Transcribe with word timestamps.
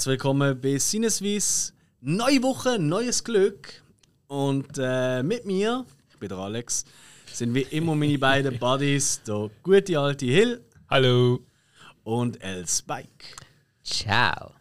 Herzlich 0.00 0.12
willkommen 0.12 0.58
bei 0.58 0.78
Sinneswiss. 0.78 1.74
Neue 2.00 2.42
Woche, 2.42 2.78
neues 2.78 3.22
Glück. 3.22 3.82
Und 4.28 4.78
äh, 4.78 5.22
mit 5.22 5.44
mir, 5.44 5.84
ich 6.08 6.18
bin 6.18 6.30
der 6.30 6.38
Alex, 6.38 6.86
sind 7.30 7.52
wie 7.52 7.66
immer 7.70 7.94
meine 7.94 8.18
beiden 8.18 8.58
Buddies, 8.58 9.20
der 9.24 9.50
gute 9.62 9.98
alte 9.98 10.24
Hill. 10.24 10.64
Hallo. 10.88 11.40
Und 12.02 12.42
El 12.42 12.66
Spike. 12.66 13.36
Ciao. 13.84 14.52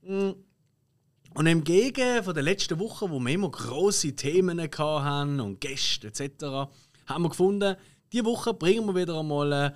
Und 0.00 1.46
entgegen 1.46 2.24
von 2.24 2.32
der 2.32 2.44
letzten 2.44 2.78
Woche, 2.78 3.10
wo 3.10 3.20
wir 3.20 3.30
immer 3.30 3.50
grosse 3.50 4.16
Themen 4.16 4.58
hatten 4.58 5.38
und 5.38 5.60
Gäste 5.60 6.06
etc., 6.06 6.70
haben 7.04 7.24
wir 7.24 7.28
gefunden, 7.28 7.76
diese 8.10 8.24
Woche 8.24 8.54
bringen 8.54 8.86
wir 8.86 8.94
wieder 9.02 9.20
einmal 9.20 9.52
äh, 9.52 9.70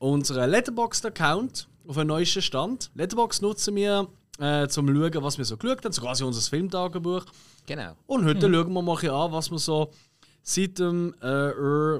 unseren 0.00 0.50
Letterboxd-Account 0.50 1.68
auf 1.86 1.96
den 1.96 2.06
neuesten 2.06 2.42
Stand. 2.42 2.90
Letterboxd 2.94 3.42
nutzen 3.42 3.74
wir, 3.76 4.08
äh, 4.38 4.68
zum 4.68 4.88
schauen, 4.88 5.22
was 5.22 5.38
wir 5.38 5.44
so 5.44 5.56
geschaut 5.56 5.84
haben, 5.84 5.92
so 5.92 6.02
quasi 6.02 6.24
unser 6.24 6.40
Filmtagebuch. 6.48 7.24
Genau. 7.66 7.92
Und 8.06 8.24
heute 8.24 8.52
schauen 8.52 8.72
wir 8.72 8.82
mal 8.82 9.10
an, 9.10 9.32
was 9.32 9.50
wir 9.50 9.58
so 9.58 9.90
seit 10.42 10.78
dem 10.78 11.14
äh, 11.20 11.26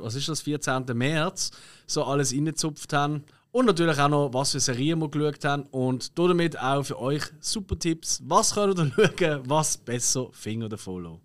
was 0.03 0.15
ist 0.15 0.29
das, 0.29 0.43
14. 0.43 0.85
März 0.95 1.51
so 1.87 2.05
alles 2.05 2.33
reingezupft 2.33 2.93
haben. 2.93 3.25
Und 3.53 3.67
natürlich 3.67 3.99
auch 4.01 4.09
noch, 4.09 4.35
was 4.35 4.51
für 4.51 4.61
Serien 4.61 4.99
wir 4.99 5.09
geschaut 5.09 5.45
haben. 5.45 5.63
Und 5.71 6.19
damit 6.29 6.59
auch 6.59 6.83
für 6.83 6.99
euch 6.99 7.23
super 7.41 7.79
Tipps. 7.79 8.21
Was 8.27 8.55
könnt 8.55 8.79
ihr 8.79 8.93
schauen, 9.19 9.43
was 9.47 9.77
besser 9.77 10.29
Finger 10.33 10.69
davon 10.69 11.05
lassen. 11.05 11.21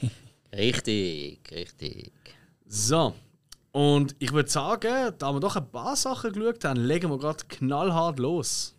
Richtig, 0.52 1.40
richtig. 1.50 2.12
So. 2.66 3.12
Und 3.72 4.16
ich 4.18 4.32
würde 4.32 4.50
sagen, 4.50 5.14
da 5.18 5.32
wir 5.32 5.40
doch 5.40 5.56
ein 5.56 5.70
paar 5.70 5.96
Sachen 5.96 6.32
geschaut 6.32 6.64
haben, 6.64 6.80
legen 6.80 7.10
wir 7.10 7.18
gerade 7.18 7.44
knallhart 7.48 8.18
los. 8.18 8.74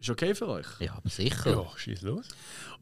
Ist 0.00 0.10
okay 0.10 0.34
für 0.34 0.48
euch? 0.48 0.66
Ja, 0.80 0.94
aber 0.96 1.08
sicher. 1.08 1.50
Ja, 1.50 1.66
schieß 1.76 2.02
los. 2.02 2.28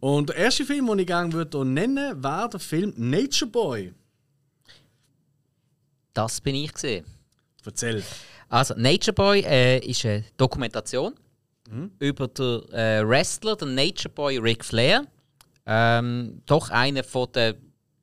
Und 0.00 0.30
der 0.30 0.36
erste 0.36 0.64
Film, 0.64 0.86
den 0.88 0.98
ich 1.00 1.06
gerne 1.06 1.32
würde 1.32 1.64
nennen 1.64 2.22
wäre 2.22 2.48
der 2.48 2.60
Film 2.60 2.92
Nature 2.96 3.50
Boy. 3.50 3.94
Das 6.14 6.40
bin 6.40 6.54
ich 6.54 6.72
gesehen. 6.72 7.04
Erzähl. 7.64 8.02
Also, 8.48 8.74
Nature 8.74 9.12
Boy 9.12 9.40
äh, 9.40 9.78
ist 9.78 10.04
eine 10.04 10.24
Dokumentation 10.36 11.14
über 11.98 12.28
den 12.28 12.68
äh, 12.72 13.06
Wrestler, 13.06 13.56
den 13.56 13.74
Nature 13.74 14.10
Boy 14.10 14.38
Ric 14.38 14.64
Flair. 14.64 15.06
Ähm, 15.64 16.42
doch 16.46 16.70
einer 16.70 17.02
der 17.02 17.54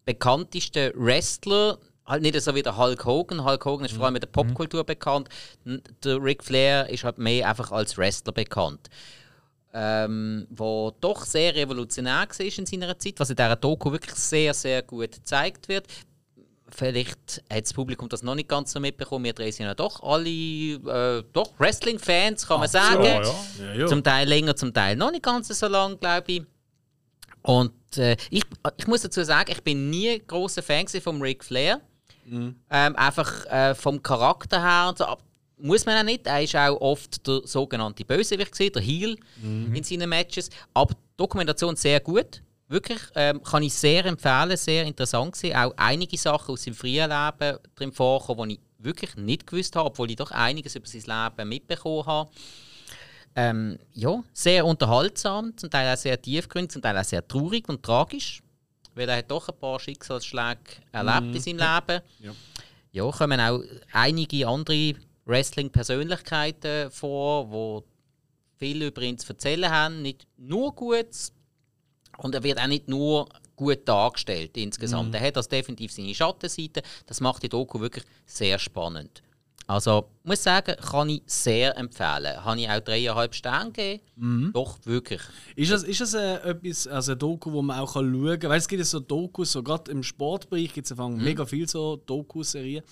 bekanntesten 0.05 0.91
Wrestler. 0.95 1.77
Halt 2.09 2.21
nicht 2.23 2.41
so 2.41 2.53
wie 2.55 2.61
der 2.63 2.75
Hulk 2.75 3.05
Hogan. 3.05 3.45
Hulk 3.45 3.63
Hogan 3.65 3.85
ist 3.85 3.95
vor 3.95 4.05
allem 4.05 4.15
in 4.15 4.21
der 4.21 4.27
Popkultur 4.27 4.83
bekannt. 4.83 5.29
N- 5.65 5.81
Der 6.03 6.21
Ric 6.21 6.43
Flair 6.43 6.89
ist 6.89 7.03
halt 7.05 7.17
mehr 7.19 7.47
einfach 7.47 7.71
als 7.71 7.97
Wrestler 7.97 8.33
bekannt. 8.33 8.89
ähm, 9.71 10.47
wo 10.49 10.91
doch 10.99 11.23
sehr 11.25 11.53
revolutionär 11.53 12.25
war 12.27 12.39
in 12.39 12.65
seiner 12.65 12.97
Zeit, 12.97 13.13
was 13.19 13.29
in 13.29 13.35
dieser 13.35 13.55
Doku 13.55 13.91
wirklich 13.91 14.15
sehr, 14.15 14.51
sehr 14.55 14.81
gut 14.81 15.11
gezeigt 15.11 15.67
wird. 15.67 15.85
Vielleicht 16.71 17.43
hat 17.51 17.63
das 17.63 17.73
Publikum 17.73 18.09
das 18.09 18.23
noch 18.23 18.33
nicht 18.35 18.47
ganz 18.49 18.71
so 18.71 18.79
mitbekommen. 18.79 19.25
Wir 19.25 19.33
drehen 19.33 19.51
sind 19.51 19.67
ja 19.67 19.75
doch 19.75 20.01
alle 20.03 20.27
äh, 20.29 21.23
doch 21.33 21.51
Wrestling-Fans, 21.59 22.47
kann 22.47 22.59
man 22.61 22.69
sagen. 22.69 23.03
Ja, 23.03 23.21
ja. 23.21 23.73
Ja. 23.75 23.85
Zum 23.87 24.03
Teil 24.03 24.27
länger, 24.27 24.55
zum 24.55 24.73
Teil 24.73 24.95
noch 24.95 25.11
nicht 25.11 25.23
ganz 25.23 25.47
so 25.47 25.67
lang, 25.67 25.99
glaube 25.99 26.31
ich. 26.31 26.43
Und 27.43 27.73
äh, 27.97 28.17
ich, 28.31 28.43
ich 28.77 28.87
muss 28.87 29.01
dazu 29.01 29.23
sagen, 29.23 29.51
ich 29.51 29.63
bin 29.63 29.89
nie 29.91 30.19
großer 30.25 30.61
Fan 30.63 30.87
vom 30.87 31.21
Ric 31.21 31.43
Flair. 31.43 31.79
Ähm, 32.69 32.95
einfach 32.95 33.45
äh, 33.45 33.75
vom 33.75 34.01
Charakter 34.01 34.61
her. 34.61 34.93
So, 34.97 35.05
muss 35.57 35.85
man 35.85 35.97
auch 35.97 36.03
nicht. 36.03 36.27
Er 36.27 36.43
ist 36.43 36.55
auch 36.55 36.79
oft 36.79 37.25
der 37.27 37.41
sogenannte 37.43 38.05
Bösewicht, 38.05 38.51
gewesen, 38.51 38.73
der 38.73 38.81
Heel 38.81 39.17
in 39.73 39.83
seinen 39.83 40.09
Matches. 40.09 40.49
Aber 40.73 40.93
die 40.93 40.99
Dokumentation 41.17 41.75
sehr 41.75 41.99
gut. 41.99 42.41
Wirklich, 42.67 42.99
ähm, 43.15 43.41
kann 43.41 43.63
ich 43.63 43.73
sehr 43.73 44.05
empfehlen, 44.05 44.55
sehr 44.55 44.85
interessant 44.85 45.33
gewesen. 45.33 45.55
Auch 45.55 45.73
einige 45.75 46.17
Sachen 46.17 46.53
aus 46.53 46.63
seinem 46.63 46.75
frühen 46.75 47.09
Leben 47.09 47.57
drin 47.75 47.91
vorkommen, 47.91 48.49
die 48.49 48.55
ich 48.55 48.61
wirklich 48.77 49.15
nicht 49.15 49.47
gewusst 49.47 49.75
habe, 49.75 49.87
obwohl 49.87 50.11
ich 50.11 50.17
doch 50.17 50.31
einiges 50.31 50.75
über 50.75 50.87
sein 50.87 51.01
Leben 51.35 51.49
mitbekommen 51.49 52.05
habe. 52.05 52.29
Ähm, 53.35 53.79
ja, 53.93 54.23
sehr 54.33 54.65
unterhaltsam, 54.65 55.57
zum 55.57 55.69
Teil 55.69 55.93
auch 55.93 55.97
sehr 55.97 56.21
tiefgründig, 56.21 56.71
zum 56.71 56.81
Teil 56.81 56.97
auch 56.97 57.03
sehr 57.03 57.27
traurig 57.27 57.67
und 57.69 57.83
tragisch. 57.83 58.41
Weil 58.99 59.07
er 59.07 59.17
hat 59.17 59.31
doch 59.31 59.47
ein 59.47 59.57
paar 59.57 59.79
Schicksalsschläge 59.79 60.59
erlebt 60.91 61.33
in 61.35 61.41
seinem 61.41 61.57
Leben. 61.57 62.01
Ja. 62.19 62.31
Ja, 62.91 63.09
kommen 63.11 63.39
auch 63.39 63.61
einige 63.93 64.45
andere 64.45 64.95
Wrestling-Persönlichkeiten 65.25 66.91
vor, 66.91 67.83
die 68.59 68.65
viel 68.65 68.83
über 68.83 69.01
ihn 69.01 69.17
zu 69.17 69.31
erzählen 69.31 69.71
haben. 69.71 70.01
Nicht 70.01 70.27
nur 70.37 70.75
gut 70.75 71.07
und 72.17 72.35
er 72.35 72.43
wird 72.43 72.59
auch 72.59 72.67
nicht 72.67 72.89
nur 72.89 73.29
gut 73.55 73.87
dargestellt 73.87 74.57
insgesamt. 74.57 75.15
Er 75.15 75.21
hat 75.21 75.37
also 75.37 75.49
definitiv 75.49 75.93
seine 75.93 76.13
Schattenseite. 76.13 76.81
Das 77.05 77.21
macht 77.21 77.43
die 77.43 77.49
Doku 77.49 77.79
wirklich 77.79 78.03
sehr 78.25 78.59
spannend. 78.59 79.21
Also, 79.69 80.09
muss 80.23 80.41
sagen, 80.41 80.75
kann 80.77 81.09
ich 81.09 81.21
sehr 81.27 81.77
empfehlen. 81.77 82.43
Habe 82.43 82.59
ich 82.59 82.67
auch 82.67 82.79
dreieinhalb 82.79 83.35
Sterne 83.35 83.71
gegeben. 83.71 84.01
Doch, 84.51 84.79
wirklich. 84.83 85.21
Ist 85.55 85.71
das, 85.71 85.83
ist 85.83 86.01
das 86.01 86.15
äh, 86.15 86.37
etwas, 86.37 86.87
also 86.87 87.11
ein 87.11 87.19
Doku, 87.19 87.51
wo 87.51 87.61
man 87.61 87.77
auch 87.77 87.93
kann 87.93 88.11
schauen 88.11 88.39
kann? 88.39 88.49
Weil 88.49 88.57
es 88.57 88.67
gibt 88.67 88.79
ja 88.79 88.85
so 88.85 88.99
Dokus, 88.99 89.51
so 89.51 89.61
gerade 89.61 89.91
im 89.91 90.01
Sportbereich 90.01 90.73
gibt 90.73 90.89
es 90.89 90.97
mega 90.97 91.45
viel 91.45 91.69
so 91.69 91.97
Doku-Serien, 91.97 92.83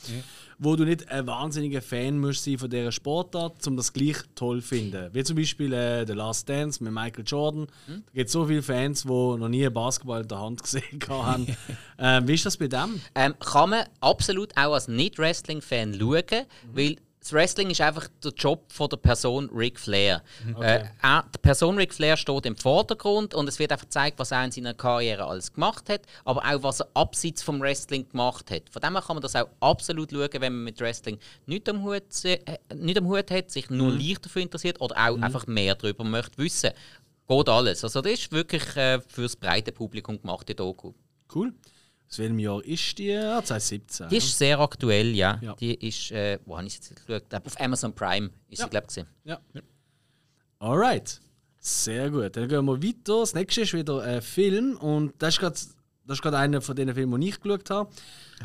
wo 0.60 0.76
du 0.76 0.86
nicht 0.86 1.10
ein 1.10 1.28
wahnsinniger 1.28 1.82
Fan 1.82 2.20
musst 2.20 2.44
sein 2.44 2.58
von 2.58 2.70
dieser 2.70 2.92
Sportart, 2.92 3.66
um 3.68 3.78
das 3.78 3.94
gleich 3.94 4.18
toll 4.36 4.62
zu 4.62 4.68
finden. 4.70 5.10
Wie 5.14 5.24
zum 5.24 5.36
Beispiel 5.36 5.72
äh, 5.74 6.06
The 6.06 6.14
Last 6.14 6.50
Dance 6.50 6.84
mit 6.84 6.94
Michael 6.94 7.24
Jordan. 7.26 7.68
Da 7.88 7.94
gibt 8.14 8.28
es 8.28 8.34
so 8.34 8.46
viele 8.46 8.64
Fans, 8.64 9.04
die 9.04 9.08
noch 9.10 9.50
nie 9.50 9.70
Basketball 9.70 10.22
in 10.22 10.28
der 10.28 10.40
Hand 10.40 10.64
gesehen 10.64 11.00
haben. 11.10 11.48
ähm, 12.00 12.28
wie 12.28 12.34
ist 12.34 12.46
das 12.46 12.58
bei 12.58 12.68
dem? 12.68 13.00
Ähm, 13.16 13.36
kann 13.40 13.70
man 13.70 13.86
absolut 14.02 14.56
auch 14.58 14.74
als 14.74 14.88
Nicht-Wrestling-Fan 14.88 16.00
schauen, 16.00 16.46
weil 16.74 16.96
das 17.28 17.34
Wrestling 17.34 17.70
ist 17.70 17.82
einfach 17.82 18.08
der 18.24 18.32
Job 18.32 18.72
von 18.72 18.88
der 18.88 18.96
Person 18.96 19.50
Ric 19.54 19.78
Flair. 19.78 20.24
Äh, 20.62 20.86
er, 21.02 21.26
die 21.36 21.40
Person 21.40 21.76
Ric 21.76 21.94
Flair 21.94 22.16
steht 22.16 22.46
im 22.46 22.56
Vordergrund 22.56 23.34
und 23.34 23.50
es 23.50 23.60
wird 23.60 23.74
einfach 23.74 23.88
gezeigt, 23.88 24.18
was 24.18 24.32
er 24.32 24.46
in 24.46 24.52
seiner 24.52 24.74
Karriere 24.74 25.26
alles 25.26 25.52
gemacht 25.52 25.90
hat, 25.90 26.04
aber 26.24 26.40
auch 26.46 26.64
was 26.64 26.80
er 26.80 26.88
abseits 26.94 27.44
vom 27.44 27.60
Wrestling 27.60 28.08
gemacht 28.08 28.50
hat. 28.50 28.70
Von 28.70 28.82
dem 28.82 28.94
her 28.94 29.04
kann 29.06 29.18
man 29.18 29.22
das 29.22 29.36
auch 29.36 29.50
absolut 29.60 30.12
schauen, 30.12 30.30
wenn 30.32 30.54
man 30.54 30.64
mit 30.64 30.80
Wrestling 30.80 31.20
nicht 31.48 31.68
am 31.68 31.84
Hut, 31.84 32.04
äh, 32.24 32.40
nicht 32.74 32.98
am 32.98 33.08
Hut 33.08 33.30
hat, 33.30 33.52
sich 33.52 33.70
nur 33.70 33.92
leicht 33.92 34.24
dafür 34.24 34.44
interessiert 34.44 34.80
oder 34.80 34.96
auch 34.96 35.22
einfach 35.22 35.48
mehr 35.48 35.76
darüber 35.76 36.06
möchte 36.06 36.38
wissen. 36.38 36.72
Geht 37.28 37.50
alles. 37.50 37.84
Also 37.84 38.00
das 38.00 38.14
ist 38.14 38.32
wirklich 38.32 38.74
äh, 38.78 39.02
fürs 39.02 39.36
breite 39.36 39.74
Publikum 39.74 40.22
gemacht, 40.22 40.48
die 40.48 40.56
Doku. 40.56 40.94
Cool. 41.36 41.52
Aus 42.10 42.20
welchem 42.20 42.40
Jahr 42.40 42.64
ist 42.64 42.98
die? 42.98 43.14
Ah, 43.16 43.44
2017. 43.44 44.10
Die 44.10 44.18
ist 44.18 44.38
sehr 44.38 44.60
aktuell, 44.60 45.14
ja. 45.14 45.40
Ja. 45.42 45.56
Die 45.56 45.74
ist, 45.88 46.12
äh, 46.12 46.40
wo 46.46 46.58
habe 46.58 46.68
ich 46.68 46.76
jetzt 46.76 46.96
geschaut? 47.06 47.34
Auf 47.34 47.60
Amazon 47.60 47.94
Prime 47.94 48.30
ist 48.50 48.60
Ja. 48.60 48.66
sie, 48.66 48.70
glaube 48.70 48.88
ich. 48.96 49.06
Ja. 49.26 49.40
Alright. 50.60 51.20
Sehr 51.60 52.10
gut. 52.10 52.36
Dann 52.38 52.48
gehen 52.48 52.64
wir 52.66 52.82
weiter. 52.82 53.20
Das 53.20 53.34
nächste 53.34 53.62
ist 53.62 53.74
wieder 53.74 54.02
ein 54.02 54.22
Film. 54.22 54.78
Und 54.78 55.14
das 55.20 55.36
ist 55.36 55.40
gerade 55.40 55.56
das 56.06 56.20
ist 56.20 56.22
gerade 56.22 56.38
einer 56.38 56.62
von 56.62 56.74
den 56.76 56.94
Filmen, 56.94 57.20
die 57.20 57.28
ich 57.30 57.40
geschaut 57.42 57.70
habe. 57.70 57.90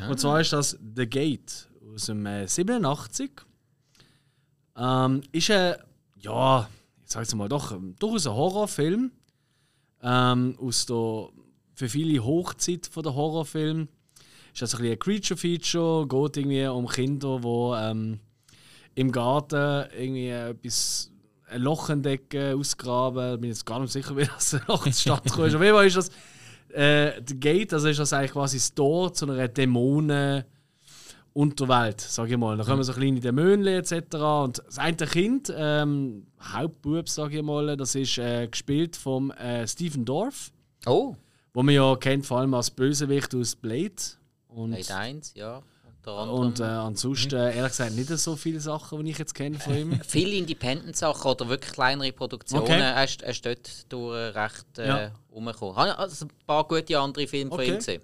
Und 0.08 0.18
zwar 0.18 0.40
ist 0.40 0.52
das 0.52 0.76
The 0.96 1.06
Gate 1.06 1.68
aus 1.94 2.06
dem 2.06 2.26
äh, 2.26 2.48
87. 2.48 3.30
Ähm, 4.76 5.20
ist 5.30 5.50
ein, 5.52 5.76
ja, 6.16 6.68
ich 7.04 7.12
sage 7.12 7.24
es 7.26 7.34
mal, 7.36 7.48
doch, 7.48 7.78
durchaus 8.00 8.26
ein 8.26 8.32
Horrorfilm. 8.32 9.12
Ähm, 10.02 10.58
aus 10.60 10.86
der, 10.86 11.28
für 11.82 11.88
viele 11.88 12.24
Hochzeit 12.24 12.86
von 12.86 13.02
der 13.02 13.14
Horrorfilm. 13.14 13.88
Ist 14.54 14.62
also 14.62 14.78
ein, 14.78 14.84
ein 14.84 14.98
Creature-Feature, 14.98 16.06
geht 16.06 16.36
irgendwie 16.36 16.66
um 16.66 16.86
Kinder, 16.86 17.40
die 17.42 17.90
ähm, 17.90 18.20
im 18.94 19.10
Garten 19.10 19.88
irgendwie 19.98 20.28
etwas 20.28 21.10
ein 21.48 21.62
Loch 21.62 21.90
entdecken, 21.90 22.54
ausgraben. 22.54 23.34
Ich 23.34 23.40
bin 23.40 23.50
jetzt 23.50 23.66
gar 23.66 23.80
nicht 23.80 23.92
sicher, 23.92 24.16
wie 24.16 24.24
das 24.24 24.56
noch 24.68 24.84
zustande 24.84 25.24
gekommen 25.24 25.48
ist. 25.48 25.54
Auf 25.56 25.62
jeden 25.62 25.74
Fall 25.74 25.86
ist 25.86 25.96
das 25.96 26.10
äh, 26.72 27.20
Gate, 27.22 27.72
also 27.72 27.88
ist 27.88 27.98
das 27.98 28.12
eigentlich 28.12 28.32
quasi 28.32 28.58
das 28.58 28.72
Tor 28.74 29.12
zu 29.12 29.28
einer 29.28 29.48
Dämonen 29.48 30.44
Unterwelt, 31.34 32.00
sage 32.00 32.32
ich 32.32 32.38
mal. 32.38 32.58
Da 32.58 32.64
kommen 32.64 32.82
so 32.84 32.92
kleine 32.92 33.18
Dämonen 33.18 33.66
etc. 33.66 34.14
Und 34.14 34.62
das 34.66 34.78
eine 34.78 34.94
Kind, 34.96 35.52
ähm, 35.56 36.26
Hauptbub, 36.40 37.08
sage 37.08 37.38
ich 37.38 37.42
mal, 37.42 37.74
das 37.76 37.94
ist 37.94 38.18
äh, 38.18 38.46
gespielt 38.46 38.94
vom 38.94 39.30
äh, 39.32 39.66
Stephen 39.66 40.04
Dorff, 40.04 40.52
Oh, 40.86 41.14
wo 41.54 41.62
man 41.62 41.74
ja 41.74 41.96
kennt 41.96 42.26
vor 42.26 42.38
allem 42.38 42.54
als 42.54 42.70
Bösewicht 42.70 43.34
aus 43.34 43.54
Blade. 43.56 43.92
Und, 44.48 44.70
Blade 44.72 44.94
1, 44.94 45.34
ja. 45.34 45.62
Und 46.04 46.58
äh, 46.58 46.64
ansonsten, 46.64 47.36
äh, 47.36 47.54
ehrlich 47.56 47.70
gesagt, 47.70 47.92
nicht 47.94 48.08
so 48.08 48.34
viele 48.34 48.58
Sachen, 48.58 49.04
die 49.04 49.12
ich 49.12 49.18
jetzt 49.18 49.34
kenne 49.34 49.56
von 49.60 49.72
ihm. 49.76 50.00
Viele 50.06 50.32
Independent-Sachen 50.32 51.30
oder 51.30 51.48
wirklich 51.48 51.72
kleinere 51.72 52.10
Produktionen. 52.10 52.64
Okay. 52.64 52.80
Er 52.80 53.04
ist, 53.04 53.22
er 53.22 53.30
ist 53.30 53.46
dort 53.46 53.92
durch 53.92 54.34
recht 54.34 54.78
äh, 54.78 54.88
Ja. 54.88 55.10
rumgekommen. 55.30 55.76
Habe 55.76 55.96
also 55.96 56.24
ein 56.26 56.30
paar 56.44 56.66
gute 56.66 56.98
andere 56.98 57.28
Filme 57.28 57.52
Okay. 57.52 57.64
von 57.64 57.74
ihm 57.74 57.78
gesehen. 57.78 58.02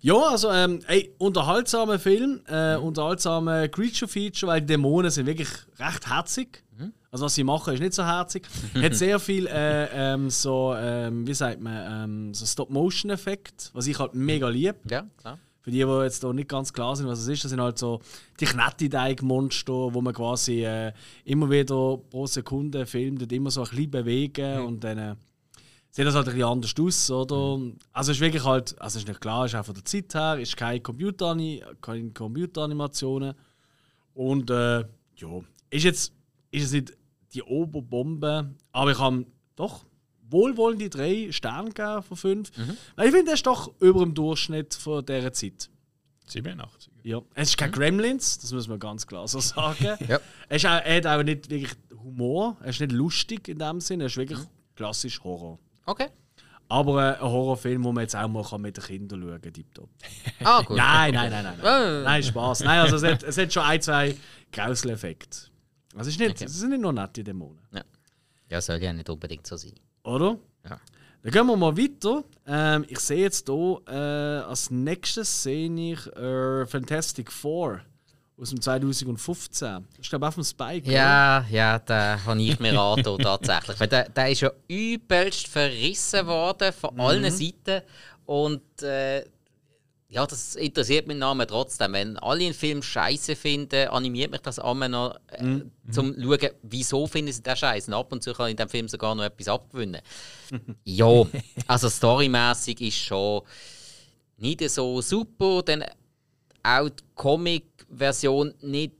Ja, 0.00 0.16
also 0.16 0.50
ähm, 0.50 0.80
ey, 0.86 1.14
unterhaltsamer 1.18 1.98
Film, 1.98 2.40
äh, 2.46 2.76
unterhaltsamer 2.76 3.68
Creature-Feature, 3.68 4.52
weil 4.52 4.60
die 4.60 4.68
Dämonen 4.68 5.10
sind 5.10 5.26
wirklich 5.26 5.48
recht 5.78 6.08
herzig. 6.08 6.64
Also 7.12 7.24
was 7.24 7.34
sie 7.34 7.44
machen, 7.44 7.74
ist 7.74 7.80
nicht 7.80 7.94
so 7.94 8.04
herzig. 8.04 8.46
Hat 8.74 8.94
sehr 8.94 9.18
viel 9.18 9.46
äh, 9.48 9.88
ähm, 9.92 10.30
so, 10.30 10.74
ähm, 10.76 11.26
wie 11.26 11.34
sagt 11.34 11.60
man, 11.60 12.04
ähm, 12.04 12.34
so 12.34 12.46
Stop-Motion-Effekt, 12.46 13.70
was 13.74 13.86
ich 13.88 13.98
halt 13.98 14.14
mega 14.14 14.48
lieb. 14.48 14.76
Ja, 14.88 15.06
klar. 15.16 15.38
Für 15.62 15.70
die, 15.70 15.84
die 15.84 16.02
jetzt 16.02 16.24
da 16.24 16.32
nicht 16.32 16.48
ganz 16.48 16.72
klar 16.72 16.96
sind, 16.96 17.06
was 17.06 17.18
es 17.18 17.28
ist, 17.28 17.44
das 17.44 17.50
sind 17.50 17.60
halt 17.60 17.78
so 17.78 18.00
die 18.38 18.46
Knetteteig-Monster, 18.46 19.92
wo 19.92 20.00
man 20.00 20.14
quasi 20.14 20.64
äh, 20.64 20.92
immer 21.24 21.50
wieder 21.50 21.98
pro 21.98 22.26
Sekunde 22.26 22.86
filmt, 22.86 23.30
immer 23.30 23.50
so 23.50 23.62
ein 23.62 23.68
bisschen 23.68 23.90
bewegen 23.90 24.60
und 24.60 24.82
dann 24.84 24.98
äh, 24.98 25.16
sieht 25.90 26.06
das 26.06 26.14
halt 26.14 26.28
ein 26.28 26.34
bisschen 26.34 26.48
anders 26.48 26.74
aus, 26.78 27.10
oder? 27.10 27.72
Also 27.92 28.12
es 28.12 28.18
ist 28.18 28.20
wirklich 28.20 28.44
halt, 28.44 28.80
also 28.80 28.96
es 28.96 29.02
ist 29.02 29.08
nicht 29.08 29.20
klar, 29.20 29.44
es 29.44 29.52
ist 29.52 29.58
auch 29.58 29.64
von 29.64 29.74
der 29.74 29.84
Zeit 29.84 30.14
her, 30.14 30.34
es 30.40 30.50
ist 30.50 30.56
keine, 30.56 30.80
Computer 30.80 31.36
keine 31.80 32.10
Computeranimationen 32.10 33.34
und 34.14 34.50
äh, 34.50 34.80
ja, 34.80 35.40
ist 35.70 35.84
jetzt 35.84 36.12
ist 36.50 36.64
es 36.64 36.72
nicht 36.72 36.96
die 37.32 37.42
Oberbombe, 37.42 38.54
aber 38.72 38.90
ich 38.90 38.98
habe 38.98 39.26
doch 39.56 39.84
wohlwollende 40.28 40.88
drei 40.88 41.30
Sterne 41.32 41.70
gegeben 41.70 42.02
von 42.02 42.16
fünf. 42.16 42.50
Weil 42.96 43.06
ich 43.06 43.12
finde, 43.12 43.32
das 43.32 43.40
ist 43.40 43.46
doch 43.46 43.72
über 43.80 44.00
dem 44.00 44.14
Durchschnitt 44.14 44.74
von 44.74 45.04
dieser 45.04 45.32
Zeit. 45.32 45.70
87. 46.26 46.92
Ja. 47.02 47.20
Es 47.34 47.50
ist 47.50 47.58
kein 47.58 47.72
Gremlins, 47.72 48.38
das 48.38 48.52
muss 48.52 48.68
man 48.68 48.78
ganz 48.78 49.06
klar 49.06 49.26
so 49.26 49.40
sagen. 49.40 49.96
Ja. 50.08 50.20
es 50.48 50.62
ist 50.62 50.66
auch, 50.66 50.80
er 50.84 50.96
hat 50.96 51.06
auch 51.06 51.22
nicht 51.22 51.50
wirklich 51.50 51.72
Humor, 52.02 52.56
er 52.60 52.70
ist 52.70 52.80
nicht 52.80 52.92
lustig 52.92 53.48
in 53.48 53.58
dem 53.58 53.80
Sinne, 53.80 54.04
er 54.04 54.06
ist 54.06 54.16
wirklich 54.16 54.38
klassisch 54.76 55.22
Horror. 55.24 55.58
Okay. 55.86 56.08
Aber 56.68 57.02
äh, 57.02 57.14
ein 57.16 57.22
Horrorfilm, 57.22 57.82
den 57.82 57.94
man 57.94 58.02
jetzt 58.02 58.14
auch 58.14 58.28
mal 58.28 58.44
kann 58.44 58.60
mit 58.60 58.76
den 58.76 58.84
Kindern 58.84 59.22
schauen 59.22 59.40
kann, 59.40 59.52
tipptopp. 59.52 59.88
Ah, 60.44 60.62
gut. 60.62 60.76
Nein, 60.76 61.14
nein, 61.14 61.30
nein, 61.30 61.44
nein. 61.44 61.58
Äh. 61.58 61.62
Nein, 61.62 62.02
nein 62.04 62.22
Spaß. 62.22 62.60
Nein, 62.60 62.80
also 62.80 62.96
es 62.96 63.02
hat, 63.02 63.22
es 63.24 63.36
hat 63.36 63.52
schon 63.52 63.64
ein, 63.64 63.82
zwei 63.82 64.16
Grauseleffekte. 64.52 65.38
Also 65.96 66.08
es, 66.08 66.14
ist 66.14 66.20
nicht, 66.20 66.30
Okay. 66.30 66.44
es 66.44 66.54
sind 66.58 66.70
nicht 66.70 66.80
nur 66.80 66.92
nette 66.92 67.24
Dämonen. 67.24 67.58
Ja, 68.48 68.60
soll 68.60 68.82
ja 68.82 68.92
nicht 68.92 69.08
unbedingt 69.10 69.46
so 69.46 69.56
sein. 69.56 69.74
Oder? 70.04 70.38
Ja. 70.64 70.80
Dann 71.22 71.32
gehen 71.32 71.46
wir 71.46 71.56
mal 71.56 71.76
weiter. 71.76 72.24
Ähm, 72.46 72.84
ich 72.88 72.98
sehe 73.00 73.22
jetzt 73.22 73.48
hier, 73.48 73.80
äh, 73.88 73.92
als 74.48 74.70
nächstes 74.70 75.42
sehe 75.42 75.70
ich 75.92 76.06
äh, 76.16 76.66
Fantastic 76.66 77.30
Four 77.30 77.80
aus 78.40 78.50
dem 78.50 78.60
2015. 78.60 79.68
Das 79.68 79.98
ist 79.98 80.08
glaube 80.08 80.24
ich 80.24 80.28
auch 80.28 80.34
vom 80.34 80.44
Spike. 80.44 80.86
oder? 80.86 80.96
Ja, 80.96 81.46
ja, 81.50 81.78
da 81.78 82.18
habe 82.24 82.42
ich 82.42 82.58
mir 82.58 82.74
raten 82.74 83.18
tatsächlich. 83.22 83.78
Weil 83.78 83.88
der, 83.88 84.08
der 84.08 84.30
ist 84.30 84.40
ja 84.40 84.50
übelst 84.68 85.48
verrissen 85.48 86.26
worden 86.26 86.72
von 86.72 86.98
allen 86.98 87.30
Seiten. 87.30 87.82
Und 88.24 88.82
äh, 88.82 89.24
ja, 90.08 90.26
das 90.26 90.56
interessiert 90.56 91.06
mich 91.06 91.16
Namen 91.16 91.46
trotzdem. 91.46 91.92
Wenn 91.92 92.16
alle 92.18 92.44
einen 92.44 92.54
Film 92.54 92.82
scheiße 92.82 93.36
finden, 93.36 93.88
animiert 93.88 94.32
mich 94.32 94.40
das 94.40 94.58
immer 94.58 94.88
noch, 94.88 95.14
äh, 95.28 95.60
zum 95.90 96.14
zu 96.14 96.22
schauen, 96.22 96.50
wieso 96.62 97.06
finden 97.06 97.32
sie 97.32 97.42
den 97.42 97.56
scheiße. 97.56 97.94
Ab 97.94 98.12
und 98.12 98.22
zu 98.22 98.32
kann 98.32 98.46
ich 98.46 98.52
in 98.52 98.56
dem 98.56 98.68
Film 98.68 98.88
sogar 98.88 99.14
noch 99.14 99.22
etwas 99.22 99.48
abgewinnen. 99.48 100.00
ja, 100.84 101.26
also 101.68 101.88
storymäßig 101.88 102.80
ist 102.80 102.96
schon 102.98 103.42
nicht 104.38 104.68
so 104.68 105.00
super, 105.00 105.62
denn 105.62 105.84
auch 106.62 106.88
die 106.88 107.04
Comic-Version 107.90 108.54
nicht. 108.62 108.94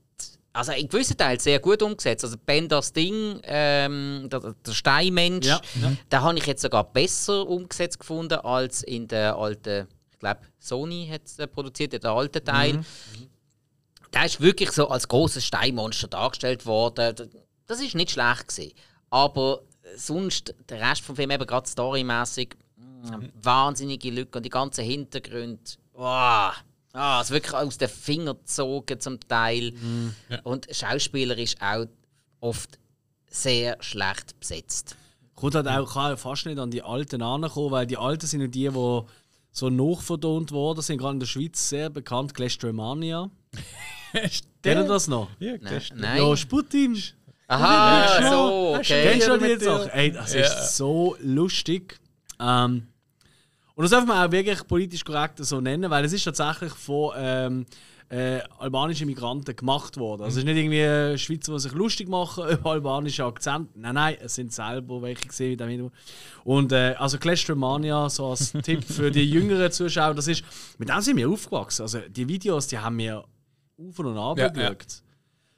Also 0.53 0.73
in 0.73 0.89
gewissen 0.89 1.15
Teilen 1.15 1.39
sehr 1.39 1.59
gut 1.59 1.81
umgesetzt. 1.81 2.25
Also 2.25 2.35
Benders 2.45 2.91
Ding, 2.91 3.39
ähm, 3.43 4.27
der, 4.29 4.53
der 4.53 4.71
Steinmensch, 4.73 5.47
Ja, 5.47 5.61
ja. 5.81 5.93
den 6.11 6.21
habe 6.21 6.37
ich 6.37 6.45
jetzt 6.45 6.61
sogar 6.61 6.83
besser 6.83 7.47
umgesetzt 7.47 7.99
gefunden 7.99 8.37
als 8.39 8.83
in 8.83 9.07
der 9.07 9.37
alten, 9.37 9.87
ich 10.11 10.19
glaube 10.19 10.41
Sony 10.59 11.07
hat 11.09 11.21
es 11.25 11.39
äh, 11.39 11.47
produziert, 11.47 11.93
in 11.93 12.01
der 12.01 12.11
alten 12.11 12.43
Teil. 12.43 12.73
Mhm. 12.73 12.83
Der 14.13 14.25
ist 14.25 14.41
wirklich 14.41 14.71
so 14.73 14.89
als 14.89 15.07
großes 15.07 15.45
Steinmonster 15.45 16.09
dargestellt 16.09 16.65
worden. 16.65 17.29
Das 17.65 17.79
ist 17.79 17.95
nicht 17.95 18.11
schlecht 18.11 18.49
gewesen. 18.49 18.73
Aber 19.09 19.61
sonst 19.95 20.53
der 20.67 20.81
Rest 20.81 21.01
vom 21.03 21.15
Film 21.15 21.31
eben 21.31 21.47
gerade 21.47 21.67
storymäßig 21.69 22.57
wahnsinnige 23.41 24.11
Lücke 24.11 24.37
und 24.39 24.43
die 24.45 24.49
ganzen 24.49 24.83
Hintergründe. 24.83 25.61
Wow. 25.93 26.53
Ah, 26.93 27.19
es 27.21 27.27
ist 27.27 27.31
wirklich 27.33 27.53
aus 27.53 27.77
den 27.77 27.89
Fingern 27.89 28.37
gezogen 28.37 28.99
zum 28.99 29.19
Teil. 29.21 29.73
Und 30.43 30.67
schauspielerisch 30.71 31.55
auch 31.61 31.85
oft 32.41 32.77
sehr 33.29 33.77
schlecht 33.81 34.39
besetzt. 34.39 34.95
Kommt 35.35 35.55
halt 35.55 35.67
auch 35.67 35.93
kann 35.93 36.17
fast 36.17 36.45
nicht 36.45 36.59
an 36.59 36.69
die 36.69 36.83
Alten 36.83 37.21
ankommen, 37.21 37.71
weil 37.71 37.87
die 37.87 37.97
Alten 37.97 38.27
sind 38.27 38.41
ja 38.41 38.47
die, 38.47 38.67
die 38.69 39.01
so 39.53 39.69
nachverdont 39.69 40.51
worden 40.51 40.81
sind, 40.81 40.97
gerade 40.97 41.13
in 41.13 41.19
der 41.19 41.27
Schweiz 41.27 41.69
sehr 41.69 41.89
bekannt, 41.89 42.33
Glestromania. 42.33 43.29
Kennen 44.61 44.87
das 44.87 45.07
noch? 45.07 45.29
Ja, 45.39 45.53
Nein. 45.53 45.73
das 45.73 45.89
Nein. 45.95 46.17
Ja, 46.21 46.37
Sputin. 46.37 47.01
Aha, 47.47 48.19
Ja. 48.21 48.29
so, 48.31 48.75
okay. 48.77 49.03
Kennst 49.11 49.27
du 49.27 49.37
die 49.37 49.41
mit 49.41 49.49
jetzt 49.51 49.67
auch? 49.67 49.87
Ey, 49.93 50.11
das 50.11 50.33
Ja. 50.33 50.41
ist 50.41 50.77
so 50.77 51.15
lustig. 51.21 51.99
Ähm, 52.39 52.87
und 53.81 53.91
das 53.91 53.91
darf 53.91 54.05
man 54.05 54.27
auch 54.27 54.31
wirklich 54.31 54.67
politisch 54.67 55.03
korrekt 55.03 55.43
so 55.43 55.59
nennen, 55.59 55.89
weil 55.89 56.05
es 56.05 56.13
ist 56.13 56.23
tatsächlich 56.23 56.71
von 56.73 57.13
ähm, 57.17 57.65
äh, 58.09 58.39
albanischen 58.59 59.07
Migranten 59.07 59.55
gemacht 59.55 59.97
worden. 59.97 60.21
Also 60.21 60.35
es 60.39 60.43
ist 60.43 60.45
nicht 60.45 60.57
irgendwie 60.57 61.17
Schweizer, 61.17 61.53
die 61.53 61.59
sich 61.61 61.71
lustig 61.71 62.07
machen 62.07 62.47
über 62.51 62.71
albanische 62.71 63.25
Akzent. 63.25 63.75
Nein, 63.75 63.95
nein, 63.95 64.17
es 64.21 64.35
sind 64.35 64.53
selber 64.53 65.01
welche 65.01 65.27
gesehen, 65.27 65.57
da 65.57 65.67
Und 66.43 66.71
äh, 66.73 66.93
also 66.99 67.17
Clash-Mania, 67.17 68.07
so 68.09 68.27
als 68.27 68.51
Tipp 68.63 68.83
für 68.83 69.09
die 69.09 69.23
jüngeren 69.27 69.71
Zuschauer, 69.71 70.13
das 70.13 70.27
ist, 70.27 70.43
mit 70.77 70.89
dem 70.89 71.01
sind 71.01 71.17
wir 71.17 71.27
aufgewachsen. 71.27 71.81
Also 71.81 72.01
die 72.07 72.27
Videos, 72.27 72.67
die 72.67 72.77
haben 72.77 72.99
wir 72.99 73.17
auf 73.19 73.97
und 73.99 74.15
ab 74.17 74.37
Ja, 74.37 74.49
geschaut. 74.49 74.85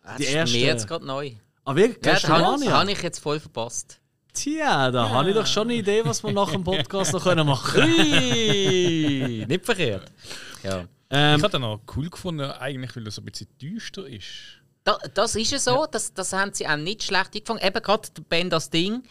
Ah, 0.02 0.16
Die 0.18 0.22
Das 0.24 0.30
ist 0.30 0.34
erste- 0.36 0.58
mir 0.58 0.66
jetzt 0.66 0.88
gerade 0.88 1.06
neu. 1.06 1.32
Ah, 1.66 1.76
wirklich? 1.76 2.06
Ja, 2.06 2.14
das 2.14 2.28
habe 2.72 2.92
ich 2.92 3.02
jetzt 3.02 3.20
voll 3.20 3.40
verpasst. 3.40 4.00
Tja, 4.34 4.90
da 4.92 5.10
habe 5.10 5.30
ich 5.30 5.36
doch 5.36 5.46
schon 5.46 5.68
eine 5.68 5.76
Idee, 5.76 6.02
was 6.04 6.24
wir 6.24 6.32
nach 6.32 6.52
dem 6.52 6.64
Podcast 6.64 7.14
noch 7.14 7.24
können 7.24 7.46
machen 7.46 7.82
können. 7.82 9.48
Nicht 9.48 9.66
verkehrt. 9.66 10.12
Ja. 10.64 10.86
Ähm, 11.10 11.38
Ich 11.38 11.44
habe 11.44 11.52
den 11.52 11.64
auch 11.64 11.80
cool 11.96 12.10
gefunden, 12.10 12.50
eigentlich, 12.52 12.96
weil 12.96 13.06
er 13.06 13.12
so 13.12 13.22
ein 13.22 13.26
bisschen 13.26 13.48
düster 13.62 14.08
ist. 14.08 14.26
Da, 14.86 14.98
das 15.14 15.36
ist 15.36 15.50
ja 15.50 15.60
so, 15.60 15.86
das, 15.90 16.14
das 16.14 16.34
haben 16.34 16.52
sie 16.52 16.68
auch 16.68 16.76
nicht 16.76 17.04
schlecht 17.04 17.34
eingefangen. 17.34 17.64
Eben 17.64 17.82
gerade 17.82 18.10
der 18.18 18.22
Ben 18.24 18.50
das 18.50 18.70
Ding 18.70 19.02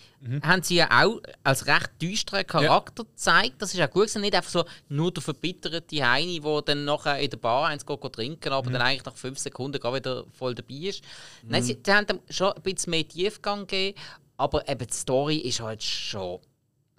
haben 0.43 0.63
sie 0.63 0.75
ja 0.77 0.89
auch 1.03 1.19
als 1.43 1.67
recht 1.67 1.91
düsteren 2.01 2.47
Charakter 2.47 3.05
gezeigt. 3.05 3.55
Das 3.59 3.73
ist 3.73 3.81
auch 3.81 3.89
gut 3.89 4.03
gewesen. 4.03 4.21
Nicht 4.21 4.35
einfach 4.35 4.51
so 4.51 4.65
nur 4.91 5.11
der 5.13 5.23
verbitterte 5.23 6.07
Heini, 6.07 6.41
der 6.41 6.61
dann 6.63 6.85
nachher 6.85 7.19
in 7.21 7.31
der 7.31 7.39
Bar 7.39 7.69
eins 7.69 7.87
geht, 7.87 8.01
geht 8.03 8.13
trinken, 8.13 8.53
aber 8.53 8.71
dann 8.71 8.83
eigentlich 8.83 9.05
nach 9.07 9.17
fünf 9.17 9.39
Sekunden 9.39 9.81
gar 9.81 9.95
wieder 9.95 10.25
voll 10.39 10.55
dabei 10.55 10.75
ist. 10.75 11.03
Nein, 11.43 11.63
sie, 11.63 11.79
sie 11.83 11.93
haben 11.93 12.07
dem 12.07 12.21
schon 12.29 12.53
ein 12.53 12.61
bisschen 12.63 12.91
mehr 12.91 13.09
Tiefgang 13.09 13.61
gegeben, 13.67 13.99
aber 14.37 14.69
eben 14.69 14.87
die 14.87 14.95
Story 14.95 15.37
ist 15.39 15.61
halt 15.61 15.83
schon 15.83 16.41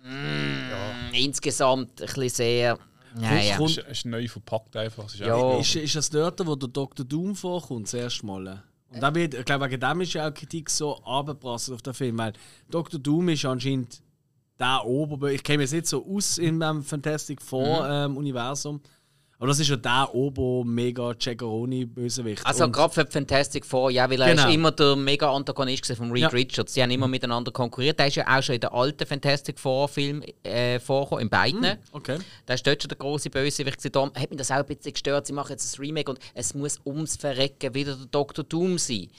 mm, 0.04 1.14
insgesamt 1.14 2.02
ein 2.02 2.06
bisschen 2.08 2.30
sehr... 2.30 2.80
Ja, 3.22 3.36
ja. 3.38 3.58
Kommt- 3.58 3.78
ist, 3.78 4.06
neu 4.06 4.28
verpackt 4.28 4.76
einfach. 4.76 5.06
Es 5.06 5.14
ist 5.16 5.20
Ja. 5.20 5.58
ist, 5.60 5.76
ist 5.76 5.96
das 5.96 6.10
dort, 6.10 6.46
wo 6.46 6.56
der 6.56 6.70
Dr. 6.70 7.06
Doom 7.06 7.36
vorkommt, 7.36 7.86
das 7.86 7.94
erste 7.94 8.26
Mal? 8.26 8.64
Und 8.90 9.02
da 9.02 9.14
wird, 9.14 9.36
ich 9.36 9.46
glaube, 9.46 9.66
wegen 9.70 9.80
dem 9.80 10.02
ist 10.02 10.14
ja 10.14 10.28
auch 10.28 10.32
die 10.32 10.40
Kritik 10.40 10.70
so 10.70 10.98
abgeprasselt 11.04 11.76
auf 11.76 11.82
den 11.84 11.94
Film, 11.94 12.18
weil 12.18 12.34
Dr. 12.70 13.00
Doom 13.00 13.30
ist 13.30 13.46
anscheinend 13.46 14.02
der 14.60 14.84
Oberböse. 14.86 15.34
Ich 15.36 15.44
kenne 15.44 15.60
mich 15.60 15.66
jetzt 15.72 15.74
nicht 15.74 15.88
so 15.88 16.06
aus 16.06 16.38
in 16.40 16.60
dem 16.60 16.82
Fantastic 16.84 17.42
Four 17.42 17.88
ähm, 17.88 18.18
Universum, 18.18 18.82
aber 19.44 19.50
das 19.50 19.60
ist 19.60 19.68
ja 19.68 19.76
der 19.76 20.16
Ober 20.16 20.64
mega 20.64 21.14
Ceccaroni 21.20 21.84
Bösewicht. 21.84 22.46
Also 22.46 22.72
gerade 22.72 22.94
für 22.94 23.06
Fantastic 23.06 23.66
Four, 23.66 23.92
ja, 23.92 24.10
weil 24.10 24.22
er 24.22 24.30
Genau. 24.30 24.48
ist 24.48 24.54
immer 24.54 24.72
der 24.72 24.96
mega 24.96 25.30
Antagonist 25.30 25.86
von 25.98 26.12
Reed 26.12 26.22
Ja. 26.22 26.28
Richards. 26.30 26.72
Die 26.72 26.82
haben 26.82 26.92
immer 26.92 27.10
miteinander 27.10 27.52
konkurriert. 27.52 28.00
Der 28.00 28.08
ist 28.08 28.16
ja 28.16 28.26
auch 28.26 28.42
schon 28.42 28.56
in 28.56 28.62
den 28.62 28.70
alten 28.70 29.06
Fantastic 29.06 29.60
Four 29.60 29.90
Film 29.90 30.24
äh, 30.44 30.80
vorgekommen, 30.80 31.24
in 31.24 31.30
beiden. 31.30 31.78
okay. 31.92 32.20
Da 32.46 32.54
ist 32.54 32.66
dort 32.66 32.82
schon 32.82 32.88
der 32.88 32.98
große 32.98 33.30
Bösewicht. 33.30 33.94
Darum 33.94 34.14
hat 34.16 34.30
mich 34.30 34.38
das 34.38 34.50
auch 34.50 34.56
ein 34.56 34.66
bisschen 34.66 34.94
gestört. 34.94 35.28
Sie 35.28 35.34
machen 35.34 35.52
jetzt 35.52 35.78
ein 35.78 35.82
Remake 35.82 36.10
und 36.10 36.20
es 36.34 36.54
muss 36.54 36.80
ums 36.86 37.18
Verrecken 37.18 37.74
wieder 37.74 37.98
der 37.98 38.06
Dr. 38.06 38.46
Doom 38.46 38.78
sein. 38.78 39.10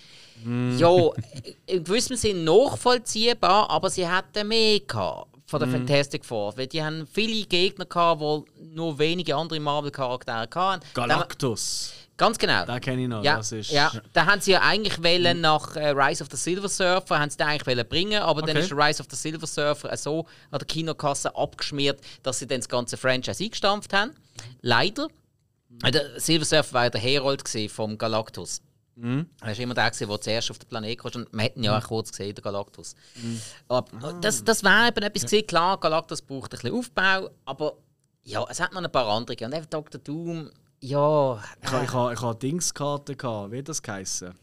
Ja, 0.78 0.88
in 1.66 1.84
gewissem 1.84 2.16
Sinn 2.16 2.44
nachvollziehbar, 2.44 3.68
aber 3.68 3.90
sie 3.90 4.08
hatten 4.08 4.48
mehr 4.48 4.80
gehabt 4.80 5.33
von 5.46 5.60
der 5.60 5.68
Fantastic 5.68 6.24
Four. 6.24 6.56
Weil 6.56 6.66
die 6.66 6.82
haben 6.82 7.06
viele 7.06 7.44
Gegner 7.46 7.84
gehabt, 7.84 8.20
die 8.58 8.74
nur 8.74 8.98
wenige 8.98 9.36
andere 9.36 9.60
Marvel-Charaktere 9.60 10.48
hatten. 10.54 10.84
Galactus. 10.94 11.92
Ganz 12.16 12.38
genau. 12.38 12.64
Den 12.64 12.80
kenne 12.80 13.02
ich 13.02 13.08
noch. 13.08 13.24
Ja, 13.24 13.38
Das 13.38 13.50
ist, 13.50 13.72
ja, 13.72 13.90
da 14.12 14.26
haben 14.26 14.40
sie 14.40 14.52
ja 14.52 14.60
eigentlich 14.62 15.02
wollen, 15.02 15.40
nach 15.40 15.74
äh, 15.74 15.88
Rise 15.88 16.22
of 16.22 16.30
the 16.30 16.36
Silver 16.36 16.68
Surfer 16.68 17.18
haben 17.18 17.28
sie 17.28 17.36
den 17.38 17.48
eigentlich 17.48 17.66
wollen 17.66 17.88
bringen, 17.88 18.22
aber 18.22 18.40
dann 18.42 18.50
Okay. 18.56 18.60
ist 18.66 18.72
Rise 18.72 19.02
of 19.02 19.08
the 19.10 19.16
Silver 19.16 19.46
Surfer 19.48 19.92
äh, 19.92 19.96
so 19.96 20.20
an 20.52 20.58
der 20.60 20.66
Kinokasse 20.66 21.34
abgeschmiert, 21.34 22.00
dass 22.22 22.38
sie 22.38 22.46
dann 22.46 22.60
das 22.60 22.68
ganze 22.68 22.96
Franchise 22.96 23.42
eingestampft 23.42 23.92
haben. 23.92 24.12
Leider. 24.62 25.08
Äh, 25.82 25.90
Der 25.90 26.20
Silver 26.20 26.44
Surfer 26.44 26.72
war 26.72 26.84
ja 26.84 26.90
der 26.90 27.00
Herold 27.00 27.42
vom 27.68 27.98
Galactus. 27.98 28.60
Mhm. 28.96 29.26
Er 29.40 29.48
war 29.48 29.58
immer 29.58 29.74
der, 29.74 29.90
der 29.90 30.20
zuerst 30.20 30.50
auf 30.50 30.58
den 30.58 30.68
Planeten 30.68 31.02
kam. 31.02 31.22
Und 31.22 31.32
wir 31.32 31.42
hätten 31.42 31.62
ja 31.64 31.78
auch 31.78 31.82
kurz 31.84 32.10
gesehen, 32.10 32.34
der 32.34 32.42
Galactus. 32.42 32.94
Aber 33.68 34.12
das, 34.20 34.44
das 34.44 34.62
wäre 34.62 34.88
eben 34.88 35.02
etwas 35.02 35.22
gewesen. 35.24 35.46
Klar, 35.46 35.78
Galactus 35.78 36.22
braucht 36.22 36.52
ein 36.52 36.58
bisschen 36.60 36.78
Aufbau, 36.78 37.30
aber 37.44 37.76
ja, 38.22 38.44
es 38.48 38.60
hat 38.60 38.72
noch 38.72 38.82
ein 38.82 38.90
paar 38.92 39.06
andere. 39.08 39.36
Und 39.44 39.54
eben 39.54 39.70
Dr. 39.70 40.00
Doom, 40.00 40.50
ja. 40.80 41.42
Ich 41.62 41.70
habe 41.72 41.84
ich 41.84 41.92
ha, 41.92 42.12
ich 42.12 42.20
ha 42.20 42.34
Dingskarte 42.34 43.16
gehabt. 43.16 43.52
Wie 43.52 43.58
hat 43.58 43.68
das 43.68 43.82
geheißen? 43.82 44.34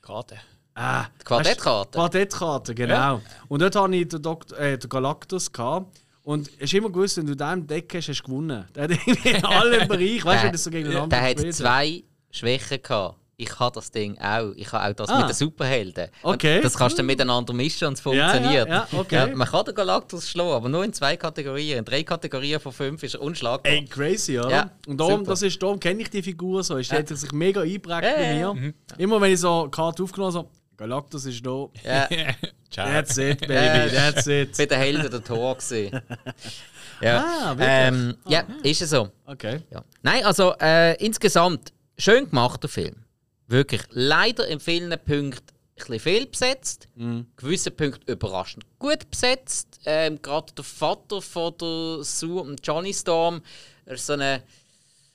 Karte. 0.00 0.36
Ah, 0.74 1.06
Die 1.20 1.24
Quartettkarte? 1.24 1.98
Quartettkarte, 1.98 2.74
genau. 2.74 3.20
Und 3.48 3.60
dort 3.60 3.74
hatte 3.76 3.96
ich 3.96 4.08
den, 4.08 4.22
Dok 4.22 4.50
äh, 4.52 4.78
den 4.78 4.88
Galactus. 4.88 5.52
Gehabt. 5.52 5.98
Und 6.22 6.48
es 6.56 6.64
ist 6.64 6.74
immer 6.74 6.90
gewusst, 6.90 7.16
wenn 7.16 7.26
du 7.26 7.34
den 7.34 7.52
im 7.52 7.66
Deck 7.66 7.92
hast, 7.94 8.08
hast 8.08 8.20
du 8.20 8.24
gewonnen. 8.24 8.66
Der 8.74 8.84
hat 8.84 8.90
in 9.06 9.44
allen 9.44 9.88
Bereichen, 9.88 10.24
weißt 10.24 10.42
du, 10.42 10.46
wenn 10.46 10.52
das 10.52 10.64
so 10.64 10.70
gegeneinander 10.70 11.08
Der 11.08 11.30
hat 11.30 11.54
zwei 11.54 12.04
Schwächen 12.30 12.82
gehabt. 12.82 13.16
Ich 13.42 13.58
habe 13.58 13.74
das 13.74 13.90
Ding 13.90 14.18
auch. 14.18 14.52
Ich 14.56 14.70
habe 14.72 14.90
auch 14.90 14.94
das 14.94 15.08
Ah. 15.08 15.20
mit 15.20 15.28
den 15.30 15.34
Superhelden. 15.34 16.08
Okay. 16.22 16.60
Das 16.60 16.76
kannst 16.76 16.98
du 16.98 17.02
miteinander 17.02 17.52
mischen 17.54 17.88
und 17.88 17.94
es 17.98 18.04
Ja, 18.04 18.12
ja, 18.12 18.28
funktioniert. 18.30 18.68
ja, 18.68 18.88
okay. 18.92 19.34
man 19.34 19.48
kann 19.48 19.64
den 19.64 19.74
Galactus 19.74 20.28
schlagen, 20.28 20.50
aber 20.52 20.68
nur 20.68 20.84
in 20.84 20.92
zwei 20.92 21.16
Kategorien. 21.16 21.78
In 21.78 21.84
drei 21.84 22.02
Kategorien 22.02 22.60
von 22.60 22.72
fünf 22.72 23.02
ist 23.02 23.14
er 23.14 23.22
unschlagbar. 23.22 23.72
Ey, 23.72 23.84
crazy, 23.86 24.38
oder? 24.38 24.50
Ja, 24.50 24.70
und 24.86 24.98
darum, 24.98 25.20
super. 25.20 25.30
das 25.30 25.42
ist, 25.42 25.62
darum 25.62 25.80
kenne 25.80 26.02
ich 26.02 26.10
die 26.10 26.22
Figur 26.22 26.62
so. 26.62 26.76
Ist, 26.76 26.92
Die 26.92 26.96
hat 26.96 27.08
sich 27.08 27.32
mega 27.32 27.62
eingeprägt 27.62 28.02
Ja, 28.04 28.14
bei 28.14 28.34
ja, 28.38 28.52
mir. 28.54 28.74
Immer 28.98 29.20
wenn 29.20 29.32
ich 29.32 29.40
so 29.40 29.62
eine 29.62 29.70
Karte 29.70 30.02
aufgenommen 30.02 30.34
habe, 30.34 30.48
so, 30.48 30.76
Galactus 30.76 31.24
ist 31.26 31.44
da. 31.44 31.66
Ja. 31.84 32.08
That's 32.74 33.16
it, 33.18 33.40
baby, 33.40 33.54
Ja. 33.54 33.88
that's 34.12 34.26
it. 34.28 34.56
bei 34.56 34.64
den 34.66 34.78
Helden 34.78 35.10
der 35.10 35.24
Tor 35.24 35.56
gesehen. 35.56 36.00
ja. 37.00 37.24
Ah, 37.24 37.50
wirklich? 37.50 37.68
ähm, 37.68 38.16
ja, 38.28 38.44
ist 38.62 38.80
es 38.82 38.90
so. 38.90 39.08
Okay. 39.26 39.60
Ja. 39.72 39.82
Nein, 40.02 40.24
also 40.24 40.54
äh, 40.60 40.94
insgesamt 41.04 41.72
schön 41.98 42.28
gemachter 42.30 42.68
Film. 42.68 42.94
Wirklich. 43.50 43.82
Leider 43.90 44.46
in 44.46 44.60
vielen 44.60 44.96
Punkten 45.04 45.44
ein 45.88 45.98
fehl 45.98 46.26
besetzt. 46.26 46.88
Gewisse 47.36 47.70
Punkte 47.70 48.12
überraschend 48.12 48.64
gut 48.78 49.10
besetzt. 49.10 49.80
Ähm, 49.86 50.20
Gerade 50.20 50.52
der 50.52 50.64
Vater 50.64 51.22
von 51.22 51.54
der 51.58 52.04
Sue 52.04 52.42
und 52.42 52.64
Johnny 52.66 52.92
Storm 52.92 53.42
er 53.86 53.94
ist 53.94 54.06
so 54.06 54.12
eine, 54.12 54.44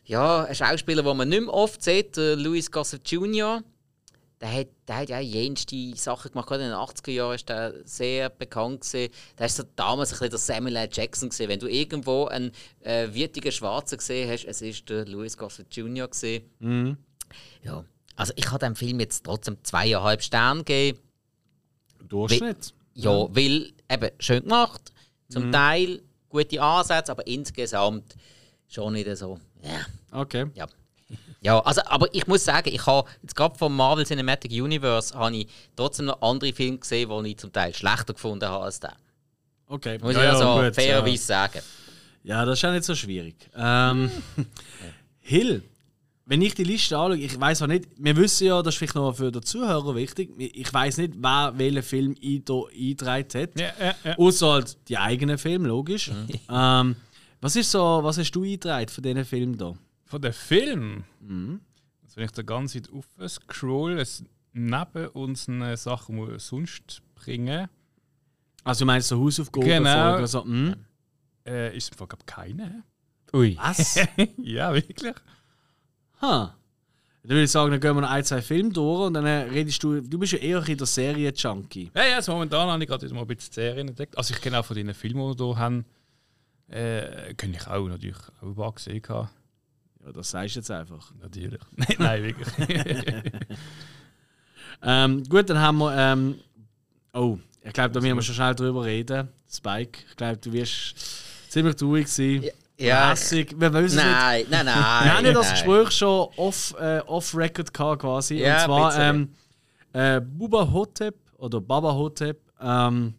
ja, 0.03 0.43
ein 0.43 0.53
Schauspieler, 0.53 1.01
den 1.01 1.15
man 1.15 1.29
nicht 1.29 1.43
mehr 1.43 1.53
oft 1.53 1.81
sieht, 1.81 2.17
der 2.17 2.35
Louis 2.35 2.69
Gossett 2.69 3.09
Jr. 3.09 3.63
Der 4.41 4.51
hat, 4.51 4.67
der 4.87 4.95
hat 4.97 5.09
ja 5.09 5.19
jenste 5.21 5.95
Sachen 5.95 6.31
gemacht. 6.31 6.49
Gerade 6.49 6.63
in 6.63 6.69
den 6.71 6.77
80er 6.77 7.11
Jahren 7.11 7.35
ist 7.35 7.47
der 7.47 7.73
sehr 7.85 8.29
bekannt. 8.29 8.81
Gewesen. 8.81 9.13
Der 9.39 9.45
ist 9.45 9.55
so 9.55 9.63
damals 9.77 10.09
ein 10.09 10.19
bisschen 10.19 10.29
der 10.31 10.39
Samuel 10.39 10.75
L. 10.75 10.89
Jackson. 10.91 11.29
Gewesen. 11.29 11.47
Wenn 11.47 11.59
du 11.59 11.67
irgendwo 11.67 12.25
einen 12.25 12.51
äh, 12.81 13.07
würdigen 13.13 13.51
Schwarzen 13.53 13.97
gesehen 13.97 14.29
hast, 14.29 14.43
es 14.43 14.61
ist 14.61 14.89
der 14.89 15.05
Louis 15.05 15.37
Gossett 15.37 15.73
Jr. 15.73 16.09
Gewesen. 16.09 16.43
Ja. 17.63 17.85
Also 18.15 18.33
ich 18.35 18.49
habe 18.49 18.59
dem 18.59 18.75
Film 18.75 18.99
jetzt 18.99 19.25
trotzdem 19.25 19.57
zweieinhalb 19.63 20.21
Sterne 20.21 20.63
gegeben. 20.63 20.99
Durchschnitt. 22.07 22.73
Ja, 22.93 23.11
weil 23.11 23.73
eben 23.91 24.09
schön 24.19 24.43
gemacht, 24.43 24.91
zum 25.27 25.51
Teil 25.51 26.01
gute 26.29 26.61
Ansätze, 26.61 27.11
aber 27.11 27.27
insgesamt 27.27 28.15
schon 28.67 28.93
nicht 28.93 29.17
so. 29.17 29.39
Ja. 29.63 30.19
Okay. 30.21 30.45
Ja. 30.53 30.67
Ja, 31.41 31.59
also, 31.59 31.81
aber 31.85 32.11
ich 32.13 32.25
muss 32.25 32.43
sagen, 32.43 32.69
ich 32.73 32.83
habe 32.87 33.07
jetzt 33.21 33.35
gerade 33.35 33.55
vom 33.55 33.75
Marvel 33.75 34.05
Cinematic 34.05 34.51
Universe 34.51 35.13
habe 35.13 35.35
ich 35.35 35.47
trotzdem 35.75 36.07
noch 36.07 36.19
andere 36.21 36.51
Filme 36.53 36.79
gesehen, 36.79 37.23
die 37.23 37.31
ich 37.31 37.37
zum 37.37 37.51
Teil 37.53 37.73
schlechter 37.73 38.13
gefunden 38.13 38.49
habe 38.49 38.63
als 38.65 38.79
der. 38.79 38.95
Okay. 39.67 39.99
Muss 39.99 40.15
Ja, 40.15 40.21
ich 40.21 40.25
ja, 40.25 40.33
also 40.33 40.63
gut, 40.65 40.75
fairerweise 40.75 41.23
sagen. 41.23 41.61
Ja. 42.23 42.37
ja, 42.39 42.45
das 42.45 42.57
ist 42.57 42.61
ja 42.63 42.71
nicht 42.71 42.83
so 42.85 42.95
schwierig. 42.95 43.35
Ähm, 43.55 44.09
Hill, 45.19 45.63
wenn 46.27 46.41
ich 46.41 46.55
die 46.55 46.63
Liste 46.63 46.97
anschaue, 46.97 47.17
ich 47.17 47.39
weiß 47.39 47.61
auch 47.61 47.67
nicht, 47.67 47.87
wir 47.97 48.15
wissen 48.15 48.47
ja, 48.47 48.61
das 48.61 48.73
ist 48.73 48.79
vielleicht 48.79 48.95
noch 48.95 49.13
für 49.13 49.31
den 49.31 49.43
Zuhörer 49.43 49.95
wichtig, 49.95 50.31
ich 50.37 50.73
weiß 50.73 50.97
nicht, 50.97 51.13
wer 51.17 51.53
welchen 51.55 51.83
Film 51.83 52.15
ich 52.19 52.43
da 52.43 52.61
eingetragen 52.73 53.27
hat. 53.41 53.59
Ja, 53.59 53.71
ja, 53.79 53.95
ja. 54.03 54.17
Außer 54.17 54.51
halt 54.53 54.77
die 54.89 54.97
eigenen 54.97 55.37
Filme, 55.37 55.67
logisch. 55.67 56.11
ähm, 56.49 56.95
was 57.41 57.55
ist 57.55 57.69
so, 57.69 57.99
was 58.01 58.17
hast 58.17 58.31
du 58.31 58.43
eingetragen 58.43 58.87
von 58.89 59.03
diesen 59.03 59.25
Filmen 59.25 59.57
da? 59.57 59.73
Von 60.05 60.21
dem 60.21 60.33
Film. 60.33 61.03
Mhm. 61.19 61.61
Also 62.03 62.17
wenn 62.17 62.25
ich 62.25 62.31
da 62.31 62.41
ganz 62.41 62.75
weit 62.75 62.89
auf 62.91 63.05
scroll, 63.29 63.99
es 63.99 64.23
neben 64.53 65.07
unseren 65.09 65.75
Sachen, 65.77 66.15
die 66.15 66.27
wir 66.31 66.39
sonst 66.39 67.01
bringen, 67.13 67.67
Also 68.63 68.79
du 68.79 68.85
meinst 68.87 69.09
so 69.09 69.19
Hausaufgaben, 69.19 69.67
Genau. 69.67 70.11
Folgen, 70.11 70.27
so, 70.27 70.43
hm? 70.43 70.75
äh, 71.45 71.75
ist 71.77 71.83
es 71.83 71.89
im 71.89 71.97
Fall 71.97 72.07
glaub, 72.07 72.25
keine. 72.25 72.83
Ui. 73.33 73.55
Was? 73.61 73.99
ja, 74.37 74.73
wirklich. 74.73 75.13
Ha. 76.21 76.55
Dann 77.23 77.29
würde 77.29 77.43
ich 77.43 77.51
sagen, 77.51 77.71
dann 77.71 77.79
gehen 77.79 77.95
wir 77.95 78.01
noch 78.01 78.09
ein, 78.09 78.23
zwei 78.23 78.41
Filme 78.41 78.69
durch 78.69 79.07
und 79.07 79.15
dann 79.15 79.25
redest 79.25 79.81
du, 79.83 79.99
du 79.99 80.19
bist 80.19 80.33
ja 80.33 80.39
eher 80.39 80.67
in 80.67 80.77
der 80.77 80.85
Serie-Junkie. 80.85 81.91
Ja, 81.95 82.05
ja, 82.05 82.15
also 82.17 82.33
momentan 82.33 82.69
habe 82.69 82.83
ich 82.83 82.89
gerade 82.89 83.03
wieder 83.03 83.15
mal 83.15 83.21
ein 83.21 83.27
bisschen 83.27 83.49
die 83.49 83.55
Serien 83.55 83.87
entdeckt. 83.87 84.15
Also 84.17 84.33
ich 84.33 84.41
kenne 84.41 84.59
auch 84.59 84.65
von 84.65 84.75
den 84.75 84.93
Filmen, 84.93 85.31
die 85.31 85.39
wir 85.39 85.45
hier 85.45 85.57
haben, 85.57 85.85
äh, 86.67 87.33
kenne 87.33 87.57
ich 87.57 87.67
auch 87.67 87.87
natürlich 87.87 88.17
auch 88.41 88.47
ein 88.47 88.55
paar 88.55 88.73
gesehen. 88.73 89.01
haben. 89.09 89.29
Ja, 90.05 90.11
das 90.11 90.29
sagst 90.29 90.55
du 90.55 90.59
jetzt 90.59 90.69
einfach. 90.69 91.11
Natürlich. 91.19 91.61
nein, 91.75 91.95
nein, 91.97 92.23
wirklich. 92.23 92.47
Ähm, 94.81 95.23
gut, 95.23 95.49
dann 95.49 95.59
haben 95.59 95.77
wir. 95.79 95.95
Ähm, 95.97 96.35
oh, 97.13 97.37
ich 97.63 97.73
glaube, 97.73 97.93
da 97.93 98.01
müssen 98.01 98.15
wir 98.15 98.21
schon 98.21 98.35
schnell 98.35 98.55
drüber 98.55 98.85
reden. 98.85 99.29
Spike, 99.49 99.99
ich 100.09 100.15
glaube, 100.15 100.37
du 100.37 100.51
wirst 100.53 100.95
ziemlich 101.49 101.75
traurig 101.75 102.07
sein. 102.07 102.43
Ja. 102.43 102.51
Hässig. 102.77 103.55
Wir 103.57 103.73
wissen 103.73 103.85
es 103.99 104.03
nicht. 104.03 104.05
Nein, 104.05 104.45
nein, 104.49 104.65
nein. 104.65 104.75
Wir 105.05 105.17
haben 105.17 105.25
ja 105.25 105.33
das 105.33 105.47
nein. 105.47 105.55
Gespräch 105.55 105.91
schon 105.91 106.27
off, 106.35 106.75
äh, 106.79 106.99
off-Record 107.05 107.73
gehabt, 107.73 108.01
quasi. 108.01 108.35
Ja, 108.35 108.55
und 108.55 108.65
zwar 108.65 108.99
ähm, 108.99 109.29
äh, 109.93 110.19
Buba 110.21 110.71
Hotep 110.71 111.15
oder 111.37 111.61
Baba 111.61 111.93
Hotep. 111.93 112.41
Ähm, 112.61 113.13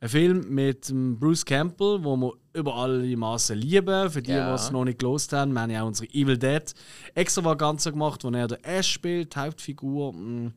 ein 0.00 0.08
Film 0.08 0.46
mit 0.48 0.90
ähm, 0.90 1.18
Bruce 1.18 1.44
Campbell, 1.44 1.98
wo 2.02 2.16
wir 2.16 2.32
über 2.54 2.74
alle 2.74 3.16
Maßen 3.16 3.56
lieben. 3.56 4.10
Für 4.10 4.22
die, 4.22 4.32
Ja. 4.32 4.48
die 4.48 4.54
es 4.54 4.70
noch 4.70 4.84
nicht 4.84 4.98
gelost 4.98 5.32
haben, 5.32 5.52
wir 5.52 5.60
haben 5.60 5.70
ja 5.70 5.82
auch 5.82 5.86
unsere 5.86 6.08
Evil 6.12 6.38
Dead 6.38 6.62
extravaganza 7.14 7.90
gemacht, 7.90 8.24
wo 8.24 8.30
er 8.30 8.48
der 8.48 8.58
Ash 8.66 8.88
spielt, 8.90 9.34
die 9.34 9.38
Hauptfigur. 9.38 10.12
mm. 10.12 10.52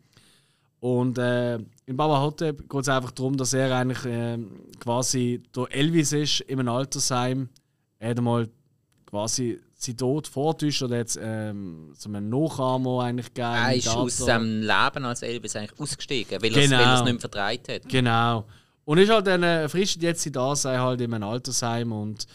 Und 0.80 1.18
äh, 1.18 1.56
in 1.56 1.98
Baba 1.98 2.22
Hotep 2.22 2.70
geht 2.70 2.82
es 2.82 2.90
einfach 2.90 3.12
darum, 3.12 3.38
dass 3.38 3.54
er 3.54 3.76
eigentlich 3.76 4.06
ähm, 4.06 4.52
quasi 4.80 5.42
der 5.56 5.66
Elvis 5.72 6.12
ist 6.12 6.42
in 6.42 6.60
einem 6.60 6.70
Altersheim. 6.70 7.50
Er 8.00 8.10
hat 8.12 8.18
einmal 8.18 8.50
quasi 9.06 9.60
sein 9.78 9.98
Tod 9.98 10.28
vortäuscht 10.28 10.82
oder 10.84 10.98
jetzt 10.98 11.20
ähm, 11.22 11.94
so 11.96 12.10
einen 12.10 12.30
Nachahmer 12.30 13.04
eigentlich 13.04 13.34
gegeben. 13.34 13.54
Er 13.54 13.76
ist 13.76 13.88
aus 13.88 14.18
seinem 14.18 14.62
Leben 14.62 15.06
als 15.06 15.22
Elvis 15.22 15.56
eigentlich 15.56 15.80
ausgestiegen, 15.80 16.42
weil 16.42 16.56
er 16.56 16.62
Genau. 16.64 16.94
es 16.96 17.04
nicht 17.04 17.12
mehr 17.14 17.20
vertreibt 17.20 17.70
hat. 17.70 17.88
Genau. 17.90 18.46
Und 18.86 18.98
ist 19.00 19.10
halt 19.12 19.28
dann 19.28 19.44
äh, 19.44 19.68
frischt 19.70 20.02
jetzt 20.02 20.24
sein 20.24 20.34
Dasein 20.34 20.80
halt 20.80 21.02
in 21.02 21.14
einem 21.14 21.24
Altersheim 21.28 21.92
und 21.92 22.26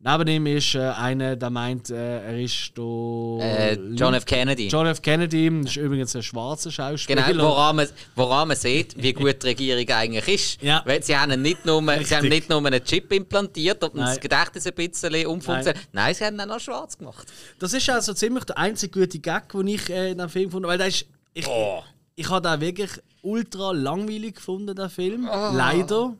neben 0.00 0.28
ihm 0.28 0.46
ist 0.46 0.74
äh, 0.74 0.80
einer, 0.80 1.36
der 1.36 1.50
meint, 1.50 1.90
äh, 1.90 2.22
er 2.24 2.38
ist 2.40 2.72
Äh, 2.78 3.74
John 3.94 4.14
F. 4.14 4.24
Kennedy. 4.24 4.68
John 4.68 4.86
F. 4.86 5.02
Kennedy, 5.02 5.46
ist 5.64 5.76
übrigens 5.76 6.16
ein 6.16 6.22
schwarzer 6.22 6.70
Schauspieler. 6.70 7.22
Genau, 7.22 7.44
woran 7.50 7.76
man, 7.76 7.88
woran 8.16 8.48
man 8.48 8.56
sieht, 8.56 9.00
wie 9.02 9.12
gut 9.12 9.42
die 9.42 9.48
Regierung 9.48 9.88
eigentlich 9.90 10.28
ist. 10.28 10.62
Ja. 10.62 10.82
Weil 10.86 11.02
sie 11.02 11.16
haben 11.16 11.40
nicht 11.42 11.64
nur, 11.66 11.82
sie 12.02 12.16
haben 12.16 12.28
nicht 12.28 12.48
nur 12.48 12.64
einen 12.64 12.82
Chip 12.84 13.12
implantiert 13.12 13.82
und 13.84 13.94
Nein. 13.94 14.06
das 14.06 14.20
Gedächtnis 14.20 14.66
ein 14.66 14.74
bisschen 14.74 15.26
umfunktioniert. 15.26 15.88
Nein. 15.92 16.14
sie 16.14 16.24
haben 16.24 16.34
ihn 16.36 16.40
auch 16.42 16.46
noch 16.46 16.60
schwarz 16.60 16.96
gemacht. 16.96 17.26
Das 17.58 17.72
ist 17.72 17.88
also 17.90 18.14
ziemlich 18.14 18.44
der 18.44 18.58
einzige 18.58 19.00
gute 19.00 19.18
Gag, 19.18 19.50
den 19.52 19.68
ich 19.68 19.88
äh, 19.90 20.10
in 20.12 20.18
dem 20.18 20.28
Film 20.28 20.50
fand. 20.50 20.66
Weil 20.66 20.80
ist, 20.80 21.06
ich, 21.34 21.46
Oh. 21.46 21.82
ich 22.16 22.28
habe 22.30 22.48
den 22.48 22.60
wirklich 22.60 22.90
ultra 23.22 23.72
langweilig 23.72 24.36
gefunden, 24.36 24.74
den 24.74 24.88
Film. 24.90 25.28
Oh. 25.30 25.50
Leider. 25.54 26.14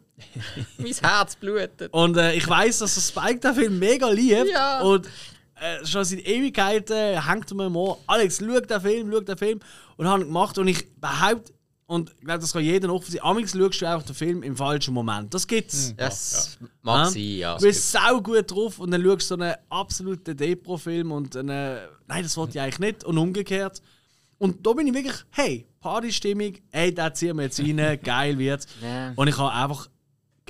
mein 0.78 0.94
Herz 0.94 1.36
blutet. 1.36 1.92
Und 1.92 2.16
äh, 2.16 2.34
ich 2.34 2.48
weiß, 2.48 2.78
dass 2.78 2.94
der 2.94 3.02
Spike 3.02 3.40
den 3.40 3.54
Film 3.54 3.78
mega 3.78 4.08
liebt. 4.08 4.48
Ja. 4.50 4.80
Und 4.80 5.06
äh, 5.56 5.84
schon 5.86 6.04
seit 6.04 6.26
Ewigkeiten 6.26 7.22
hängt 7.26 7.50
er 7.50 7.54
mir 7.54 7.74
Ohr, 7.74 7.98
Alex, 8.06 8.38
schau 8.38 8.60
den 8.60 8.80
Film, 8.80 9.10
schau 9.12 9.20
den 9.20 9.36
Film. 9.36 9.60
Und 9.96 10.08
habe 10.08 10.22
ihn 10.22 10.28
gemacht. 10.28 10.56
Und 10.58 10.68
ich 10.68 10.86
behaupte, 10.96 11.52
und 11.90 12.10
ich 12.10 12.24
glaube, 12.24 12.38
das 12.38 12.52
kann 12.52 12.62
jeder 12.62 12.86
nachvollziehen, 12.86 13.20
amigs 13.24 13.52
schaust 13.52 13.82
du 13.82 13.86
einfach 13.86 14.06
den 14.06 14.14
Film 14.14 14.42
im 14.44 14.56
falschen 14.56 14.94
Moment. 14.94 15.34
Das 15.34 15.44
gibt's. 15.44 15.92
Das 15.96 16.56
mag 16.82 17.08
sein, 17.08 17.20
ja. 17.20 17.56
Du 17.56 17.64
bist 17.64 17.90
sau 17.90 18.20
gut 18.20 18.48
drauf 18.48 18.78
und 18.78 18.92
dann 18.92 19.02
schaust 19.02 19.22
du 19.22 19.26
so 19.26 19.34
einen 19.34 19.54
absoluten 19.68 20.36
Depro-Film 20.36 21.10
und 21.10 21.36
einen, 21.36 21.80
nein, 22.06 22.22
das 22.22 22.36
wollte 22.36 22.52
ich 22.52 22.60
eigentlich 22.60 22.78
nicht 22.78 23.04
und 23.04 23.18
umgekehrt. 23.18 23.82
Und 24.38 24.64
da 24.64 24.72
bin 24.72 24.86
ich 24.86 24.94
wirklich, 24.94 25.16
hey, 25.30 25.66
Partystimmung, 25.80 26.54
hey, 26.70 26.94
da 26.94 27.12
ziehen 27.12 27.36
wir 27.36 27.42
jetzt 27.42 27.58
rein, 27.58 27.98
geil 28.04 28.38
wird's. 28.38 28.68
Ja. 28.80 29.12
Und 29.16 29.26
ich 29.26 29.36
habe 29.36 29.52
einfach 29.52 29.88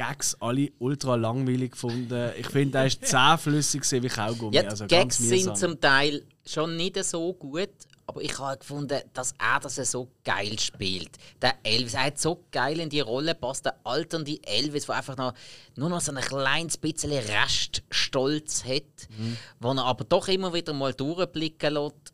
Gags 0.01 0.35
alle 0.41 0.71
ultra 0.79 1.15
langweilig 1.17 1.73
gefunden. 1.73 2.31
Ich 2.39 2.47
finde, 2.49 2.73
der 2.79 2.87
ist 2.87 3.05
zähflüssig 3.05 3.83
wie 4.03 4.09
Kaugummi. 4.09 4.57
Ja, 4.57 4.63
die 4.63 4.69
also 4.69 4.87
Gags 4.87 5.19
ganz 5.19 5.19
sind 5.19 5.59
zum 5.59 5.79
Teil 5.79 6.25
schon 6.47 6.75
nicht 6.77 6.97
so 7.05 7.35
gut, 7.35 7.69
aber 8.07 8.23
ich 8.23 8.39
habe 8.39 8.57
gefunden, 8.57 8.99
dass 9.13 9.35
er 9.39 9.61
das 9.61 9.77
so 9.77 10.11
geil 10.25 10.59
spielt. 10.59 11.11
Der 11.43 11.55
Elvis, 11.65 11.93
er 11.93 12.05
hat 12.07 12.19
so 12.19 12.47
geil 12.51 12.81
in 12.81 12.89
die 12.89 13.01
Rolle 13.01 13.35
passt, 13.35 13.67
der 13.67 13.75
alternde 13.85 14.39
Elvis, 14.43 14.87
der 14.87 14.97
einfach 14.97 15.19
noch, 15.19 15.35
nur 15.77 15.91
noch 15.91 16.01
so 16.01 16.13
ein 16.13 16.21
kleines 16.25 16.79
bisschen 16.79 17.13
Reststolz 17.13 18.65
hat, 18.65 19.09
Mhm. 19.19 19.37
wo 19.61 19.73
er 19.73 19.85
aber 19.85 20.05
doch 20.05 20.29
immer 20.29 20.55
wieder 20.55 20.73
mal 20.73 20.95
durchblicken 20.95 21.75
lässt. 21.75 22.10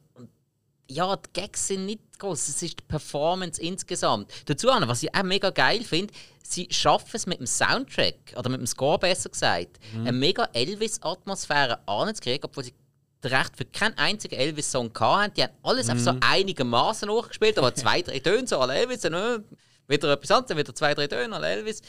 Ja, 0.89 1.17
die 1.17 1.29
Gags 1.33 1.67
sind 1.69 1.87
nicht 1.87 2.01
groß. 2.19 2.49
Es 2.49 2.63
ist 2.63 2.79
die 2.81 2.85
Performance 2.87 3.61
insgesamt. 3.61 4.31
Dazu, 4.47 4.69
was 4.69 5.03
ich 5.03 5.15
auch 5.15 5.23
mega 5.25 5.51
geil 5.51 5.83
finde, 5.83 6.15
sie 6.43 6.69
schaffen 6.71 7.11
es 7.15 7.27
mit 7.27 7.41
dem 7.41 7.47
Soundtrack, 7.47 8.35
oder 8.37 8.49
mit 8.49 8.61
dem 8.61 8.67
Score 8.67 8.99
besser 8.99 9.29
gesagt, 9.31 9.79
Mhm. 9.95 10.01
eine 10.03 10.13
mega 10.13 10.49
Elvis-Atmosphäre 10.53 11.81
anzukriegen, 11.89 12.45
obwohl 12.45 12.65
sie 12.65 12.75
recht 13.25 13.57
für 13.57 13.65
keinen 13.65 13.99
einzigen 13.99 14.37
Elvis-Song 14.37 14.93
hatten. 15.01 15.35
Die 15.35 15.43
haben 15.43 15.53
alles 15.65 15.91
auf 15.91 15.99
so 15.99 16.13
Mhm. 16.13 16.21
einigermaßen 16.23 17.09
nachgespielt, 17.09 17.59
aber 17.59 17.75
zwei, 17.75 18.03
drei 18.03 18.21
Töne, 18.21 18.47
so 18.47 18.59
alle 18.61 18.75
Elvis, 18.75 19.01
dann, 19.01 19.15
äh, 19.15 19.39
wieder 19.89 20.13
etwas 20.13 20.31
anderes, 20.31 20.57
wieder 20.57 20.75
zwei, 20.75 20.95
drei 20.95 21.09
Töne, 21.09 21.35
alle 21.35 21.49
Elvis. 21.49 21.83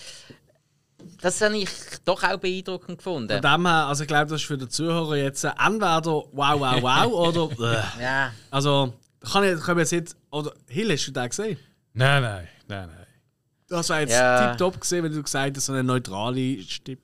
Das 1.22 1.42
habe 1.42 1.58
ich 1.58 1.70
doch 2.06 2.24
auch 2.24 2.38
beeindruckend 2.38 2.98
gefunden. 2.98 3.42
Von 3.42 3.52
dem 3.52 3.66
her, 3.68 3.88
also 3.88 4.04
ich 4.04 4.08
glaube, 4.08 4.28
das 4.28 4.42
ist 4.42 4.48
für 4.48 4.58
den 4.58 4.70
Zuhörer 4.70 5.16
jetzt 5.16 5.44
entweder 5.44 6.04
wow, 6.04 6.26
wow, 6.34 6.82
wow 6.82 7.12
oder. 7.58 7.84
Äh. 8.00 8.04
Ja. 8.04 8.32
Also, 8.52 8.94
kann 9.32 9.44
ich, 9.44 9.60
können 9.62 9.78
wir 9.78 9.84
jetzt 9.84 9.92
nicht. 9.92 10.16
Oder 10.32 10.54
Hill, 10.68 10.92
hast 10.92 11.08
du 11.08 11.12
den 11.12 11.30
gesehen? 11.30 11.58
Nein, 11.94 12.22
nein, 12.22 12.48
nein, 12.68 12.88
nein. 12.88 13.06
Das 13.70 13.90
war 13.90 14.00
jetzt 14.02 14.14
Ja. 14.14 14.50
tiptop 14.50 14.80
gesehen, 14.80 15.04
wenn 15.04 15.12
du 15.14 15.22
gesagt 15.24 15.58
hast, 15.58 15.66
so 15.66 15.74
eine 15.74 15.84
neutrale 15.84 16.62
Stimme. 16.64 17.00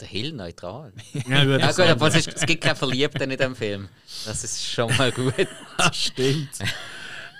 Der 0.00 0.08
Hill 0.08 0.32
neutral. 0.32 0.92
Ja, 1.28 1.44
gut, 1.44 1.60
Ja 1.60 1.70
gut, 1.70 1.80
aber 1.80 2.08
es, 2.08 2.16
ist, 2.16 2.34
es 2.34 2.46
gibt 2.46 2.64
keine 2.64 2.74
Verliebten 2.74 3.30
in 3.30 3.38
dem 3.38 3.54
Film. 3.54 3.88
Das 4.24 4.42
ist 4.42 4.64
schon 4.66 4.94
mal 4.96 5.12
gut. 5.12 5.34
das 5.78 5.96
stimmt. 5.96 6.50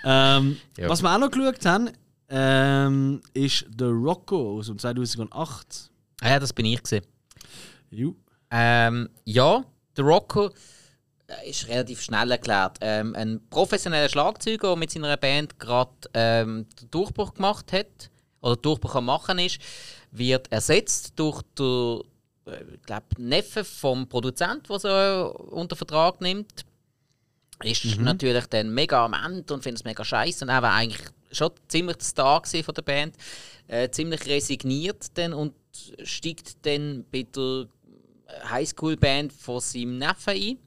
ähm, 0.04 0.56
Ja. 0.76 0.88
Was 0.88 1.02
wir 1.02 1.12
auch 1.12 1.18
noch 1.18 1.30
geschaut 1.32 1.64
haben, 1.66 1.90
ähm, 2.36 3.20
ist 3.32 3.64
The 3.78 3.84
Rocco 3.84 4.58
aus 4.58 4.66
dem 4.66 4.78
2008. 4.78 5.90
Ah 6.20 6.30
ja, 6.30 6.40
das 6.40 6.52
bin 6.52 6.66
ich 6.66 6.82
gesehen. 6.82 7.04
Ähm, 8.50 9.08
ja, 9.24 9.64
der 9.96 10.04
Rocco 10.04 10.50
äh, 11.28 11.48
ist 11.48 11.68
relativ 11.68 12.02
schnell 12.02 12.32
erklärt. 12.32 12.78
Ähm, 12.80 13.14
ein 13.14 13.40
professioneller 13.50 14.08
Schlagzeuger, 14.08 14.68
der 14.68 14.76
mit 14.76 14.90
seiner 14.90 15.16
Band 15.16 15.60
gerade 15.60 15.92
ähm, 16.12 16.66
den 16.80 16.90
Durchbruch 16.90 17.34
gemacht 17.34 17.72
hat, 17.72 18.10
oder 18.40 18.56
Durchbruch 18.56 18.96
am 18.96 19.06
machen 19.06 19.38
ist, 19.38 19.60
wird 20.10 20.50
ersetzt 20.50 21.12
durch 21.16 21.40
den 21.56 22.00
äh, 22.46 22.64
glaub, 22.84 23.04
Neffe 23.16 23.62
vom 23.62 24.08
Produzent, 24.08 24.68
der 24.68 24.78
so 24.80 25.38
unter 25.50 25.76
Vertrag 25.76 26.20
nimmt. 26.20 26.64
Ist 27.62 27.98
natürlich 27.98 28.46
dann 28.46 28.74
mega 28.74 29.04
am 29.04 29.14
Ende 29.14 29.54
und 29.54 29.62
findet 29.62 29.80
es 29.80 29.84
mega 29.84 30.04
scheiße. 30.04 30.44
Und 30.44 30.50
er 30.50 30.60
war 30.60 30.72
eigentlich 30.72 31.06
schon 31.34 31.50
ziemlich 31.68 31.96
der 31.96 32.04
Star 32.04 32.42
von 32.44 32.74
der 32.74 32.82
Band. 32.82 33.16
Äh, 33.66 33.90
ziemlich 33.90 34.26
resigniert 34.26 35.06
dann 35.14 35.32
und 35.32 35.54
steigt 36.02 36.64
dann 36.66 37.04
bei 37.10 37.22
der 37.22 37.68
Highschool-Band 38.50 39.32
von 39.32 39.60
seinem 39.60 39.98
Neffen 39.98 40.34
ein. 40.34 40.58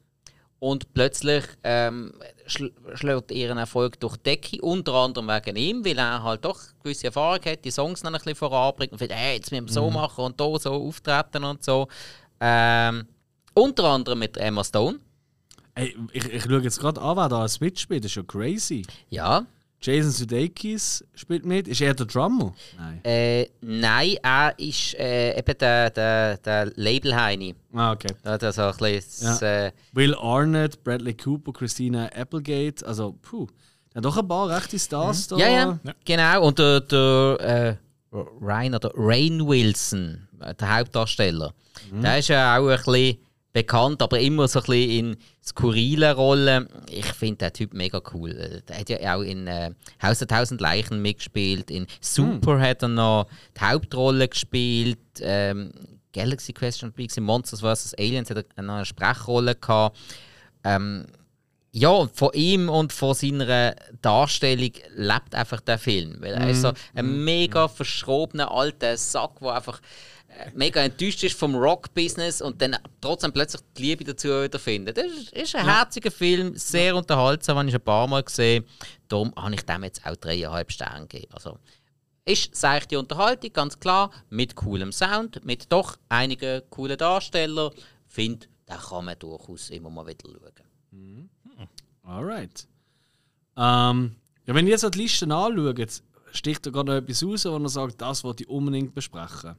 Und 0.60 0.92
plötzlich 0.92 1.44
ähm, 1.62 2.12
schl 2.46 2.72
schlägt 2.94 3.30
ihren 3.30 3.58
Erfolg 3.58 4.00
durch 4.00 4.16
die 4.16 4.22
Decke, 4.24 4.60
unter 4.60 4.94
anderem 4.94 5.28
wegen 5.28 5.54
ihm, 5.56 5.84
weil 5.84 5.98
er 5.98 6.24
halt 6.24 6.44
doch 6.44 6.58
gewisse 6.82 7.06
Erfahrung 7.06 7.44
hat, 7.44 7.64
die 7.64 7.70
Songs 7.70 8.02
noch 8.02 8.10
ein 8.10 8.18
bisschen 8.18 8.34
voranbringt 8.34 8.90
und 8.90 8.98
findet, 8.98 9.16
hey, 9.16 9.36
jetzt 9.36 9.52
müssen 9.52 9.66
wir 9.66 9.72
so 9.72 9.88
machen 9.88 10.24
und 10.24 10.40
da 10.40 10.58
so 10.58 10.72
auftreten 10.72 11.44
und 11.44 11.62
so. 11.62 11.86
Ähm, 12.40 13.06
unter 13.54 13.84
anderem 13.84 14.18
mit 14.18 14.36
Emma 14.36 14.64
Stone. 14.64 14.98
Ey, 15.76 15.96
ich, 16.12 16.24
ich 16.24 16.42
schaue 16.42 16.60
jetzt 16.60 16.80
gerade 16.80 17.00
an, 17.00 17.16
wer 17.16 17.28
da 17.28 17.42
als 17.42 17.60
mitspielt. 17.60 18.04
Das 18.04 18.10
ist 18.10 18.16
ja 18.16 18.24
crazy. 18.24 18.84
Ja. 19.10 19.46
Jason 19.80 20.10
Sudeikis 20.10 21.04
spielt 21.14 21.46
mit. 21.46 21.68
Ist 21.68 21.80
er 21.80 21.94
der 21.94 22.06
Drummer? 22.06 22.52
Nein. 22.76 23.00
Äh, 23.04 23.46
nein, 23.60 24.16
er 24.22 24.58
ist 24.58 24.94
äh, 24.94 25.38
eben 25.38 25.58
der, 25.58 25.90
der, 25.90 26.36
der 26.38 26.72
Label-Heini. 26.74 27.54
Ah, 27.72 27.92
okay. 27.92 28.12
Also 28.24 28.50
so 28.50 28.62
ein 28.62 28.76
bisschen, 28.76 29.28
das, 29.28 29.42
äh, 29.42 29.72
Will 29.92 30.14
Arnett, 30.16 30.82
Bradley 30.82 31.14
Cooper, 31.14 31.52
Christina 31.52 32.06
Applegate. 32.06 32.84
Also, 32.86 33.16
puh. 33.22 33.46
Da 33.94 34.00
doch 34.00 34.16
ein 34.16 34.28
paar 34.28 34.48
rechte 34.48 34.78
Stars 34.78 35.28
da. 35.28 35.36
Ja, 35.36 35.48
ja, 35.48 35.78
genau. 36.04 36.46
Und 36.46 36.58
der, 36.58 36.80
der 36.80 37.36
äh, 37.40 37.76
Ryan 38.12 38.74
oder 38.74 38.90
Rain 38.94 39.46
Wilson, 39.46 40.28
äh, 40.40 40.54
der 40.54 40.76
Hauptdarsteller, 40.76 41.54
der 41.92 42.18
ist 42.18 42.28
ja 42.28 42.58
auch 42.58 42.68
ein 42.68 42.76
bisschen 42.76 43.18
bekannt, 43.52 44.02
aber 44.02 44.20
immer 44.20 44.46
so 44.46 44.60
ein 44.60 44.66
bisschen 44.66 44.90
in 44.90 45.16
skurrilen 45.44 46.14
Rollen. 46.14 46.68
Ich 46.90 47.06
finde 47.06 47.46
den 47.46 47.52
Typ 47.52 47.74
mega 47.74 48.00
cool. 48.12 48.62
Der 48.68 48.78
hat 48.78 48.88
ja 48.88 49.16
auch 49.16 49.22
in 49.22 49.46
äh, 49.46 49.70
Haus 50.02 50.18
der 50.18 50.28
tausend 50.28 50.60
Leichen 50.60 51.00
mitgespielt. 51.02 51.70
In 51.70 51.86
Super 52.00 52.60
hat 52.60 52.82
er 52.82 52.88
noch 52.88 53.26
die 53.56 53.64
Hauptrolle 53.64 54.28
gespielt. 54.28 54.98
Ähm, 55.20 55.72
Galaxy 56.12 56.52
Question 56.52 56.92
in 56.96 57.22
Monsters 57.24 57.60
vs. 57.60 57.94
Aliens 57.94 58.30
hat 58.30 58.46
er 58.56 58.62
noch 58.62 58.76
eine 58.76 58.84
Sprechrolle 58.84 59.54
gehabt. 59.54 59.96
Ähm, 60.64 61.06
ja, 61.70 61.90
und 61.90 62.16
von 62.16 62.30
ihm 62.32 62.68
und 62.68 62.92
von 62.92 63.14
seiner 63.14 63.74
Darstellung 64.00 64.72
lebt 64.96 65.34
einfach 65.34 65.60
der 65.60 65.78
Film. 65.78 66.16
Weil 66.20 66.34
er 66.34 66.50
ist 66.50 66.62
so 66.62 66.72
ein 66.94 67.24
mega 67.24 67.68
verschrobener 67.68 68.50
alter 68.50 68.96
Sack, 68.96 69.40
der 69.40 69.54
einfach 69.54 69.80
mega 70.54 70.82
enttäuscht 70.82 71.22
ist 71.24 71.38
vom 71.38 71.54
Rock-Business 71.54 72.40
und 72.42 72.60
dann 72.60 72.76
trotzdem 73.00 73.32
plötzlich 73.32 73.62
die 73.76 73.82
Liebe 73.82 74.04
dazu 74.04 74.28
wieder 74.28 74.58
findet. 74.58 74.96
Das 74.96 75.06
ist, 75.06 75.32
ist 75.32 75.56
ein 75.56 75.64
herziger 75.64 76.10
Film, 76.10 76.56
sehr 76.56 76.94
unterhaltsam, 76.96 77.58
habe 77.58 77.68
ich 77.68 77.74
ein 77.74 77.80
paar 77.80 78.06
Mal 78.06 78.22
gesehen. 78.22 78.64
Darum 79.08 79.32
habe 79.36 79.54
ich 79.54 79.62
dem 79.62 79.84
jetzt 79.84 80.04
auch 80.06 80.16
dreieinhalb 80.16 80.70
Sterne 80.70 81.06
gegeben. 81.06 81.32
Also, 81.32 81.58
ist 82.24 82.54
seichte 82.54 82.98
Unterhaltung, 82.98 83.52
ganz 83.52 83.80
klar, 83.80 84.10
mit 84.28 84.54
coolem 84.54 84.92
Sound, 84.92 85.44
mit 85.44 85.72
doch 85.72 85.96
einigen 86.08 86.62
coolen 86.68 86.98
Darstellern. 86.98 87.72
Finde, 88.06 88.46
da 88.66 88.76
kann 88.76 89.06
man 89.06 89.18
durchaus 89.18 89.70
immer 89.70 89.90
mal 89.90 90.06
wieder 90.06 90.28
schauen. 90.28 91.30
Alright. 92.02 92.66
Ähm, 93.56 94.16
ja, 94.46 94.54
wenn 94.54 94.66
ihr 94.66 94.72
jetzt 94.72 94.82
so 94.82 94.90
die 94.90 95.02
Liste 95.02 95.26
anschaut, 95.26 96.02
sticht 96.32 96.64
da 96.64 96.70
gerade 96.70 96.90
noch 96.90 96.98
etwas 96.98 97.22
raus, 97.24 97.44
wo 97.44 97.56
er 97.56 97.68
sagt, 97.68 98.00
das 98.00 98.24
wollte 98.24 98.44
ich 98.44 98.48
unbedingt 98.48 98.94
besprechen. 98.94 99.56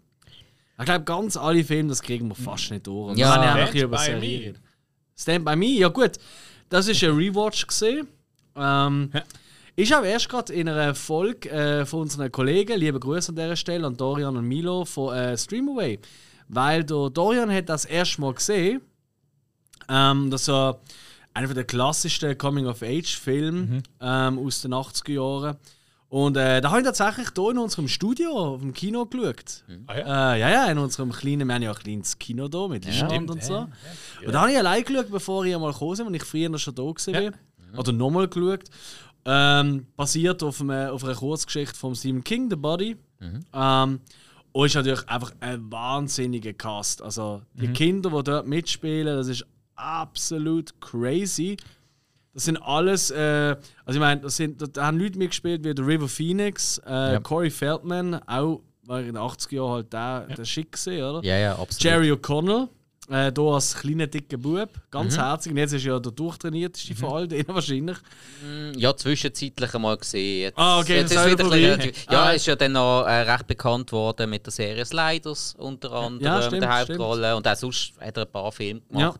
Ich 0.80 0.86
glaube, 0.86 1.04
ganz 1.04 1.36
alle 1.36 1.64
Filme, 1.64 1.90
das 1.90 2.02
kriegen 2.02 2.30
wir 2.30 2.36
fast 2.36 2.72
nicht 2.72 2.88
durch. 2.88 3.18
Ja. 3.18 3.36
wir 3.36 3.52
haben 3.52 3.60
ja 3.60 3.66
noch 3.66 3.74
über 3.74 3.98
by 3.98 4.04
Serien. 4.04 4.58
Stand 5.18 5.44
by 5.44 5.56
Me, 5.56 5.68
ja 5.68 5.90
gut. 5.90 6.12
Das 6.70 6.88
ist 6.88 7.04
ein 7.04 7.12
Rewatch 7.12 7.68
gesehen. 7.68 8.08
Ähm, 8.56 9.12
Ist 9.76 9.94
auch 9.94 10.04
erst 10.04 10.30
gerade 10.30 10.54
in 10.54 10.68
einer 10.70 10.94
Folge 10.96 11.50
äh, 11.50 11.86
von 11.86 12.02
unseren 12.02 12.32
Kollegen, 12.32 12.78
liebe 12.78 13.00
Grüße 13.00 13.30
an 13.30 13.36
dieser 13.36 13.56
Stelle 13.56 13.88
an 13.88 13.96
Dorian 13.98 14.36
und 14.38 14.46
Milo 14.46 14.86
von 14.86 15.16
äh, 15.16 15.38
Streamaway. 15.38 16.00
Weil 16.48 16.84
der 16.84 17.10
Dorian 17.10 17.52
hat 17.52 17.70
das 17.70 17.86
erste 17.86 18.22
Mal 18.22 18.34
gesehen. 18.34 18.82
Ähm, 19.88 20.30
das 20.32 20.46
so 20.46 20.80
einer 21.34 21.54
der 21.54 21.64
klassischsten 21.64 22.38
Coming-of-Age-Filme 22.38 23.82
ähm, 24.02 24.40
aus 24.40 24.62
den 24.62 24.74
80er 24.74 25.12
Jahren. 25.12 25.58
Und 26.10 26.38
äh, 26.38 26.60
da 26.60 26.72
habe 26.72 26.80
ich 26.80 26.86
tatsächlich 26.86 27.28
hier 27.36 27.52
in 27.52 27.60
unserem 27.60 27.88
Studio, 27.88 28.32
auf 28.32 28.62
dem 28.62 28.74
Kino 28.74 29.06
geschaut. 29.06 29.64
Ah, 29.86 29.98
ja? 29.98 30.34
Äh, 30.34 30.40
ja, 30.40 30.50
ja, 30.50 30.66
in 30.72 30.80
unserem 30.80 31.12
kleinen, 31.12 31.48
wir 31.48 31.54
haben 31.54 31.62
ja 31.62 31.72
ein 31.72 31.78
kleines 31.78 32.18
Kino 32.18 32.48
da 32.48 32.68
mit 32.68 32.84
Stand 32.84 33.12
Stimmt, 33.12 33.30
und 33.30 33.44
so. 33.44 33.54
ja, 33.54 33.70
Und 34.26 34.34
da 34.34 34.42
habe 34.42 34.52
ich 34.52 34.58
allein 34.58 34.84
geschaut, 34.84 35.12
bevor 35.12 35.46
ich 35.46 35.54
einmal 35.54 35.72
gekommen 35.72 35.98
bin, 35.98 36.08
und 36.08 36.16
ich 36.16 36.24
früher 36.24 36.58
schon 36.58 36.74
da 36.74 36.82
war. 36.82 37.32
Oder 37.78 37.92
nochmal 37.92 38.28
geschaut. 38.28 38.64
Ähm, 39.26 39.86
basiert 39.96 40.42
auf, 40.42 40.62
einem, 40.62 40.90
auf 40.90 41.04
einer 41.04 41.14
Kurzgeschichte 41.14 41.76
von 41.76 41.94
Stephen 41.94 42.24
King, 42.24 42.50
The 42.50 42.56
Body. 42.56 42.98
Ähm, 43.54 44.00
und 44.52 44.66
ist 44.66 44.74
natürlich 44.76 45.08
einfach 45.08 45.32
ein 45.42 45.72
wahnsinniger 45.72 46.54
Cast. 46.54 47.04
Also 47.04 47.44
die 47.54 47.68
Kinder, 47.74 48.10
die 48.10 48.24
dort 48.24 48.48
mitspielen, 48.48 49.16
das 49.16 49.28
ist 49.28 49.46
absolut 49.76 50.74
crazy. 50.82 51.56
Das 52.40 52.46
sind 52.46 52.56
alles, 52.64 53.12
äh, 53.12 53.58
also 53.84 53.98
ich 53.98 54.00
meine, 54.00 54.22
da, 54.22 54.66
da 54.68 54.86
haben 54.86 54.98
Leute 54.98 55.18
mitgespielt 55.18 55.66
wie 55.66 55.74
der 55.74 55.86
River 55.86 56.08
Phoenix, 56.08 56.78
äh, 56.88 56.90
Ja. 57.14 57.20
Corey 57.20 57.50
Feldman, 57.50 58.14
auch 58.28 58.62
war 58.84 59.02
in 59.02 59.08
den 59.08 59.18
80er 59.18 59.56
Jahren 59.56 59.72
halt 59.74 59.92
der, 59.92 60.22
der 60.38 60.46
Schick 60.46 60.72
gewesen, 60.72 61.04
oder? 61.04 61.20
Ja, 61.28 61.38
ja, 61.38 61.52
absolut. 61.60 61.84
Jerry 61.84 62.14
O'Connell, 62.14 62.70
äh, 63.10 63.32
hier 63.36 63.44
als 63.54 63.76
kleiner, 63.76 64.08
dicker 64.08 64.38
Bub, 64.38 64.70
ganz 64.92 65.16
Mhm. 65.18 65.22
herzig. 65.22 65.52
Und 65.52 65.58
jetzt 65.58 65.74
ist 65.74 65.86
er 65.86 65.94
ja 65.94 66.00
der 66.00 66.12
durchtrainierteste 66.12 66.96
von 66.96 67.10
all 67.14 67.28
denen 67.28 67.48
wahrscheinlich. 67.48 67.98
Ja, 68.76 68.96
zwischenzeitlich 68.96 69.74
einmal 69.74 69.98
gesehen. 69.98 70.42
Jetzt, 70.44 70.58
Ah, 70.58 70.80
okay, 70.80 70.98
jetzt 70.98 71.12
ist 71.14 71.26
wieder 71.26 71.44
ein 71.46 71.50
bisschen 71.80 71.92
Ja, 72.12 72.24
Ah. 72.26 72.30
ist 72.32 72.46
ja 72.46 72.56
dann 72.56 72.74
noch 72.74 73.06
äh, 73.06 73.12
recht 73.22 73.48
bekannt 73.48 73.92
worden 73.92 74.30
mit 74.30 74.46
der 74.46 74.52
Serie 74.54 74.86
Sliders 74.86 75.56
unter 75.58 75.92
anderem, 75.94 76.24
Ja, 76.26 76.42
stimmt, 76.42 76.62
der 76.64 76.80
Hauptrolle. 76.80 77.36
Und 77.36 77.48
auch 77.48 77.56
sonst 77.56 77.94
hat 78.00 78.18
er 78.18 78.24
ein 78.26 78.32
paar 78.32 78.52
Filme 78.52 78.82
Ja. 78.92 78.98
gemacht. 79.00 79.20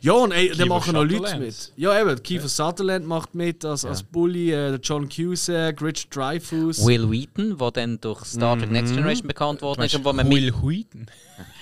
ja, 0.00 0.12
und 0.12 0.32
ey, 0.32 0.52
da 0.56 0.66
machen 0.66 0.92
noch 0.94 1.04
Leute 1.04 1.38
mit. 1.38 1.72
Ja, 1.76 2.00
eben, 2.00 2.22
Kiefer 2.22 2.48
Sutherland 2.48 3.06
macht 3.06 3.34
mit 3.34 3.64
als, 3.64 3.84
als 3.84 4.02
Bully, 4.02 4.50
äh, 4.52 4.70
der 4.70 4.80
John 4.80 5.08
Cusack, 5.08 5.80
Richard 5.82 6.14
Dreyfuss. 6.14 6.84
Will 6.84 7.10
Wheaton, 7.10 7.56
der 7.58 7.70
dann 7.70 8.00
durch 8.00 8.24
Star 8.24 8.56
Trek 8.56 8.68
Mhm. 8.68 8.72
Next 8.74 8.94
Generation 8.94 9.26
bekannt 9.28 9.62
worden 9.62 9.82
ist 9.82 9.94
und 9.94 10.04
wo 10.04 10.12
man, 10.12 10.28
mit, 10.28 10.36
Will 10.36 10.52
Wheaton. 10.62 11.06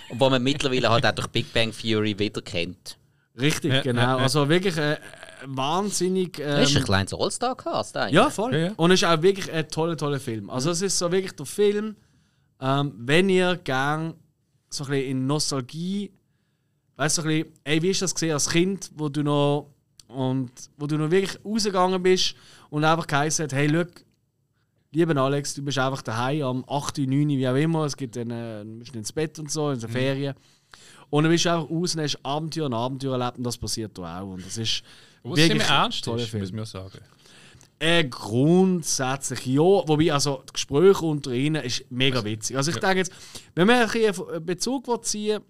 und 0.09 0.21
wo 0.21 0.31
man 0.31 0.43
mittlerweile 0.43 0.89
halt 0.91 1.07
auch 1.07 1.13
durch 1.13 1.29
Big 1.29 1.53
Bang 1.53 1.73
Theory 1.73 2.19
wieder 2.19 2.43
kennt. 2.43 2.99
Richtig, 3.39 3.73
Ja, 3.73 3.83
genau. 3.83 4.01
ja, 4.01 4.17
ja. 4.17 4.23
Also 4.23 4.49
wirklich 4.49 4.77
äh, 4.77 4.97
wahnsinnig. 5.47 6.39
Ähm, 6.41 6.47
Das 6.61 6.71
ist 6.71 6.77
ein 6.77 6.85
kleines 6.85 7.15
All-Star-Cast 7.15 7.97
eigentlich. 7.97 8.15
Ja, 8.15 8.31
voll. 8.31 8.53
Ja, 8.55 8.59
ja. 8.67 8.73
Und 8.77 8.91
es 8.91 9.03
ist 9.03 9.09
auch 9.09 9.23
wirklich 9.23 9.51
ein 9.53 9.69
toller, 9.69 9.97
toller 9.97 10.19
Film. 10.21 10.51
Also 10.51 10.71
es 10.71 10.83
ist 10.83 10.99
so 10.99 11.11
wirklich 11.13 11.33
der 11.33 11.47
Film, 11.47 11.97
ähm, 12.61 12.93
wenn 12.99 13.29
ihr 13.29 13.57
gern 13.63 14.15
so 14.71 14.85
ein 14.85 14.91
bisschen 14.91 15.11
in 15.11 15.27
Nostalgie, 15.27 16.11
weißt 16.97 17.19
du, 17.19 17.23
so 17.23 17.29
ein 17.29 17.35
bisschen, 17.45 17.53
ey, 17.65 17.83
wie 17.83 17.91
ist 17.91 18.03
das 18.03 18.15
gesehen 18.15 18.33
als 18.33 18.51
Kind, 18.51 18.91
wo 18.97 19.09
du 19.09 19.23
noch 19.23 19.71
und 20.09 20.51
wo 20.77 20.87
du 20.87 20.97
noch 20.97 21.11
wirklich 21.11 21.39
rausgegangen 21.45 22.03
bist 22.03 22.35
und 22.71 22.85
einfach 22.85 23.07
geheißen 23.07 23.45
hat, 23.45 23.53
hey, 23.53 23.69
schau, 23.71 23.85
lieber 24.93 25.17
Alex, 25.17 25.55
du 25.55 25.63
bist 25.63 25.79
einfach 25.79 26.03
daheim 26.03 26.43
am 26.43 26.65
8., 26.67 26.99
9., 26.99 27.29
wie 27.29 27.49
auch 27.49 27.55
immer, 27.55 27.85
es 27.85 27.97
gibt 27.97 28.17
dann, 28.17 28.31
äh, 28.31 28.65
du 28.65 28.99
ins 28.99 29.13
Bett 29.13 29.39
und 29.39 29.51
so, 29.51 29.71
in 29.71 29.81
der 29.81 29.89
Ferien. 29.89 30.35
Und 31.11 31.25
dann 31.25 31.33
bist 31.33 31.45
du 31.45 31.51
einfach 31.51 31.71
raus 31.71 31.95
und 31.95 32.03
hast 32.03 32.19
Abenteuer 32.25 32.67
und 32.67 32.75
Abenteuer 32.75 33.19
erlebt 33.19 33.39
und 33.39 33.45
das 33.45 33.57
passiert 33.57 33.97
da 33.97 34.21
auch. 34.21 34.33
Und 34.33 34.45
das 34.45 34.59
ist 34.59 34.83
Wo 35.23 35.35
es 35.35 35.41
ziemlich 35.41 35.69
ein 35.69 35.83
ernst 35.85 36.05
toller 36.05 36.23
ist, 36.23 36.31
Film. 36.31 36.43
muss 36.43 36.53
man 36.53 36.65
sagen. 36.67 36.99
Äh, 37.79 38.05
grundsätzlich 38.05 39.47
ja. 39.47 39.63
Wobei, 39.63 40.13
also 40.13 40.43
das 40.45 40.53
Gespräch 40.53 41.01
unter 41.01 41.31
ihnen 41.33 41.63
ist 41.63 41.85
mega 41.91 42.25
witzig. 42.25 42.57
Also 42.57 42.73
ich 42.73 42.79
denke 42.79 42.99
jetzt, 42.99 43.13
wenn 43.55 43.67
man 43.67 43.89
einen 43.89 44.45
Bezug 44.45 45.05
ziehen 45.05 45.41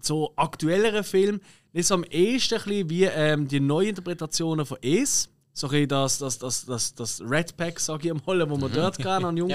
zu 0.00 0.30
aktuelleren 0.36 1.02
Filmen, 1.02 1.40
ist 1.72 1.86
es 1.86 1.92
am 1.92 2.04
ehesten 2.04 2.58
ein 2.58 2.64
bisschen 2.64 2.90
wie 2.90 3.04
ähm, 3.04 3.48
die 3.48 3.60
Neuinterpretationen 3.60 4.64
von 4.64 4.78
Es. 4.80 5.28
So 5.58 5.68
ein 5.68 5.88
das, 5.88 6.18
das, 6.18 6.38
das, 6.38 6.64
das, 6.64 6.94
das 6.94 7.20
Red 7.20 7.56
Pack, 7.56 7.80
sage 7.80 8.08
ich 8.08 8.26
mal, 8.26 8.48
wo 8.48 8.56
man 8.56 8.72
dort 8.72 8.98
kann 8.98 9.24
an 9.24 9.36
jungen 9.36 9.50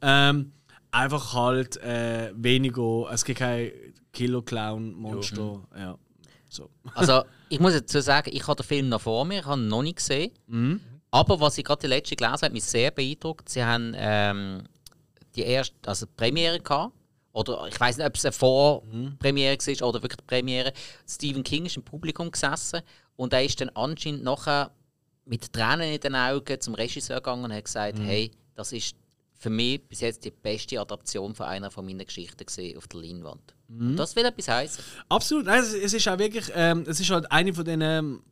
Ja. 0.00 0.30
Ähm, 0.30 0.52
einfach 0.90 1.34
halt 1.34 1.76
äh, 1.78 2.32
weniger, 2.34 3.08
es 3.12 3.24
gibt 3.24 3.40
kein 3.40 3.70
Killer-Clown-Monster. 4.12 5.60
Ja. 5.76 5.98
So. 6.48 6.70
Also, 6.94 7.22
ich 7.48 7.60
muss 7.60 7.74
dazu 7.74 8.00
sagen, 8.00 8.30
ich 8.32 8.46
habe 8.46 8.62
den 8.62 8.66
Film 8.66 8.88
noch 8.88 9.02
vor 9.02 9.24
mir, 9.24 9.40
ich 9.40 9.46
habe 9.46 9.60
ihn 9.60 9.68
noch 9.68 9.82
nicht 9.82 9.96
gesehen. 9.96 10.32
Aber 11.10 11.38
was 11.40 11.58
ich 11.58 11.64
gerade 11.64 11.82
die 11.82 11.88
letzte 11.88 12.16
gelesen 12.16 12.32
habe, 12.32 12.46
hat 12.46 12.52
mich 12.52 12.64
sehr 12.64 12.90
beeindruckt. 12.90 13.48
Sie 13.50 13.62
haben 13.62 13.92
ähm, 13.94 14.62
die 15.36 15.42
erste, 15.42 15.76
also 15.86 16.06
die 16.06 16.12
Premiere 16.16 16.60
gehabt. 16.60 16.94
Oder 17.32 17.66
ich 17.68 17.78
weiß 17.80 17.96
nicht, 17.96 18.06
ob 18.06 18.14
es 18.14 18.24
eine 18.24 18.32
Vorpremiere 18.32 19.56
war 19.56 19.88
oder 19.88 20.02
wirklich 20.02 20.18
die 20.18 20.26
Premiere. 20.26 20.72
Stephen 21.08 21.42
King 21.42 21.66
ist 21.66 21.76
im 21.76 21.82
Publikum 21.82 22.30
gesessen 22.30 22.82
und 23.16 23.32
er 23.32 23.44
ist 23.44 23.60
dann 23.60 23.70
anscheinend 23.70 24.22
nachher 24.22 24.70
mit 25.24 25.52
Tränen 25.52 25.92
in 25.92 26.00
den 26.00 26.14
Augen 26.14 26.60
zum 26.60 26.74
Regisseur 26.74 27.16
gegangen 27.16 27.44
und 27.44 27.52
hat 27.52 27.64
gesagt: 27.64 27.98
Hey, 28.00 28.30
das 28.54 28.72
ist 28.72 28.96
für 29.42 29.50
mich 29.50 29.82
bis 29.88 30.00
jetzt 30.00 30.24
die 30.24 30.30
beste 30.30 30.80
Adaption 30.80 31.34
von 31.34 31.46
einer 31.46 31.70
von 31.70 31.84
meinen 31.84 32.06
Geschichten 32.06 32.44
gesehen 32.44 32.76
auf 32.78 32.86
der 32.88 33.00
Leinwand. 33.00 33.54
Und 33.68 33.96
das 33.96 34.14
will 34.14 34.24
etwas 34.24 34.48
heißen. 34.48 34.84
Absolut. 35.08 35.46
Nein, 35.46 35.60
es, 35.60 35.72
es 35.72 35.94
ist 35.94 36.06
auch 36.06 36.18
wirklich, 36.18 36.52
ähm, 36.54 36.84
es 36.86 37.00
ist 37.00 37.10
halt 37.10 37.30
eine 37.32 37.52
von 37.54 37.64
den 37.64 37.80
ähm, 37.80 38.22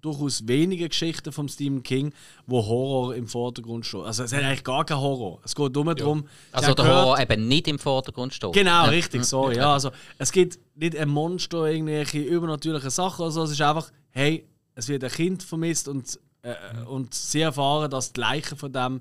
durchaus 0.00 0.46
wenigen 0.46 0.88
Geschichten 0.88 1.32
von 1.32 1.48
Stephen 1.48 1.82
King, 1.82 2.12
wo 2.46 2.64
Horror 2.66 3.14
im 3.14 3.26
Vordergrund 3.26 3.84
steht. 3.86 4.02
Also 4.02 4.22
es 4.24 4.32
hat 4.32 4.42
eigentlich 4.42 4.64
gar 4.64 4.84
keinen 4.84 5.00
Horror. 5.00 5.40
Es 5.44 5.54
geht 5.54 5.74
nur 5.74 5.94
darum, 5.94 6.24
Also 6.52 6.74
der 6.74 6.84
gehört- 6.84 7.04
Horror 7.04 7.20
eben 7.20 7.48
nicht 7.48 7.68
im 7.68 7.78
Vordergrund 7.78 8.32
steht. 8.34 8.52
Genau, 8.52 8.70
Ja. 8.70 8.84
richtig, 8.84 9.24
so. 9.24 9.50
Ja, 9.50 9.72
also 9.72 9.90
es 10.18 10.30
gibt 10.32 10.58
nicht 10.74 10.96
ein 10.96 11.08
Monster, 11.08 11.66
irgendwelche 11.66 12.18
übernatürlichen 12.20 12.90
Sachen 12.90 13.22
oder 13.22 13.30
so. 13.32 13.42
Es 13.42 13.50
ist 13.50 13.60
einfach, 13.60 13.90
hey, 14.10 14.46
es 14.74 14.88
wird 14.88 15.02
ein 15.04 15.10
Kind 15.10 15.42
vermisst 15.42 15.88
und, 15.88 16.18
äh, 16.42 16.54
und 16.88 17.12
sie 17.14 17.40
erfahren, 17.40 17.90
dass 17.90 18.12
die 18.12 18.20
Leiche 18.20 18.54
von 18.56 18.72
dem 18.72 19.00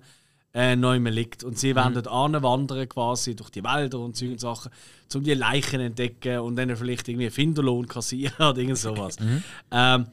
äh, 0.54 0.76
neu 0.76 1.00
mehr 1.00 1.12
liegt. 1.12 1.44
Und 1.44 1.60
sie 1.60 1.76
werden 1.76 1.94
dort 1.94 2.08
anwandern 2.08 2.90
quasi 2.90 3.36
durch 3.36 3.52
die 3.52 3.64
Wälder 3.64 4.00
und 4.00 4.16
solche 4.18 4.40
Sachen, 4.40 4.72
um 5.14 5.22
die 5.24 5.36
Leichen 5.36 5.80
zu 5.80 5.86
entdecken 5.86 6.40
und 6.40 6.56
dann 6.56 6.76
vielleicht 6.76 7.08
irgendwie 7.08 7.26
einen 7.28 7.34
Finderlohn 7.34 7.88
kassieren 7.88 8.34
oder 8.40 8.58
irgend 8.58 8.80
sowas. 8.80 9.18
Ähm, 9.70 10.08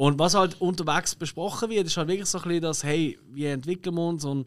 und 0.00 0.18
was 0.18 0.34
halt 0.34 0.58
unterwegs 0.62 1.14
besprochen 1.14 1.68
wird, 1.68 1.86
ist 1.86 1.98
halt 1.98 2.08
wirklich 2.08 2.26
so 2.26 2.38
ein 2.38 2.44
bisschen 2.44 2.62
das, 2.62 2.82
hey, 2.82 3.18
wie 3.32 3.44
entwickeln 3.44 3.94
wir 3.96 4.08
uns 4.08 4.24
und 4.24 4.46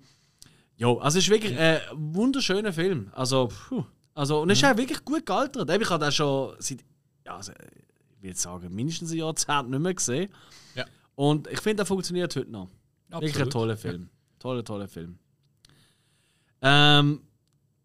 ja, 0.78 0.88
also 0.88 1.20
es 1.20 1.26
ist 1.26 1.30
wirklich 1.30 1.56
ein 1.56 1.80
wunderschöner 1.94 2.74
Film. 2.74 3.12
Also, 3.14 3.52
puh. 3.70 3.84
also 4.16 4.42
und 4.42 4.50
es 4.50 4.58
ist 4.58 4.66
auch 4.66 4.76
wirklich 4.76 5.06
gut 5.06 5.24
gealtert. 5.24 5.70
Ich 5.70 5.90
habe 5.92 6.04
das 6.04 6.16
schon 6.16 6.56
seit, 6.58 6.84
ja, 7.24 7.36
also, 7.36 7.52
ich 7.52 8.30
jetzt 8.30 8.42
sagen, 8.42 8.74
mindestens 8.74 9.12
ein 9.12 9.20
Jahrzehnt 9.20 9.70
nicht 9.70 9.80
mehr 9.80 9.94
gesehen. 9.94 10.34
Ja. 10.74 10.86
Und 11.14 11.48
ich 11.48 11.62
finde, 11.62 11.76
der 11.76 11.86
funktioniert 11.86 12.36
heute 12.36 12.50
noch. 12.50 12.70
Wirklich 13.10 13.36
ein 13.36 13.44
Absolut. 13.44 13.52
toller 13.52 13.78
Film. 13.78 14.10
Toller, 14.40 14.64
toller 14.64 14.88
Film. 14.88 15.20
Ähm, 16.64 17.22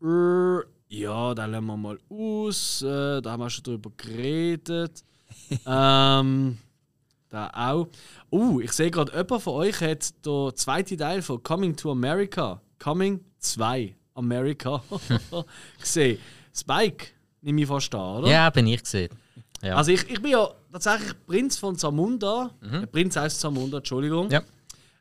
äh, 0.02 0.58
ja, 0.88 1.34
da 1.34 1.44
lassen 1.44 1.66
wir 1.66 1.76
mal 1.76 1.98
aus. 2.08 2.80
Äh, 2.80 3.20
da 3.20 3.32
haben 3.32 3.40
wir 3.40 3.50
schon 3.50 3.64
drüber 3.64 3.92
geredet. 3.94 5.04
ähm, 5.66 6.56
da 7.28 7.50
auch. 7.54 7.88
Uh, 8.30 8.60
ich 8.60 8.72
sehe 8.72 8.90
gerade, 8.90 9.12
jemand 9.12 9.42
von 9.42 9.54
euch 9.54 9.80
hat 9.80 10.24
den 10.24 10.56
zweiten 10.56 10.98
Teil 10.98 11.22
von 11.22 11.42
Coming 11.42 11.76
to 11.76 11.90
America, 11.90 12.60
Coming 12.78 13.20
2 13.38 13.94
America, 14.14 14.82
gesehen. 15.80 16.18
Spike, 16.54 17.06
nehme 17.42 17.62
ich 17.62 17.68
fast 17.68 17.94
an, 17.94 18.18
oder? 18.18 18.28
Ja, 18.30 18.50
bin 18.50 18.66
ich 18.66 18.82
gesehen. 18.82 19.10
Ja. 19.62 19.76
Also 19.76 19.92
ich, 19.92 20.08
ich 20.08 20.20
bin 20.20 20.32
ja 20.32 20.48
tatsächlich 20.72 21.14
Prinz 21.26 21.58
von 21.58 21.76
Zamunda. 21.76 22.50
Äh, 22.62 22.86
Prinz 22.86 23.16
aus 23.16 23.38
Zamunda, 23.38 23.78
Entschuldigung. 23.78 24.26
Mhm. 24.26 24.32
Ja. 24.32 24.42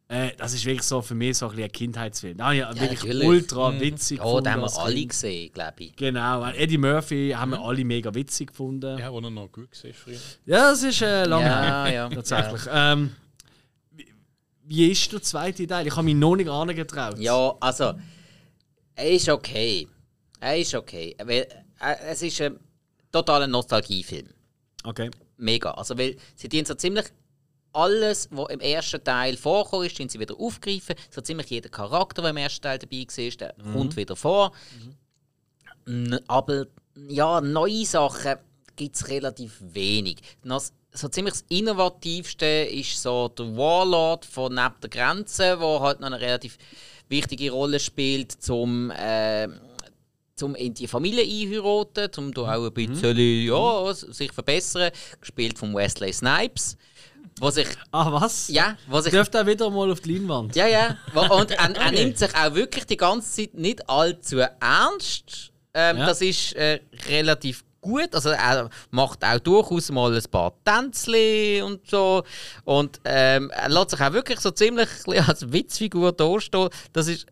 Äh, 0.10 0.32
das 0.38 0.54
ist 0.54 0.64
wirklich 0.66 0.84
so 0.84 1.02
für 1.02 1.16
mich 1.16 1.38
so 1.38 1.50
ein, 1.50 1.60
ein 1.62 1.70
Kindheitsfilm. 1.72 2.42
Habe 2.42 2.54
ich 2.56 2.60
ja, 2.62 2.70
wirklich 2.70 3.00
natürlich. 3.04 3.24
Mhm. 3.24 3.28
ultra 3.30 3.80
witzig 3.80 4.22
oh, 4.24 4.40
den 4.40 4.54
haben 4.54 4.62
wir 4.62 4.78
alle 4.80 4.94
Kind. 4.96 5.10
gesehen, 5.10 5.52
glaube 5.52 5.84
ich. 5.84 5.96
Genau, 5.98 6.42
weil 6.42 6.56
Eddie 6.56 6.78
Murphy 6.78 7.34
haben 7.36 7.52
wir 7.52 7.60
alle 7.60 7.84
mega 7.84 8.14
witzig 8.16 8.48
gefunden. 8.52 8.98
Ja, 8.98 9.06
Ja, 9.08 9.12
wo 9.12 9.20
er 9.20 9.30
noch 9.30 9.52
gut 9.52 9.68
war 9.84 9.94
früher. 9.94 10.18
das 10.46 10.84
ist 10.84 11.02
äh, 11.02 11.26
lange 11.26 11.46
Ja, 11.46 11.86
her. 11.86 11.94
ja. 11.94 12.10
Tatsächlich. 12.10 12.62
Ähm, 12.72 13.16
wie, 13.92 14.08
wie 14.64 14.92
ist 14.92 15.12
der 15.12 15.22
zweite 15.22 15.68
Teil? 15.68 15.86
Ich 15.88 15.94
habe 15.96 16.04
mich 16.06 16.16
noch 16.16 16.38
nicht 16.38 16.50
angetraut. 16.50 17.20
Ja, 17.20 17.54
also, 17.60 17.94
er 18.96 19.12
ist 19.12 19.28
okay. 19.28 19.90
Er 20.40 20.58
ist 20.58 20.74
okay. 20.74 21.18
Weil, 21.22 21.48
äh, 21.82 21.96
es 22.12 22.22
ist 22.22 22.40
ein 22.40 22.58
totaler 23.12 23.48
Nostalgiefilm. 23.48 24.28
Okay. 24.86 25.12
Mega. 25.36 25.72
Also, 25.72 25.98
weil 25.98 26.16
sie 26.36 26.48
dienen 26.48 26.66
so 26.66 26.76
ziemlich 26.76 27.08
alles, 27.74 28.28
was 28.32 28.50
im 28.50 28.60
ersten 28.60 29.04
Teil 29.04 29.38
vorkommt, 29.38 29.86
ist, 29.88 30.00
den 30.00 30.10
sie 30.10 30.20
wieder 30.20 30.40
aufgreifen. 30.40 30.96
So 31.12 31.22
ziemlich 31.22 31.50
jeder 31.50 31.70
Charakter, 31.70 32.22
der 32.22 32.32
im 32.32 32.38
ersten 32.38 32.62
Teil 32.64 32.80
dabei 32.80 33.06
war, 33.08 33.32
der 33.38 33.56
kommt 33.74 33.96
wieder 33.98 34.16
vor. 34.16 34.52
N- 35.86 36.20
Aber 36.28 36.66
ja, 37.08 37.42
neue 37.42 37.86
Sachen 37.86 38.36
gibt 38.76 38.96
es 38.96 39.08
relativ 39.10 39.58
wenig. 39.62 40.18
Das, 40.44 40.74
so 40.92 41.08
ziemlich 41.10 41.34
das 41.36 41.46
Innovativste 41.50 42.46
ist 42.46 43.02
so 43.02 43.28
der 43.30 43.56
Warlord 43.56 44.26
von 44.26 44.54
neben 44.54 44.76
der 44.82 44.90
Grenze, 44.90 45.60
wo 45.60 45.80
halt 45.80 46.00
noch 46.00 46.08
eine 46.08 46.20
relativ 46.20 46.58
wichtige 47.10 47.52
Rolle 47.52 47.80
spielt, 47.80 48.32
zum 48.32 48.92
äh, 48.92 49.48
zum 50.36 50.54
in 50.54 50.74
die 50.76 50.88
Familie 50.88 51.24
einheiraten, 51.24 52.10
um 52.18 52.32
da 52.34 52.42
auch 52.56 52.66
ein 52.68 52.74
bisschen 52.74 53.18
ja, 53.18 53.94
sich 53.94 54.32
verbessern. 54.32 54.92
Gespielt 55.20 55.58
von 55.58 55.74
Wesley 55.76 56.14
Snipes. 56.14 56.78
Was 57.40 57.58
ich, 57.58 57.68
Ah, 57.92 58.12
was? 58.12 58.48
ja, 58.50 58.76
was 58.88 59.06
ich 59.06 59.12
Dürft 59.12 59.36
ihr 59.36 59.46
wieder 59.46 59.70
mal 59.70 59.92
auf 59.92 60.00
die 60.02 60.14
Leinwand? 60.18 60.56
ja, 60.56 60.68
ja. 60.68 60.98
Und 61.30 61.52
er, 61.52 61.76
er 61.76 61.92
nimmt 61.92 62.18
sich 62.18 62.34
auch 62.36 62.54
wirklich 62.56 62.86
die 62.86 62.98
ganze 62.98 63.30
Zeit 63.32 63.54
nicht 63.54 63.88
allzu 63.90 64.38
ernst. 64.40 65.52
Ähm, 65.74 65.98
Ja. 65.98 66.06
Das 66.08 66.22
ist 66.22 66.54
äh, 66.56 66.80
relativ 67.10 67.64
gut. 67.82 68.14
Also 68.16 68.30
er 68.30 68.70
macht 68.90 69.24
auch 69.24 69.40
durchaus 69.40 69.92
mal 69.92 70.16
ein 70.16 70.24
paar 70.32 70.54
Tänzchen 70.66 71.64
und 71.64 71.88
so. 71.90 72.24
Und 72.66 73.00
ähm, 73.06 73.52
er 73.52 73.70
lässt 73.70 73.92
sich 73.92 74.02
auch 74.02 74.14
wirklich 74.14 74.40
so 74.40 74.52
ziemlich 74.52 74.90
als 75.28 75.52
Witzfigur 75.52 76.12
dastehen. 76.14 76.70
Das 76.94 77.08
ist, 77.08 77.28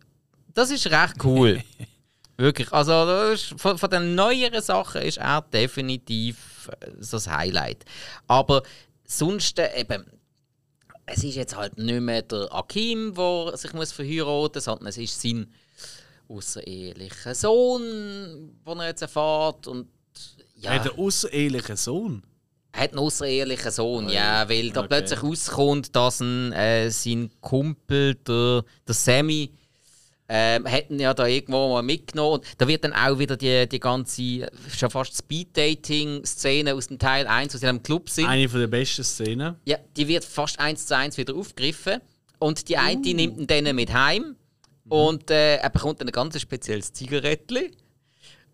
das 0.54 0.70
ist 0.70 0.86
recht 0.90 1.14
cool. 1.24 1.62
wirklich. 2.36 2.72
Also 2.72 3.34
von, 3.56 3.76
von 3.78 3.90
den 3.90 4.14
neueren 4.14 4.62
Sachen 4.62 5.02
ist 5.02 5.18
er 5.18 5.42
definitiv 5.42 6.70
äh, 6.80 6.90
so 7.00 7.16
das 7.16 7.28
Highlight. 7.28 7.84
Aber 8.28 8.62
sonst 9.06 9.58
äh, 9.58 9.80
eben 9.80 10.04
es 11.08 11.22
ist 11.22 11.36
jetzt 11.36 11.54
halt 11.56 11.78
nicht 11.78 12.00
mehr 12.00 12.22
der 12.22 12.52
Akim, 12.52 13.14
der 13.14 13.56
sich 13.56 13.72
muss 13.72 13.92
verheiraten 13.92 14.56
muss, 14.56 14.64
sondern 14.64 14.88
es 14.88 14.98
ist 14.98 15.20
sein 15.22 15.46
außerehelicher 16.28 17.34
Sohn, 17.34 17.82
den 18.66 18.78
er 18.80 18.86
jetzt 18.88 19.02
erfährt. 19.02 19.66
Und 19.68 19.88
ja, 20.56 20.72
Er 20.72 20.80
hat 20.84 20.90
einen 20.90 20.98
außerehelichen 20.98 21.76
Sohn. 21.76 22.22
er 22.72 22.80
hat 22.82 22.90
einen 22.90 22.98
außerehelichen 22.98 23.70
Sohn, 23.70 24.08
ja, 24.08 24.48
weil 24.48 24.70
da 24.70 24.80
Okay. 24.80 24.88
plötzlich 24.88 25.22
rauskommt, 25.22 25.94
dass 25.94 26.20
ein, 26.20 26.52
äh, 26.52 26.90
sein 26.90 27.30
Kumpel, 27.40 28.14
der, 28.16 28.64
der 28.86 28.94
Sammy, 28.94 29.52
ähm, 30.28 30.70
hat 30.70 30.90
ihn 30.90 30.98
ja 30.98 31.14
da 31.14 31.26
irgendwo 31.26 31.68
mal 31.68 31.82
mitgenommen. 31.82 32.40
Und 32.40 32.46
da 32.58 32.66
wird 32.66 32.84
dann 32.84 32.92
auch 32.92 33.18
wieder 33.18 33.36
die, 33.36 33.68
die 33.68 33.80
ganze, 33.80 34.48
schon 34.76 34.90
fast 34.90 35.16
Speed-Dating-Szene 35.16 36.74
aus 36.74 36.88
dem 36.88 36.98
Teil 36.98 37.26
1, 37.26 37.54
wo 37.54 37.58
sie 37.58 37.66
einem 37.66 37.82
Club 37.82 38.10
sind. 38.10 38.26
Eine 38.26 38.48
von 38.48 38.60
der 38.60 38.66
besten 38.66 39.04
Szenen. 39.04 39.56
Ja, 39.64 39.78
die 39.96 40.08
wird 40.08 40.24
fast 40.24 40.58
eins 40.58 40.86
zu 40.86 40.96
eins 40.96 41.16
wieder 41.16 41.34
aufgegriffen. 41.34 42.00
Und 42.38 42.68
die 42.68 42.76
eine 42.76 43.00
die 43.00 43.14
nimmt 43.14 43.38
ihn 43.38 43.46
dann 43.46 43.74
mit 43.74 43.92
heim. 43.92 44.36
Und 44.88 45.30
äh, 45.30 45.56
er 45.56 45.70
bekommt 45.70 46.00
dann 46.00 46.08
ein 46.08 46.12
ganz 46.12 46.40
spezielles 46.40 46.92
Zigarettchen. 46.92 47.74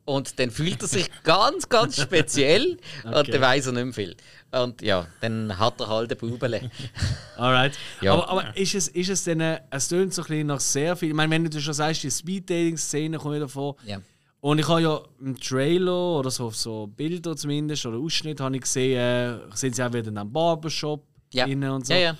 Und 0.04 0.38
dann 0.38 0.50
fühlt 0.50 0.82
er 0.82 0.88
sich 0.88 1.08
ganz, 1.22 1.68
ganz 1.68 2.00
speziell. 2.00 2.76
Und 3.04 3.14
Okay. 3.14 3.30
dann 3.32 3.40
weiß 3.40 3.66
er 3.66 3.72
nicht 3.72 3.84
mehr 3.84 3.92
viel. 3.94 4.16
Und 4.50 4.82
ja, 4.82 5.06
dann 5.20 5.56
hat 5.58 5.80
er 5.80 5.88
halt 5.88 6.10
ein 6.12 6.18
Bubele. 6.18 6.70
Alright. 7.36 7.72
Ja. 8.00 8.12
Aber, 8.14 8.28
aber 8.28 8.56
ist, 8.56 8.74
es, 8.74 8.88
ist 8.88 9.08
es 9.08 9.24
denn, 9.24 9.40
äh, 9.40 9.60
es 9.70 9.88
tönt 9.88 10.12
so 10.12 10.22
ein 10.22 10.28
bisschen 10.28 10.46
nach 10.48 10.60
sehr 10.60 10.96
viel. 10.96 11.08
Ich 11.10 11.14
meine, 11.14 11.30
wenn 11.32 11.44
du 11.48 11.60
schon 11.60 11.72
sagst, 11.74 12.02
die 12.02 12.10
Speed-Dating-Szene 12.10 13.18
kommt 13.18 13.36
wieder 13.36 13.48
vor. 13.48 13.76
ja. 13.86 14.00
Und 14.40 14.58
ich 14.58 14.66
habe 14.66 14.82
ja 14.82 15.00
im 15.20 15.38
Trailer 15.38 16.18
oder 16.18 16.28
so, 16.28 16.50
so 16.50 16.88
Bilder 16.88 17.36
zumindest 17.36 17.86
oder 17.86 17.98
Ausschnitt 17.98 18.40
habe 18.40 18.56
ich 18.56 18.62
gesehen, 18.62 18.98
äh, 18.98 19.56
sind 19.56 19.76
sie 19.76 19.84
auch 19.84 19.92
wieder 19.92 20.08
in 20.08 20.18
einem 20.18 20.32
Barbershop. 20.32 21.06
Ja. 21.32 21.44
innen 21.46 21.70
und 21.70 21.86
so. 21.86 21.92
Ja, 21.94 21.98
ja. 22.00 22.16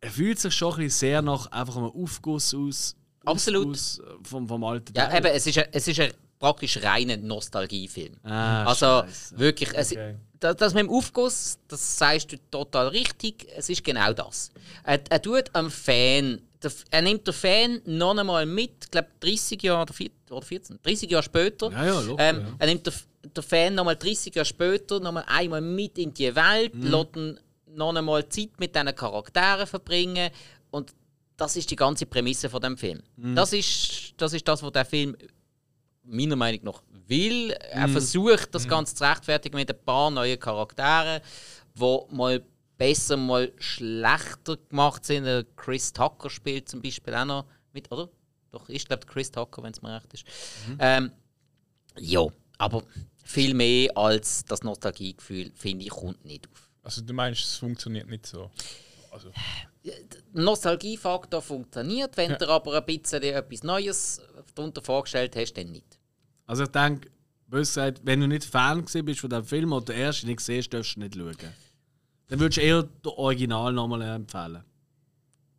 Er 0.00 0.10
fühlt 0.10 0.40
sich 0.40 0.52
schon 0.52 0.72
ein 0.72 0.78
bisschen 0.80 0.98
sehr 0.98 1.22
nach 1.22 1.46
einfach 1.52 1.76
einem 1.76 1.86
Aufguss 1.92 2.52
aus. 2.52 2.96
Absolut. 3.24 3.66
Aufguss 3.66 4.00
äh, 4.00 4.28
vom, 4.28 4.48
vom 4.48 4.64
alten 4.64 4.92
Ja, 4.96 5.06
Teil. 5.06 5.18
eben, 5.24 5.26
es 5.36 5.46
ist, 5.46 5.56
ein, 5.58 5.64
es 5.70 5.86
ist 5.86 6.00
ein 6.00 6.10
praktisch 6.40 6.82
reiner 6.82 7.16
Nostalgiefilm. 7.18 8.16
Ah, 8.24 8.64
also 8.64 9.02
Scheisse. 9.06 9.38
wirklich, 9.38 9.68
es, 9.74 9.92
Okay. 9.92 10.16
das, 10.40 10.56
das 10.56 10.74
mit 10.74 10.84
dem 10.84 10.90
Aufguss, 10.90 11.58
das 11.68 11.98
sagst 11.98 12.32
du 12.32 12.36
total 12.50 12.88
richtig. 12.88 13.46
Es 13.54 13.68
ist 13.68 13.84
genau 13.84 14.12
das. 14.12 14.50
Er, 14.82 15.00
er 15.08 15.22
tut 15.22 15.44
am 15.54 15.70
Fan, 15.70 16.40
der, 16.62 16.72
er 16.90 17.02
nimmt 17.02 17.26
den 17.26 17.34
Fan 17.34 17.80
noch 17.84 18.16
einmal 18.16 18.46
mit, 18.46 18.72
ich 18.84 18.90
glaube 18.90 19.08
30 19.20 19.62
Jahre 19.62 19.82
oder, 19.82 19.92
4, 19.94 20.10
oder 20.30 20.42
14, 20.46 20.78
30 20.82 21.10
Jahre 21.10 21.22
später. 21.22 21.70
Ja, 21.70 21.84
ja, 21.86 22.00
locker, 22.00 22.22
ähm, 22.22 22.40
ja. 22.40 22.46
Er 22.58 22.66
nimmt 22.66 22.86
den, 22.86 22.94
den 23.36 23.42
Fan 23.44 23.74
noch 23.74 23.84
mal 23.84 23.96
30 23.96 24.34
Jahre 24.34 24.46
später 24.46 24.98
noch 24.98 25.12
mal 25.12 25.24
einmal 25.28 25.60
mit 25.60 25.98
in 25.98 26.12
die 26.14 26.34
Welt, 26.34 26.74
Mhm. 26.74 26.86
lässt 26.90 27.16
ihn 27.16 27.40
noch 27.74 27.94
einmal 27.94 28.26
Zeit 28.30 28.50
mit 28.58 28.74
diesen 28.74 28.94
Charakteren 28.96 29.66
verbringen 29.66 30.30
und 30.70 30.92
das 31.36 31.54
ist 31.56 31.70
die 31.70 31.76
ganze 31.76 32.04
Prämisse 32.06 32.48
von 32.50 32.60
dem 32.60 32.76
Film. 32.78 33.00
Mhm. 33.16 33.34
Das, 33.36 33.52
ist, 33.52 34.14
das 34.16 34.32
ist 34.32 34.46
das, 34.48 34.62
was 34.62 34.72
der 34.72 34.84
Film 34.86 35.16
meiner 36.10 36.36
Meinung 36.36 36.60
nach 36.64 36.82
will. 37.06 37.50
Er 37.52 37.86
Mhm. 37.88 37.92
versucht, 37.92 38.54
das 38.54 38.68
Ganze 38.68 38.94
zu 38.94 39.04
rechtfertigen 39.04 39.56
mit 39.56 39.70
ein 39.70 39.84
paar 39.84 40.10
neuen 40.10 40.38
Charakteren, 40.38 41.20
die 41.74 41.98
mal 42.10 42.44
besser, 42.76 43.16
mal 43.16 43.52
schlechter 43.58 44.56
gemacht 44.68 45.04
sind. 45.04 45.46
Chris 45.56 45.92
Tucker 45.92 46.30
spielt 46.30 46.68
zum 46.68 46.80
Beispiel 46.82 47.14
auch 47.14 47.24
noch 47.24 47.46
mit, 47.72 47.90
oder? 47.92 48.08
Doch, 48.50 48.68
ich 48.68 48.84
glaube 48.86 49.06
Chris 49.06 49.30
Tucker, 49.30 49.62
wenn 49.62 49.72
es 49.72 49.82
mir 49.82 49.94
recht 49.94 50.12
ist. 50.14 50.24
Mhm. 50.68 50.76
Ähm, 50.80 51.12
ja, 51.98 52.26
aber 52.58 52.82
viel 53.24 53.54
mehr 53.54 53.96
als 53.96 54.44
das 54.44 54.62
Nostalgiegefühl, 54.62 55.52
finde 55.54 55.84
ich, 55.84 55.90
kommt 55.90 56.24
nicht 56.24 56.48
auf. 56.50 56.68
Also 56.82 57.02
du 57.02 57.12
meinst, 57.12 57.42
es 57.42 57.56
funktioniert 57.56 58.08
nicht 58.08 58.26
so? 58.26 58.50
Also, 59.12 59.30
Nostalgiefaktor 60.32 61.42
funktioniert, 61.42 62.16
wenn 62.16 62.36
du 62.38 62.48
aber 62.48 62.76
ein 62.78 62.84
bisschen 62.84 63.22
etwas 63.22 63.62
Neues 63.62 64.20
darunter 64.54 64.82
vorgestellt 64.82 65.34
hast, 65.36 65.54
dann 65.54 65.72
nicht. 65.72 65.98
Also 66.50 66.64
ich 66.64 66.70
denke, 66.70 67.08
bös 67.46 67.68
gesagt, 67.68 68.00
wenn 68.02 68.20
du 68.20 68.26
nicht 68.26 68.44
Fan 68.44 68.84
bist 68.84 69.20
von 69.20 69.30
dem 69.30 69.44
Film 69.44 69.72
oder 69.72 69.84
der 69.84 69.94
erste 69.94 70.26
nicht 70.26 70.40
siehst, 70.40 70.74
darfst 70.74 70.96
du 70.96 71.00
nicht 71.00 71.14
schauen. 71.14 71.36
Dann 72.26 72.40
würdest 72.40 72.56
du 72.56 72.62
eher 72.62 72.88
das 73.02 73.12
Original 73.12 73.72
nochmal 73.72 74.02
empfehlen. 74.02 74.64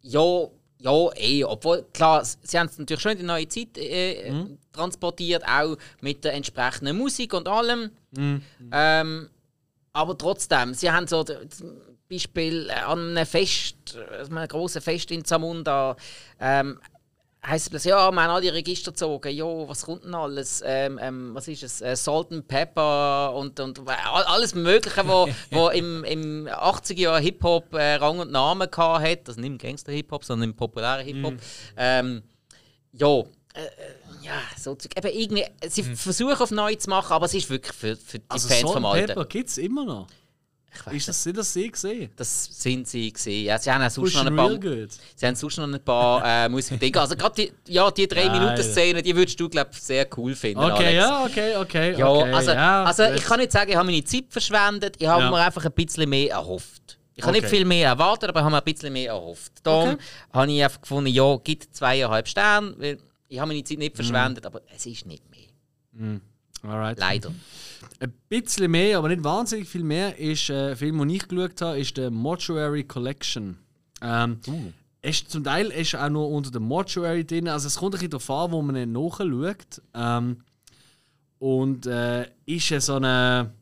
Ja, 0.02 0.48
ja, 0.80 1.10
eh. 1.16 1.46
Obwohl, 1.46 1.86
klar, 1.94 2.26
sie 2.26 2.60
haben 2.60 2.68
es 2.68 2.78
natürlich 2.78 3.02
schon 3.02 3.14
in 3.14 3.20
die 3.20 3.24
neue 3.24 3.48
Zeit 3.48 3.78
äh, 3.78 4.32
Mhm. 4.34 4.58
transportiert, 4.74 5.48
auch 5.48 5.78
mit 6.02 6.26
der 6.26 6.34
entsprechenden 6.34 6.98
Musik 6.98 7.34
und 7.36 7.48
allem. 7.48 7.92
Mhm. 8.18 8.42
Ähm, 8.74 9.30
aber 9.94 10.18
trotzdem, 10.18 10.74
sie 10.74 10.92
haben 10.92 11.08
so 11.08 11.24
zum 11.24 11.38
Beispiel 12.10 12.68
äh, 12.70 12.74
an 12.74 13.12
einem 13.12 13.26
Fest, 13.26 13.96
äh, 13.96 14.26
einem 14.26 14.46
grossen 14.50 14.82
Fest 14.82 15.10
in 15.12 15.24
Zamunda, 15.24 15.96
ähm, 16.38 16.82
heisst 17.46 17.74
es 17.74 17.84
ja, 17.86 18.12
wir 18.12 18.22
haben 18.22 18.32
alle 18.32 18.54
Register 18.54 18.92
gezogen, 18.92 19.34
ja, 19.36 19.46
was 19.46 19.84
kommt 19.86 20.04
denn 20.04 20.14
alles? 20.14 20.62
Ähm, 20.66 21.00
ähm, 21.02 21.32
was 21.34 21.48
ist 21.48 21.64
es? 21.64 21.82
Äh, 21.82 21.96
Salt 21.96 22.32
and 22.32 22.48
Pepper 22.48 23.34
und, 23.34 23.60
und 23.60 23.80
äh, 23.80 23.92
all- 24.12 24.24
alles 24.26 24.54
Mögliche, 24.56 25.08
wo, 25.08 25.28
wo 25.52 25.70
im, 25.70 26.04
im 26.04 26.48
80er 26.48 27.00
Jahr 27.00 27.20
Hip-Hop 27.20 27.74
äh, 27.74 27.96
Rang 27.96 28.20
und 28.20 28.32
Namen 28.32 28.70
gehabt 28.70 29.04
hat, 29.04 29.28
also 29.28 29.40
nicht 29.42 29.50
im 29.50 29.58
Gangster-Hip-Hop, 29.58 30.24
sondern 30.24 30.50
im 30.52 30.56
populären 30.56 31.04
Hip-Hop. 31.06 31.34
Ähm, 31.78 32.22
ja, 32.94 33.08
äh, 33.08 33.22
äh, 33.66 33.70
ja, 34.22 34.34
so 34.58 34.76
Zeug. 34.76 34.92
Eben 34.98 35.08
irgendwie, 35.18 35.46
sie 35.68 35.84
versuchen 35.84 36.36
auf 36.42 36.52
neu 36.52 36.76
zu 36.76 36.90
machen, 36.90 37.12
aber 37.14 37.26
es 37.26 37.34
ist 37.34 37.50
wirklich 37.50 37.76
für, 37.76 37.96
für 37.96 38.20
die 38.20 38.26
Also 38.30 38.48
Fans 38.48 38.62
Salt 38.62 38.74
vom 38.74 38.86
Alten. 38.86 39.08
Pepper 39.08 39.26
gibt 39.26 39.50
es 39.50 39.58
immer 39.58 39.84
noch. 39.86 40.08
Ich 40.92 40.94
Ist 40.98 41.08
das, 41.10 41.22
sind 41.24 41.38
das 41.38 41.52
sie 41.54 41.70
gesehen? 41.70 42.12
Das 42.16 42.46
sind 42.46 42.88
sie 42.88 43.12
gesehen. 43.12 43.46
Ja, 43.46 43.58
sie 43.60 43.70
haben 43.72 43.84
auch 43.84 43.90
sonst 43.90 44.16
noch 44.16 44.26
ein 44.26 44.36
paar, 44.36 44.50
sie 45.16 45.26
haben 45.28 45.36
sonst 45.36 45.58
noch 45.58 45.68
ein 45.68 45.84
paar 45.84 46.46
äh, 46.46 46.50
Musikdinge. 46.50 47.00
Also 47.02 47.16
gerade 47.18 47.36
die, 47.36 47.54
ja, 47.72 47.92
die 47.92 48.08
drei. 48.08 48.30
Minuten 48.30 48.64
Szene, 48.64 49.02
die 49.02 49.14
würdest 49.16 49.38
du 49.40 49.50
glaube 49.50 49.72
sehr 49.74 50.08
cool 50.18 50.34
finden. 50.34 50.64
Okay, 50.64 50.74
Alex. 50.86 50.94
ja, 50.96 51.24
okay, 51.26 51.56
okay. 51.58 51.96
Ja, 51.98 52.08
okay, 52.10 52.34
also, 52.34 52.52
ja, 52.52 52.84
also 52.86 53.04
ich 53.04 53.24
kann 53.24 53.40
nicht 53.40 53.52
sagen, 53.52 53.70
ich 53.70 53.76
habe 53.76 53.86
meine 53.86 54.04
Zeit 54.04 54.26
verschwendet. 54.30 54.96
Ich 55.00 55.08
habe 55.08 55.24
Ja. 55.24 55.30
mir 55.30 55.38
einfach 55.38 55.66
ein 55.66 55.72
bisschen 55.74 56.10
mehr 56.10 56.32
erhofft. 56.32 56.98
Ich 57.16 57.24
habe 57.24 57.34
nicht 57.34 57.48
viel 57.50 57.66
mehr 57.66 57.90
erwartet, 57.90 58.30
aber 58.30 58.40
ich 58.40 58.44
habe 58.46 58.56
mir 58.56 58.62
ein 58.62 58.64
bisschen 58.74 58.94
mehr 58.94 59.10
erhofft. 59.12 59.52
Darum 59.64 59.90
Okay. 59.90 59.98
habe 60.34 60.52
ich 60.52 60.64
einfach 60.64 60.82
gefunden, 60.82 61.10
ja, 61.12 61.36
gibt 61.44 61.76
zweieinhalb 61.76 62.28
Sterne, 62.28 62.74
weil 62.78 62.98
ich 63.28 63.40
habe 63.40 63.50
meine 63.50 63.64
Zeit 63.64 63.78
nicht 63.78 63.92
Mhm. 63.94 63.96
verschwendet, 63.98 64.46
aber 64.46 64.62
es 64.74 64.86
ist 64.86 65.06
nicht 65.06 65.24
mehr. 65.30 66.20
Alright. 66.64 66.98
Leider. 67.00 67.32
Ein 68.02 68.14
bisschen 68.30 68.72
mehr, 68.72 68.98
aber 68.98 69.10
nicht 69.10 69.24
wahnsinnig 69.24 69.70
viel 69.70 69.84
mehr, 69.84 70.18
ist 70.18 70.50
äh, 70.50 70.72
ein 70.72 70.76
Film, 70.76 70.98
den 70.98 71.10
ich 71.12 71.28
geschaut 71.28 71.62
habe, 71.62 71.80
ist 71.80 71.98
der 71.98 72.10
Mortuary 72.10 72.84
Collection. 72.84 73.60
Ähm, 74.02 74.40
ist 75.04 75.30
zum 75.30 75.44
Teil 75.44 75.68
ist 75.68 75.94
auch 75.94 76.10
nur 76.10 76.28
unter 76.30 76.50
dem 76.50 76.64
Mortuary 76.64 77.24
drin, 77.24 77.48
also 77.48 77.68
es 77.68 77.76
kommt 77.76 77.94
ein 77.94 78.00
bisschen 78.00 78.10
darauf 78.10 78.30
an, 78.32 78.52
wo 78.54 78.62
man 78.64 78.76
ihn 78.76 78.92
nachschaut. 78.92 79.84
Ähm, 79.94 80.38
und 81.38 81.86
äh, 81.86 82.28
ist 82.48 82.70
ja 82.70 82.82
so 82.82 82.96
eine, 82.96 83.54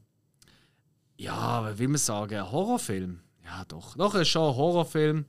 ja, 1.17 1.73
wie 1.73 1.80
will 1.80 1.88
man 1.89 1.97
sagen, 1.97 2.36
ein 2.36 2.49
Horrorfilm. 2.49 3.19
Ja, 3.43 3.65
doch. 3.65 3.97
Doch, 3.97 4.15
es 4.15 4.21
ist 4.21 4.30
schon 4.30 4.49
ein 4.49 4.56
Horrorfilm. 4.56 5.25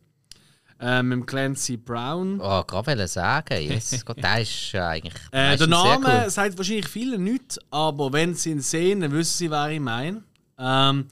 Äh, 0.81 1.03
mit 1.03 1.12
dem 1.12 1.27
Clancy 1.27 1.77
Brown. 1.77 2.40
Oh, 2.40 2.64
gerade 2.64 2.87
wollte 2.87 3.07
sagen, 3.07 3.61
yes. 3.61 4.03
Gott, 4.05 4.16
der 4.16 4.40
ist 4.40 4.73
ja 4.73 4.88
eigentlich. 4.88 5.12
Äh, 5.31 5.59
der 5.59 5.66
Name 5.66 6.23
cool. 6.25 6.31
sagt 6.31 6.57
wahrscheinlich 6.57 6.88
vielen 6.88 7.23
nichts, 7.23 7.59
aber 7.71 8.11
wenn 8.14 8.35
sie 8.35 8.53
ihn 8.53 8.61
sehen, 8.61 9.01
dann 9.01 9.12
wissen 9.12 9.37
sie, 9.37 9.51
wer 9.51 9.69
ich 9.69 9.81
meine. 9.81 10.23
Ähm, 10.59 11.07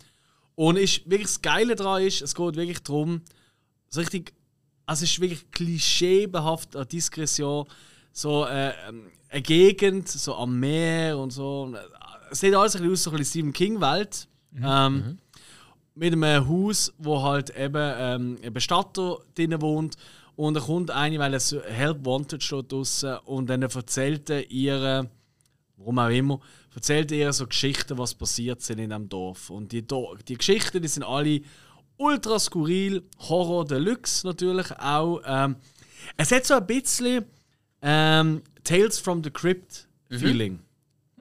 und 0.55 0.77
ist, 0.77 1.05
wirklich 1.05 1.29
das 1.29 1.43
Geile 1.43 1.77
daran 1.77 2.03
ist, 2.03 2.23
es 2.23 2.35
geht 2.35 2.57
wirklich 2.57 2.83
darum, 2.83 3.21
so 3.91 4.01
richtig, 4.01 4.33
also 4.87 5.05
es 5.05 5.11
ist 5.11 5.21
wirklich 5.21 5.51
klischeebehaft 5.51 6.75
an 6.75 6.89
Diskretion, 6.89 7.67
so 8.11 8.47
äh, 8.47 8.73
eine 9.29 9.43
Gegend, 9.43 10.09
so 10.09 10.35
am 10.35 10.59
Meer 10.59 11.19
und 11.19 11.31
so. 11.31 11.75
Es 12.31 12.41
sieht 12.41 12.55
alles 12.55 12.75
ein 12.75 12.83
bisschen 12.83 12.93
aus, 12.93 13.03
so 13.03 13.11
ein 13.11 13.17
bisschen 13.19 13.31
Stephen 13.31 13.53
King-Welt. 13.53 14.29
Ähm, 14.63 15.19
mit 15.99 16.13
einem 16.13 16.49
Haus, 16.49 16.93
wo 16.99 17.23
halt 17.23 17.51
eben 17.57 17.93
ähm, 17.99 18.39
ein 18.43 18.53
Bestatter 18.53 19.19
drin 19.35 19.61
wohnt. 19.61 19.97
Und 20.37 20.55
da 20.55 20.61
kommt 20.61 20.91
eine, 20.91 21.19
weil 21.19 21.35
es 21.35 21.53
Help 21.53 22.07
Wanted 22.07 22.43
steht 22.43 22.71
draussen, 22.71 23.17
und 23.25 23.51
dann 23.51 23.63
erzählt 23.63 24.31
er 24.31 24.49
ihr, 24.51 25.11
warum 25.77 25.99
auch 25.99 26.09
immer, 26.09 26.41
erzählt 26.75 27.11
er 27.11 27.19
ihr 27.19 27.33
so 27.33 27.47
Geschichten, 27.47 27.99
was 27.99 28.15
passiert 28.15 28.63
sind 28.63 28.79
in 28.79 28.91
diesem 28.91 29.09
Dorf. 29.09 29.51
Und 29.51 29.73
die, 29.73 29.85
die 30.29 30.37
Geschichten, 30.37 30.81
die 30.81 30.89
sind 30.89 31.03
alle 31.03 31.41
ultra 31.97 32.39
skurril, 32.39 33.03
Horror 33.19 33.65
Deluxe 33.65 34.25
natürlich 34.25 34.71
auch. 34.79 35.21
Ähm, 35.25 35.57
es 36.17 36.31
hat 36.31 36.47
so 36.47 36.55
ein 36.55 36.67
bisschen 36.67 37.25
ähm, 37.83 38.43
Tales 38.63 39.01
from 39.01 39.25
the 39.25 39.31
Crypt 39.31 39.89
Feeling. 40.09 40.61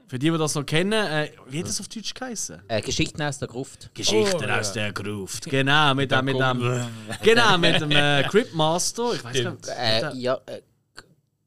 Für 0.08 0.18
die, 0.18 0.32
die 0.32 0.38
das 0.38 0.56
noch 0.56 0.66
kennen, 0.66 0.94
äh, 0.94 1.30
wie 1.48 1.60
hat 1.60 1.68
das 1.68 1.82
auf 1.82 1.90
Deutsch 1.90 2.14
geheißen? 2.14 2.62
Äh, 2.70 2.82
Geschichten 2.82 3.22
aus 3.22 3.40
der 3.40 3.50
Gruft. 3.50 3.94
Geschichten 3.94 4.38
Oh, 4.38 4.48
ja. 4.48 4.60
aus 4.60 4.72
der 4.72 4.94
Gruft. 4.94 5.46
Genau, 5.50 5.94
mit 5.96 6.12
dem, 6.12 6.24
mit 6.24 6.40
dem, 6.40 6.88
genau, 7.22 7.58
mit 7.58 7.82
dem 7.82 7.92
äh, 7.92 8.24
Crypt 8.30 8.54
Master. 8.56 9.14
Ich 9.14 9.24
weiß 9.24 9.44
gar 9.44 9.52
nicht. 9.52 9.68
Äh, 9.68 10.16
ja, 10.16 10.40
äh, 10.46 10.62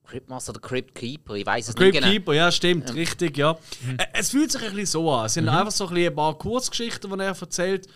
Crypt 0.05 0.29
Master 0.29 0.51
oder 0.51 0.61
Crypt 0.61 0.95
Keeper, 0.95 1.35
ich 1.35 1.47
weiß 1.47 1.69
es 1.69 1.75
Crypt 1.75 1.95
nicht 1.95 2.03
genau. 2.03 2.13
Keeper, 2.13 2.35
ja, 2.35 2.53
stimmt, 2.53 2.93
richtig, 2.95 3.39
ja. 3.39 3.53
Äh, 3.97 4.05
Es 4.13 4.31
fühlt 4.31 4.53
sich 4.53 4.61
ein 4.61 4.71
bisschen 4.71 4.87
so 4.87 5.11
an. 5.11 5.27
Es 5.27 5.35
sind 5.35 5.49
einfach 5.49 5.71
so 5.71 5.87
ein, 5.87 6.15
paar 6.15 6.37
Kurzgeschichten, 6.37 7.11
die 7.11 7.19
er 7.19 7.29
erzählt, 7.29 7.87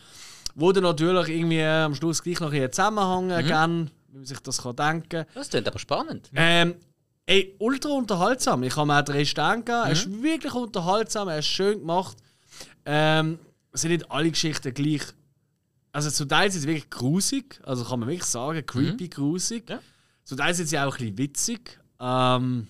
wo 0.55 0.73
dann 0.73 0.85
natürlich 0.85 1.29
irgendwie 1.29 1.59
äh, 1.59 1.83
am 1.83 1.95
Schluss 1.95 2.23
gleich 2.23 2.41
noch 2.41 2.53
einen 2.53 2.73
Zusammenhang 2.73 3.31
ergeben, 3.31 3.91
wie 4.13 4.19
man 4.19 4.27
sich 4.27 4.39
das 4.39 4.63
kann 4.63 4.77
denken 4.77 5.27
Das 5.35 5.51
klingt 5.51 5.67
aber 5.69 5.79
spannend. 5.79 6.31
Ähm, 6.35 6.77
ey, 7.27 7.55
ultra 7.59 7.91
unterhaltsam. 7.91 8.63
Ich 8.63 8.77
habe 8.77 8.87
mir 8.87 9.01
auch 9.01 9.05
drei 9.05 9.25
Sterne 9.25 9.63
gegeben. 9.63 9.85
Er 9.85 9.93
ist 9.93 10.23
wirklich 10.23 10.55
unterhaltsam, 10.55 11.29
er 11.29 11.39
ist 11.39 11.47
schön 11.47 11.81
gemacht. 11.81 12.17
Ähm, 12.85 13.39
es 13.73 13.81
sind 13.81 13.93
nicht 13.93 14.11
alle 14.11 14.31
Geschichten 14.31 14.73
gleich. 14.73 15.03
Also 15.93 16.11
zum 16.11 16.29
Teil 16.29 16.51
sind 16.51 16.63
sie 16.63 16.69
wirklich 16.69 16.91
grusig, 16.91 17.61
also 17.63 17.85
kann 17.85 18.01
man 18.01 18.09
wirklich 18.09 18.25
sagen, 18.25 18.65
creepy 18.67 19.09
grusig. 19.09 19.71
Ja. 19.71 19.81
Zum 20.25 20.39
Teil 20.39 20.55
sind 20.55 20.69
sie 20.69 20.79
auch 20.79 20.99
ein 20.99 20.99
bisschen 20.99 21.19
witzig. 21.19 21.81
Ähm, 22.01 22.67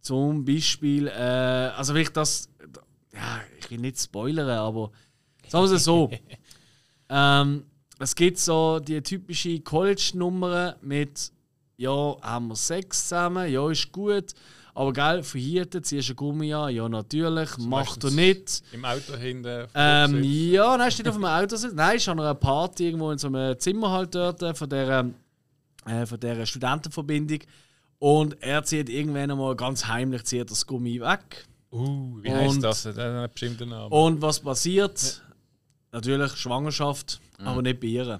zum 0.00 0.44
Beispiel, 0.44 1.06
äh, 1.06 1.10
also 1.10 1.94
wirklich 1.94 2.12
das, 2.12 2.48
ja, 3.12 3.40
ich 3.58 3.70
will 3.70 3.78
nicht 3.78 3.98
spoilern, 4.00 4.48
aber 4.50 4.90
sagen 5.48 5.68
wir 5.68 5.76
es 5.76 5.84
so. 5.84 6.10
ähm, 7.08 7.64
es 7.98 8.14
gibt 8.14 8.38
so 8.38 8.80
die 8.80 9.00
typische 9.00 9.60
College-Nummer 9.60 10.76
mit 10.82 11.30
ja, 11.76 12.16
haben 12.22 12.48
wir 12.48 12.56
Sex 12.56 13.08
zusammen, 13.08 13.50
ja, 13.50 13.70
ist 13.70 13.90
gut. 13.92 14.32
Aber 14.76 14.92
geil, 14.92 15.22
verhütet, 15.22 15.86
ziehst 15.86 16.08
du 16.08 16.14
Gummi 16.16 16.52
an, 16.52 16.74
ja, 16.74 16.88
natürlich, 16.88 17.56
macht 17.58 18.02
er 18.02 18.10
nicht. 18.10 18.60
Im 18.72 18.84
Auto 18.84 19.14
hinten. 19.16 19.68
Ähm, 19.72 20.22
ja, 20.24 20.76
nein, 20.76 20.90
steht 20.90 21.06
auf 21.06 21.14
dem 21.14 21.24
Auto. 21.24 21.56
Nein, 21.74 21.96
ist 21.96 22.08
an 22.08 22.18
einer 22.18 22.34
Party 22.34 22.86
irgendwo 22.86 23.12
in 23.12 23.18
so 23.18 23.28
einem 23.28 23.56
Zimmer 23.58 23.90
halt 23.92 24.14
dort 24.16 24.42
äh, 24.42 24.52
von 24.52 24.68
der, 24.68 25.10
äh, 25.86 26.06
von 26.06 26.18
der 26.18 26.44
Studentenverbindung. 26.44 27.38
Und 28.00 28.36
er 28.42 28.64
zieht 28.64 28.88
irgendwann 28.88 29.30
einmal 29.30 29.54
ganz 29.54 29.86
heimlich 29.86 30.24
zieht 30.24 30.50
das 30.50 30.66
Gummi 30.66 31.00
weg. 31.00 31.46
Uh, 31.70 32.18
wie 32.22 32.28
Und- 32.30 32.34
heißt 32.36 32.62
das? 32.64 32.82
Der 32.82 32.92
hat 32.94 32.98
einen 32.98 33.30
bestimmten 33.30 33.68
Namen. 33.68 33.92
Und 33.92 34.22
was 34.22 34.40
passiert? 34.40 35.22
natürlich 35.92 36.32
Schwangerschaft, 36.32 37.20
Mhm. 37.38 37.46
aber 37.46 37.62
nicht 37.62 37.78
Bieren. 37.78 38.18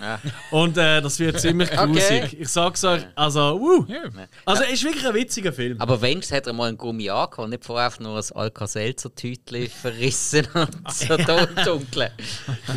Ja. 0.00 0.18
Und 0.50 0.78
äh, 0.78 1.02
das 1.02 1.18
wird 1.18 1.38
ziemlich 1.40 1.70
grusig. 1.70 2.22
Okay. 2.24 2.36
Ich 2.40 2.48
sag's 2.48 2.82
euch, 2.84 3.02
also, 3.14 3.60
wuh. 3.60 3.84
Ja. 3.86 4.04
Also, 4.46 4.62
es 4.64 4.72
ist 4.74 4.84
wirklich 4.84 5.06
ein 5.06 5.14
witziger 5.14 5.52
Film. 5.52 5.78
Aber 5.80 6.00
wenigstens 6.00 6.36
hat 6.36 6.46
er 6.46 6.54
mal 6.54 6.68
einen 6.68 6.78
Gummi 6.78 7.10
angehabt 7.10 7.38
und 7.38 7.50
nicht 7.50 7.64
vorher 7.64 7.86
einfach 7.86 8.00
nur 8.00 8.16
ein 8.16 8.24
Alka-Seltzer-Tütchen 8.34 9.68
verrissen 9.82 10.46
und 10.54 10.90
so 10.92 11.16
da 11.16 11.44
im 11.44 11.64
Dunkeln. 11.64 12.10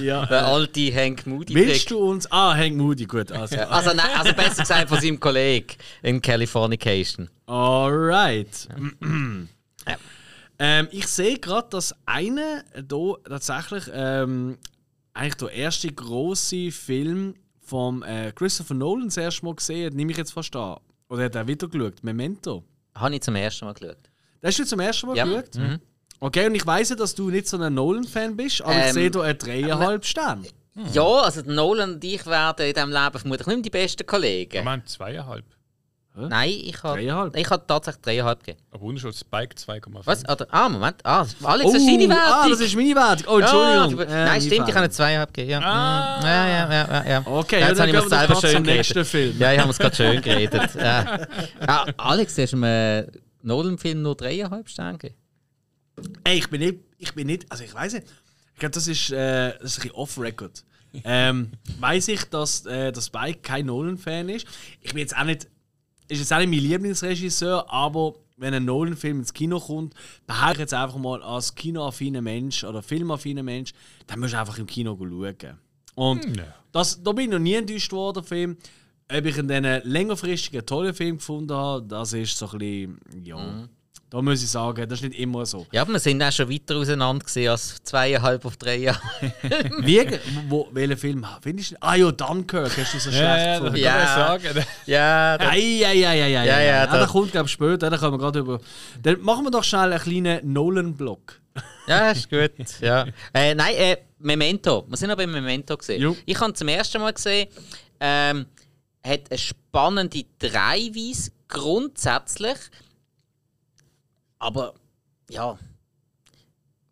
Ja, 0.01 0.25
Der 0.25 0.45
alte 0.47 0.93
Hank 0.93 1.25
Moody. 1.25 1.55
willst 1.55 1.89
du 1.91 1.97
uns. 1.99 2.29
Ah, 2.31 2.55
Hank 2.55 2.75
Moody, 2.75 3.05
gut. 3.05 3.31
Also, 3.41 3.55
Ja, 3.55 3.69
Also, 3.69 3.93
nein, 3.93 4.07
also 4.17 4.33
besser 4.33 4.61
gesagt 4.63 4.89
von 4.89 4.99
seinem 4.99 5.19
Kollegen 5.19 5.67
in 6.01 6.21
Californication. 6.21 7.29
Alright. 7.45 8.67
Ja. 9.87 9.97
ähm, 10.59 10.87
ich 10.91 11.07
sehe 11.07 11.39
gerade, 11.39 11.69
dass 11.69 11.95
einer 12.05 12.63
hier 12.75 13.15
tatsächlich 13.27 13.85
ähm, 13.93 14.57
eigentlich 15.13 15.35
der 15.35 15.51
erste 15.51 15.91
große 15.91 16.71
Film 16.71 17.35
von 17.61 18.01
äh, 18.03 18.31
Christopher 18.35 18.73
Nolan 18.73 19.07
das 19.07 19.17
erste 19.17 19.45
Mal 19.45 19.55
gesehen 19.55 19.95
nehme 19.95 20.11
ich 20.11 20.17
jetzt 20.17 20.33
fast 20.33 20.55
an. 20.55 20.77
Oder 21.09 21.25
hat 21.25 21.35
er 21.35 21.47
wieder 21.47 21.67
geschaut? 21.67 22.03
Memento. 22.03 22.63
Habe 22.95 23.15
ich 23.15 23.21
zum 23.21 23.35
ersten 23.35 23.65
Mal 23.65 23.73
geschaut. 23.73 23.97
Das 24.41 24.49
hast 24.53 24.59
du 24.59 24.65
zum 24.65 24.79
ersten 24.79 25.07
Mal 25.07 25.17
Ja. 25.17 25.25
geschaut? 25.25 25.49
Okay, 26.19 26.45
und 26.47 26.55
ich 26.55 26.65
weiß 26.65 26.89
ja, 26.89 26.95
dass 26.95 27.15
du 27.15 27.29
nicht 27.29 27.47
so 27.47 27.57
ein 27.57 27.73
Nolan-Fan 27.73 28.35
bist, 28.37 28.61
aber 28.61 28.71
ich 28.79 28.85
Ähm, 28.87 28.93
sehe 28.93 29.09
hier 29.11 29.21
einen 29.23 29.37
dreieinhalb 29.37 30.05
Sterne. 30.05 30.47
Ja, 30.93 31.03
also 31.03 31.41
der 31.41 31.53
Nolan 31.53 31.93
und 31.95 32.03
ich 32.03 32.25
werden 32.25 32.65
in 32.67 32.73
diesem 32.73 32.91
Leben 32.91 33.19
vermutlich 33.19 33.47
nicht 33.47 33.55
mehr 33.55 33.63
die 33.63 33.69
besten 33.69 34.05
Kollegen. 34.05 34.57
Ich 34.59 34.63
meine 34.63 34.85
zweieinhalb. 34.85 35.45
Nein, 36.13 36.49
ich 36.49 36.83
habe 36.83 37.01
ich 37.01 37.49
habe 37.49 37.63
tatsächlich 37.65 38.01
dreieinhalb 38.01 38.39
gegeben. 38.43 38.59
Aber 38.71 38.83
Unterschied 38.83 39.15
Spike 39.15 39.55
2,5. 39.55 40.01
Was? 40.05 40.27
Oder, 40.27 40.45
ah, 40.51 40.67
Moment. 40.67 40.97
Ah, 41.05 41.25
Alex, 41.43 41.71
das 41.71 41.81
ist 41.81 41.87
deine 41.87 42.09
Wertung. 42.09 42.17
ah, 42.33 42.49
das 42.49 42.59
ist 42.59 42.75
meine 42.75 42.95
Wertung. 42.95 43.27
Oh, 43.33 43.39
Ja, 43.39 43.45
Entschuldigung. 43.85 44.05
du- 44.07 44.13
Äh, 44.13 44.25
Nein, 44.25 44.41
stimmt, 44.41 44.53
ich 44.67 44.75
habe 44.75 44.79
eine 44.79 44.89
zweieinhalb 44.89 45.33
gegeben. 45.33 45.51
Ja. 45.51 45.59
Ah. 45.61 46.21
Ja, 46.21 46.47
ja, 46.47 46.71
ja, 46.73 46.87
ja, 47.03 47.09
ja. 47.09 47.21
Okay, 47.25 47.55
ja, 47.55 47.61
ja, 47.61 47.67
jetzt 47.69 47.79
habe 47.79 47.89
ich 47.89 47.95
mir 47.95 48.09
selber 48.09 48.35
schön 48.35 48.63
geredet. 48.63 49.07
Film. 49.07 49.39
Ja, 49.39 49.53
ich 49.53 49.59
habe 49.59 49.69
es 49.71 49.77
gerade 49.79 49.95
schön 49.95 50.21
geredet. 50.21 50.69
Ja. 50.75 51.27
Ah, 51.65 51.85
Alex, 51.97 52.35
du 52.35 52.41
hast 52.43 52.53
einem 52.53 52.63
äh, 52.63 53.07
Nolan-Film 53.43 54.01
nur 54.01 54.15
dreieinhalb 54.15 54.67
Sterne 54.67 54.97
gegeben. 54.97 55.15
Ey, 56.25 56.39
ich 56.39 56.49
bin 56.49 56.59
nicht, 56.61 56.79
ich 56.97 57.13
bin 57.13 57.27
nicht, 57.27 57.49
also 57.51 57.63
ich 57.63 57.73
weiß 57.73 57.93
nicht, 57.93 58.07
ich 58.53 58.59
glaube, 58.59 58.71
das 58.73 58.87
ist, 58.87 59.11
äh, 59.11 59.53
das 59.61 59.71
ist 59.71 59.77
ein 59.77 59.81
bisschen 59.83 59.91
off-record. 59.95 60.63
ähm, 61.05 61.51
weiß 61.79 62.09
ich, 62.09 62.25
dass, 62.25 62.65
äh, 62.65 62.91
dass 62.91 63.05
Spike 63.05 63.39
kein 63.41 63.67
Nolan-Fan 63.67 64.27
ist. 64.29 64.45
Ich 64.81 64.89
bin 64.91 64.99
jetzt 64.99 65.15
auch 65.15 65.23
nicht, 65.23 65.47
ist 66.11 66.19
jetzt 66.19 66.33
auch 66.33 66.39
nicht 66.39 66.49
mein 66.49 66.59
Lieblingsregisseur, 66.59 67.71
aber 67.71 68.15
wenn 68.37 68.53
ein 68.53 68.65
Nolan-Film 68.65 69.19
ins 69.19 69.33
Kino 69.33 69.59
kommt, 69.59 69.93
behaupte 70.27 70.53
ich 70.53 70.59
jetzt 70.59 70.73
einfach 70.73 70.97
mal 70.97 71.21
als 71.21 71.53
kinoaffiner 71.55 72.21
Mensch 72.21 72.63
oder 72.63 72.81
filmaffiner 72.81 73.43
Mensch, 73.43 73.73
dann 74.07 74.19
musst 74.19 74.33
du 74.33 74.39
einfach 74.39 74.57
im 74.57 74.65
Kino 74.67 74.97
schauen. 74.97 75.57
Und 75.95 76.25
Hm, 76.25 76.39
das, 76.71 77.01
da 77.03 77.11
bin 77.11 77.25
ich 77.25 77.31
noch 77.31 77.39
nie 77.39 77.53
enttäuscht 77.53 77.91
worden, 77.91 78.23
Film. 78.23 78.57
Ob 79.11 79.25
ich 79.25 79.37
in 79.37 79.47
diesen 79.47 79.81
längerfristigen 79.83 80.65
tollen 80.65 80.93
Film 80.93 81.17
gefunden 81.17 81.53
habe, 81.53 81.85
das 81.85 82.13
ist 82.13 82.37
so 82.37 82.49
ein 82.49 82.57
bisschen, 82.57 82.99
ja. 83.23 83.37
Mhm. 83.37 83.69
Da 84.11 84.21
muss 84.21 84.43
ich 84.43 84.49
sagen, 84.51 84.89
das 84.89 84.99
ist 84.99 85.07
nicht 85.07 85.17
immer 85.19 85.45
so. 85.45 85.65
Ja, 85.71 85.83
aber 85.83 85.93
wir 85.93 85.99
sind 85.99 86.21
auch 86.21 86.31
schon 86.33 86.49
weiter 86.49 86.75
auseinander 86.75 87.23
gesehen 87.23 87.49
als 87.49 87.77
zweieinhalb 87.81 88.43
auf 88.45 88.57
drei. 88.57 88.93
Wie, 89.79 90.05
wo, 90.49 90.67
welchen 90.73 90.97
Film 90.97 91.25
findest 91.41 91.71
du? 91.71 91.75
Ah 91.79 91.95
ja, 91.95 92.11
Dunkirk 92.11 92.77
hast 92.77 92.93
du 92.93 92.99
so 92.99 93.09
schlecht 93.09 93.15
Ja, 93.23 93.37
ja, 93.37 93.53
gefunden. 93.59 93.73
kann 93.75 93.81
Ja. 93.83 93.95
man 93.95 94.07
sagen. 94.41 94.65
ja, 94.85 95.37
Ja, 95.37 95.53
ja, 95.55 95.91
ja, 95.93 95.93
ja, 95.93 96.13
ja, 96.13 96.27
ja. 96.27 96.43
Ja, 96.43 96.43
ja, 96.43 96.61
ja, 96.61 96.87
da- 96.87 96.97
der 96.97 97.07
kommt, 97.07 97.31
glaube 97.31 97.45
ich, 97.47 97.53
später. 97.53 97.89
Da 97.89 97.97
können 97.97 98.11
wir 98.11 98.17
gerade 98.17 98.39
über. 98.39 98.59
Dann 99.01 99.21
machen 99.21 99.45
wir 99.45 99.51
doch 99.51 99.63
schnell 99.63 99.93
einen 99.93 99.99
kleinen 100.01 100.53
Nolan-Block. 100.53 101.39
Ja, 101.87 102.11
ist 102.11 102.29
gut. 102.29 102.51
Ja. 102.81 103.05
Äh, 103.33 103.55
nein, 103.55 103.75
äh, 103.75 103.97
Memento. 104.19 104.85
Wir 104.89 104.97
sind 104.97 105.09
noch 105.09 105.17
bei 105.17 105.25
Memento 105.25 105.75
gesehen. 105.75 106.01
Jo. 106.01 106.15
Ich 106.25 106.39
habe 106.39 106.53
zum 106.53 106.67
ersten 106.67 107.01
Mal 107.01 107.11
gesehen, 107.13 107.47
ähm, 107.99 108.45
hat 109.05 109.21
eine 109.29 109.37
spannende 109.37 110.23
Dreiweise 110.37 111.31
grundsätzlich, 111.47 112.57
aber 114.41 114.73
ja, 115.29 115.57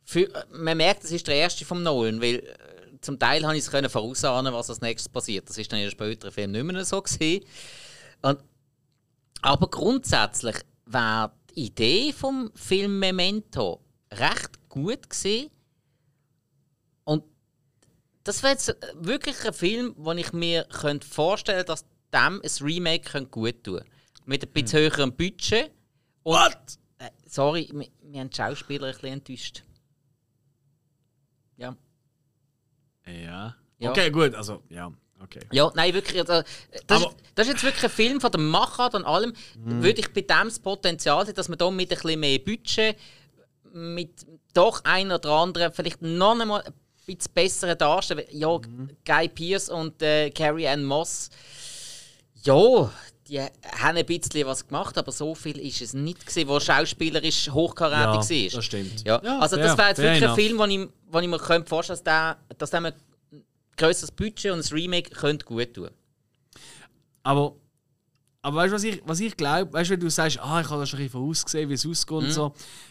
für, 0.05 0.33
äh, 0.33 0.45
man 0.51 0.77
merkt, 0.77 1.03
es 1.03 1.11
ist 1.11 1.27
der 1.27 1.35
erste 1.35 1.65
vom 1.65 1.83
Nolan, 1.83 2.21
weil 2.21 2.35
äh, 2.35 3.01
zum 3.01 3.17
Teil 3.17 3.43
habe 3.43 3.57
ich 3.57 3.65
es 3.67 3.91
vorausahnen, 3.91 4.53
was 4.53 4.69
als 4.69 4.81
nächstes 4.81 5.11
passiert. 5.11 5.49
Das 5.49 5.57
ist 5.57 5.71
dann 5.71 5.79
in 5.79 5.85
den 5.85 5.91
späteren 5.91 6.31
Filmen 6.31 6.51
nicht 6.51 6.73
mehr 6.73 6.85
so 6.85 7.01
gewesen. 7.01 7.43
Und, 8.21 8.39
aber 9.41 9.67
grundsätzlich 9.67 10.57
war 10.85 11.35
die 11.51 11.65
Idee 11.65 12.13
vom 12.13 12.51
Film 12.53 12.99
Memento 12.99 13.81
recht 14.11 14.69
gut 14.69 15.09
gesehen 15.09 15.49
und 17.03 17.23
das 18.23 18.43
wäre 18.43 18.53
jetzt 18.53 18.75
wirklich 18.95 19.43
ein 19.45 19.53
Film, 19.53 19.95
wo 19.97 20.11
ich 20.11 20.33
mir 20.33 20.65
könnte 20.65 21.07
vorstellen 21.07 21.65
könnte, 21.65 21.71
dass 21.71 21.85
dem 22.13 22.41
ein 22.43 22.65
Remake 22.65 23.09
könnte 23.09 23.29
gut 23.29 23.63
tun 23.63 23.81
Mit 24.25 24.43
ein 24.43 24.51
bisschen 24.51 24.79
höherem 24.79 25.15
Budget. 25.15 25.71
Und, 26.23 26.35
What? 26.35 26.79
Äh, 27.29 27.33
sorry, 27.33 27.69
wir, 27.73 27.87
wir 28.01 28.19
haben 28.19 28.29
die 28.29 28.35
Schauspieler 28.35 28.87
ein 28.87 28.93
bisschen 28.93 29.13
enttäuscht. 29.13 29.63
Ja. 31.57 31.75
Ja. 33.05 33.55
Ja. 33.79 33.89
Okay, 33.91 34.11
gut, 34.11 34.35
also, 34.35 34.61
ja, 34.69 34.91
okay. 35.21 35.39
Ja, 35.51 35.71
nein, 35.73 35.93
wirklich. 35.93 36.19
Also, 36.19 36.43
das, 36.85 37.01
Aber- 37.03 37.11
ist, 37.11 37.17
das 37.35 37.47
ist 37.47 37.53
jetzt 37.53 37.63
wirklich 37.63 37.83
ein 37.85 37.89
Film 37.89 38.21
von 38.21 38.31
der 38.31 38.41
Machart 38.41 38.93
und 38.93 39.05
allem. 39.05 39.33
Würde 39.55 39.99
ich 40.01 40.13
bei 40.13 40.21
dem 40.21 40.45
das 40.47 40.59
Potenzial 40.59 41.25
sehen, 41.25 41.35
dass 41.35 41.47
man 41.49 41.57
da 41.57 41.71
mit 41.71 41.89
ein 41.91 41.97
bisschen 41.97 42.19
mehr 42.19 42.39
Budget, 42.39 42.97
mit 43.71 44.25
doch 44.53 44.83
ein 44.83 45.11
oder 45.11 45.29
anderen, 45.31 45.71
vielleicht 45.71 46.01
noch 46.01 46.37
einmal 46.39 46.61
ein 46.63 46.73
bisschen 47.05 47.31
besseren 47.33 47.77
darstellen. 47.77 48.25
Ja, 48.31 48.59
Guy 49.05 49.29
Pearce 49.29 49.69
und 49.69 50.01
äh, 50.01 50.29
Carrie 50.31 50.67
Ann 50.67 50.83
Moss, 50.83 51.29
ja, 52.43 52.91
die 53.29 53.39
haben 53.39 53.97
ein 53.97 54.05
bisschen 54.05 54.45
was 54.45 54.67
gemacht, 54.67 54.97
aber 54.97 55.11
so 55.11 55.35
viel 55.35 55.57
ist 55.59 55.81
es 55.81 55.93
nicht 55.93 56.25
gesehen, 56.25 56.47
wo 56.47 56.59
schauspielerisch 56.59 57.49
hochkarätig 57.51 58.29
Ja, 58.29 58.51
war. 58.53 58.57
das 58.57 58.65
stimmt. 58.65 59.05
Ja, 59.05 59.21
Ja, 59.23 59.39
also 59.39 59.55
fair, 59.57 59.65
das 59.67 59.77
wäre 59.77 59.87
jetzt 59.89 59.97
wirklich 59.99 60.29
ein 60.29 60.35
Film, 60.35 60.57
wo 60.57 60.65
ich, 60.65 60.89
wo 61.11 61.19
ich 61.19 61.27
mir 61.27 61.37
könnte 61.37 61.69
vorstellen 61.69 61.99
könnte, 61.99 62.03
dass 62.03 62.39
der, 62.49 62.55
dass 62.57 62.69
der 62.71 62.81
ein 62.85 62.93
grösseres 63.77 64.11
Budget 64.11 64.51
und 64.51 64.59
ein 64.59 64.73
Remake 64.73 65.11
könnte 65.11 65.45
gut 65.45 65.73
tun. 65.73 65.89
Aber, 67.23 67.55
aber 68.41 68.57
weißt 68.57 68.71
du, 68.71 68.75
was 68.75 68.83
ich, 68.83 69.01
was 69.05 69.19
ich 69.19 69.37
glaube? 69.37 69.71
Weißt 69.73 69.89
du, 69.89 69.93
wenn 69.93 69.99
du 69.99 70.09
sagst, 70.09 70.39
ah, 70.39 70.61
ich 70.61 70.69
habe 70.69 70.81
das 70.81 70.89
schon 70.89 70.99
ein 70.99 71.05
bisschen 71.05 71.19
vorausgesehen, 71.21 71.69
wie 71.69 71.73
es 71.73 71.85
ausgeht 71.85 72.17
und 72.17 72.31
so. 72.31 72.49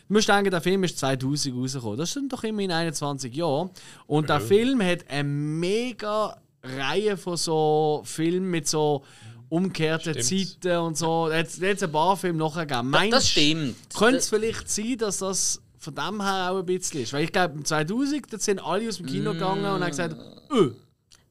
Du 0.09 0.15
musst 0.15 0.29
denken, 0.29 0.51
der 0.51 0.61
Film 0.61 0.85
ist 0.85 0.99
2000 0.99 1.55
rausgekommen. 1.57 1.99
Das 1.99 2.13
sind 2.13 2.33
doch 2.33 2.45
immerhin 2.45 2.71
21 2.73 3.35
Jahre. 3.35 3.71
Und 4.07 4.29
der 4.29 4.41
Film 4.41 4.83
hat 4.83 5.09
eine 5.09 5.25
mega 5.25 6.37
Reihe 6.63 7.17
von 7.17 7.37
so 7.37 8.03
Filmen 8.05 8.51
mit 8.51 8.69
so 8.69 9.05
umgekehrten 9.49 10.23
Stimmt. 10.23 10.63
Zeiten 10.63 10.79
und 10.79 10.97
so. 10.97 11.31
Jetzt 11.31 11.59
jetzt 11.59 11.83
ein 11.83 11.93
paar 11.93 12.17
Filme 12.17 12.39
nachher 12.39 12.67
gegeben. 12.67 12.91
Meinst 12.91 13.13
das 13.13 13.29
stimmt. 13.29 13.77
Könnte 13.95 14.19
es 14.19 14.29
vielleicht 14.29 14.69
sein, 14.69 14.99
dass 14.99 15.19
das 15.19 15.61
von 15.79 15.95
dem 15.95 16.23
her 16.23 16.51
auch 16.53 16.59
ein 16.59 16.67
bisschen 16.67 17.03
ist? 17.03 17.13
Weil 17.13 17.25
ich 17.25 17.33
glaube, 17.33 17.55
im 17.55 17.65
2000 17.65 18.33
da 18.33 18.39
sind 18.39 18.61
alle 18.61 18.89
aus 18.89 18.97
dem 18.99 19.07
Kino 19.07 19.33
gegangen 19.33 19.65
und 19.65 19.83
haben 19.83 19.91
gesagt, 19.91 20.17
öh, 20.51 20.71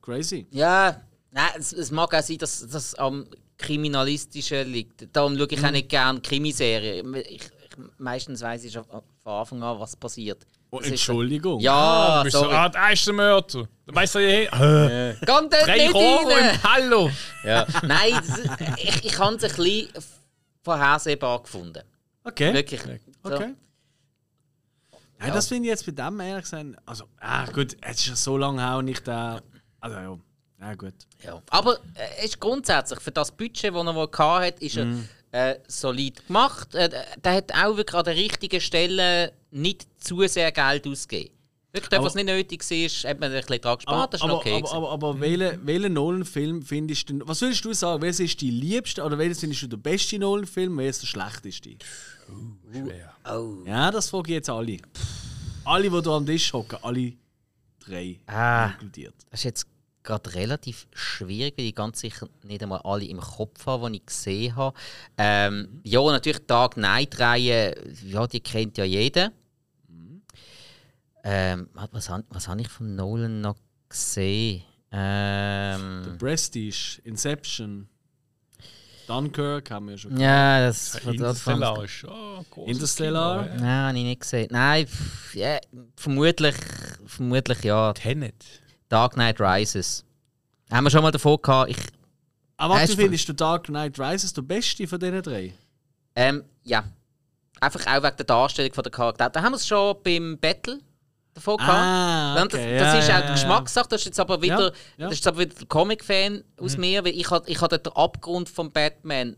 crazy. 0.02 0.48
Ja, 0.52 1.02
nein, 1.32 1.50
es, 1.58 1.74
es 1.74 1.92
mag 1.92 2.14
auch 2.14 2.22
sein, 2.22 2.38
dass 2.38 2.68
das 2.68 2.96
am 2.96 3.28
Kriminalistischen 3.58 4.72
liegt. 4.72 5.08
Darum 5.16 5.38
schaue 5.38 5.48
ich 5.50 5.64
auch 5.64 5.72
nicht 5.72 5.90
gerne 5.90 6.22
Krimiserien. 6.22 7.14
Ich, 7.16 7.28
ich, 7.28 7.42
meistens 7.98 8.42
weiß 8.42 8.64
ich 8.64 8.74
schon 8.74 8.86
von 8.86 9.02
Anfang 9.32 9.64
an, 9.64 9.80
was 9.80 9.96
passiert. 9.96 10.46
Oh, 10.70 10.80
Das 10.80 10.88
Entschuldigung. 10.90 11.60
Ja, 11.62 12.18
Du 12.20 12.24
bist 12.26 12.36
so, 12.36 12.44
sorry. 12.44 12.56
ah, 12.56 12.70
da 12.70 12.90
ist 12.90 13.06
der 13.08 13.14
Mörder. 13.14 13.68
Du 13.86 13.96
weißt 13.96 14.16
ja, 14.16 14.22
hey, 14.22 14.44
äh, 14.46 15.16
Gang 15.26 15.50
dort 15.50 15.66
drei 15.66 15.78
nicht 15.78 15.96
rein! 15.96 16.64
Hallo. 16.64 17.10
Ja. 17.44 17.66
Nein, 17.84 18.14
das, 18.16 18.78
ich, 18.78 19.06
ich 19.06 19.18
habe 19.20 19.36
es 19.36 19.44
ein 19.44 19.50
bisschen 19.56 19.90
vorhersehbar 20.64 21.42
gefunden. 21.42 21.84
Okay. 22.24 22.54
Wirklich. 22.54 22.82
So. 23.24 23.34
Okay. 23.34 23.54
Ja, 25.22 25.32
das 25.34 25.48
finde 25.48 25.64
ich 25.64 25.70
jetzt 25.70 25.86
bei 25.86 25.92
dem 25.94 26.20
ehrlich 26.20 26.44
gesagt. 26.44 26.66
Also, 26.86 27.06
ah, 27.22 27.46
gut, 27.46 27.76
es 27.82 28.00
ist 28.02 28.08
ja 28.08 28.16
so 28.16 28.38
lange 28.38 28.62
her 28.62 28.78
und 28.78 28.88
ich 28.90 29.00
da. 29.00 29.42
Also, 29.80 29.96
ja. 29.98 30.18
Ja, 30.60 30.74
gut. 30.74 30.94
Ja. 31.24 31.42
Aber 31.52 31.76
äh, 31.94 32.18
es 32.20 32.26
ist 32.26 32.40
grundsätzlich, 32.40 33.00
für 33.00 33.12
das 33.12 33.32
Budget, 33.32 33.74
das 33.74 33.86
er 33.86 33.96
wohl 33.96 34.10
hatte, 34.12 34.66
ist 34.66 34.76
er 34.78 34.86
Mhm. 34.86 35.08
äh, 35.32 35.56
solid 35.68 36.26
gemacht. 36.28 36.74
Äh, 36.76 36.90
der 37.24 37.34
hat 37.34 37.52
auch 37.54 37.78
wirklich 37.78 37.94
an 37.96 38.04
der 38.06 38.16
richtigen 38.16 38.60
Stelle 38.60 39.34
nicht 39.58 39.88
zu 40.04 40.26
sehr 40.28 40.52
Geld 40.52 40.88
ausgegeben. 40.88 41.34
Wirklich, 41.74 41.90
dort, 41.90 42.00
Aber- 42.00 42.06
was 42.08 42.16
nicht 42.16 42.26
nötig 42.26 42.64
war, 42.64 43.10
hat 43.10 43.20
man 43.20 43.32
ein 43.32 43.42
bisschen 43.42 43.62
daran 43.62 43.78
gespart. 43.78 44.14
Das 44.14 44.22
ist 44.22 44.24
aber, 44.24 44.38
okay. 44.38 44.50
aber, 44.52 44.60
gewesen. 44.62 44.76
aber, 44.76 44.92
aber 44.92 45.20
welchen 45.20 45.66
welchen 45.68 45.94
Nolan-Film 45.94 46.62
findest 46.64 47.10
du. 47.10 47.20
Was 47.28 47.42
würdest 47.42 47.66
du 47.66 47.74
sagen? 47.74 48.02
Welches 48.02 48.20
ist 48.22 48.42
die 48.42 48.50
liebste 48.50 49.04
oder 49.04 49.18
welches 49.18 49.42
findest 49.42 49.62
du 49.64 49.68
der 49.68 49.78
beste 49.78 50.18
Nolan-Film? 50.18 50.78
Welches 50.78 51.00
der 51.00 51.08
schlechteste? 51.08 51.76
Schwer. 52.72 53.14
oh. 53.32 53.58
Ja, 53.66 53.92
das 53.92 54.10
frage 54.10 54.30
ich 54.32 54.36
jetzt 54.36 54.50
alle. 54.50 54.78
Alle, 55.66 55.84
die 55.90 55.90
hier 56.02 56.08
am 56.08 56.26
Tisch 56.26 56.54
hocken, 56.54 56.80
alle 56.82 57.14
drei 57.80 58.20
Ah. 58.28 58.68
inkludiert. 58.72 59.14
Das 59.30 59.42
ist 59.42 59.44
jetzt 59.44 59.68
gerade 60.04 60.34
relativ 60.36 60.88
schwierig, 60.94 61.56
weil 61.58 61.66
ich 61.66 61.76
ganz 61.76 62.00
sicher 62.00 62.28
nicht 62.44 62.64
einmal 62.64 62.80
alle 62.86 63.06
im 63.06 63.20
Kopf 63.20 63.66
habe, 63.66 63.92
die 63.92 63.98
ich 63.98 64.06
gesehen 64.06 64.56
habe. 64.56 64.76
Ähm, 65.18 65.82
ja, 65.84 66.02
natürlich 66.02 66.40
Tag-Night-Reihe, 66.48 67.76
ja, 68.06 68.26
die 68.28 68.40
kennt 68.40 68.78
ja 68.78 68.86
jeder. 68.86 69.32
Ähm, 71.30 71.70
was, 71.74 71.90
was, 71.92 72.10
han- 72.10 72.24
was 72.30 72.48
habe 72.48 72.62
ich 72.62 72.70
von 72.70 72.96
Nolan 72.96 73.42
noch 73.42 73.58
gesehen? 73.90 74.64
Ähm, 74.92 76.16
Prestige, 76.18 77.02
Inception, 77.04 77.90
Dunkirk 79.08 79.70
haben 79.72 79.88
wir 79.88 79.92
ja 79.94 79.98
schon. 79.98 80.18
ja, 80.18 80.60
das 80.68 80.92
das- 80.94 81.04
Interstellar 81.06 81.84
ist 81.84 82.06
oh, 82.08 82.44
großes 82.50 82.72
Interstellar? 82.74 83.44
Kino, 83.44 83.56
ja. 83.56 83.60
Nein, 83.62 83.88
habe 83.90 83.98
ich 83.98 84.04
nicht 84.06 84.22
gesehen. 84.22 84.48
Nein, 84.52 84.88
pff, 84.88 85.36
ja, 85.36 85.60
vermutlich, 85.98 86.56
vermutlich 87.06 87.64
ja. 87.64 87.92
Tenet. 87.94 88.46
Dark 88.90 89.14
Knight 89.14 89.42
Rises. 89.42 90.06
Haben 90.72 90.86
wir 90.86 90.92
schon 90.92 91.02
mal 91.02 91.12
davon 91.12 91.38
gehabt. 91.42 91.72
Ich, 91.72 91.78
Aber 92.56 92.76
was 92.76 92.84
Hast 92.84 92.94
du 92.94 92.98
findest, 92.98 93.28
du 93.28 93.34
Dark 93.34 93.66
Knight 93.66 94.00
Rises 94.00 94.32
der 94.34 94.42
beste 94.44 94.88
von 94.88 95.00
diesen 95.00 95.22
drei? 95.22 95.54
ähm, 96.16 96.44
ja. 96.64 96.86
Einfach 97.60 97.86
auch 97.88 98.04
wegen 98.04 98.16
der 98.18 98.26
Darstellung 98.26 98.72
von 98.74 98.84
der 98.84 98.92
Charakter. 98.92 99.30
Da 99.30 99.42
haben 99.42 99.52
wir 99.52 99.58
es 99.58 99.68
schon 99.68 99.96
beim 100.04 100.38
Battle 100.40 100.80
davon 101.38 101.58
gehabt. 101.58 101.74
Ah, 101.74 102.42
Und 102.42 102.54
das, 102.54 102.60
okay. 102.60 102.78
das 102.78 102.94
ja, 102.94 103.00
ist 103.00 103.08
ja, 103.08 103.16
auch 103.16 103.20
ja, 103.22 103.26
die 103.28 103.34
Geschmackssache. 103.34 103.88
Das 103.90 104.02
ist 104.02 104.06
jetzt 104.06 104.20
aber 104.20 104.42
wieder, 104.42 104.60
Ja, 104.68 104.72
ja. 104.98 105.08
Das 105.10 105.14
ist 105.20 105.28
aber 105.28 105.40
wieder 105.40 105.56
der 105.56 105.68
Comic-Fan 105.68 106.44
aus 106.60 106.78
mir, 106.78 107.04
weil 107.06 107.14
ich 107.16 107.30
habe 107.32 107.50
ich 107.50 107.62
hab 107.62 107.70
den 107.70 107.94
Abgrund 107.94 108.50
von 108.50 108.72
Batman 108.72 109.36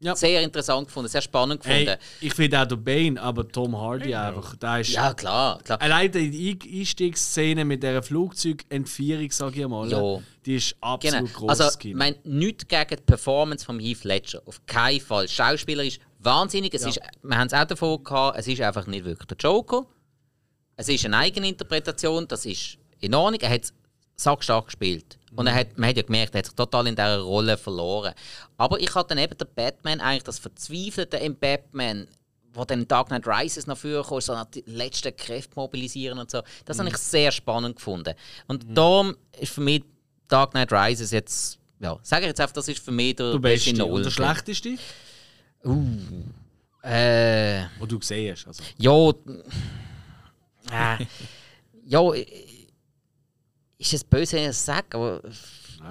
Ja. 0.00 0.16
sehr 0.16 0.42
interessant 0.42 0.88
gefunden, 0.88 1.08
sehr 1.08 1.22
spannend 1.22 1.62
gefunden. 1.62 1.86
Hey, 1.86 1.96
ich 2.20 2.34
finde 2.34 2.60
auch 2.60 2.66
der 2.66 2.74
Bane, 2.76 3.20
aber 3.22 3.46
Tom 3.46 3.76
Hardy 3.80 4.06
Hey, 4.06 4.14
einfach. 4.16 4.56
Der 4.56 4.80
ist 4.80 4.90
ja, 4.90 5.14
klar, 5.14 5.60
klar. 5.62 5.80
Allein 5.80 6.10
die 6.10 6.58
Ein- 6.60 6.78
Einstiegsszene 6.80 7.64
mit 7.64 7.82
dieser 7.84 8.02
Flugzeugentführung, 8.02 9.30
sag 9.30 9.56
ich 9.56 9.66
mal, 9.68 9.88
Ja. 9.88 10.18
die 10.44 10.56
ist 10.56 10.74
absolut 10.80 11.18
Genau. 11.28 11.38
großes 11.38 11.60
Also, 11.60 11.78
Kino. 11.78 11.98
mein 11.98 12.16
nichts 12.24 12.66
gegen 12.66 12.96
die 12.96 13.02
Performance 13.06 13.64
von 13.64 13.78
Heath 13.78 14.02
Ledger. 14.04 14.42
Auf 14.46 14.60
keinen 14.66 15.00
Fall. 15.00 15.28
Schauspieler 15.28 15.84
ist 15.84 16.00
wahnsinnig. 16.18 16.74
Es 16.74 16.82
Ja. 16.82 16.88
ist, 16.88 17.00
wir 17.22 17.36
haben 17.38 17.46
es 17.46 17.52
auch 17.54 17.64
davon 17.64 18.02
gehabt, 18.02 18.38
es 18.38 18.48
ist 18.48 18.60
einfach 18.60 18.86
nicht 18.86 19.04
wirklich 19.04 19.26
der 19.28 19.36
Joker. 19.38 19.86
Es 20.82 20.88
ist 20.88 21.04
eine 21.04 21.16
Eigeninterpretation, 21.18 22.26
das 22.26 22.44
ist 22.44 22.76
in 22.98 23.14
Ordnung. 23.14 23.40
Er 23.40 23.50
hat 23.50 23.62
es 23.62 23.72
sackstark 24.16 24.66
gespielt. 24.66 25.16
Und 25.36 25.46
er 25.46 25.54
hat, 25.54 25.78
man 25.78 25.88
hat 25.88 25.96
ja 25.96 26.02
gemerkt, 26.02 26.34
er 26.34 26.38
hat 26.38 26.46
sich 26.46 26.56
total 26.56 26.88
in 26.88 26.96
dieser 26.96 27.20
Rolle 27.20 27.56
verloren. 27.56 28.12
Aber 28.56 28.80
ich 28.80 28.92
hatte 28.92 29.10
dann 29.10 29.18
eben 29.18 29.38
den 29.38 29.46
Batman, 29.54 30.00
eigentlich 30.00 30.24
das 30.24 30.40
Verzweifelte 30.40 31.18
im 31.18 31.36
Batman, 31.36 32.08
wo 32.52 32.64
dann 32.64 32.88
Dark 32.88 33.06
Knight 33.06 33.28
Rises 33.28 33.68
noch 33.68 33.78
vorkam, 33.78 34.20
so 34.20 34.34
noch 34.34 34.46
die 34.46 34.64
letzten 34.66 35.16
Kräfte 35.16 35.52
mobilisieren 35.54 36.18
und 36.18 36.32
so. 36.32 36.42
Das 36.64 36.80
habe 36.80 36.88
ich 36.88 36.96
sehr 36.96 37.30
spannend 37.30 37.76
gefunden. 37.76 38.14
Und 38.48 38.66
darum 38.76 39.16
ist 39.40 39.52
für 39.52 39.60
mich 39.60 39.84
Dark 40.26 40.50
Knight 40.50 40.72
Rises 40.72 41.12
jetzt, 41.12 41.60
ja, 41.78 41.96
sage 42.02 42.22
ich 42.22 42.28
jetzt 42.30 42.40
einfach, 42.40 42.54
das 42.54 42.66
ist 42.66 42.84
für 42.84 42.90
mich 42.90 43.14
der 43.14 43.30
du 43.30 43.38
bist 43.38 43.68
und 43.80 44.04
der 44.04 44.10
schlechteste, 44.10 44.76
Äh, 46.82 47.66
den 47.80 47.88
du 47.88 47.98
gesehen 48.00 48.32
hast. 48.32 48.48
Also. 48.48 48.64
ja. 48.78 49.12
Äh, 50.70 51.06
ja. 51.84 52.12
Ist 53.78 53.92
es 53.94 54.04
böse, 54.04 54.36
wenn 54.36 54.42
ich 54.42 54.48
das 54.48 54.64
sage, 54.64 54.86
aber. 54.92 55.22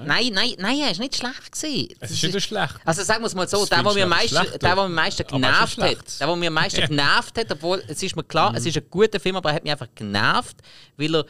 Nein, 0.06 0.32
nein, 0.32 0.56
nein, 0.58 0.80
er 0.80 0.92
war 0.92 1.00
nicht 1.00 1.18
schlecht. 1.18 1.52
Gewesen. 1.52 1.96
Es 2.00 2.12
ist 2.12 2.24
nicht 2.24 2.42
schlecht. 2.46 2.76
also 2.86 3.04
sagen 3.04 3.22
wir 3.24 3.28
es 3.28 3.36
mal 3.36 3.48
so, 3.48 3.66
der, 3.66 3.84
der 3.84 3.94
mir 3.94 4.04
am 4.04 4.10
meisten, 4.10 4.38
es 4.38 5.28
genervt 5.28 5.78
hat, 5.82 6.20
der, 6.20 6.28
der 6.28 6.36
mir 6.38 6.48
am 6.48 6.54
meisten 6.54 6.82
genervt 6.88 7.38
hat, 7.38 7.52
obwohl 7.52 7.84
es 7.88 8.02
ist 8.02 8.16
mir 8.16 8.24
klar, 8.24 8.52
Mhm. 8.52 8.56
es 8.58 8.66
ist 8.66 8.78
ein 8.78 8.90
guter 8.90 9.20
Film, 9.20 9.36
aber 9.36 9.50
er 9.50 9.56
hat 9.56 9.64
mich 9.64 9.72
einfach 9.74 9.90
genervt, 9.94 10.58
weil 10.96 11.14
er 11.14 11.26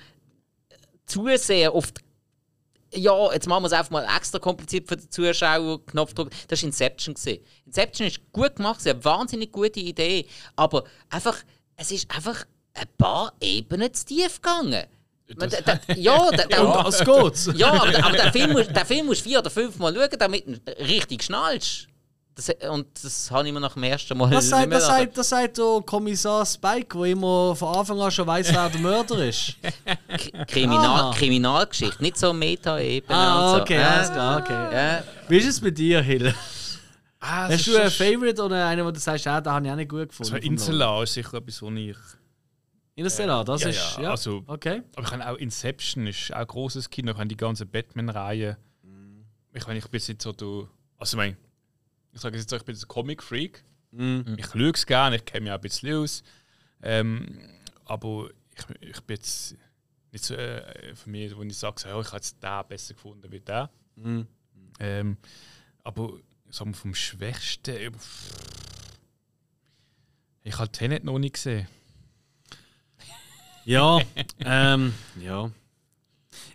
zu 1.07 1.27
sehr 1.37 1.71
die 1.71 3.01
ja, 3.01 3.31
jetzt 3.33 3.47
machen 3.47 3.63
wir 3.63 3.67
es 3.67 3.73
einfach 3.73 3.91
mal 3.91 4.05
extra 4.17 4.37
kompliziert 4.37 4.87
für 4.87 4.97
den 4.97 5.09
Zuschauer, 5.09 5.83
Knopfdruck. 5.85 6.29
Das 6.49 6.61
war 6.61 6.67
Inception. 6.67 7.15
Gewesen. 7.15 7.39
Inception 7.65 8.07
ist 8.07 8.19
gut 8.31 8.57
gemacht, 8.57 8.85
eine 8.85 9.03
wahnsinnig 9.03 9.51
gute 9.51 9.79
Idee, 9.79 10.27
aber 10.55 10.83
einfach, 11.09 11.37
es 11.77 11.91
ist 11.91 12.13
einfach 12.13 12.45
ein 12.74 12.88
paar 12.97 13.34
Ebenen 13.41 13.93
zu 13.93 14.05
tief 14.05 14.41
gegangen. 14.41 14.86
Man, 15.38 15.49
der, 15.49 15.61
der, 15.61 15.80
ja, 15.97 16.30
der, 16.32 16.47
der, 16.47 16.67
Und 16.78 16.86
das 16.88 17.05
geht's. 17.05 17.49
ja, 17.55 17.72
aber, 17.72 18.03
aber 18.05 18.17
der, 18.17 18.32
Film, 18.34 18.51
musst- 18.51 18.76
der 18.76 18.86
Film 18.86 19.05
musst 19.05 19.22
du 19.26 19.30
vier 19.30 19.39
oder 19.39 19.49
fünf 19.49 19.78
Mal 19.80 19.93
schauen, 19.95 20.09
damit 20.19 20.45
du 20.47 20.59
richtig 20.86 21.24
schnallst. 21.24 21.88
Das, 22.36 22.49
und 22.69 22.88
das 23.03 23.30
habe 23.30 23.45
ich 23.47 23.53
mir 23.53 23.59
nach 23.59 23.74
dem 23.74 23.84
ersten 23.84 24.17
Mal 24.17 24.30
Das 24.30 24.47
sagt, 24.49 24.69
mehr 24.69 24.80
das, 24.80 24.88
sagt, 24.88 25.17
das 25.17 25.30
sagt 25.30 25.57
der 25.57 25.82
Kommissar 25.86 26.45
Spike, 26.45 26.97
der 26.97 27.05
immer 27.07 27.53
von 27.55 27.76
Anfang 27.76 27.99
an 28.01 28.09
schon 28.09 28.26
weiß, 28.26 28.53
wer 28.53 28.69
der 28.69 28.80
Mörder 28.82 29.26
ist. 29.26 29.55
K- 30.07 30.45
Kriminal, 30.45 31.11
Ah. 31.11 31.13
Kriminalgeschichte, 31.15 32.01
nicht 32.01 32.17
so 32.17 32.32
Meta-Ebene. 32.34 33.13
ah, 33.13 33.51
und 33.51 33.55
so. 33.57 33.61
okay, 33.63 33.76
Äh, 33.78 33.84
alles 33.84 34.11
klar, 34.11 34.39
okay. 34.41 34.76
Ja. 34.76 35.03
Wie 35.28 35.38
ist 35.38 35.47
es 35.47 35.59
bei 35.59 35.72
dir, 35.72 36.01
Hill? 36.01 36.34
Ah, 37.19 37.47
Hast 37.49 37.67
du 37.67 37.76
einen 37.78 37.91
Favorite 37.91 38.41
oder 38.41 38.65
einen, 38.65 38.86
wo 38.86 38.91
du 38.91 38.99
sagst, 38.99 39.26
ja, 39.26 39.39
den 39.41 39.51
habe 39.51 39.65
ich 39.65 39.72
auch 39.72 39.76
nicht 39.76 39.89
gut 39.89 40.07
gefunden? 40.09 40.32
So? 40.32 40.38
Interstellar 40.38 41.03
ist 41.03 41.13
sicher 41.13 41.34
etwas, 41.36 41.61
wo 41.61 41.69
ich. 41.69 41.95
Interstellar, 42.95 43.43
das 43.45 43.61
Ja, 43.63 43.69
ist. 43.69 43.95
ja, 43.97 44.03
Ja, 44.03 44.11
also- 44.11 44.43
Okay. 44.47 44.83
Aber 44.95 45.05
ich 45.07 45.11
habe 45.13 45.29
auch 45.29 45.37
Inception, 45.37 46.07
ist 46.07 46.31
auch 46.33 46.37
ein 46.39 46.47
grosses 46.47 46.89
Kino. 46.89 47.11
Ich 47.11 47.17
habe 47.17 47.27
die 47.27 47.37
ganze 47.37 47.65
Batman-Reihe. 47.65 48.57
Mhm. 48.83 49.25
Ich 49.53 49.65
meine, 49.65 49.79
ich 49.79 49.87
bin 49.87 50.01
jetzt 50.01 50.21
so 50.21 50.31
du. 50.33 50.67
Also, 50.97 51.15
ich 51.15 51.17
meine, 51.17 51.37
ich 52.11 52.19
sage 52.21 52.37
jetzt, 52.37 52.51
ich 52.51 52.63
bin 52.63 52.75
ein 52.75 52.87
Comic-Freak. 52.87 53.63
Mhm. 53.91 54.35
Ich 54.37 54.45
schaue 54.47 54.71
es 54.71 54.85
gerne, 54.85 55.15
ich 55.17 55.25
kenne 55.25 55.41
mich 55.45 55.51
auch 55.51 55.55
ein 55.55 55.61
bisschen 55.61 55.95
aus. 55.95 56.23
Ähm, 56.83 57.39
aber 57.85 58.29
ich, 58.55 58.89
ich 58.89 59.01
bin 59.01 59.15
jetzt 59.17 59.55
nicht 60.11 60.23
so 60.25 60.33
äh, 60.35 60.93
für 60.95 61.09
mich, 61.09 61.35
wo 61.35 61.43
ich 61.43 61.57
sage, 61.57 61.79
so, 61.79 61.87
ja, 61.87 61.99
ich 61.99 62.07
habe 62.07 62.17
jetzt 62.17 62.41
den 62.43 62.67
besser 62.67 62.93
gefunden 62.93 63.31
wie 63.31 63.39
der. 63.39 63.69
Mhm. 63.95 64.27
Ähm, 64.79 65.17
aber 65.83 66.19
sagen 66.49 66.71
wir, 66.71 66.75
vom 66.77 66.93
Schwächsten. 66.93 67.93
Ich 70.43 70.57
habe 70.57 70.71
Tenet 70.71 71.03
noch 71.03 71.19
nicht 71.19 71.35
gesehen. 71.35 71.67
Ja, 73.66 73.99
ähm, 74.39 74.93
ja. 75.20 75.51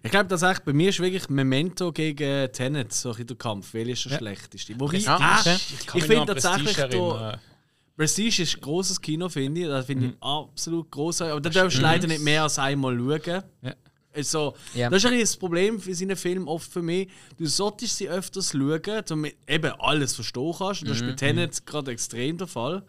Ich 0.02 0.10
glaube 0.10 0.28
tatsächlich, 0.28 0.64
bei 0.64 0.72
mir 0.72 0.90
ist 0.90 1.00
wirklich 1.00 1.28
Memento 1.28 1.92
gegen 1.92 2.50
Tenet 2.52 2.92
so 2.92 3.12
ein 3.12 3.26
der 3.26 3.36
Kampf. 3.36 3.74
Welcher 3.74 3.92
ist 3.92 4.04
der 4.06 4.12
Ja. 4.12 4.18
schlechteste? 4.18 4.78
Wobei, 4.80 4.98
Ja, 4.98 5.16
ah, 5.20 5.40
okay. 5.40 5.56
ich, 5.56 5.86
kann 5.86 6.00
mich 6.00 6.04
finde 6.06 6.26
tatsächlich, 6.26 6.76
Prestige 6.76 6.98
da. 6.98 7.40
Prestige 7.96 8.42
ist 8.42 8.56
ein 8.56 8.60
grosses 8.60 9.00
Kino, 9.00 9.28
finde 9.28 9.60
ich. 9.62 9.66
Das 9.66 9.86
finde 9.86 10.06
ich 10.08 10.12
absolut 10.22 10.90
groß. 10.90 11.22
Aber 11.22 11.40
da 11.40 11.48
Das 11.48 11.54
darfst 11.54 11.78
du 11.78 11.82
leider 11.82 12.06
nicht 12.06 12.20
mehr 12.22 12.42
als 12.44 12.58
einmal 12.58 12.96
schauen. 12.96 13.42
Ja. 13.62 13.74
Also, 14.14 14.54
Ja. 14.74 14.88
Das 14.90 15.04
ist 15.04 15.10
ein 15.10 15.18
das 15.18 15.36
Problem 15.36 15.80
für 15.80 15.94
seine 15.94 16.16
Filme 16.16 16.46
oft 16.46 16.72
für 16.72 16.82
mich. 16.82 17.08
Du 17.36 17.46
solltest 17.46 17.96
sie 17.98 18.08
öfters 18.08 18.52
schauen, 18.52 19.02
damit 19.06 19.36
eben 19.46 19.72
alles 19.78 20.14
verstehen 20.14 20.54
kannst. 20.56 20.82
Und 20.82 20.88
das 20.90 20.98
ist 21.00 21.06
bei 21.06 21.12
Tenet 21.12 21.66
gerade 21.66 21.90
extrem 21.90 22.38
der 22.38 22.46
Fall. 22.46 22.82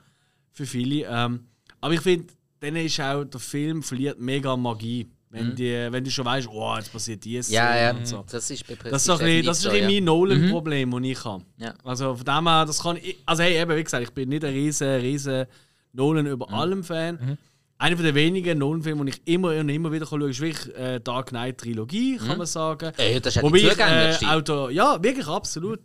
Für 0.51 0.65
viele. 0.65 1.05
Ähm, 1.09 1.47
aber 1.81 1.93
ich 1.93 2.01
finde, 2.01 2.27
dann 2.59 2.75
ist 2.75 2.99
auch 2.99 3.23
der 3.23 3.39
Film 3.39 3.83
verliert 3.83 4.19
mega 4.19 4.55
Magie. 4.55 5.07
Wenn, 5.29 5.55
die, 5.55 5.87
wenn 5.91 6.03
du 6.03 6.09
schon 6.09 6.23
weißt, 6.25 6.47
oh, 6.49 6.75
jetzt 6.77 6.91
passiert 6.91 7.23
dies. 7.25 7.49
Ja, 7.49 7.77
ja, 7.77 7.91
Und 7.91 8.07
so. 8.07 8.23
das 8.31 8.49
ist 8.49 8.65
bei 8.65 8.75
Das 8.75 9.01
ist, 9.01 9.05
so 9.05 9.13
ein 9.13 9.19
bisschen, 9.19 9.45
das 9.45 9.59
ist 9.59 9.65
ein 9.67 9.71
bisschen 9.73 9.87
mein 9.87 10.03
Nolan-Problem, 10.05 10.91
das 10.91 11.01
ich 11.03 11.25
habe. 11.25 11.43
Ja. 11.57 11.73
Also 11.83 12.15
von 12.15 12.25
dem 12.25 12.47
her, 12.47 12.65
das 12.65 12.81
kann 12.81 12.97
ich. 12.97 13.17
Also 13.25 13.43
hey, 13.43 13.61
eben, 13.61 13.75
wie 13.75 13.83
gesagt, 13.83 14.03
ich 14.03 14.13
bin 14.13 14.29
nicht 14.29 14.45
ein 14.45 14.53
riesen, 14.53 14.87
riesen 14.87 15.45
Nolan 15.91 16.27
über 16.27 16.51
allem 16.51 16.83
Fan. 16.83 17.37
Einer 17.77 17.95
von 17.97 18.05
den 18.05 18.15
wenigen 18.15 18.57
Nolan-Filme, 18.57 19.05
die 19.05 19.11
ich 19.11 19.21
immer 19.33 19.49
und 19.49 19.69
immer 19.69 19.91
wieder 19.91 20.05
schauen 20.05 20.21
kann, 20.21 20.29
ist 20.29 20.39
wirklich 20.39 20.75
äh, 20.75 20.99
Dark 20.99 21.27
Knight 21.29 21.57
Trilogie, 21.59 22.17
kann 22.17 22.37
man 22.37 22.47
sagen. 22.47 22.91
Ey, 22.97 23.19
das 23.19 23.35
ist 23.35 23.35
ja 23.35 23.43
Wobei 23.43 23.57
ich, 23.57 23.77
äh, 23.77 24.41
da, 24.41 24.69
ja, 24.69 25.03
wirklich 25.03 25.27
absolut. 25.27 25.81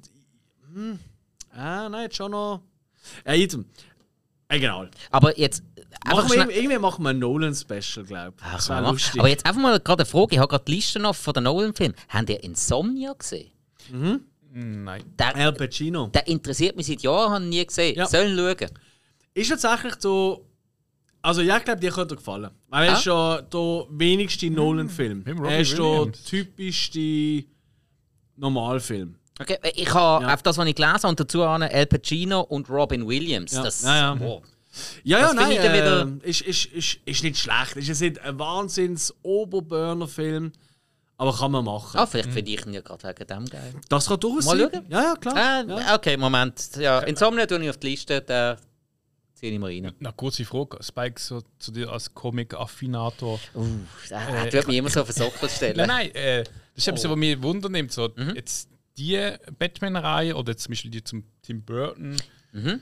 Hm. 0.73 0.99
Ah, 1.51 1.89
nein, 1.89 2.05
jetzt 2.05 2.17
schon 2.17 2.31
noch. 2.31 2.63
Äh, 3.25 3.43
item. 3.43 3.67
Egal. 4.49 4.91
Aber 5.11 5.39
jetzt 5.39 5.63
Machen 6.07 6.29
wir, 6.31 6.37
irgendwie- 6.39 6.57
irgendwie 6.59 6.79
machen 6.79 7.03
wir 7.05 7.11
ein 7.11 7.19
Nolan-Special, 7.19 8.05
glaube 8.07 8.35
ich. 8.37 8.45
Ach, 8.45 8.55
Das 8.57 8.69
wäre 8.69 8.83
lustig. 8.91 9.21
Aber 9.21 9.29
jetzt 9.29 9.47
einfach 9.47 9.61
mal 9.61 9.79
gerade 9.81 10.03
eine 10.03 10.07
Frage. 10.11 10.35
Ich 10.35 10.39
habe 10.39 10.49
gerade 10.49 10.65
die 10.67 10.73
Liste 10.75 10.99
noch 10.99 11.15
von 11.15 11.35
den 11.35 11.45
Nolan-Filmen. 11.45 11.95
Habt 12.09 12.31
ihr 12.31 12.43
Insomnia 12.43 13.13
gesehen? 13.13 13.51
Nein. 14.55 15.03
Der, 15.19 15.35
Al 15.37 15.53
Pacino. 15.53 16.09
der 16.09 16.27
interessiert 16.27 16.77
mich 16.77 16.87
seit 16.87 17.01
Jahren, 17.03 17.33
habe 17.33 17.45
ich 17.45 17.51
nie 17.51 17.67
gesehen. 17.67 17.97
Ja. 17.97 18.07
Sollen 18.07 18.37
schauen. 18.37 18.71
Ist 19.35 19.49
tatsächlich 19.49 19.95
so. 19.99 20.47
Also, 21.23 21.41
ja, 21.41 21.57
ich 21.57 21.65
glaube, 21.65 21.81
dir 21.81 21.91
könnte 21.93 22.15
er 22.15 22.17
gefallen. 22.17 22.51
Weil 22.69 22.87
er 22.89 22.93
Ah? 22.93 22.97
ist 22.97 23.03
schon 23.05 23.43
der 23.53 23.87
wenigste 23.91 24.51
Nolan-Film. 24.51 25.23
Mit 25.25 25.37
Robin 25.39 25.45
Er 25.51 25.61
ist 25.61 25.79
der 25.79 26.13
typischste 26.27 27.45
Normalfilm. 28.37 29.15
Okay, 29.41 29.57
ich 29.75 29.93
habe 29.95 30.25
Ja. 30.25 30.35
auf 30.35 30.43
das, 30.43 30.59
was 30.59 30.67
ich 30.67 30.75
gelesen 30.75 30.95
habe, 30.95 31.09
und 31.09 31.21
dazu 31.21 31.43
Al 31.43 31.87
Pacino 31.87 32.41
und 32.43 32.69
Robin 32.69 33.07
Williams. 33.09 33.53
Ja. 33.53 33.63
Das, 33.63 33.83
Ja, 33.83 33.97
ja. 34.15 34.21
Wow. 34.21 34.43
Ja, 35.05 35.19
ja, 35.19 35.27
Das 35.27 35.35
nein, 35.35 35.51
äh, 36.23 36.29
ist, 36.29 36.41
ist, 36.43 36.65
ist, 36.67 36.99
ist 37.05 37.23
nicht 37.23 37.39
schlecht. 37.39 37.77
Ist 37.77 37.89
jetzt 37.89 38.01
nicht 38.01 38.19
ein 38.21 38.39
wahnsinns 38.39 39.15
Oberburner-Film, 39.23 40.53
aber 41.19 41.37
kann 41.37 41.53
man 41.53 41.65
machen. 41.65 41.99
Ah, 41.99 42.07
vielleicht 42.07 42.31
finde 42.33 42.51
ich 42.51 42.65
ihn 42.67 42.73
ja 42.73 42.81
gerade 42.81 43.07
wegen 43.09 43.27
dem 43.27 43.47
geil. 43.47 43.75
Das 43.89 44.07
kann 44.07 44.19
durchaus 44.21 44.47
Mal 44.47 44.59
sein. 44.59 44.71
schauen. 44.73 44.87
Ja, 44.89 45.03
ja, 45.03 45.15
klar. 45.17 45.35
Ah, 45.37 45.65
ja. 45.81 45.95
Okay, 45.95 46.17
Moment. 46.17 46.71
Ja, 46.77 47.01
Insomnia 47.01 47.47
tue 47.47 47.63
ich 47.63 47.71
auf 47.71 47.77
die 47.79 47.89
Liste, 47.89 48.21
da 48.23 48.57
ziehe 49.35 49.53
ich 49.53 49.59
mal 49.59 49.67
rein. 49.71 49.93
Na, 50.01 50.11
kurze 50.13 50.45
Frage. 50.45 50.79
Spike, 50.83 51.21
so 51.21 51.43
zu 51.59 51.71
dir 51.71 51.91
als 51.91 52.13
Comic-Affinator. 52.15 53.39
Uh, 53.55 53.67
er 54.11 54.49
tut 54.51 54.69
mich 54.69 54.77
immer 54.79 54.89
so 54.91 55.03
auf 55.03 55.09
den 55.09 55.17
Sockel 55.17 55.49
stellen. 55.55 55.77
Nein, 55.77 55.89
nein, 55.89 56.15
äh, 56.15 56.45
das 56.45 56.53
ist 56.77 56.89
etwas, 56.89 57.05
Oh. 57.07 57.11
was 57.11 57.17
mich 57.19 57.43
wundernimmt. 57.43 57.93
So, 57.93 58.09
Mhm. 58.17 58.35
Jetzt 58.37 58.69
die 58.97 59.19
Batman-Reihe 59.59 60.35
oder 60.35 60.57
zum 60.57 60.71
Beispiel 60.73 60.91
die 60.91 61.05
zum 61.05 61.25
Tim 61.43 61.63
Burton. 61.63 62.17
Mhm. 62.53 62.81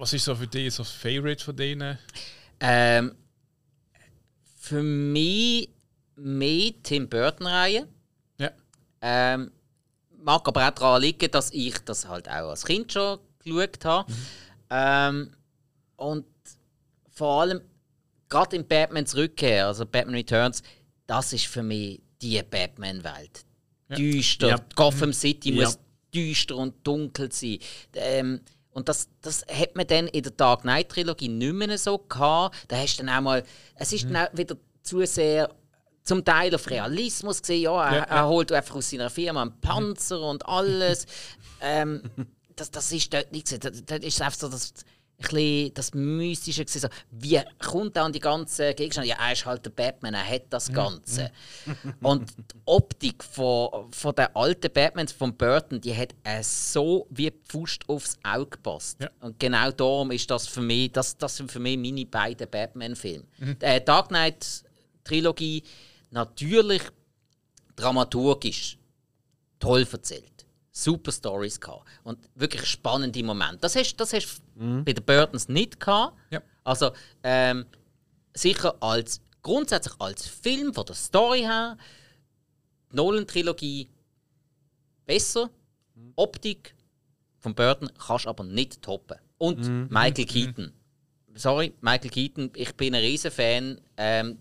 Was 0.00 0.14
ist 0.14 0.24
so 0.24 0.34
für 0.34 0.46
dich 0.46 0.72
so 0.72 0.82
das 0.82 0.92
Favorite 0.92 1.44
von 1.44 1.54
denen? 1.54 1.98
Ähm, 2.58 3.14
für 4.56 4.82
mich 4.82 5.68
mehr 6.16 6.72
Tim 6.82 7.06
Burton-Reihe. 7.06 7.86
Ja. 8.38 8.50
Ähm, 9.02 9.50
mag 10.16 10.48
aber 10.48 10.66
auch 10.66 10.70
daran 10.70 11.02
liegen, 11.02 11.30
dass 11.30 11.50
ich 11.50 11.78
das 11.80 12.08
halt 12.08 12.30
auch 12.30 12.48
als 12.48 12.64
Kind 12.64 12.90
schon 12.90 13.18
geschaut 13.44 13.84
habe. 13.84 14.10
Ähm, 14.70 15.36
und 15.96 16.24
vor 17.10 17.42
allem, 17.42 17.60
gerade 18.30 18.56
in 18.56 18.66
Batmans 18.66 19.14
Rückkehr, 19.14 19.66
also 19.66 19.84
Batman 19.84 20.14
Returns, 20.14 20.62
das 21.06 21.34
ist 21.34 21.44
für 21.44 21.62
mich 21.62 22.00
die 22.22 22.42
Batman-Welt. 22.42 23.44
Düster. 23.90 24.48
Ja. 24.48 24.64
Gotham 24.74 25.12
City 25.12 25.52
Ja. 25.52 25.66
muss 25.66 25.78
düster 26.14 26.56
und 26.56 26.86
dunkel 26.86 27.30
sein. 27.30 27.58
Ähm, 27.94 28.40
und 28.72 28.88
das, 28.88 29.08
das 29.20 29.44
hat 29.46 29.74
man 29.74 29.86
dann 29.86 30.06
in 30.08 30.22
der 30.22 30.32
Dark 30.32 30.62
Knight 30.62 30.90
Trilogie 30.90 31.28
nicht 31.28 31.52
mehr 31.52 31.76
so 31.78 31.98
gehabt. 31.98 32.56
Da 32.68 32.76
hast 32.76 32.98
du 32.98 33.04
dann 33.04 33.14
auch 33.14 33.20
mal, 33.20 33.44
es 33.74 33.92
ist 33.92 34.04
dann 34.04 34.16
auch 34.16 34.28
wieder 34.32 34.56
zu 34.82 35.04
sehr 35.06 35.50
zum 36.02 36.24
Teil 36.24 36.54
auf 36.54 36.68
Realismus 36.70 37.40
gesehen. 37.40 37.62
Ja, 37.62 37.84
er, 37.84 37.92
Ja, 37.92 37.98
ja. 37.98 38.04
er 38.04 38.28
holt 38.28 38.52
einfach 38.52 38.76
aus 38.76 38.90
seiner 38.90 39.10
Firma 39.10 39.42
einen 39.42 39.60
Panzer 39.60 40.20
und 40.20 40.46
alles. 40.46 41.06
ähm, 41.60 42.02
das, 42.56 42.70
das 42.70 42.90
ist 42.92 43.12
dort 43.12 43.32
nicht. 43.32 43.52
Das, 43.64 43.84
das 43.84 43.98
ist 44.00 44.22
einfach 44.22 44.38
so 44.38 44.48
das, 44.48 44.72
ein 44.72 44.84
bisschen 45.28 45.74
das 45.74 45.94
Mystische 45.94 46.64
gewesen. 46.64 46.88
Wie 47.10 47.40
kommt 47.58 47.96
er 47.96 48.04
an 48.04 48.12
die 48.12 48.20
ganzen 48.20 48.74
Gegenstände? 48.74 49.08
Ja, 49.08 49.16
er 49.20 49.32
ist 49.32 49.46
halt 49.46 49.64
der 49.64 49.70
Batman, 49.70 50.14
er 50.14 50.26
hat 50.26 50.44
das 50.50 50.72
Ganze. 50.72 51.30
Und 52.00 52.30
die 52.36 52.56
Optik 52.64 53.22
von, 53.24 53.92
von 53.92 54.14
der 54.14 54.36
alten 54.36 54.72
Batmans 54.72 55.12
von 55.12 55.36
Burton, 55.36 55.80
die 55.80 55.96
hat 55.96 56.14
äh, 56.24 56.42
so 56.42 57.06
wie 57.10 57.30
die 57.30 57.38
Faust 57.44 57.88
aufs 57.88 58.18
Auge 58.22 58.50
gepasst. 58.50 59.00
Ja. 59.00 59.10
Und 59.20 59.38
genau 59.38 59.70
darum 59.70 60.10
ist 60.10 60.30
das 60.30 60.46
für 60.46 60.60
mich, 60.60 60.92
das, 60.92 61.16
das 61.16 61.36
sind 61.36 61.50
für 61.50 61.60
mich 61.60 61.78
meine 61.78 62.06
beiden 62.06 62.48
Batman-Filme. 62.48 63.24
Äh, 63.60 63.80
Dark 63.80 64.08
Knight 64.08 64.64
Trilogie 65.04 65.62
natürlich 66.10 66.82
dramaturgisch 67.76 68.78
toll 69.58 69.86
erzählt. 69.90 70.39
Super 70.82 71.12
Stories 71.12 71.60
gehabt. 71.60 71.86
Und 72.04 72.18
wirklich 72.34 72.64
spannende 72.66 73.22
Momente. 73.22 73.58
Das 73.58 73.76
hast 73.76 73.96
das 73.96 74.12
hast 74.12 74.42
du 74.54 74.82
bei 74.84 74.92
den 74.92 75.04
Burtons 75.04 75.48
nicht 75.48 75.78
gehabt. 75.80 76.16
Ja. 76.30 76.42
Also 76.64 76.92
ähm, 77.22 77.66
sicher 78.34 78.74
als 78.80 79.20
grundsätzlich 79.42 79.94
als 79.98 80.26
Film 80.26 80.74
von 80.74 80.84
der 80.86 80.94
Story 80.94 81.40
her, 81.40 81.76
die 82.92 82.96
Nolan-Trilogie 82.96 83.88
besser. 85.06 85.50
Optik 86.16 86.74
von 87.38 87.54
Burton 87.54 87.90
kannst 87.98 88.24
du 88.24 88.28
aber 88.28 88.44
nicht 88.44 88.82
toppen. 88.82 89.18
Und 89.38 89.90
Michael 89.90 90.26
Keaton. 90.26 90.72
Sorry, 91.34 91.74
Michael 91.80 92.10
Keaton, 92.10 92.50
ich 92.54 92.74
bin 92.76 92.94
ein 92.94 93.00
riesen 93.02 93.30
Fan. 93.30 93.80
Ähm, 93.96 94.38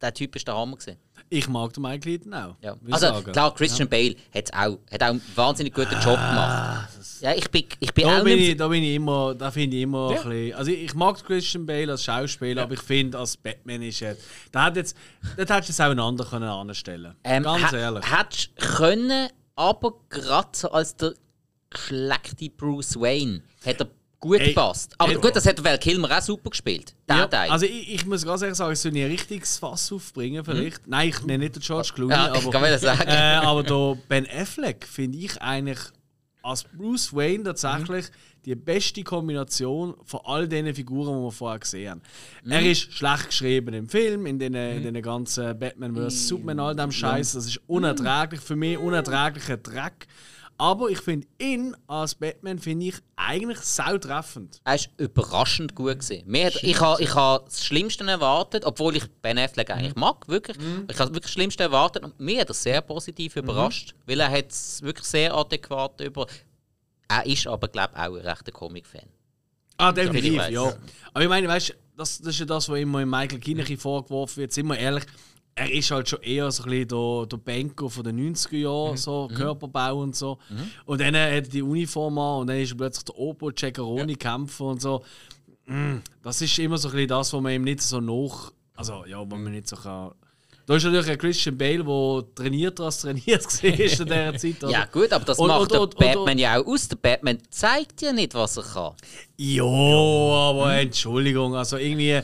der 0.00 0.14
Typ 0.14 0.36
ist 0.36 0.46
der 0.46 0.54
Hammer 0.56 0.76
gewesen. 0.76 0.98
Ich 1.34 1.48
mag 1.48 1.72
den 1.72 1.82
Michael 1.82 2.00
Keaton 2.00 2.34
auch. 2.34 2.56
Ja. 2.60 2.76
Also 2.90 3.06
sagen. 3.06 3.32
klar, 3.32 3.54
Christian 3.54 3.88
Bale 3.88 4.14
hat's 4.34 4.52
auch, 4.52 4.78
hat 4.92 5.02
auch 5.02 5.06
einen 5.06 5.22
wahnsinnig 5.34 5.72
guten 5.72 5.94
Job 5.94 6.16
gemacht. 6.16 6.90
Ja, 7.20 7.32
ich 7.34 7.50
bin, 7.50 7.64
ich 7.80 7.94
bin 7.94 8.04
Da 8.04 8.18
auch 8.20 8.24
bin, 8.24 8.38
ich, 8.38 8.56
da 8.56 8.68
bin 8.68 8.82
ich 8.82 8.96
immer, 8.96 9.34
da 9.34 9.50
finde 9.50 9.76
ich 9.78 9.82
immer 9.84 10.10
Ja. 10.12 10.20
ein 10.20 10.28
bisschen, 10.28 10.54
also 10.54 10.70
ich, 10.70 10.94
mag 10.94 11.24
Christian 11.24 11.64
Bale 11.64 11.92
als 11.92 12.04
Schauspieler, 12.04 12.64
aber 12.64 12.74
ich 12.74 12.80
finde, 12.80 13.18
als 13.18 13.36
Batman 13.38 13.80
ist 13.80 14.02
er, 14.02 14.14
da 14.50 14.64
hat 14.64 14.76
jetzt, 14.76 14.94
dort 15.38 15.48
hättest 15.48 15.68
du 15.70 15.72
es 15.72 15.80
auch 15.80 15.90
einander 15.92 16.24
können 16.26 16.44
anstellen. 16.44 17.14
Ähm, 17.24 17.44
Ganz 17.44 17.72
ehrlich. 17.72 18.04
Hättest 18.12 18.54
können, 18.56 19.28
aber 19.56 19.94
gerade 20.10 20.48
so 20.52 20.70
als 20.70 20.96
der 20.96 21.14
geschleckte 21.70 22.50
Bruce 22.50 22.96
Wayne 23.00 23.40
hat 23.64 23.80
er 23.80 23.88
gut 24.22 24.40
Ey, 24.40 24.48
gepasst. 24.48 24.94
Aber 24.96 25.12
ey, 25.12 25.18
gut, 25.18 25.36
das 25.36 25.44
hat 25.44 25.62
Val 25.62 25.78
Kilmer 25.78 26.16
auch 26.16 26.22
super 26.22 26.48
gespielt. 26.50 26.94
Der 27.08 27.16
Ja, 27.16 27.26
Teil. 27.26 27.50
also 27.50 27.66
ich, 27.66 27.92
ich 27.92 28.06
muss 28.06 28.24
ganz 28.24 28.40
ehrlich 28.40 28.56
sagen, 28.56 28.74
soll 28.74 28.96
ich 28.96 29.04
ein 29.04 29.10
richtiges 29.10 29.58
Fass 29.58 29.92
aufbringen 29.92 30.44
vielleicht? 30.44 30.86
Nein, 30.86 31.08
ich 31.10 31.20
nenne 31.24 31.44
nicht 31.44 31.56
den 31.56 31.62
George 31.62 31.90
Clooney, 31.94 32.14
ja, 32.14 32.34
ich 32.34 32.46
aber, 32.46 32.50
kann 32.50 32.78
sagen. 32.78 33.02
äh, 33.08 33.40
aber 33.42 33.62
der 33.62 33.98
Ben 34.08 34.26
Affleck 34.30 34.86
finde 34.86 35.18
ich 35.18 35.42
eigentlich 35.42 35.78
als 36.42 36.64
Bruce 36.64 37.14
Wayne 37.14 37.44
tatsächlich 37.44 38.06
die 38.44 38.54
beste 38.54 39.02
Kombination 39.04 39.94
von 40.04 40.20
all 40.24 40.48
diesen 40.48 40.74
Figuren, 40.74 41.16
die 41.18 41.24
wir 41.24 41.30
vorher 41.30 41.58
gesehen 41.60 41.90
haben. 41.90 42.02
Er 42.48 42.62
ist 42.62 42.92
schlecht 42.92 43.26
geschrieben 43.28 43.74
im 43.74 43.88
Film, 43.88 44.26
in 44.26 44.38
den, 44.38 44.54
in 44.54 44.82
den 44.94 45.02
ganzen 45.02 45.56
Batman 45.58 45.94
vs. 45.94 46.28
Superman, 46.28 46.58
all 46.60 46.74
dem 46.74 46.90
Scheiß. 46.90 47.32
Das 47.32 47.46
ist 47.46 47.60
unerträglich, 47.68 48.40
für 48.40 48.56
mich 48.56 48.78
unerträglicher 48.78 49.56
Dreck. 49.58 50.06
Aber 50.62 50.90
ich 50.90 51.00
finde 51.00 51.26
ihn 51.40 51.74
als 51.88 52.14
Batman 52.14 52.60
finde 52.60 52.86
ich 52.86 52.94
eigentlich 53.16 53.58
sautreffend. 53.58 54.60
Er 54.62 54.76
ist 54.76 54.90
überraschend 54.96 55.74
gut 55.74 55.98
hat, 55.98 56.62
ich 56.62 56.80
habe 56.80 57.02
ich 57.02 57.12
ha 57.16 57.40
das 57.44 57.64
Schlimmste 57.66 58.04
erwartet, 58.04 58.64
obwohl 58.64 58.94
ich 58.94 59.10
Ben 59.22 59.38
Affleck 59.38 59.70
Mhm. 59.70 59.74
eigentlich 59.74 59.96
mag, 59.96 60.28
wirklich. 60.28 60.56
Ich 60.88 60.98
habe 61.00 61.10
wirklich 61.10 61.22
das 61.24 61.32
Schlimmste 61.32 61.64
erwartet 61.64 62.04
und 62.04 62.20
mir 62.20 62.42
hat 62.42 62.48
er 62.48 62.54
sehr 62.54 62.80
positiv 62.80 63.34
Mhm. 63.34 63.42
überrascht, 63.42 63.94
weil 64.06 64.20
er 64.20 64.30
hat 64.30 64.52
es 64.52 64.80
wirklich 64.82 65.06
sehr 65.06 65.34
adäquat 65.34 66.00
über. 66.00 66.28
Er 67.08 67.26
ist 67.26 67.44
aber 67.48 67.66
glaube 67.66 67.90
ich 67.94 67.98
auch 68.00 68.14
ein 68.16 68.24
rechter 68.24 68.52
Comic-Fan. 68.52 69.08
Ah, 69.78 69.90
definitiv, 69.90 70.48
ja. 70.48 70.72
Aber 71.12 71.22
ich 71.24 71.28
meine, 71.28 71.48
weißt 71.48 71.74
das, 71.96 72.18
das 72.18 72.28
ist 72.28 72.38
ja 72.38 72.46
das, 72.46 72.68
was 72.68 72.78
immer 72.78 73.00
in 73.02 73.10
Michael 73.10 73.40
Keaton 73.40 73.76
vorgeworfen 73.78 74.36
wird. 74.36 74.52
Sind 74.52 74.66
wir 74.68 74.78
ehrlich, 74.78 75.04
er 75.54 75.70
ist 75.70 75.90
halt 75.90 76.08
schon 76.08 76.22
eher 76.22 76.50
so 76.50 76.62
ein 76.64 76.70
bisschen 76.70 76.88
der, 76.88 77.26
der 77.26 77.36
Banker 77.36 77.90
von 77.90 78.04
den 78.04 78.34
90er 78.34 78.56
Jahren, 78.56 78.96
so 78.96 79.28
Körperbau 79.34 79.98
und 79.98 80.16
so. 80.16 80.38
Und 80.86 81.00
dann 81.00 81.08
hat 81.14 81.30
er 81.30 81.40
die 81.42 81.62
Uniform 81.62 82.18
an 82.18 82.40
und 82.40 82.46
dann 82.46 82.58
ist 82.58 82.72
er 82.72 82.76
plötzlich 82.78 83.04
der 83.04 83.18
Opo 83.18 83.50
Ceccaroni 83.52 84.14
kämpfer 84.16 84.64
und 84.64 84.80
so. 84.80 85.02
Mm, 85.66 85.96
Das 86.22 86.40
ist 86.40 86.58
immer 86.58 86.78
so 86.78 86.88
ein 86.88 86.92
bisschen 86.92 87.08
das, 87.08 87.32
was 87.32 87.40
man 87.40 87.52
ihm 87.52 87.62
nicht 87.64 87.82
so 87.82 88.00
nach. 88.00 88.52
Also, 88.74 89.04
ja, 89.06 89.18
wo 89.20 89.36
man 89.36 89.52
nicht 89.52 89.68
so 89.68 89.76
kann. 89.76 90.12
Da 90.64 90.76
ist 90.76 90.84
natürlich 90.84 91.10
ein 91.10 91.18
Christian 91.18 91.58
Bale, 91.58 91.82
der 91.84 92.34
trainiert 92.36 92.80
als 92.80 93.00
trainiert 93.00 93.44
war 93.62 93.64
in 93.64 93.76
dieser 93.76 94.36
Zeit. 94.38 94.62
oder? 94.64 94.70
Ja, 94.72 94.84
gut, 94.86 95.12
aber 95.12 95.24
das 95.24 95.38
Und- 95.38 95.48
macht 95.48 95.60
und- 95.62 95.72
der 95.72 95.80
und- 95.82 95.94
und- 95.96 95.98
Batman 95.98 96.38
ja 96.38 96.58
auch 96.60 96.66
aus. 96.66 96.88
Der 96.88 96.96
Batman 96.96 97.38
zeigt 97.50 98.00
ja 98.00 98.12
nicht, 98.12 98.32
was 98.34 98.56
er 98.56 98.62
kann. 98.62 98.92
Ja, 99.36 99.64
aber 99.64 100.74
Entschuldigung, 100.76 101.54
also 101.56 101.76
irgendwie. 101.76 102.20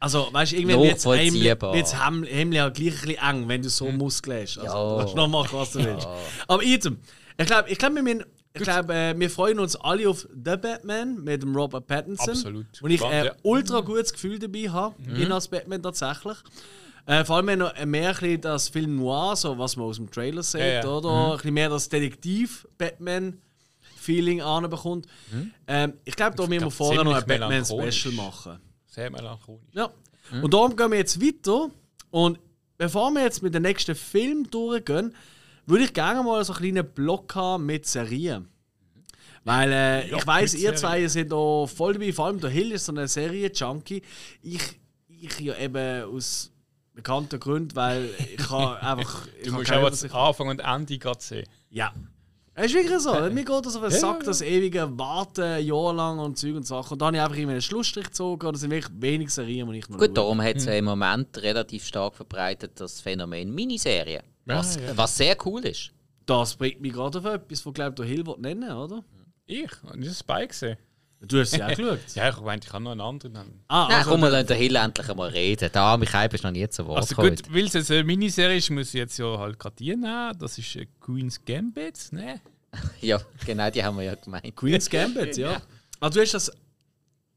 Also, 0.00 0.28
weißt 0.32 0.52
du, 0.52 0.56
irgendwie 0.56 0.78
wird 0.78 0.98
es 0.98 1.04
Nachvollziehbar. 1.04 1.74
Hemd 2.26 2.54
ja 2.54 2.68
gleich 2.68 3.02
ein 3.02 3.08
bisschen 3.08 3.22
eng, 3.22 3.48
wenn 3.48 3.62
du 3.62 3.68
so 3.68 3.90
Muskeln 3.90 4.42
hast. 4.42 4.58
Also, 4.58 4.76
Ja. 4.76 4.90
du 4.92 4.96
kannst 4.98 5.16
noch 5.16 5.28
machen, 5.28 5.58
was 5.58 5.72
du 5.72 5.84
willst. 5.84 6.06
Aber 6.46 6.62
Item, 6.62 6.98
ich 7.36 7.46
glaube, 7.46 7.68
ich 7.70 7.78
glaub, 7.78 7.94
wir, 7.94 8.02
müssen- 8.02 8.24
ich 8.54 8.62
glaub, 8.62 8.90
äh, 8.90 9.18
wir 9.18 9.30
freuen 9.30 9.58
uns 9.58 9.74
alle 9.76 10.08
auf 10.08 10.26
The 10.32 10.56
Batman 10.56 11.22
mit 11.24 11.42
dem 11.42 11.54
Robert 11.54 11.86
Pattinson. 11.86 12.30
Absolut. 12.30 12.66
Und 12.82 12.90
ich 12.90 13.00
Ja, 13.00 13.08
ein 13.08 13.24
ja. 13.26 13.32
ultra 13.42 13.80
gutes 13.80 14.12
Gefühl 14.12 14.38
dabei 14.38 14.68
habe, 14.70 14.94
ihn 15.16 15.32
als 15.32 15.48
Batman 15.48 15.82
tatsächlich. 15.82 16.36
Äh, 17.06 17.24
vor 17.24 17.36
allem 17.36 17.46
wenn 17.46 17.58
noch 17.60 17.72
mehr 17.86 18.10
ein 18.10 18.14
bisschen 18.16 18.40
das 18.42 18.68
Film 18.68 18.96
Noir, 18.96 19.34
so 19.34 19.58
was 19.58 19.76
man 19.76 19.86
aus 19.86 19.96
dem 19.96 20.10
Trailer 20.10 20.42
sieht, 20.42 20.60
Ja, 20.60 20.66
ja. 20.82 20.86
oder? 20.86 21.30
Ein 21.32 21.36
bisschen 21.38 21.54
mehr 21.54 21.70
das 21.70 21.88
Detektiv-Batman-Feeling 21.88 24.42
anbekommt. 24.42 25.06
Ähm, 25.66 25.94
ich 26.04 26.14
glaube, 26.16 26.36
da 26.36 26.46
müssen 26.46 26.64
wir 26.64 26.70
vorher 26.70 27.04
noch 27.04 27.14
ein 27.16 27.24
Batman-Special 27.26 28.12
machen. 28.14 28.58
Sehr 28.98 29.10
melancholisch. 29.10 29.62
Ja. 29.74 29.90
Und 30.42 30.52
darum 30.52 30.74
gehen 30.74 30.90
wir 30.90 30.98
jetzt 30.98 31.22
weiter. 31.22 31.70
Und 32.10 32.40
bevor 32.76 33.12
wir 33.12 33.22
jetzt 33.22 33.44
mit 33.44 33.54
dem 33.54 33.62
nächsten 33.62 33.94
Film 33.94 34.50
durchgehen, 34.50 35.14
würde 35.66 35.84
ich 35.84 35.94
gerne 35.94 36.20
mal 36.24 36.44
so 36.44 36.52
einen 36.52 36.62
kleinen 36.62 36.92
Block 36.94 37.32
haben 37.36 37.64
mit 37.64 37.86
Serien. 37.86 38.48
Weil 39.44 39.70
äh, 39.70 40.10
Ja, 40.10 40.16
ich 40.16 40.26
weiß, 40.26 40.54
ihr 40.54 40.74
zwei 40.74 41.06
sind 41.06 41.30
da 41.30 41.66
voll 41.66 41.92
dabei, 41.92 42.12
vor 42.12 42.26
allem 42.26 42.40
der 42.40 42.50
Hill 42.50 42.72
ist 42.72 42.86
so 42.86 42.92
eine 42.92 43.06
Serie-Junkie. 43.06 44.02
Ich, 44.42 44.80
ich 45.06 45.38
ja 45.38 45.56
eben 45.58 46.12
aus 46.12 46.50
bekannten 46.92 47.38
Gründen, 47.38 47.76
weil 47.76 48.10
ich 48.36 48.50
habe 48.50 48.82
einfach. 48.82 49.28
ich 49.38 49.44
Du 49.44 49.52
habe 49.52 49.60
musst 49.60 49.72
auch 49.72 49.90
das 49.90 50.12
Anfang 50.12 50.48
und 50.48 50.58
Ende 50.58 50.98
gerade 50.98 51.22
sehen. 51.22 51.46
Ja. 51.70 51.92
Es 52.60 52.66
ist 52.66 52.74
wirklich 52.74 52.98
so. 52.98 53.12
Mir 53.30 53.44
geht 53.44 53.66
das 53.66 53.76
auf 53.76 53.82
den 53.82 53.90
Sack, 53.92 54.24
das 54.24 54.42
ewige 54.42 54.98
Warten, 54.98 55.64
jahrelang 55.64 56.18
und 56.18 56.36
Zeug 56.36 56.56
und 56.56 56.66
Sachen. 56.66 56.94
Und 56.94 56.98
dann 57.02 57.08
habe 57.08 57.16
ich 57.16 57.22
einfach 57.22 57.36
immer 57.36 57.52
einen 57.52 57.62
Schlussstrich 57.62 58.06
gezogen. 58.06 58.44
Und 58.48 58.54
es 58.56 58.62
sind 58.62 58.70
wirklich 58.70 58.92
wenig 59.00 59.30
Serien, 59.30 59.70
die 59.70 59.78
ich 59.78 59.88
noch 59.88 59.96
Gut, 59.98 60.16
darum 60.16 60.42
hat 60.42 60.56
es 60.56 60.64
ja 60.64 60.72
im 60.72 60.86
Moment 60.86 61.38
relativ 61.38 61.84
stark 61.84 62.16
verbreitet, 62.16 62.72
das 62.80 63.00
Phänomen 63.00 63.54
Miniserie. 63.54 64.24
Was, 64.44 64.74
Ja, 64.74 64.82
ja. 64.82 64.96
was 64.96 65.16
sehr 65.16 65.36
cool 65.46 65.64
ist. 65.66 65.92
Das 66.26 66.56
bringt 66.56 66.80
mich 66.80 66.92
gerade 66.92 67.18
auf 67.18 67.24
etwas, 67.26 67.64
was 67.64 67.72
glaube 67.72 67.94
der 67.94 68.06
Hill 68.06 68.24
nennen, 68.38 68.72
oder? 68.72 69.04
Ich? 69.46 69.70
Habe 69.86 70.00
ich 70.00 70.08
das 70.08 70.18
Spy 70.18 70.46
gesehen? 70.48 70.76
Du 71.20 71.40
hast 71.40 71.50
sie 71.50 71.62
auch 71.62 71.68
geschaut. 71.68 71.98
Ja, 72.14 72.28
ich 72.28 72.40
meinte, 72.40 72.66
ich 72.68 72.72
habe 72.72 72.84
noch 72.84 72.92
einen 72.92 73.00
anderen. 73.00 73.36
Ah, 73.68 73.86
Nein, 73.88 73.98
also, 73.98 74.10
komm, 74.10 74.20
wir 74.20 74.30
lassen 74.30 74.46
den 74.46 74.56
Hill 74.56 74.76
endlich 74.76 75.08
einmal 75.10 75.28
reden. 75.30 75.68
Da, 75.72 75.96
Michael, 75.96 76.28
bist 76.28 76.44
noch 76.44 76.50
nie 76.52 76.68
zu 76.68 76.86
Wort 76.86 76.98
Also 76.98 77.14
gut, 77.16 77.42
weil 77.52 77.64
es 77.66 77.72
jetzt 77.72 77.90
eine 77.90 78.04
Miniserie 78.04 78.56
ist, 78.58 78.70
muss 78.70 78.88
ich 78.88 78.94
jetzt 78.94 79.18
ja 79.18 79.36
halt 79.38 79.58
gerade 79.58 79.74
die 79.76 79.96
nehmen. 79.96 80.32
Das 80.38 80.56
ist 80.58 80.76
äh, 80.76 80.86
Queen's 81.00 81.44
Gambit, 81.44 82.08
ne? 82.12 82.40
Ja, 83.00 83.20
genau, 83.46 83.68
die 83.70 83.82
haben 83.82 83.96
wir 83.96 84.04
ja 84.04 84.14
gemeint. 84.14 84.54
Queen's 84.54 84.88
Gambit, 84.88 85.36
ja. 85.36 85.60
Aber 86.00 86.10
du 86.10 86.20
hast 86.20 86.34
das. 86.34 86.52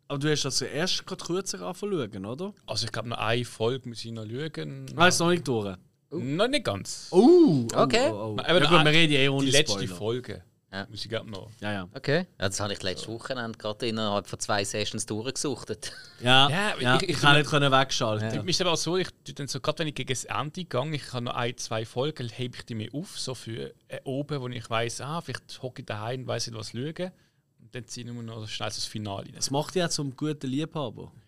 Aber 0.07 0.19
du 0.19 0.29
hast 0.29 0.43
das 0.43 0.61
erst 0.61 1.05
gerade 1.07 1.23
kürzer 1.23 1.61
anfangen, 1.61 2.25
oder? 2.25 2.53
Also 2.67 2.85
ich 2.85 2.91
glaube, 2.91 3.07
noch 3.09 3.17
eine 3.17 3.45
Folge 3.45 3.87
muss 3.89 4.03
ich 4.03 4.11
noch 4.11 4.25
schauen. 4.25 4.85
Ah, 4.97 5.07
ist 5.07 5.19
noch 5.19 5.29
nicht 5.29 5.47
durch. 5.47 5.75
Noch 6.11 6.47
nicht 6.49 6.65
ganz. 6.65 7.07
Oh, 7.11 7.65
Okay. 7.73 8.09
Oh, 8.11 8.35
oh, 8.35 8.35
oh. 8.37 8.41
Aber 8.43 8.61
Ja, 8.61 8.69
gut, 8.69 8.79
die- 8.81 8.85
wir 8.85 8.91
reden 8.91 9.13
ja 9.13 9.19
eh 9.21 9.29
ohne 9.29 9.45
die 9.45 9.51
letzte 9.51 9.71
Spoiler. 9.77 9.95
Folge. 9.95 10.43
Ja. 10.73 10.87
Muss 10.89 11.03
ich 11.03 11.09
glaube 11.09 11.29
noch. 11.29 11.49
Ja, 11.59 11.71
ja. 11.73 11.89
Okay. 11.93 12.27
Ja, 12.39 12.47
das 12.47 12.57
habe 12.61 12.71
ich 12.71 12.81
letztes 12.81 13.09
Wochenende 13.09 13.57
gerade 13.57 13.87
innerhalb 13.87 14.25
von 14.27 14.39
zwei 14.39 14.63
Sessions 14.63 15.05
durchgesuchtet. 15.05 15.91
Ja, 16.21 16.49
Ja, 16.49 16.75
ja, 16.79 16.95
ich- 16.97 17.01
ich, 17.03 17.09
ich- 17.09 17.19
kann 17.19 17.35
nicht 17.37 17.49
können 17.49 17.71
wegschalten. 17.71 18.33
Ja. 18.33 18.41
Mir 18.43 18.49
ist 18.51 18.61
aber 18.61 18.71
auch 18.73 18.77
so, 18.77 18.95
ich 18.95 19.09
dann 19.35 19.47
so, 19.49 19.59
gerade 19.59 19.79
wenn 19.79 19.87
ich 19.87 19.95
gegen 19.95 20.07
das 20.13 20.23
Ende 20.25 20.63
gehe, 20.63 20.95
ich 20.95 21.11
habe 21.13 21.25
noch 21.25 21.33
ein, 21.35 21.57
zwei 21.57 21.83
Folgen, 21.85 22.29
hebe 22.29 22.55
ich 22.57 22.63
die 22.65 22.75
mir 22.75 22.93
auf, 22.93 23.19
so 23.19 23.35
für 23.35 23.73
äh, 23.89 23.99
oben, 24.05 24.39
wo 24.39 24.47
ich 24.47 24.69
weiß, 24.69 25.01
ah, 25.01 25.19
vielleicht 25.19 25.61
hocke 25.61 25.81
ich 25.81 25.85
daheim 25.87 26.21
und 26.21 26.27
weiss 26.27 26.47
nicht, 26.47 26.55
was 26.57 26.69
schauen. 26.71 27.11
Und 27.59 27.75
dann 27.75 27.85
ziehe 27.87 28.07
ich 28.07 28.13
mir 28.13 28.23
noch 28.23 28.47
schnell 28.47 28.69
so 28.71 28.75
das 28.77 28.85
Finale 28.85 29.25
rein. 29.25 29.33
Das 29.35 29.51
macht 29.51 29.75
ja 29.75 29.89
zum 29.89 30.15
guten 30.15 30.47
Liebhaber. 30.47 31.11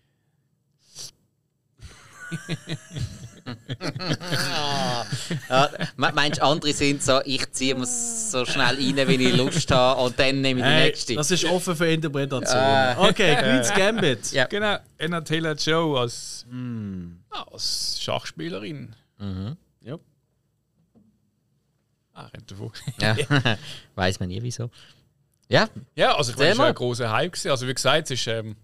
Ja, 5.48 5.70
me- 5.96 6.12
meinst 6.14 6.40
du, 6.40 6.44
andere 6.44 6.72
sind 6.72 7.02
so, 7.02 7.20
ich 7.24 7.50
ziehe 7.52 7.74
mir 7.74 7.86
so 7.86 8.44
schnell 8.44 8.76
rein, 8.76 9.08
wie 9.08 9.28
ich 9.28 9.36
Lust 9.36 9.70
habe 9.70 10.00
und 10.00 10.18
dann 10.18 10.40
nehme 10.40 10.60
ich 10.60 10.66
die 10.66 10.70
Hey, 10.72 10.86
nächste? 10.86 11.14
das 11.14 11.30
ist 11.30 11.44
offen 11.44 11.76
für 11.76 11.86
Interpretation. 11.90 12.56
Ah. 12.56 12.96
Okay, 13.08 13.36
Queen's 13.40 13.72
Gambit. 13.74 14.32
Ja. 14.32 14.46
Genau, 14.46 14.76
Anna 14.98 15.20
Taylor 15.20 15.54
Joe 15.54 15.98
als, 16.00 16.46
ah, 17.30 17.42
als 17.52 17.98
Schachspielerin. 18.00 18.94
Ja. 19.80 19.98
Ah, 22.12 22.26
rennt 22.26 22.50
davon. 22.50 22.70
Ja. 23.00 23.16
Weiß 23.94 24.20
man 24.20 24.28
nie 24.28 24.42
wieso. 24.42 24.70
Ja, 25.48 25.68
Ja, 25.94 26.16
also 26.16 26.32
ich 26.32 26.38
meine, 26.38 26.50
es 26.52 26.58
war 26.58 26.66
ein 26.68 26.74
großer 26.74 27.10
Hype. 27.10 27.32
Gewesen. 27.32 27.50
Also 27.50 27.66
wie 27.68 27.74
gesagt, 27.74 28.10
es, 28.10 28.20
ist, 28.20 28.26
ähm, 28.28 28.56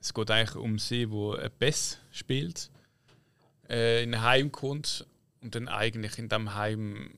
es 0.00 0.14
geht 0.14 0.30
eigentlich 0.30 0.54
um 0.56 0.78
sie, 0.78 1.10
wo 1.10 1.34
ein 1.34 1.50
Bess 1.58 1.98
spielt, 2.12 2.70
äh, 3.68 4.02
in 4.04 4.14
ein 4.14 4.22
Heim 4.22 4.52
kommt 4.52 5.06
und 5.42 5.54
dann 5.54 5.68
eigentlich 5.68 6.18
in 6.18 6.28
dem 6.28 6.54
Heim, 6.54 7.10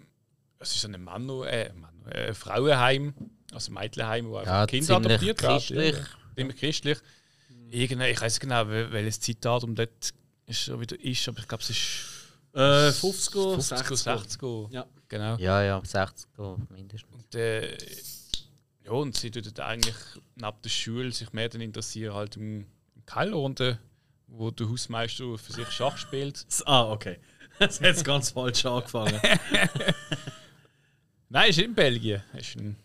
es 0.59 0.75
ist 0.75 0.85
ein 0.85 1.03
Mann, 1.03 1.29
äh, 1.45 1.73
Mann, 1.75 1.95
äh, 2.11 2.29
ein 2.29 2.35
Frauenheim, 2.35 3.15
also 3.53 3.71
ein 3.71 3.75
Mädchenheim, 3.75 4.29
wo 4.29 4.37
einfach 4.39 4.53
Ja, 4.53 4.67
Kinder 4.67 4.87
ziemlich 4.87 5.13
adoptiert 5.13 5.39
christlich. 5.39 5.95
Ja, 5.95 6.01
ja. 6.01 6.07
Ziemlich 6.37 6.57
christlich. 6.59 6.99
Irgendwie, 7.71 8.07
ich 8.09 8.21
weiß 8.21 8.33
nicht 8.35 8.41
genau, 8.41 8.63
wel- 8.63 8.91
welches 8.93 9.21
Zitat 9.21 9.63
dort 9.67 10.15
ist, 10.47 10.61
schon 10.61 10.81
wieder 10.81 10.99
ist, 11.01 11.29
aber 11.29 11.39
ich 11.41 11.49
glaube, 11.49 11.63
es 11.63 11.71
ist 11.71 12.11
Äh, 12.55 12.91
50er, 12.93 13.57
50er, 13.57 13.95
60er. 13.97 14.39
60er. 14.39 14.73
Ja. 14.73 14.87
Genau. 15.09 15.37
ja, 15.37 15.63
ja, 15.63 15.81
60 15.85 16.29
mindestens. 16.71 17.13
Und, 17.13 17.35
äh, 17.35 17.77
ja, 18.85 18.91
und 18.93 19.17
sie 19.17 19.31
tut 19.31 19.59
eigentlich 19.61 19.95
neben 20.37 20.57
der 20.63 20.69
Schule 20.71 21.13
sich 21.13 21.33
mehr 21.33 21.49
dann 21.49 21.61
interessieren 21.61 22.15
halt 22.15 22.37
im 22.37 22.67
Keller 23.07 23.37
unten, 23.39 23.79
wo 24.29 24.51
der 24.51 24.69
Hausmeister 24.69 25.37
für 25.37 25.53
sich 25.53 25.69
Schach 25.71 25.97
spielt. 25.99 26.47
Ah, 26.67 26.91
okay. 26.93 27.19
Das 27.59 27.81
hat 27.81 27.87
jetzt 27.87 28.05
ganz 28.05 28.31
falsch 28.31 28.65
angefangen. 28.67 29.21
Nein, 31.29 31.51
ist 31.51 31.59
in 31.59 31.75
Belgien. 31.75 32.23
Ist 32.37 32.57
in 32.57 32.77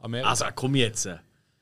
Amerika. 0.00 0.30
Also, 0.30 0.44
komm 0.54 0.74
jetzt. 0.74 1.08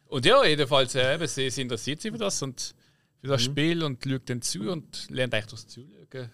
und 0.06 0.24
ja, 0.26 0.44
jedenfalls, 0.44 0.94
äh, 0.94 1.14
eben, 1.14 1.26
sie, 1.26 1.50
sie 1.50 1.62
interessiert 1.62 2.00
sich 2.00 2.12
für 2.12 2.18
das 2.18 2.42
und 2.42 2.74
für 3.20 3.26
Mhm. 3.26 3.30
das 3.30 3.42
Spiel 3.42 3.82
und 3.82 4.04
schaut 4.04 4.28
dann 4.30 4.42
zu 4.42 4.70
und 4.70 5.10
lernt 5.10 5.34
eigentlich 5.34 5.46
das 5.46 5.66
Zuschauen. 5.66 6.30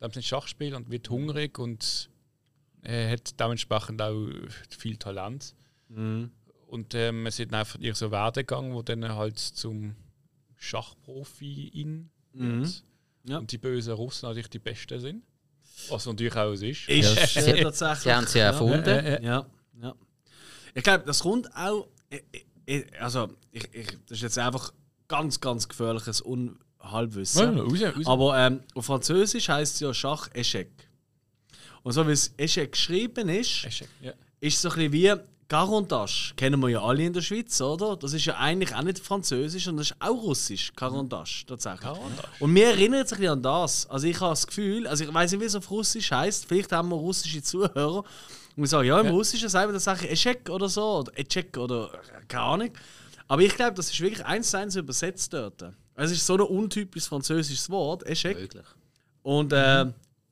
Dann 0.00 0.10
ein 0.12 0.22
Schach 0.22 0.46
spielen 0.48 0.74
und 0.74 0.90
wird 0.90 1.08
hungrig 1.10 1.58
und 1.58 2.10
äh, 2.82 3.10
hat 3.12 3.38
dementsprechend 3.40 4.00
auch 4.02 4.28
viel 4.70 4.96
Talent. 4.96 5.54
Mhm. 5.88 6.30
Und 6.66 6.94
ähm, 6.94 7.22
man 7.24 7.32
sieht 7.32 7.52
einfach 7.52 7.78
ihr 7.80 7.94
so 7.94 8.10
Werdegang, 8.10 8.74
wo 8.74 8.82
dann 8.82 9.06
halt 9.14 9.38
zum 9.38 9.94
Schachprofi 10.56 11.68
in 11.68 12.10
Mhm. 12.32 12.68
Ja. 13.26 13.38
Und 13.38 13.50
die 13.50 13.58
bösen 13.58 13.94
Russen 13.94 14.26
natürlich 14.28 14.48
die 14.50 14.58
Besten 14.58 15.00
sind. 15.00 15.22
Was 15.88 16.06
natürlich 16.06 16.36
auch 16.36 16.52
es 16.52 16.62
ist. 16.62 16.88
Ist 16.88 16.88
Ja, 16.88 17.20
ja, 17.20 17.26
sie- 17.56 17.62
tatsächlich. 17.62 17.98
Sie 18.04 18.12
haben 18.12 18.26
sie 18.26 18.38
erfunden. 18.38 18.84
Äh, 18.88 19.16
äh, 19.16 19.24
Ja, 19.24 19.46
ja. 19.82 19.94
Ich 20.74 20.82
glaube, 20.82 21.04
das 21.04 21.20
kommt 21.20 21.48
auch. 21.56 21.88
ich- 22.10 22.46
ich- 22.66 23.00
Also, 23.00 23.28
ich, 23.50 23.64
ich, 23.74 23.86
das 24.06 24.18
ist 24.18 24.22
jetzt 24.22 24.38
einfach 24.38 24.72
ganz, 25.08 25.40
ganz 25.40 25.68
gefährliches 25.68 26.20
Unhalbwissen. 26.20 27.56
Ja, 27.56 27.62
raus, 27.62 27.82
raus. 27.96 28.06
Aber 28.06 28.38
ähm, 28.38 28.60
auf 28.74 28.86
Französisch 28.86 29.48
heißt 29.48 29.74
es 29.74 29.80
ja 29.80 29.92
Schach 29.94 30.28
Eschec. 30.32 30.70
Und 31.82 31.92
so 31.92 32.06
wie 32.06 32.12
es 32.12 32.32
Eschec 32.36 32.72
geschrieben 32.72 33.28
ist, 33.28 33.64
Ja. 34.00 34.12
ist 34.40 34.56
es 34.56 34.62
so 34.62 34.70
ein 34.70 34.90
bisschen 34.90 34.92
wie 34.92 35.20
Carontage. 35.48 36.32
Kennen 36.36 36.60
wir 36.60 36.68
ja 36.70 36.82
alle 36.82 37.04
in 37.04 37.12
der 37.12 37.20
Schweiz, 37.20 37.60
oder? 37.60 37.96
Das 37.96 38.12
ist 38.12 38.24
ja 38.24 38.36
eigentlich 38.36 38.74
auch 38.74 38.82
nicht 38.82 38.98
Französisch, 38.98 39.64
sondern 39.64 39.84
das 39.84 39.90
ist 39.90 39.96
auch 40.00 40.22
Russisch. 40.22 40.72
Carontage, 40.74 41.44
tatsächlich. 41.46 41.82
Carontage. 41.82 42.28
Und 42.40 42.52
mir 42.52 42.66
erinnert 42.68 43.08
sich 43.08 43.28
an 43.28 43.42
das. 43.42 43.88
Also 43.90 44.06
ich 44.06 44.18
habe 44.20 44.30
das 44.32 44.46
Gefühl, 44.46 44.86
also 44.86 45.04
ich 45.04 45.12
weiß 45.12 45.32
nicht, 45.32 45.40
wie 45.40 45.44
es 45.44 45.54
auf 45.54 45.70
Russisch 45.70 46.10
heißt. 46.10 46.46
Vielleicht 46.46 46.72
haben 46.72 46.88
wir 46.88 46.96
russische 46.96 47.42
Zuhörer. 47.42 48.04
Und 48.56 48.66
sagen, 48.66 48.86
ja, 48.86 49.00
im 49.00 49.06
Ja. 49.06 49.12
Russischen 49.12 49.48
sagen 49.48 49.70
wir 49.70 49.74
das 49.74 49.84
Sache 49.84 50.08
Eschek 50.08 50.48
oder 50.48 50.68
so, 50.68 50.98
oder 51.00 51.18
Echek 51.18 51.56
oder 51.58 51.92
äh, 51.92 52.24
keine 52.28 52.44
Ahnung. 52.44 52.70
Aber 53.26 53.42
ich 53.42 53.54
glaube, 53.56 53.74
das 53.74 53.90
ist 53.90 54.00
wirklich 54.00 54.24
eins 54.24 54.50
zu 54.50 54.58
eins 54.58 54.76
übersetzt 54.76 55.32
dort. 55.32 55.64
Es 55.96 56.10
ist 56.12 56.24
so 56.24 56.34
ein 56.34 56.40
untypisches 56.40 57.08
französisches 57.08 57.68
Wort, 57.70 58.06
Eschek. 58.06 58.38
Möglich. 58.38 58.66
Und 59.22 59.52
äh, 59.52 59.86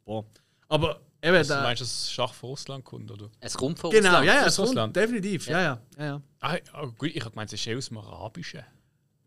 boah. 0.04 0.24
Aber 0.68 1.00
eben, 1.23 1.37
Also, 1.37 1.55
du 1.55 1.61
da, 1.61 1.62
meinst, 1.66 1.83
dass 1.83 2.11
Schach 2.12 2.35
von 2.35 2.51
Russland 2.51 2.85
kommt, 2.85 3.11
oder? 3.11 3.31
Es 3.41 3.57
kommt 3.57 3.79
von 3.79 3.91
genau, 3.91 4.09
Russland. 4.09 4.27
ja, 4.27 4.35
ja, 4.35 4.41
aus 4.43 4.47
es 4.49 4.57
kommt, 4.57 4.68
Russland. 4.68 4.97
definitiv, 4.97 5.47
ja, 5.49 5.61
ja, 5.61 5.81
ja. 5.99 6.05
ja. 6.05 6.23
Ah, 6.41 6.57
ah, 6.73 6.87
gut, 6.99 7.11
ich 7.14 7.20
habe 7.20 7.31
gemeint, 7.31 7.53
es 7.53 7.61
ist 7.61 7.66
eher 7.66 7.79
aus 7.79 7.89
dem 7.89 7.99
Arabischen. 7.99 8.62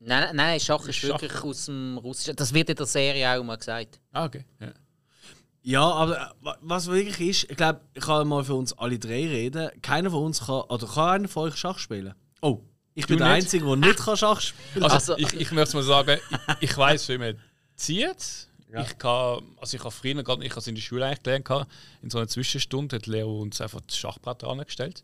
Nein, 0.01 0.21
nein, 0.27 0.35
nein, 0.35 0.59
Schach 0.59 0.85
ist 0.87 0.95
Schach. 0.97 1.21
wirklich 1.21 1.41
aus 1.43 1.65
dem 1.65 1.97
Russischen. 1.97 2.35
Das 2.35 2.53
wird 2.53 2.69
in 2.69 2.75
der 2.75 2.85
Serie 2.85 3.39
auch 3.39 3.43
mal 3.43 3.57
gesagt. 3.57 3.99
Ah, 4.11 4.25
okay. 4.25 4.45
Ja. 4.59 4.73
Ja, 5.63 5.81
aber 5.81 6.15
äh, 6.17 6.25
wa- 6.41 6.57
was 6.61 6.85
wirklich 6.87 7.19
ist, 7.43 7.49
ich 7.49 7.57
glaube, 7.57 7.81
ich 7.95 8.03
kann 8.03 8.27
mal 8.27 8.43
für 8.43 8.53
uns 8.53 8.71
alle 8.77 8.99
drei 8.99 9.25
reden. 9.27 9.69
Keiner 9.81 10.11
von 10.11 10.23
uns 10.25 10.41
kann, 10.45 10.61
oder 10.61 10.85
kann 10.85 11.09
einer 11.21 11.27
von 11.27 11.47
euch 11.49 11.55
Schach 11.55 11.79
spielen? 11.79 12.13
Oh, 12.41 12.61
ich 12.93 13.07
bin 13.07 13.17
Du 13.17 13.23
der 13.23 13.33
nicht? 13.33 13.45
Einzige, 13.45 13.65
der 13.65 13.75
nicht 13.77 13.97
kann 13.97 14.15
Schach 14.15 14.41
spielen 14.41 14.83
Also, 14.83 15.13
Also- 15.13 15.17
ich, 15.17 15.33
ich 15.33 15.51
möchte 15.51 15.75
mal 15.77 15.81
sagen, 15.83 16.19
ich, 16.61 16.69
ich 16.69 16.77
weiß, 16.77 17.09
wie 17.09 17.17
man 17.17 17.39
zieht. 17.75 18.47
Ich 18.81 18.97
kann, 18.97 19.43
also 19.59 19.77
ich 19.77 19.83
habe 19.83 19.91
früher 19.91 20.23
gerade, 20.23 20.43
ich 20.43 20.51
habe 20.51 20.59
es 20.59 20.67
in 20.67 20.75
der 20.75 20.81
Schule 20.81 21.05
eigentlich 21.05 21.23
gelernt, 21.23 21.45
gehabt. 21.45 21.71
in 22.01 22.09
so 22.09 22.17
einer 22.17 22.27
Zwischenstunde 22.27 22.97
hat 22.97 23.07
Leo 23.07 23.41
uns 23.41 23.61
einfach 23.61 23.81
das 23.81 23.97
Schachbrett 23.97 24.43
angestellt. 24.43 25.03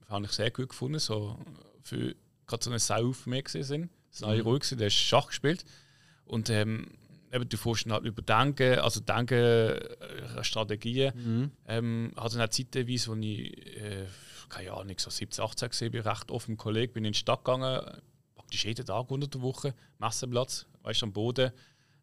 Das 0.00 0.10
habe 0.10 0.24
ich 0.24 0.32
sehr 0.32 0.50
gut 0.50 0.70
gefunden, 0.70 0.98
so 0.98 1.38
für 1.82 2.14
gerade 2.46 2.64
so 2.64 2.70
eine 2.70 2.78
Sau 2.78 3.12
für 3.12 3.30
mich 3.30 3.44
gesehen 3.44 3.64
sind. 3.64 3.90
War 4.20 4.30
alle 4.30 4.42
ruhig, 4.42 4.62
der 4.68 4.86
hat 4.86 4.92
Schach 4.92 5.28
gespielt. 5.28 5.64
Und 6.24 6.50
ähm, 6.50 6.88
eben, 7.32 7.48
du 7.48 7.56
fährst 7.56 7.86
halt 7.86 8.04
überdenken, 8.04 8.78
also 8.78 9.00
denken, 9.00 9.34
äh, 9.34 10.44
Strategien. 10.44 11.12
Ähm, 11.66 12.12
hatte 12.16 12.36
dann 12.36 12.46
auch 12.46 12.50
zeitweise, 12.50 13.10
wo 13.10 13.14
ich, 13.16 13.76
äh, 13.76 14.06
keine 14.48 14.72
Ahnung, 14.72 14.96
so 14.98 15.10
17, 15.10 15.42
18 15.42 15.68
gesehen 15.70 15.92
bin, 15.92 16.02
recht 16.02 16.30
offen 16.30 16.56
Kollege, 16.56 16.92
bin 16.92 17.04
in 17.04 17.12
die 17.12 17.18
Stadt 17.18 17.44
gegangen, 17.44 17.80
praktisch 18.34 18.64
jeden 18.64 18.84
Tag 18.84 19.10
unter 19.10 19.26
der 19.26 19.40
Woche, 19.40 19.74
Messenplatz, 19.98 20.66
weißt 20.82 21.02
du, 21.02 21.06
am 21.06 21.12
Boden. 21.12 21.52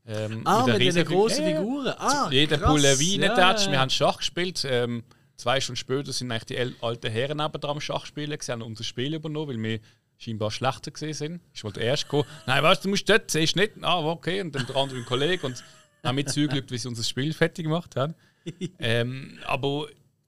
Ähm, 0.10 0.42
Ah, 0.46 0.66
mit 0.66 0.76
riesen 0.80 1.04
diesen 1.04 1.06
grossen 1.06 1.48
Ja. 1.48 1.58
Figuren. 1.60 1.88
Ah, 2.00 2.30
Jeder. 2.32 2.58
Pulle 2.58 3.00
Wein 3.00 3.22
ja, 3.22 3.72
wir 3.72 3.80
haben 3.80 3.90
Schach 3.92 4.18
gespielt. 4.18 4.66
Ähm, 4.68 5.04
zwei 5.38 5.62
Stunden 5.62 5.78
später 5.78 6.12
sind 6.12 6.32
eigentlich 6.32 6.46
die 6.46 6.76
alten 6.82 7.12
Herren 7.12 7.38
neben 7.38 7.62
dran 7.62 7.72
am 7.72 7.82
Schach 7.82 8.06
spielen. 8.06 8.36
Sie 8.42 8.52
haben 8.52 8.62
unser 8.64 8.84
Spiel 8.84 9.14
übernommen, 9.14 9.50
weil 9.50 9.62
wir 9.62 9.80
scheinbar 10.18 10.52
schlechter 10.52 10.92
gesehen 10.92 11.14
sind. 11.14 11.42
Ich 11.54 11.64
wollte 11.64 11.80
erst 11.80 12.08
kommen. 12.08 12.26
Nein, 12.48 12.64
weißt 12.64 12.84
du, 12.84 12.88
du 12.88 12.90
musst 12.90 13.08
dort, 13.10 13.30
siehst 13.30 13.56
nicht. 13.56 13.74
Ah, 13.82 14.00
okay. 14.04 14.42
Und 14.42 14.54
dann 14.56 14.66
der 14.66 14.76
andere 14.76 15.04
Kollege 15.04 15.46
und 15.46 15.64
haben 16.04 16.16
mit 16.16 16.30
zugeschaut, 16.30 16.72
wie 16.72 16.78
sie 16.78 16.88
unser 16.88 17.04
Spiel 17.04 17.34
fertig 17.34 17.66
gemacht 17.66 17.96
haben. 17.96 18.16
ähm, 18.80 19.38
aber 19.46 19.88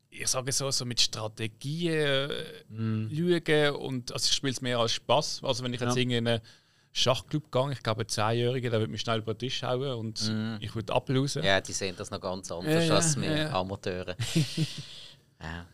ich 0.09 0.27
sage 0.27 0.51
so, 0.51 0.69
so 0.69 0.85
mit 0.85 1.01
Strategien 1.01 2.29
äh, 2.29 3.43
schauen 3.49 3.75
und 3.77 4.11
also 4.11 4.25
ich 4.25 4.33
spiele 4.33 4.51
es 4.51 4.61
mehr 4.61 4.77
als 4.79 4.91
Spaß. 4.93 5.41
Also 5.43 5.63
wenn 5.63 5.73
ich 5.73 5.81
jetzt 5.81 5.95
Ja. 5.95 6.01
in 6.01 6.27
einen 6.27 6.41
Schachclub 6.93 7.51
gehe, 7.51 7.71
ich 7.71 7.81
glaube 7.83 8.01
ein 8.01 8.07
Zehnjähriger, 8.09 8.69
der 8.69 8.79
wird 8.81 8.89
mich 8.91 9.01
schnell 9.01 9.19
über 9.19 9.33
den 9.33 9.39
Tisch 9.39 9.63
hauen 9.63 9.93
und 9.93 10.31
ich 10.59 10.75
würde 10.75 10.93
ablösen. 10.93 11.43
Ja, 11.43 11.61
die 11.61 11.73
sehen 11.73 11.95
das 11.97 12.11
noch 12.11 12.19
ganz 12.21 12.51
anders 12.51 12.73
Ja, 12.73 12.81
ja, 12.81 12.95
als 12.95 13.19
wir 13.19 13.37
ja. 13.37 13.51
Amateure. 13.53 14.15
ja. 15.41 15.65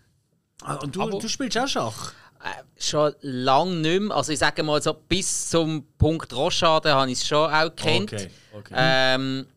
Ah, 0.62 0.76
und 0.76 0.96
du, 0.96 1.02
Aber- 1.02 1.20
du 1.20 1.28
spielst 1.28 1.58
auch 1.58 1.68
Schach? 1.68 2.14
Äh, 2.44 2.64
schon 2.80 3.14
lange 3.22 3.76
nicht 3.78 4.02
mehr. 4.02 4.16
Also 4.16 4.32
ich 4.32 4.38
sage 4.40 4.62
mal 4.62 4.80
so, 4.82 4.94
bis 4.94 5.50
zum 5.50 5.88
Punkt 5.98 6.32
Rochade 6.36 6.94
habe 6.94 7.10
ich 7.12 7.20
es 7.20 7.28
schon 7.28 7.52
auch 7.52 7.64
gekannt. 7.76 8.14
Okay, 8.14 8.30
okay. 8.54 8.74
Ähm, 8.78 9.48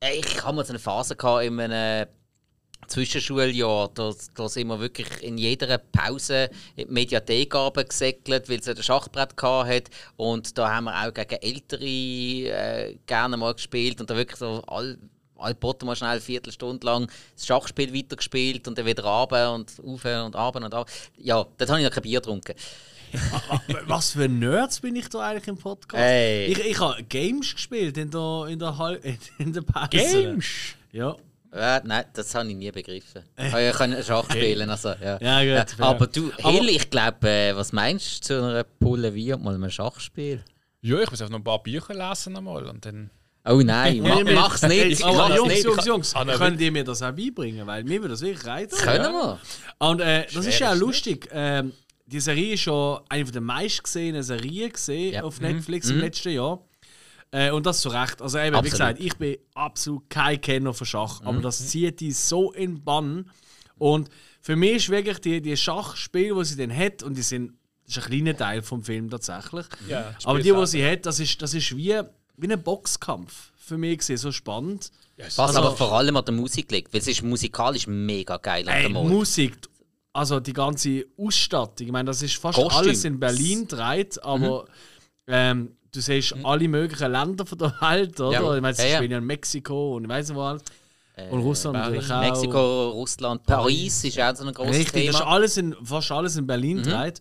äh, 0.00 0.18
ich 0.18 0.44
habe 0.44 0.54
mal 0.54 0.64
so 0.66 0.72
eine 0.72 0.78
Phase 0.78 1.16
gehabt 1.16 1.44
in 1.44 1.58
einem 1.58 2.06
Zwischenschuljahr. 2.86 3.90
Da, 3.94 4.12
da 4.34 4.48
sind 4.48 4.68
wir 4.68 4.80
wirklich 4.80 5.22
in 5.22 5.38
jeder 5.38 5.78
Pause 5.78 6.50
in 6.76 6.88
die 6.88 6.92
Mediathek 6.92 7.50
gesegelt, 7.88 8.48
weil 8.48 8.60
es 8.60 8.68
ein 8.68 8.82
Schachbrett 8.82 9.34
hat. 9.42 9.84
Und 10.16 10.56
da 10.58 10.74
haben 10.74 10.84
wir 10.84 11.06
auch 11.06 11.12
gegen 11.12 11.42
Ältere 11.42 11.84
äh, 11.84 12.96
gerne 13.06 13.36
mal 13.36 13.54
gespielt 13.54 14.00
und 14.00 14.10
da 14.10 14.16
wirklich 14.16 14.38
so 14.38 14.62
all 14.66 14.98
alle 15.36 15.56
mal 15.84 15.96
schnell 15.96 16.10
eine 16.10 16.20
Viertelstunde 16.20 16.86
lang 16.86 17.10
das 17.34 17.46
Schachspiel 17.46 17.92
weitergespielt 17.94 18.66
und 18.68 18.78
dann 18.78 18.86
wieder 18.86 19.04
runter 19.04 19.52
und 19.52 19.72
auf 19.84 20.04
und 20.04 20.36
ab 20.36 20.56
und 20.56 20.74
ab. 20.74 20.90
Ja, 21.18 21.44
dort 21.58 21.70
habe 21.70 21.80
ich 21.80 21.86
noch 21.86 21.92
kein 21.92 22.02
Bier 22.02 22.20
getrunken. 22.20 22.54
Was 23.86 24.12
für 24.12 24.28
Nerds 24.28 24.80
bin 24.80 24.96
ich 24.96 25.08
da 25.08 25.20
eigentlich 25.20 25.46
im 25.48 25.56
Podcast? 25.56 26.02
Hey. 26.02 26.46
Ich, 26.46 26.58
ich 26.58 26.80
habe 26.80 27.02
Games 27.04 27.54
gespielt 27.54 27.96
in 27.96 28.10
der, 28.10 28.46
in 28.48 28.58
der, 28.58 28.76
Hal 28.76 29.00
in 29.38 29.52
der 29.52 29.62
Pause. 29.62 29.88
Games! 29.90 30.46
Ja. 30.92 31.16
Äh, 31.56 31.80
nein, 31.84 32.04
das 32.14 32.34
habe 32.34 32.48
ich 32.48 32.56
nie 32.56 32.70
begriffen. 32.72 33.22
Ich 33.38 33.76
kann 33.76 33.96
Schach 34.02 34.28
spielen, 34.30 34.68
also, 34.68 34.88
ja. 35.00 35.18
Ja, 35.20 35.60
gut, 35.60 35.70
fair. 35.70 35.86
aber 35.86 36.06
du, 36.08 36.32
Hill, 36.38 36.68
ich 36.68 36.90
glaube, 36.90 37.28
äh, 37.28 37.54
was 37.56 37.72
meinst 37.72 38.24
du 38.30 38.34
zu 38.34 38.42
einer 38.44 38.64
Pulle 38.64 39.14
wie 39.14 39.32
und 39.32 39.44
mal 39.44 39.54
einem 39.54 39.70
Schachspiel? 39.70 40.42
Ja, 40.80 40.98
ich 41.00 41.10
muss 41.10 41.20
einfach 41.20 41.30
noch 41.30 41.38
ein 41.38 41.44
paar 41.44 41.62
Bücher 41.62 41.94
lesen 41.94 42.36
einmal 42.36 42.66
und 42.66 42.84
dann. 42.84 43.10
Oh 43.46 43.60
nein, 43.62 44.00
ma, 44.02 44.20
mach's 44.24 44.62
nicht. 44.62 45.04
Aber 45.04 45.28
mach's 45.28 45.36
Jungs, 45.36 45.48
nicht. 45.52 45.64
Jungs, 45.64 45.86
Jungs, 45.86 46.14
Ah, 46.16 46.24
nein, 46.24 46.36
könnt 46.38 46.60
ihr 46.60 46.72
mir 46.72 46.82
das 46.82 47.02
auch 47.02 47.12
beibringen? 47.12 47.66
Weil 47.66 47.84
mir 47.84 48.00
würde 48.00 48.08
das 48.14 48.20
wirklich 48.22 48.44
reizen. 48.46 48.78
Können 48.78 49.12
wir? 49.12 49.38
Und 49.78 50.00
äh, 50.00 50.26
das 50.34 50.46
ist 50.46 50.58
ja 50.58 50.72
auch 50.72 50.76
lustig. 50.76 51.28
Ähm, 51.30 51.72
die 52.06 52.20
Serie 52.20 52.54
ist 52.54 52.60
schon 52.62 53.00
eine 53.08 53.24
der 53.24 53.40
meistgesehenen 53.40 54.22
Serien 54.22 54.72
gesehen 54.72 55.14
Ja. 55.14 55.22
auf 55.22 55.40
Netflix 55.40 55.88
im 55.90 56.00
letzten 56.00 56.30
Jahr. 56.30 56.60
Äh, 57.34 57.50
und 57.50 57.66
das 57.66 57.80
zu 57.80 57.88
Recht. 57.88 58.22
Also 58.22 58.38
eben, 58.38 58.64
wie 58.64 58.70
gesagt, 58.70 59.00
ich 59.00 59.16
bin 59.16 59.36
absolut 59.54 60.08
kein 60.08 60.40
Kenner 60.40 60.72
von 60.72 60.86
Schach, 60.86 61.20
aber 61.24 61.40
das 61.40 61.66
zieht 61.68 61.98
die 61.98 62.12
so 62.12 62.52
in 62.52 62.76
den 62.76 62.84
Bann. 62.84 63.28
Und 63.76 64.08
für 64.40 64.54
mich 64.54 64.76
ist 64.76 64.88
wirklich 64.90 65.18
die, 65.18 65.40
die 65.42 65.56
Schachspiele, 65.56 66.32
die 66.36 66.44
sie 66.44 66.56
dann 66.56 66.76
hat, 66.76 67.02
und 67.02 67.16
die 67.16 67.22
sind, 67.22 67.54
das 67.86 67.96
ist 67.96 68.04
ein 68.04 68.10
kleiner 68.10 68.36
Teil 68.36 68.62
vom 68.62 68.84
Film 68.84 69.10
tatsächlich. 69.10 69.66
Ja, 69.88 70.14
aber 70.22 70.38
die, 70.38 70.52
die 70.52 70.66
sie 70.66 70.86
hat, 70.88 71.06
das 71.06 71.18
ist, 71.18 71.42
das 71.42 71.54
ist 71.54 71.76
wie, 71.76 72.00
wie 72.36 72.52
ein 72.52 72.62
Boxkampf. 72.62 73.50
Für 73.56 73.78
mich 73.78 73.98
gesehen, 73.98 74.18
so 74.18 74.30
spannend. 74.30 74.92
Ja, 75.16 75.24
Was 75.26 75.38
Also- 75.40 75.58
aber 75.58 75.76
vor 75.76 75.92
allem 75.92 76.16
an 76.16 76.24
der 76.24 76.34
Musik 76.34 76.70
liegt, 76.70 76.92
weil 76.92 77.00
es 77.00 77.08
ist 77.08 77.22
musikalisch 77.24 77.88
mega 77.88 78.36
geil 78.36 78.68
an 78.68 78.74
Ey, 78.76 78.82
der 78.82 78.90
Mode. 78.90 79.08
Musik, 79.08 79.56
also 80.12 80.38
die 80.38 80.52
ganze 80.52 81.04
Ausstattung, 81.18 81.86
ich 81.88 81.92
meine, 81.92 82.06
das 82.06 82.22
ist 82.22 82.36
fast 82.36 82.58
Kostüm. 82.58 82.78
alles 82.78 83.04
in 83.04 83.18
Berlin 83.18 83.66
dreht, 83.66 84.22
aber 84.22 84.66
ähm, 85.26 85.72
du 85.94 86.00
siehst 86.00 86.34
alle 86.42 86.68
möglichen 86.68 87.10
Länder 87.12 87.46
von 87.46 87.58
der 87.58 87.74
Welt, 87.80 88.20
oder? 88.20 88.32
Ja. 88.40 88.54
Ich 88.56 88.60
meine, 88.62 88.74
sie 88.74 88.82
Ja, 88.82 88.88
ja. 88.88 88.96
spielen 88.96 89.12
in 89.12 89.24
Mexiko 89.24 89.96
und 89.96 90.04
ich 90.04 90.08
weiß 90.10 90.28
nicht 90.28 90.36
wo 90.36 90.42
alles. 90.42 90.62
Und 91.30 91.40
Russland 91.40 91.78
natürlich 91.78 92.10
auch. 92.10 92.20
Mexiko, 92.20 92.90
Russland, 92.90 93.44
Paris 93.44 94.02
ist 94.02 94.20
auch 94.20 94.34
so 94.34 94.44
ein 94.46 94.52
großes 94.52 94.76
Richtig, 94.76 95.06
das 95.06 95.14
ist 95.14 95.20
Thema. 95.20 95.30
alles 95.30 95.56
in, 95.56 95.74
fast 95.84 96.10
alles 96.10 96.36
in 96.36 96.46
Berlin 96.46 96.82
dreht. 96.82 97.20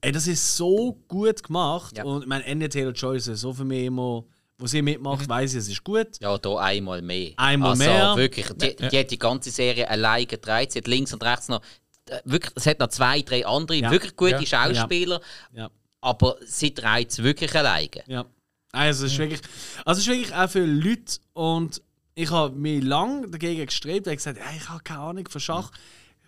Ey, 0.00 0.12
das 0.12 0.26
ist 0.28 0.56
so 0.56 0.96
gut 1.08 1.42
gemacht. 1.42 1.96
Ja. 1.98 2.04
Und 2.04 2.22
ich 2.22 2.28
meine, 2.28 2.44
Anya 2.46 2.68
Taylor-Joy 2.68 3.16
ist 3.16 3.24
so 3.26 3.52
für 3.52 3.64
mich 3.64 3.86
immer, 3.86 4.22
wo 4.58 4.66
sie 4.66 4.82
mitmacht, 4.82 5.28
weiß 5.28 5.52
ich, 5.52 5.58
es 5.58 5.68
ist 5.68 5.82
gut. 5.82 6.08
Ja, 6.20 6.38
hier 6.40 6.58
einmal 6.60 7.02
mehr. 7.02 7.32
Einmal 7.36 7.70
also, 7.70 7.82
mehr. 7.84 8.16
wirklich, 8.16 8.46
die, 8.54 8.76
die 8.76 8.98
hat 9.00 9.10
die 9.10 9.18
ganze 9.18 9.50
Serie 9.50 9.90
alleine 9.90 10.26
gedreht. 10.26 10.70
Sie 10.72 10.78
hat 10.78 10.86
links 10.86 11.12
und 11.12 11.24
rechts 11.24 11.48
noch, 11.48 11.60
äh, 12.08 12.20
wirklich, 12.24 12.52
es 12.54 12.66
hat 12.66 12.78
noch 12.78 12.88
zwei, 12.88 13.22
drei 13.22 13.44
andere 13.46 13.78
Ja. 13.78 13.90
wirklich 13.90 14.14
gute 14.14 14.42
Ja. 14.44 14.46
Schauspieler, 14.46 15.20
Ja. 15.52 15.70
Aber 16.04 16.36
sie 16.46 16.74
dreht 16.74 17.10
es 17.10 17.22
wirklich 17.22 17.54
alleine. 17.54 17.88
Ja. 18.06 18.24
Also 18.72 19.06
es 19.06 19.12
ist 19.12 19.18
wirklich, 19.18 19.40
also 19.84 19.98
es 20.00 20.06
ist 20.06 20.12
wirklich 20.12 20.34
auch 20.34 20.50
für 20.50 20.64
Leute 20.64 21.18
und 21.32 21.80
ich 22.14 22.30
habe 22.30 22.54
mich 22.54 22.82
lange 22.82 23.28
dagegen 23.28 23.64
gestrebt 23.66 24.06
und 24.06 24.14
gesagt, 24.14 24.38
hey, 24.40 24.56
ich 24.58 24.68
habe 24.68 24.82
keine 24.82 25.00
Ahnung 25.00 25.28
von 25.28 25.40
Schach. 25.40 25.70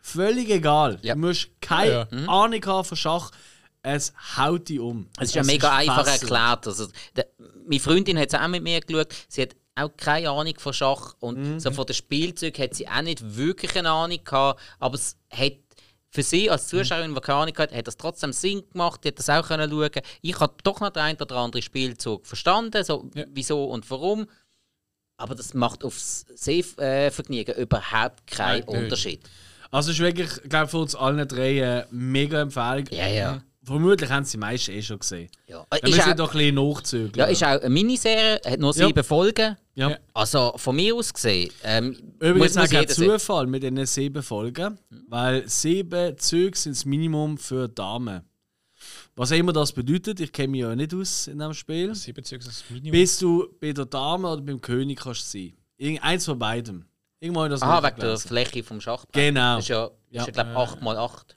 Völlig 0.02 0.48
egal. 0.50 0.98
Ja. 1.02 1.14
Du 1.14 1.20
musst 1.20 1.48
keine 1.60 2.08
Ja, 2.10 2.26
Ahnung 2.28 2.64
haben 2.64 2.84
von 2.84 2.96
Schach. 2.96 3.30
Es 3.82 4.12
haut 4.36 4.68
dich 4.68 4.80
um. 4.80 5.08
Es 5.18 5.28
ist 5.28 5.34
ja 5.36 5.44
mega 5.44 5.74
einfach 5.74 6.04
fesselnd. 6.04 6.22
erklärt. 6.32 6.66
Also, 6.66 6.88
der, 7.14 7.26
meine 7.68 7.80
Freundin 7.80 8.18
hat 8.18 8.28
es 8.32 8.34
auch 8.34 8.48
mit 8.48 8.62
mir 8.62 8.80
geschaut. 8.80 9.14
Sie 9.28 9.42
hat 9.42 9.54
auch 9.76 9.90
keine 9.96 10.30
Ahnung 10.30 10.54
von 10.58 10.72
Schach 10.72 11.14
und 11.20 11.38
Mhm. 11.38 11.60
so 11.60 11.70
von 11.70 11.86
den 11.86 11.94
Spielzeugen 11.94 12.62
hat 12.64 12.74
sie 12.74 12.88
auch 12.88 13.02
nicht 13.02 13.36
wirklich 13.36 13.76
eine 13.76 13.90
Ahnung 13.90 14.18
gehabt. 14.24 14.60
Aber 14.80 14.94
es 14.96 15.16
hat 15.30 15.52
für 16.16 16.22
sie 16.22 16.50
als 16.50 16.68
Zuschauerin, 16.68 17.14
die 17.14 17.20
keine 17.20 17.38
Ahnung 17.40 17.58
hat, 17.58 17.74
hat 17.74 17.86
das 17.86 17.98
trotzdem 17.98 18.32
Sinn 18.32 18.62
gemacht. 18.72 19.04
Die 19.04 19.08
hat 19.08 19.18
das 19.18 19.28
auch 19.28 19.46
können 19.46 19.70
schauen. 19.70 19.90
Ich 20.22 20.40
habe 20.40 20.54
doch 20.64 20.80
noch 20.80 20.88
den 20.88 21.02
einen 21.02 21.18
oder 21.20 21.36
anderen 21.36 21.60
Spielzug 21.62 22.26
verstanden, 22.26 22.82
so 22.84 23.10
Ja. 23.14 23.24
wieso 23.28 23.64
und 23.66 23.88
warum. 23.90 24.26
Aber 25.18 25.34
das 25.34 25.52
macht 25.52 25.84
aufs 25.84 26.24
Sehvergnügen 26.34 27.54
überhaupt 27.56 28.26
keinen 28.26 28.64
Nein. 28.66 28.84
Unterschied. 28.84 29.20
Also 29.70 29.90
es 29.90 29.96
ist 29.98 30.02
wirklich, 30.02 30.30
ich 30.42 30.48
glaube, 30.48 30.68
für 30.68 30.78
uns 30.78 30.94
allen 30.94 31.28
drei 31.28 31.62
eine 31.62 31.86
mega 31.90 32.40
Empfehlung. 32.40 32.86
Ja, 32.90 33.08
ja. 33.08 33.42
Vermutlich 33.66 34.08
haben 34.08 34.24
sie 34.24 34.32
die 34.32 34.38
meisten 34.38 34.70
eh 34.70 34.80
schon 34.82 34.98
gesehen. 35.00 35.28
Ja, 35.48 35.66
Wir 35.70 35.82
ist 35.84 35.96
müssen 35.96 36.12
auch, 36.12 36.16
doch 36.16 36.34
ein 36.34 36.38
bisschen 36.38 36.54
nachzügeln. 36.54 37.12
ja, 37.16 37.24
ist 37.26 37.42
auch 37.42 37.60
eine 37.60 37.68
Miniserie, 37.70 38.40
hat 38.46 38.60
nur 38.60 38.74
Ja. 38.76 38.86
sieben 38.86 39.04
Folgen. 39.04 39.56
Ja. 39.74 39.90
Ja. 39.90 39.98
Also 40.14 40.54
von 40.56 40.76
mir 40.76 40.94
aus 40.94 41.12
gesehen, 41.12 41.50
ähm, 41.64 41.96
Übrigens 42.20 42.54
muss 42.54 42.56
auch 42.56 42.70
kein 42.70 42.88
sehen. 42.88 43.10
Zufall 43.10 43.46
mit 43.46 43.62
diesen 43.62 43.84
sieben 43.86 44.22
Folgen, 44.22 44.78
weil 45.08 45.48
sieben 45.48 46.16
Züge 46.16 46.56
sind 46.56 46.76
das 46.76 46.84
Minimum 46.84 47.36
für 47.38 47.68
Damen. 47.68 48.22
Was 49.16 49.32
auch 49.32 49.36
immer 49.36 49.52
das 49.52 49.72
bedeutet, 49.72 50.20
ich 50.20 50.30
kenne 50.32 50.48
mich 50.48 50.60
ja 50.60 50.74
nicht 50.76 50.94
aus 50.94 51.26
in 51.26 51.38
diesem 51.38 51.54
Spiel. 51.54 51.94
Sieben 51.94 52.22
Züge 52.24 52.40
ist 52.40 52.48
das 52.48 52.64
Minimum. 52.70 52.92
Bis 52.92 53.18
du 53.18 53.48
bei 53.60 53.72
der 53.72 53.86
Dame 53.86 54.28
oder 54.28 54.42
beim 54.42 54.60
König 54.60 55.00
kannst 55.00 55.30
sein. 55.30 55.54
Irgend 55.76 56.02
eins 56.04 56.24
von 56.24 56.38
beidem. 56.38 56.84
Irgendwo 57.18 57.48
das 57.48 57.62
Aha, 57.62 57.82
wegen 57.82 58.00
der. 58.00 58.18
Fläche 58.18 58.62
vom 58.62 58.80
Schachbrett. 58.80 59.12
Genau. 59.12 59.56
Das 59.56 59.64
ist 59.64 59.68
ja, 59.68 59.90
Ja. 60.10 60.20
ist 60.22 60.26
ja 60.28 60.32
glaube 60.44 60.50
ich 60.50 60.56
8x8. 60.56 61.35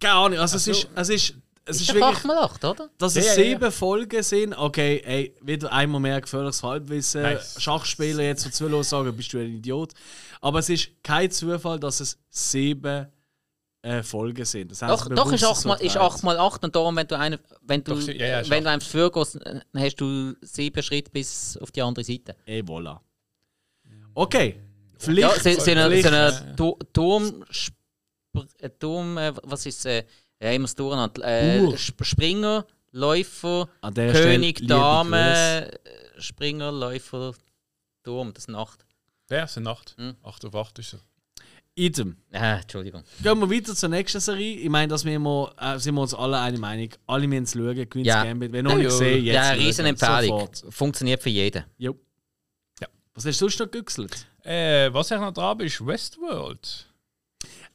Keine 0.00 0.14
Ahnung, 0.14 0.38
also 0.38 0.56
es 0.56 0.66
ist, 0.66 0.88
es 0.94 1.08
ist, 1.08 1.34
es 1.64 1.76
Ist, 1.80 1.88
ist 1.88 1.94
wirklich, 1.94 2.18
8x8, 2.18 2.70
oder? 2.70 2.90
dass 2.98 3.16
es 3.16 3.26
Ja, 3.26 3.32
ja, 3.34 3.38
ja. 3.40 3.44
sieben 3.50 3.72
Folgen 3.72 4.22
sind. 4.22 4.54
Okay, 4.56 5.02
ey, 5.04 5.34
wieder 5.42 5.72
einmal 5.72 6.00
mehr 6.00 6.20
gefährliches 6.20 6.62
Halbwissen. 6.62 7.22
Nice. 7.22 7.60
Schachspieler 7.60 8.22
jetzt 8.22 8.42
so 8.44 8.50
zuhören 8.50 8.84
sagen, 8.84 9.16
bist 9.16 9.32
du 9.32 9.38
ein 9.38 9.56
Idiot. 9.56 9.92
Aber 10.40 10.60
es 10.60 10.68
ist 10.68 10.90
kein 11.02 11.30
Zufall, 11.30 11.80
dass 11.80 11.98
es 12.00 12.18
sieben 12.30 13.06
äh, 13.82 14.02
Folgen 14.02 14.44
sind. 14.44 14.70
Das 14.70 14.78
Doch, 14.80 15.08
doch 15.08 15.32
ist 15.32 15.40
bewusst 15.42 15.58
8 15.60 15.64
mal, 15.66 15.74
ist 15.74 15.94
gedreht. 15.94 16.02
8 16.12 16.22
mal 16.22 16.38
8 16.38 16.64
und 16.64 16.76
darum, 16.76 16.94
wenn 16.96 17.06
du, 17.08 17.18
eine, 17.18 17.40
wenn 17.62 17.82
du, 17.82 17.94
Doch, 17.94 18.02
ja, 18.08 18.42
ja, 18.42 18.48
wenn 18.50 18.62
du 18.62 18.70
einem 18.70 18.80
für 18.80 19.10
gehst, 19.10 19.38
dann 19.44 19.62
hast 19.76 19.96
du 19.96 20.34
sieben 20.42 20.82
Schritte 20.84 21.10
bis 21.10 21.56
auf 21.56 21.70
die 21.72 21.82
andere 21.82 22.04
Seite. 22.04 22.36
Et 22.46 22.64
voilà. 22.64 23.00
Okay. 24.14 24.60
Pflicht. 24.98 25.20
Ja, 25.20 25.34
sie, 25.38 25.54
sie, 25.60 25.70
eine, 25.72 25.86
Pflicht. 25.88 26.02
sie 26.08 26.14
eine 26.14 26.54
Tu- 26.56 26.78
Turm, 28.36 28.48
äh, 28.58 28.70
Turm, 28.70 29.18
äh, 29.18 29.32
was 29.42 29.66
ist 29.66 29.86
äh, 29.86 30.04
ja 30.40 30.50
immer 30.52 30.64
das 30.64 30.74
durcheinander, 30.74 31.22
äh. 31.24 31.74
Sp- 31.76 32.04
Springer, 32.04 32.66
Läufer, 32.92 33.68
König, 33.94 34.58
Stelle 34.58 34.68
Dame, 34.68 35.70
äh, 35.70 35.78
Springer, 36.20 36.72
Läufer, 36.72 37.34
Turm, 38.02 38.32
das 38.32 38.44
sind 38.44 38.54
acht. 38.54 38.84
Ja, 39.30 39.44
es 39.44 39.54
sind 39.54 39.64
Nacht. 39.64 39.94
Hm. 39.98 40.14
8 40.22 40.44
auf 40.44 40.54
8 40.54 40.78
ist 40.78 40.90
so. 40.90 40.98
Item. 41.74 42.16
Äh, 42.30 42.60
Entschuldigung. 42.60 43.02
Gehen 43.22 43.38
wir 43.40 43.50
weiter 43.50 43.74
zur 43.74 43.88
nächsten 43.90 44.20
Serie. 44.20 44.56
Ich 44.60 44.68
meine, 44.70 44.88
dass 44.88 45.04
wir 45.04 45.14
immer, 45.14 45.52
äh, 45.60 45.78
sind 45.78 45.94
wir 45.96 46.00
uns 46.02 46.14
alle 46.14 46.38
eine 46.38 46.56
Meinung. 46.58 46.88
Alle 47.06 47.26
müssen 47.28 47.42
es 47.42 47.52
schauen. 47.52 47.90
Queen's 47.90 48.06
Ja. 48.06 48.24
Gambit. 48.24 48.52
Wer 48.52 48.62
noch 48.62 48.70
Ja, 48.70 48.76
nicht 48.78 48.84
ja. 48.84 48.90
gesehen, 48.90 49.24
jetzt. 49.24 49.34
Ja. 49.34 49.50
Riesenempfehlung. 49.50 50.48
Funktioniert 50.70 51.22
für 51.22 51.28
jeden. 51.28 51.64
Jo. 51.76 51.98
Ja. 52.80 52.86
Was 53.14 53.26
hast 53.26 53.40
du 53.40 53.44
sonst 53.48 53.58
noch 53.58 53.70
gegüchselt? 53.70 54.26
Äh, 54.44 54.90
was 54.94 55.10
ich 55.10 55.18
noch 55.18 55.32
dran 55.32 55.58
bin, 55.58 55.66
ist 55.66 55.84
Westworld. 55.84 56.86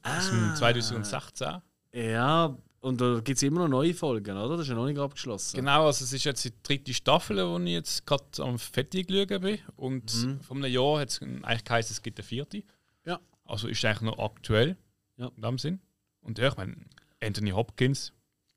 Aus 0.02 0.30
dem 0.30 0.50
Ah. 0.50 0.54
2016. 0.54 1.62
Ja, 1.94 2.56
und 2.80 3.00
da 3.00 3.20
gibt 3.20 3.36
es 3.36 3.42
immer 3.42 3.60
noch 3.60 3.68
neue 3.68 3.94
Folgen, 3.94 4.36
oder? 4.36 4.56
Das 4.56 4.62
ist 4.66 4.68
ja 4.68 4.74
noch 4.74 4.86
nicht 4.86 4.98
abgeschlossen. 4.98 5.56
Genau, 5.56 5.86
also 5.86 6.04
es 6.04 6.12
ist 6.12 6.24
jetzt 6.24 6.44
die 6.44 6.52
dritte 6.62 6.92
Staffel, 6.94 7.36
wo 7.46 7.58
ich 7.60 7.68
jetzt 7.70 8.04
gerade 8.06 8.24
am 8.38 8.58
Fettig 8.58 9.06
geschaut 9.08 9.40
bin. 9.42 9.58
Und 9.76 10.12
Mhm. 10.14 10.40
vor 10.40 10.56
einem 10.56 10.70
Jahr 10.72 11.00
hat 11.00 11.10
es 11.10 11.20
eigentlich 11.22 11.64
geheißen, 11.64 11.92
es 11.94 12.02
gibt 12.02 12.18
eine 12.18 12.24
vierte. 12.26 12.64
Ja. 13.04 13.20
Also 13.44 13.68
ist 13.68 13.84
eigentlich 13.84 14.00
noch 14.02 14.18
aktuell. 14.18 14.76
Ja. 15.16 15.30
In 15.36 15.42
dem 15.42 15.58
Sinn. 15.58 15.80
Und 16.22 16.38
ja, 16.38 16.48
ich 16.48 16.56
meine, 16.56 16.76
Anthony 17.22 17.50
Hopkins 17.50 18.12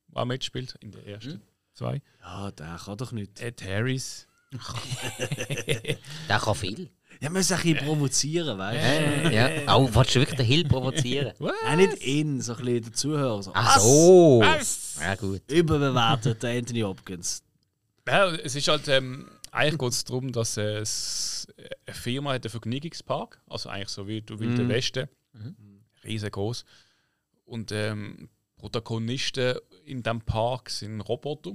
war 0.08 0.26
mitspielt 0.26 0.76
in 0.80 0.92
der 0.92 1.06
ersten 1.06 1.34
Mhm. 1.34 1.42
zwei. 1.74 2.02
Ja, 2.22 2.52
der 2.52 2.80
kann 2.84 2.98
doch 2.98 3.12
nicht. 3.12 3.40
Ed 3.42 3.62
Harris. 3.64 4.28
Der 6.30 6.40
kann 6.40 6.56
viel. 6.56 6.90
Ja, 7.22 7.30
man 7.30 7.34
muss 7.40 7.52
ein 7.52 7.62
bisschen 7.62 7.78
provozieren, 7.86 8.58
weißt 8.58 9.26
du? 9.26 9.34
ja. 9.34 9.50
Oh, 9.76 9.90
willst 9.92 10.16
du 10.16 10.20
wirklich 10.20 10.38
den 10.38 10.46
Hill 10.46 10.66
provozieren? 10.66 11.34
Nein, 11.64 11.78
nicht 11.78 12.06
ihn, 12.06 12.42
so 12.42 12.54
ein 12.54 12.66
bisschen 12.66 12.84
der 12.84 12.94
Zuhörer. 12.94 13.44
So, 13.44 13.52
Ach 13.54 13.80
so. 13.80 14.42
Was? 14.44 14.98
Ja, 15.00 15.16
gut. 15.16 15.42
Überbewertet, 15.50 16.44
der 16.44 16.58
Anthony 16.58 16.82
Hopkins. 16.82 17.44
Ja, 18.08 18.32
es 18.36 18.56
ist 18.56 18.68
halt, 18.68 18.88
ähm, 18.88 19.28
eigentlich 19.52 19.80
geht 19.80 19.92
es 19.92 20.04
darum, 20.04 20.32
dass 20.32 20.58
äh, 20.58 20.78
es 20.80 21.48
eine 21.88 21.96
Firma 21.96 22.34
hat 22.34 22.46
einen 22.46 22.52
Vergnügungspark, 22.52 23.42
also 23.48 23.70
eigentlich 23.70 23.90
so 23.90 24.08
wie 24.08 24.22
du 24.22 24.40
Wilde 24.40 24.64
Mhm. 24.64 24.70
Westen, 24.70 25.10
riesengroß. 26.04 26.66
Und 27.46 27.72
ähm, 27.72 28.30
Protagonisten 28.58 29.56
in 29.86 30.02
diesem 30.04 30.22
Park 30.22 30.70
sind 30.70 31.02
Roboter. 31.02 31.52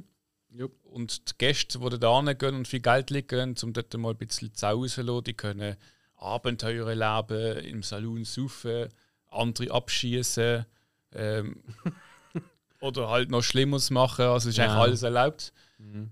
Jupp. 0.52 0.84
Und 0.84 1.30
die 1.30 1.38
Gäste, 1.38 1.78
die 1.78 1.98
da 1.98 2.22
hingehen 2.22 2.54
und 2.54 2.68
viel 2.68 2.80
Geld 2.80 3.10
liegen, 3.10 3.54
um 3.62 3.72
dort 3.72 3.96
mal 3.96 4.10
ein 4.10 4.16
bisschen 4.16 4.52
zu 4.54 4.66
Hause 4.66 5.22
die 5.22 5.34
können 5.34 5.76
Abenteuer 6.16 6.88
erleben, 6.88 7.64
im 7.64 7.82
Salon 7.82 8.24
saufen, 8.24 8.88
andere 9.28 9.70
abschießen 9.70 10.66
ähm, 11.12 11.62
oder 12.80 13.08
halt 13.08 13.30
noch 13.30 13.42
Schlimmeres 13.42 13.90
machen. 13.90 14.26
Also 14.26 14.48
es 14.48 14.54
ist 14.54 14.58
Ja. 14.58 14.64
eigentlich 14.64 14.76
alles 14.82 15.02
erlaubt. 15.02 15.52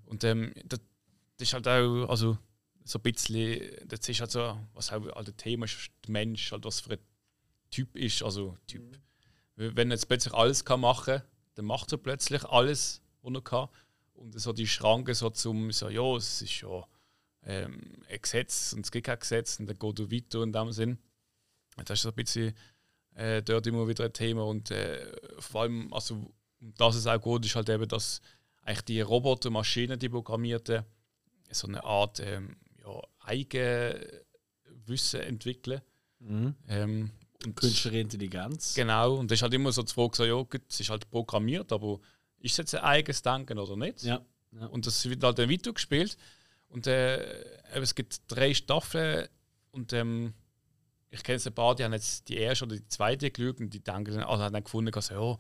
Und 0.07 0.25
ähm, 0.25 0.55
das, 0.65 0.81
das 1.37 1.49
ist 1.49 1.53
halt 1.55 1.69
auch, 1.69 2.09
also 2.09 2.39
so 2.85 2.99
ein 2.99 3.03
bisschen, 3.03 3.61
das 3.87 4.09
ist 4.09 4.21
halt 4.21 4.31
so, 4.31 4.59
was 4.73 4.91
auch 4.93 5.05
halt 5.15 5.29
das 5.29 5.37
Thema 5.37 5.67
ist, 5.67 5.91
der 6.07 6.11
Mensch, 6.13 6.53
halt 6.53 6.65
was 6.65 6.81
für 6.81 6.93
ein 6.93 6.99
Typ 7.71 7.95
ist, 7.97 8.23
also 8.23 8.57
Typ. 8.67 8.99
Wenn 9.57 9.91
er 9.91 9.97
jetzt 9.97 10.09
plötzlich 10.09 10.33
alles 10.33 10.65
kann 10.65 10.81
machen, 10.81 11.21
dann 11.57 11.65
macht 11.67 11.93
er 11.93 11.99
plötzlich 11.99 12.45
alles, 12.45 13.03
was 13.21 13.35
er 13.35 13.43
kann. 13.43 13.69
Und 14.19 14.39
so 14.39 14.53
die 14.53 14.67
Schranke 14.67 15.15
so 15.15 15.31
zum, 15.31 15.71
so, 15.71 15.89
ja, 15.89 16.17
es 16.17 16.43
ist 16.43 16.61
ja 16.61 16.85
ähm, 17.45 18.03
ein 18.09 18.21
Gesetz 18.21 18.73
und 18.73 18.85
es 18.85 18.91
gibt 18.91 19.07
kein 19.07 19.19
Gesetz 19.19 19.61
und 19.61 19.67
dann 19.67 19.79
geht 19.79 19.99
du 19.99 20.11
weiter 20.11 20.43
in 20.43 20.53
dem 20.53 20.73
Sinn. 20.73 20.99
Das 21.77 21.99
ist 21.99 22.03
so 22.03 22.09
ein 22.09 22.15
bisschen 22.15 22.55
äh, 23.15 23.43
dort 23.43 23.67
immer 23.67 23.87
wieder 23.87 24.05
ein 24.05 24.13
Thema 24.13 24.45
und 24.45 24.71
äh, 24.71 25.13
vor 25.39 25.63
allem, 25.63 25.93
also 25.93 26.33
das 26.61 26.97
es 26.97 27.07
auch 27.07 27.21
gut 27.21 27.47
ist 27.47 27.55
halt 27.55 27.69
eben, 27.69 27.87
dass 27.87 28.21
eigentlich 28.63 28.85
die 28.85 29.01
Roboter, 29.01 29.51
Maschinen, 29.51 29.99
die 29.99 30.09
programmierten, 30.09 30.85
so 31.51 31.69
eine 31.69 31.85
Art 31.85 32.21
ähm, 32.21 32.57
ja, 32.83 33.01
Eigenwissen 33.21 35.21
entwickeln. 35.21 35.81
Mhm. 36.19 36.55
Ähm, 36.67 37.11
und 37.45 37.55
Künstliche 37.55 37.99
Intelligenz. 37.99 38.75
Genau, 38.75 39.15
und 39.15 39.31
das 39.31 39.39
ist 39.39 39.43
halt 39.43 39.55
immer 39.55 39.71
so 39.71 39.83
die 39.83 39.93
Frage, 39.93 40.17
so, 40.17 40.25
ja, 40.25 40.35
gut, 40.35 40.63
es 40.69 40.81
ist 40.81 40.91
halt 40.91 41.09
programmiert, 41.09 41.73
aber 41.73 42.01
ist 42.41 42.53
es 42.53 42.59
jetzt 42.59 42.75
ein 42.75 42.83
eigenes 42.83 43.23
Denken 43.23 43.59
oder 43.59 43.77
nicht? 43.77 44.03
Ja. 44.03 44.25
ja. 44.53 44.67
Und 44.67 44.87
das 44.87 45.09
wird 45.09 45.23
halt 45.23 45.39
dann 45.39 45.51
weitergespielt. 45.51 46.17
Und 46.69 46.87
äh, 46.87 47.45
es 47.73 47.95
gibt 47.95 48.21
drei 48.29 48.53
Staffeln 48.55 49.29
und 49.71 49.93
ähm, 49.93 50.35
ich 51.11 51.23
kenne 51.23 51.41
ein 51.45 51.55
paar, 51.55 51.75
die 51.75 51.85
haben 51.85 51.95
jetzt 51.95 52.29
die 52.29 52.37
erste 52.37 52.67
oder 52.67 52.77
die 52.77 52.87
zweite 52.89 53.31
geschaut 53.31 53.61
und 53.61 53.73
die 53.73 53.81
denken 53.83 54.15
dann, 54.15 54.25
also 54.25 54.45
haben 54.45 54.53
dann 54.53 54.65
gefunden, 54.65 54.95
also, 54.95 55.15
ja, 55.15 55.39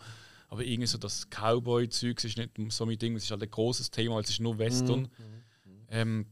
aber 0.48 0.64
irgendwie 0.64 0.86
so 0.86 0.96
das 0.96 1.28
Cowboy-Zeug 1.28 2.24
ist 2.24 2.38
nicht 2.38 2.52
so 2.72 2.86
mein 2.86 2.98
Ding, 2.98 3.14
es 3.16 3.24
ist 3.24 3.30
halt 3.30 3.42
ein 3.42 3.50
großes 3.50 3.90
Thema, 3.90 4.18
es 4.20 4.30
ist 4.30 4.40
nur 4.40 4.58
Western. 4.58 5.02
Mhm. 5.02 5.08
Ähm, 5.90 6.26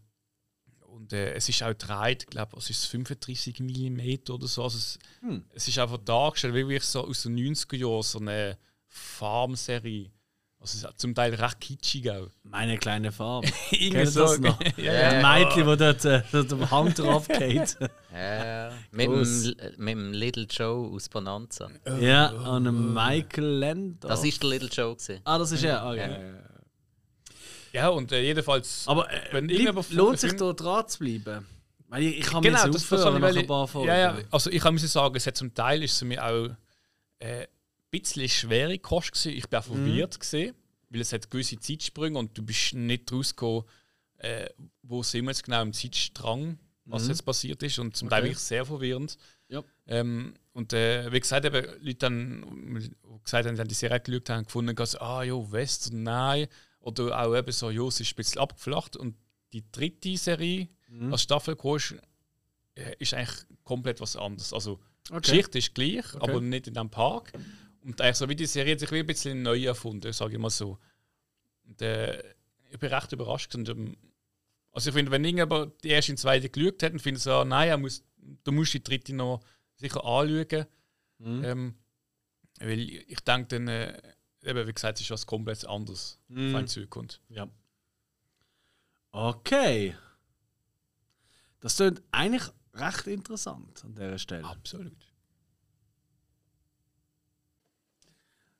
und 0.81 1.13
äh, 1.13 1.35
es 1.35 1.49
ist 1.51 1.63
auch 1.63 1.75
dreit, 1.75 2.23
ich 2.23 2.31
glaube, 2.31 2.57
es 2.57 2.71
ist 2.71 2.87
35 2.87 3.61
mm 3.61 4.31
oder 4.31 4.47
so. 4.47 4.63
Also 4.65 4.79
es, 4.79 4.99
Hm. 5.21 5.45
es 5.53 5.69
ist 5.69 5.79
einfach 5.79 5.99
dargestellt, 5.99 6.55
wie 6.55 6.67
wirklich 6.67 6.85
so 6.85 7.07
aus 7.07 7.25
den 7.25 7.37
90er 7.37 7.77
Jahren, 7.77 8.03
so 8.03 8.19
eine 8.19 8.57
Farm-Serie. 8.89 10.11
Also 10.67 10.79
es 10.79 10.93
ist 10.93 11.01
zum 11.01 11.15
Teil 11.15 11.33
recht 11.33 11.61
kitschig 11.61 12.11
auch. 12.11 12.27
Meine 12.43 12.77
kleine 12.77 13.13
Farm. 13.13 13.45
Irgendwie 13.71 13.91
Kennt 14.03 14.17
das 14.17 14.39
noch? 14.41 14.59
ja, 14.77 14.93
Ein 14.93 15.21
ja. 15.21 15.45
Mädchen, 15.45 15.79
das 15.79 16.03
dort, 16.33 16.51
äh, 16.51 16.55
am 16.55 16.71
Hang 16.73 16.93
drauf 16.93 17.29
geht. 17.39 17.77
Ja, 18.13 18.73
mit, 18.91 19.07
dem, 19.07 19.55
mit 19.77 19.95
dem 19.95 20.13
Little 20.13 20.47
Joe 20.51 20.91
aus 20.93 21.09
Bonanza. 21.09 21.71
ja, 22.01 22.31
an 22.31 22.67
einem 22.67 22.93
Michael 22.93 23.45
Landau. 23.45 24.09
Das 24.09 24.25
ist 24.25 24.43
der 24.43 24.51
Little 24.51 24.69
Joe. 24.69 24.97
Gewesen. 24.97 25.21
Ah, 25.23 25.39
das 25.39 25.53
ist 25.53 25.63
er. 25.63 25.87
Okay. 25.87 26.35
Ja, 27.73 27.89
und 27.91 28.11
äh, 28.11 28.23
jedenfalls. 28.23 28.89
Aber 28.89 29.09
äh, 29.09 29.21
Wenn 29.31 29.47
lieb, 29.47 29.73
lohnt 29.91 30.19
sich 30.19 30.35
da 30.35 30.53
dran 30.53 30.89
zu 30.89 30.99
bleiben? 30.99 31.47
Weil 31.87 32.03
ich, 32.03 32.19
ich 32.19 32.27
kann 32.27 32.43
genau, 32.43 32.59
mir 32.59 32.73
das, 32.73 32.83
jetzt 32.83 32.91
das 32.91 33.01
aufhören 33.03 33.23
habe 33.23 33.29
ich 33.29 33.35
nach 33.37 33.43
ein 33.43 33.47
paar 33.47 33.69
Folgen. 33.69 33.89
Ja, 33.89 33.99
ja, 33.99 34.19
also 34.33 34.51
ich 34.51 34.65
muss 34.65 34.93
sagen, 34.93 35.15
es 35.15 35.29
hat 35.29 35.37
zum 35.37 35.55
Teil 35.55 35.85
ist 35.85 35.93
es 35.93 36.03
mir 36.03 36.25
auch 36.25 36.49
äh, 37.21 37.43
ein 37.43 37.47
bisschen 38.03 38.29
schwere 38.29 38.79
Kost 38.79 39.13
gewesen. 39.13 39.33
Ich 39.37 39.49
bin 39.49 39.59
auch 39.59 39.67
Mhm. 39.69 39.85
verwirrt 39.85 40.21
gesehen, 40.21 40.55
weil 40.91 41.01
es 41.01 41.13
hat 41.13 41.31
gewisse 41.31 41.59
Zeitsprünge 41.59 42.19
und 42.19 42.37
du 42.37 42.43
bist 42.43 42.75
nicht 42.75 43.11
rausgekommen, 43.13 43.65
äh, 44.19 44.49
wo 44.83 45.03
sind 45.03 45.25
wir 45.25 45.31
jetzt 45.31 45.45
genau 45.45 45.63
im 45.63 45.73
Zeitstrang, 45.73 46.59
was 46.85 47.09
jetzt 47.09 47.25
passiert 47.25 47.63
ist 47.63 47.79
und 47.79 47.97
zum 47.97 48.09
Teil 48.09 48.21
Mhm. 48.21 48.25
Okay. 48.27 48.31
wirklich 48.31 48.45
sehr 48.45 48.65
verwirrend. 48.65 49.17
Ja. 49.49 49.63
Ähm, 49.87 50.35
und 50.53 50.73
äh, 50.73 51.11
wie 51.13 51.21
gesagt, 51.21 51.45
eben, 51.45 51.65
Leute 51.81 51.95
dann, 51.99 52.79
die 52.81 52.91
gesagt 53.25 53.47
haben, 53.47 53.57
die 53.57 53.65
die 53.65 53.75
Serie 53.75 54.01
geschaut 54.01 54.31
haben, 54.31 54.45
gefunden, 54.45 54.75
dass, 54.75 54.97
ah 54.97 55.23
ja, 55.23 55.35
Western, 55.53 56.03
nein. 56.05 56.47
Oder 56.81 57.21
auch 57.21 57.37
eben 57.37 57.51
so, 57.53 57.71
ja, 57.71 57.83
es 57.87 58.01
ist 58.01 58.13
ein 58.13 58.17
bisschen 58.17 58.41
abgeflacht. 58.41 58.97
Und 58.97 59.17
die 59.53 59.65
dritte 59.73 60.17
Serie, 60.17 60.69
Mhm. 60.89 61.13
als 61.13 61.23
Staffel 61.23 61.57
ist, 61.77 61.95
äh, 62.77 62.95
ist 63.01 63.13
eigentlich 63.15 63.45
komplett 63.65 64.01
was 64.01 64.15
anderes. 64.17 64.53
Also, 64.53 64.79
die 65.09 65.13
Okay. 65.15 65.21
Geschichte 65.31 65.59
ist 65.59 65.75
gleich, 65.75 66.15
aber 66.15 66.41
nicht 66.41 66.67
in 66.69 66.75
diesem 66.75 66.91
Park. 66.91 67.33
Und 67.87 68.01
eigentlich 68.01 68.17
so 68.17 68.29
wie 68.29 68.35
die 68.37 68.47
Serie 68.47 68.73
hat 68.73 68.81
sich 68.81 68.91
wie 68.91 68.99
ein 68.99 69.07
bisschen 69.07 69.43
neu 69.43 69.65
erfunden, 69.65 70.13
sage 70.13 70.35
ich 70.35 70.39
mal 70.41 70.51
so. 70.51 70.79
Und, 71.65 71.81
äh, 71.81 72.19
ich 72.71 72.79
bin 72.79 72.93
recht 72.93 73.13
überrascht. 73.13 73.55
Und, 73.55 73.69
ähm, 73.69 73.97
also 74.73 74.91
ich 74.91 74.95
finde, 74.95 75.13
wenn 75.13 75.25
irgendjemand 75.25 75.83
die 75.85 75.91
erste 75.91 76.13
und 76.13 76.19
zweite 76.19 76.51
geschaut 76.51 76.83
hat, 76.83 76.93
dann 76.93 76.99
finde 76.99 77.19
ich 77.19 77.23
so, 77.23 77.45
nein, 77.45 77.69
er 77.69 77.79
muss, 77.79 78.03
du 78.43 78.51
musst 78.51 78.75
die 78.75 78.83
dritte 78.83 79.15
noch 79.15 79.41
sicher 79.77 80.05
anschauen. 80.05 80.67
Mhm. 81.19 81.45
Ähm, 81.45 81.75
weil 82.59 82.81
ich 82.81 83.21
denke 83.21 83.47
dann, 83.49 83.69
äh, 83.69 84.03
eben, 84.43 84.67
wie 84.67 84.73
gesagt, 84.73 84.99
es 84.99 85.03
ist 85.05 85.11
was 85.13 85.27
komplett 85.27 85.65
anderes, 85.67 86.19
Mhm. 86.29 86.55
wenn 86.55 86.65
es 86.65 86.73
zurückkommt. 86.73 87.21
Ja. 87.29 87.49
Okay. 89.13 89.97
Das 91.61 91.77
klingt 91.77 92.03
eigentlich 92.11 92.43
recht 92.75 93.07
interessant 93.07 93.85
an 93.85 93.95
dieser 93.95 94.19
Stelle. 94.19 94.45
Absolut. 94.45 95.06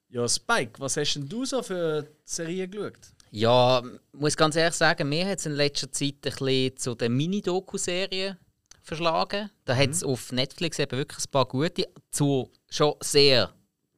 Ja, 0.09 0.27
Spike, 0.27 0.79
was 0.79 0.97
hast 0.97 1.15
denn 1.15 1.27
du 1.27 1.45
so 1.45 1.61
für 1.61 2.07
Serien 2.23 2.71
geschaut? 2.71 2.97
Ja, 3.31 3.83
muss 4.13 4.37
ganz 4.37 4.55
ehrlich 4.55 4.75
sagen, 4.75 5.09
mir 5.09 5.27
hat 5.27 5.39
es 5.39 5.45
in 5.45 5.53
letzter 5.53 5.91
Zeit 5.91 6.15
ein 6.23 6.31
bisschen 6.31 6.77
zu 6.77 6.95
den 6.95 7.15
Mini-Doku-Serien 7.17 8.37
verschlagen. 8.81 9.49
Da 9.65 9.75
hat 9.75 9.89
es 9.89 10.03
auf 10.03 10.31
Netflix 10.31 10.79
eben 10.79 10.97
wirklich 10.97 11.25
ein 11.25 11.31
paar 11.31 11.45
gute, 11.45 11.87
zu 12.09 12.49
schon 12.69 12.93
sehr 13.01 13.53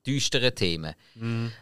düsteren 0.05 0.55
Themen. 0.55 0.95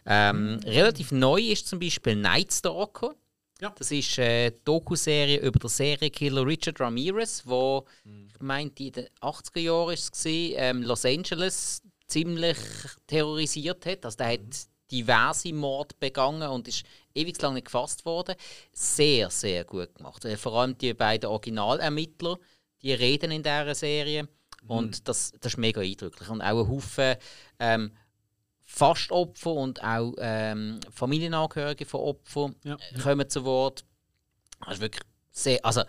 Ähm, 0.05 0.59
relativ 0.63 1.11
neu 1.11 1.41
ist 1.41 1.67
zum 1.67 1.79
Beispiel 1.79 2.15
Night 2.15 2.53
Stalker. 2.53 3.15
Ja. 3.59 3.73
Das 3.77 3.91
ist 3.91 4.17
eine 4.19 4.51
Doku-Serie 4.51 5.39
über 5.39 5.59
den 5.59 5.69
Serienkiller 5.69 6.45
Richard 6.45 6.79
Ramirez, 6.79 7.41
wo 7.45 7.85
ich 8.05 8.39
meinte 8.41 8.83
in 8.83 8.91
den 8.91 9.07
80er 9.21 9.59
Jahren 9.59 9.93
ist 9.93 10.15
es 10.15 10.25
ähm, 10.25 10.83
Los 10.83 11.05
Angeles 11.05 11.81
ziemlich 12.07 12.57
terrorisiert 13.05 13.85
hat. 13.85 14.05
Also 14.05 14.17
der 14.17 14.33
hat 14.33 14.39
diverse 14.91 15.53
Morde 15.53 15.95
begangen 15.99 16.49
und 16.49 16.67
ist 16.67 16.85
ewig 17.13 17.41
lang 17.41 17.53
nicht 17.55 17.65
gefasst 17.65 18.05
worden. 18.05 18.35
Sehr, 18.71 19.29
sehr 19.29 19.65
gut 19.65 19.93
gemacht. 19.95 20.23
Äh, 20.25 20.37
Vor 20.37 20.53
allem 20.53 20.77
die 20.77 20.93
beiden 20.93 21.29
Originalermittler, 21.29 22.37
die 22.81 22.93
reden 22.93 23.31
in 23.31 23.43
dieser 23.43 23.75
Serie. 23.75 24.27
Und 24.67 25.07
das, 25.07 25.31
das 25.39 25.53
ist 25.53 25.57
mega 25.57 25.81
eindrücklich. 25.81 26.27
Und 26.29 26.41
auch 26.41 26.61
ein 26.61 26.67
Haufen 26.69 27.15
ähm, 27.59 27.91
Fastopfer 28.65 29.51
und 29.53 29.81
auch 29.81 30.13
ähm, 30.17 30.81
Familienangehörige 30.91 31.85
von 31.85 32.01
Opfern 32.01 32.55
Ja. 32.63 32.77
kommen 33.01 33.29
zu 33.29 33.45
Wort. 33.45 33.85
Das 34.65 34.75
ist 34.75 34.81
wirklich 34.81 35.03
sehr. 35.31 35.63
Also, 35.63 35.83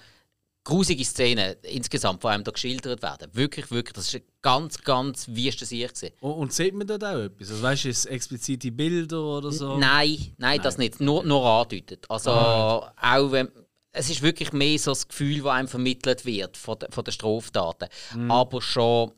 grusige 0.69 1.05
Szenen 1.05 1.57
insgesamt, 1.63 2.21
vor 2.21 2.31
allem 2.31 2.45
da 2.45 2.51
geschildert 2.51 3.03
werden. 3.03 3.29
Wirklich, 3.33 3.71
wirklich. 3.71 3.95
Das 3.95 4.13
ist 4.13 4.23
ganz, 4.43 4.83
ganz 4.83 5.27
wüste 5.29 5.65
Sicht. 5.65 5.95
gewesen. 5.95 6.13
Und, 6.21 6.33
und 6.33 6.53
sieht 6.53 6.75
man 6.75 6.87
dort 6.87 7.03
auch 7.05 7.19
etwas? 7.19 7.51
Also, 7.51 7.63
weißt 7.63 7.85
du, 7.85 7.89
ist 7.89 8.05
explizite 8.07 8.71
Bilder 8.71 9.23
oder 9.23 9.51
so? 9.51 9.77
Nein, 9.79 10.35
nein, 10.37 10.61
das 10.63 10.77
nicht. 10.79 11.01
Nur, 11.01 11.25
nur 11.25 11.45
andeutet. 11.45 12.05
Also, 12.11 12.31
Ah, 12.31 12.93
auch 13.01 13.33
wenn. 13.33 13.49
Es 13.91 14.11
ist 14.11 14.21
wirklich 14.23 14.53
mehr 14.53 14.79
so 14.79 14.91
das 14.93 15.09
Gefühl, 15.09 15.39
das 15.43 15.47
einem 15.53 15.67
vermittelt 15.69 16.25
wird 16.27 16.57
von, 16.57 16.79
de, 16.79 16.91
von 16.93 17.03
den 17.03 17.13
Straftaten. 17.13 17.89
Mhm. 18.15 18.31
Aber 18.31 18.61
schon, 18.63 19.13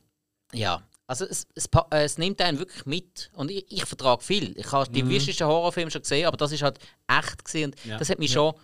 ja. 0.55 0.83
Also 1.07 1.25
es, 1.25 1.47
es, 1.57 1.69
es 1.91 2.19
nimmt 2.19 2.41
einen 2.41 2.59
wirklich 2.61 2.87
mit. 2.87 3.31
Und 3.35 3.51
ich, 3.51 3.67
ich 3.69 3.85
vertrage 3.85 4.23
viel. 4.23 4.57
Ich 4.57 4.71
habe 4.71 4.89
die 4.91 5.05
wüstesten 5.07 5.47
Horrorfilme 5.49 5.91
schon 5.91 6.03
gesehen, 6.03 6.27
aber 6.27 6.37
das 6.37 6.53
ist 6.53 6.63
halt 6.63 6.79
echt. 7.09 7.55
Und 7.67 7.75
Mhm. 7.85 7.91
Ja. 7.91 7.99
das 7.99 8.09
hat 8.09 8.21
mich 8.21 8.31
schon, 8.33 8.55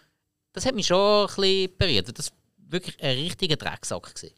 das 0.53 0.65
hat 0.65 0.75
mich 0.77 0.87
schon 0.87 0.97
ein 1.23 1.27
bisschen 1.27 1.77
berührt. 1.77 2.17
Das 2.19 2.31
wirklich 2.69 3.03
ein 3.03 3.17
richtiger 3.17 3.57
Drecksack. 3.57 4.15
Gewesen. 4.15 4.35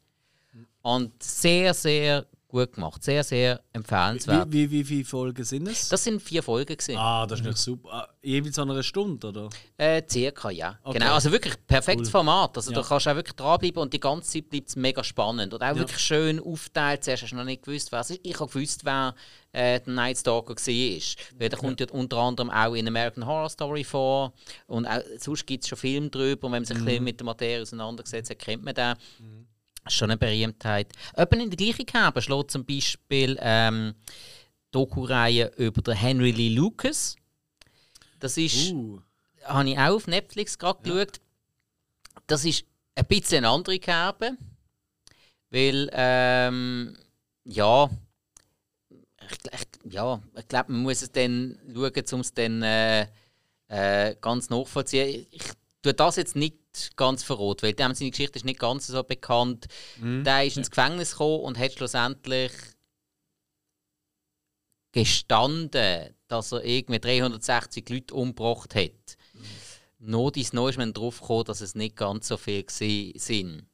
Und 0.83 1.23
sehr, 1.23 1.75
sehr 1.75 2.27
gut 2.49 2.73
gemacht. 2.73 3.05
Sehr, 3.05 3.23
sehr 3.23 3.61
empfehlenswert. 3.73 4.51
Wie, 4.51 4.71
wie, 4.71 4.71
wie 4.71 4.85
viele 4.85 5.05
Folgen 5.05 5.45
sind 5.45 5.69
es? 5.69 5.89
Das 5.91 6.03
sind 6.03 6.21
vier 6.23 6.43
Folgen. 6.43 6.77
Gewesen. 6.77 6.97
ah, 6.97 7.27
das 7.27 7.41
ist 7.41 7.47
nicht 7.47 7.59
super. 7.59 7.93
Ah, 7.93 8.09
jeweils 8.23 8.59
an 8.59 8.71
einer 8.71 8.83
Stunde, 8.83 9.29
oder? 9.29 9.49
Äh, 9.77 10.03
circa, 10.09 10.51
ja. 10.51 10.79
Okay. 10.83 10.99
Genau, 10.99 11.13
also 11.15 11.31
wirklich 11.31 11.55
perfektes 11.67 12.09
Cool. 12.09 12.13
Format. 12.13 12.57
Also 12.57 12.73
Ja. 12.73 12.81
da 12.81 12.87
kannst 12.89 13.07
du 13.07 13.11
auch 13.11 13.15
wirklich 13.17 13.37
dranbleiben 13.37 13.83
und 13.83 13.93
die 13.93 14.01
ganze 14.01 14.31
Zeit 14.31 14.49
bleibt 14.49 14.69
es 14.69 14.77
mega 14.77 15.05
spannend. 15.05 15.53
Und 15.53 15.63
auch 15.63 15.77
wirklich 15.77 15.99
schön 16.01 16.41
aufteilt. 16.41 17.05
Zuerst 17.05 17.23
hast 17.25 17.31
du 17.33 17.37
noch 17.37 17.45
nicht 17.45 17.63
gewusst, 17.65 17.93
wer 17.93 18.01
es 18.01 18.11
ist. 18.11 18.21
Ich 18.23 18.41
habe 18.41 18.51
gewusst, 18.51 18.85
wer 18.85 19.15
äh, 19.53 19.81
der 19.81 19.93
Night 19.93 20.17
Stalker 20.19 20.55
war. 20.55 21.39
Weil 21.39 21.49
der 21.51 21.59
kommt 21.59 21.81
ja 21.81 21.87
unter 21.91 22.17
anderem 22.17 22.51
auch 22.51 22.75
in 22.75 22.89
American 22.89 23.27
Horror 23.27 23.51
Story 23.51 23.85
vor. 23.85 24.33
Und 24.67 24.87
auch, 24.87 25.01
sonst 25.19 25.47
gibt 25.47 25.65
es 25.65 25.69
schon 25.69 25.79
Filme 25.79 26.09
drüber. 26.09 26.47
Und 26.47 26.53
wenn 26.55 26.63
man 26.63 26.65
sich 26.67 26.77
ein 26.79 26.85
bisschen 26.85 27.05
mit 27.05 27.21
der 27.21 27.25
Materie 27.27 27.63
auseinandergesetzt 27.63 28.31
hat, 28.31 28.39
kennt 28.39 28.65
man 28.65 28.75
den. 28.75 28.93
Ist 28.93 29.58
schon 29.89 30.11
eine 30.11 30.19
Berühmtheit. 30.19 30.93
Jemand 31.17 31.43
in 31.43 31.51
der 31.51 31.57
gleichen 31.57 31.87
Kerbe 31.87 32.23
schlägt 32.23 32.51
zum 32.51 32.65
Beispiel 32.65 33.39
ähm, 33.41 33.95
Doku-Reihe 34.71 35.53
über 35.57 35.83
den 35.83 35.95
Henry 35.95 36.31
Lee 36.31 36.55
Lucas. 36.55 37.17
Das 38.21 38.37
ist 38.37 38.73
Uh, 38.73 39.01
habe 39.45 39.71
ich 39.71 39.79
auch 39.79 39.97
auf 39.97 40.07
Netflix 40.07 40.59
gerade 40.59 40.83
geschaut. 40.83 41.21
Das 42.27 42.45
ist 42.45 42.65
ein 42.95 43.07
bisschen 43.07 43.45
eine 43.45 43.51
andere 43.55 43.79
Kerbe. 43.79 44.37
Weil, 45.51 45.89
ähm, 45.93 46.97
ja, 47.45 47.89
ich, 48.91 49.53
ich, 49.53 49.93
ja, 49.93 50.21
ich 50.37 50.49
glaube, 50.49 50.73
man 50.73 50.83
muss 50.83 51.03
es 51.03 51.13
dann 51.13 51.59
schauen, 51.73 52.05
um 52.13 52.21
es 52.21 52.35
dann 52.35 52.63
äh, 52.63 53.07
äh, 53.69 54.15
ganz 54.21 54.51
nachvollziehen. 54.51 55.27
Ich 55.31 55.45
tue 55.83 55.95
das 55.95 56.17
jetzt 56.17 56.37
nicht 56.37 56.59
ganz 56.97 57.23
verrot, 57.23 57.63
weil 57.63 57.73
dem 57.75 57.95
seine 57.95 58.11
Geschichte 58.11 58.39
ist 58.39 58.45
nicht 58.45 58.59
ganz 58.61 58.87
so 58.87 59.03
bekannt. 59.03 59.67
Der 60.25 60.45
ist 60.45 60.57
ins 60.57 60.71
Gefängnis 60.71 61.13
gekommen 61.13 61.41
und 61.45 61.59
hat 61.59 61.73
schlussendlich 61.73 62.53
gestanden, 64.93 66.15
dass 66.29 66.53
er 66.53 66.65
irgendwie 66.65 66.99
360 67.01 67.89
Leute 67.89 68.15
umgebracht 68.15 68.75
hat. 68.75 69.17
noch 69.99 70.31
dies 70.31 70.53
Neu 70.53 70.69
ist 70.69 70.79
man 70.79 70.93
drauf 70.93 71.21
gekommen, 71.21 71.45
dass 71.45 71.61
es 71.61 71.75
nicht 71.75 71.97
ganz 71.97 72.29
so 72.29 72.37
viel 72.37 72.65
sind. 72.69 73.67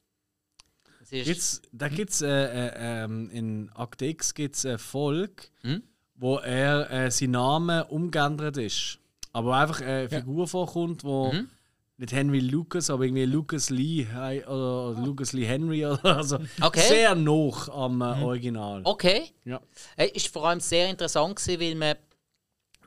Gibt's, 1.11 1.61
da 1.71 1.87
gibt 1.87 2.09
es 2.09 2.21
äh, 2.21 2.27
äh, 2.27 2.71
ähm, 3.03 3.29
in 3.29 3.71
Act 3.77 4.01
X 4.01 4.33
gibt's 4.33 4.65
eine 4.65 4.79
Folge, 4.79 5.43
Hm? 5.61 5.83
wo 6.15 6.37
er 6.37 6.89
äh, 6.91 7.11
sein 7.11 7.31
Name 7.31 7.85
umgeändert 7.85 8.57
ist. 8.57 8.97
Aber 9.31 9.55
einfach 9.57 9.81
eine 9.81 10.09
Figur 10.09 10.47
vorkommt, 10.47 11.03
wo 11.03 11.31
Mhm. 11.31 11.49
Nicht 11.97 12.11
Henry 12.11 12.39
Lucas, 12.39 12.89
aber 12.89 13.05
irgendwie 13.05 13.25
Lucas 13.25 13.69
Lee 13.69 14.05
oder, 14.13 14.89
oder 14.89 15.01
Lucas 15.01 15.33
Lee 15.33 15.45
Henry 15.45 15.85
oder 15.85 16.17
also 16.17 16.39
Okay. 16.61 16.87
sehr 16.87 17.15
noch 17.15 17.69
am 17.69 18.01
äh, 18.01 18.23
Original. 18.23 18.81
Okay. 18.83 19.31
Ja. 19.45 19.61
Es 19.95 20.11
ist 20.11 20.27
vor 20.27 20.47
allem 20.47 20.59
sehr 20.59 20.89
interessant, 20.89 21.37
gewesen, 21.37 21.61
weil 21.61 21.75
man 21.75 21.95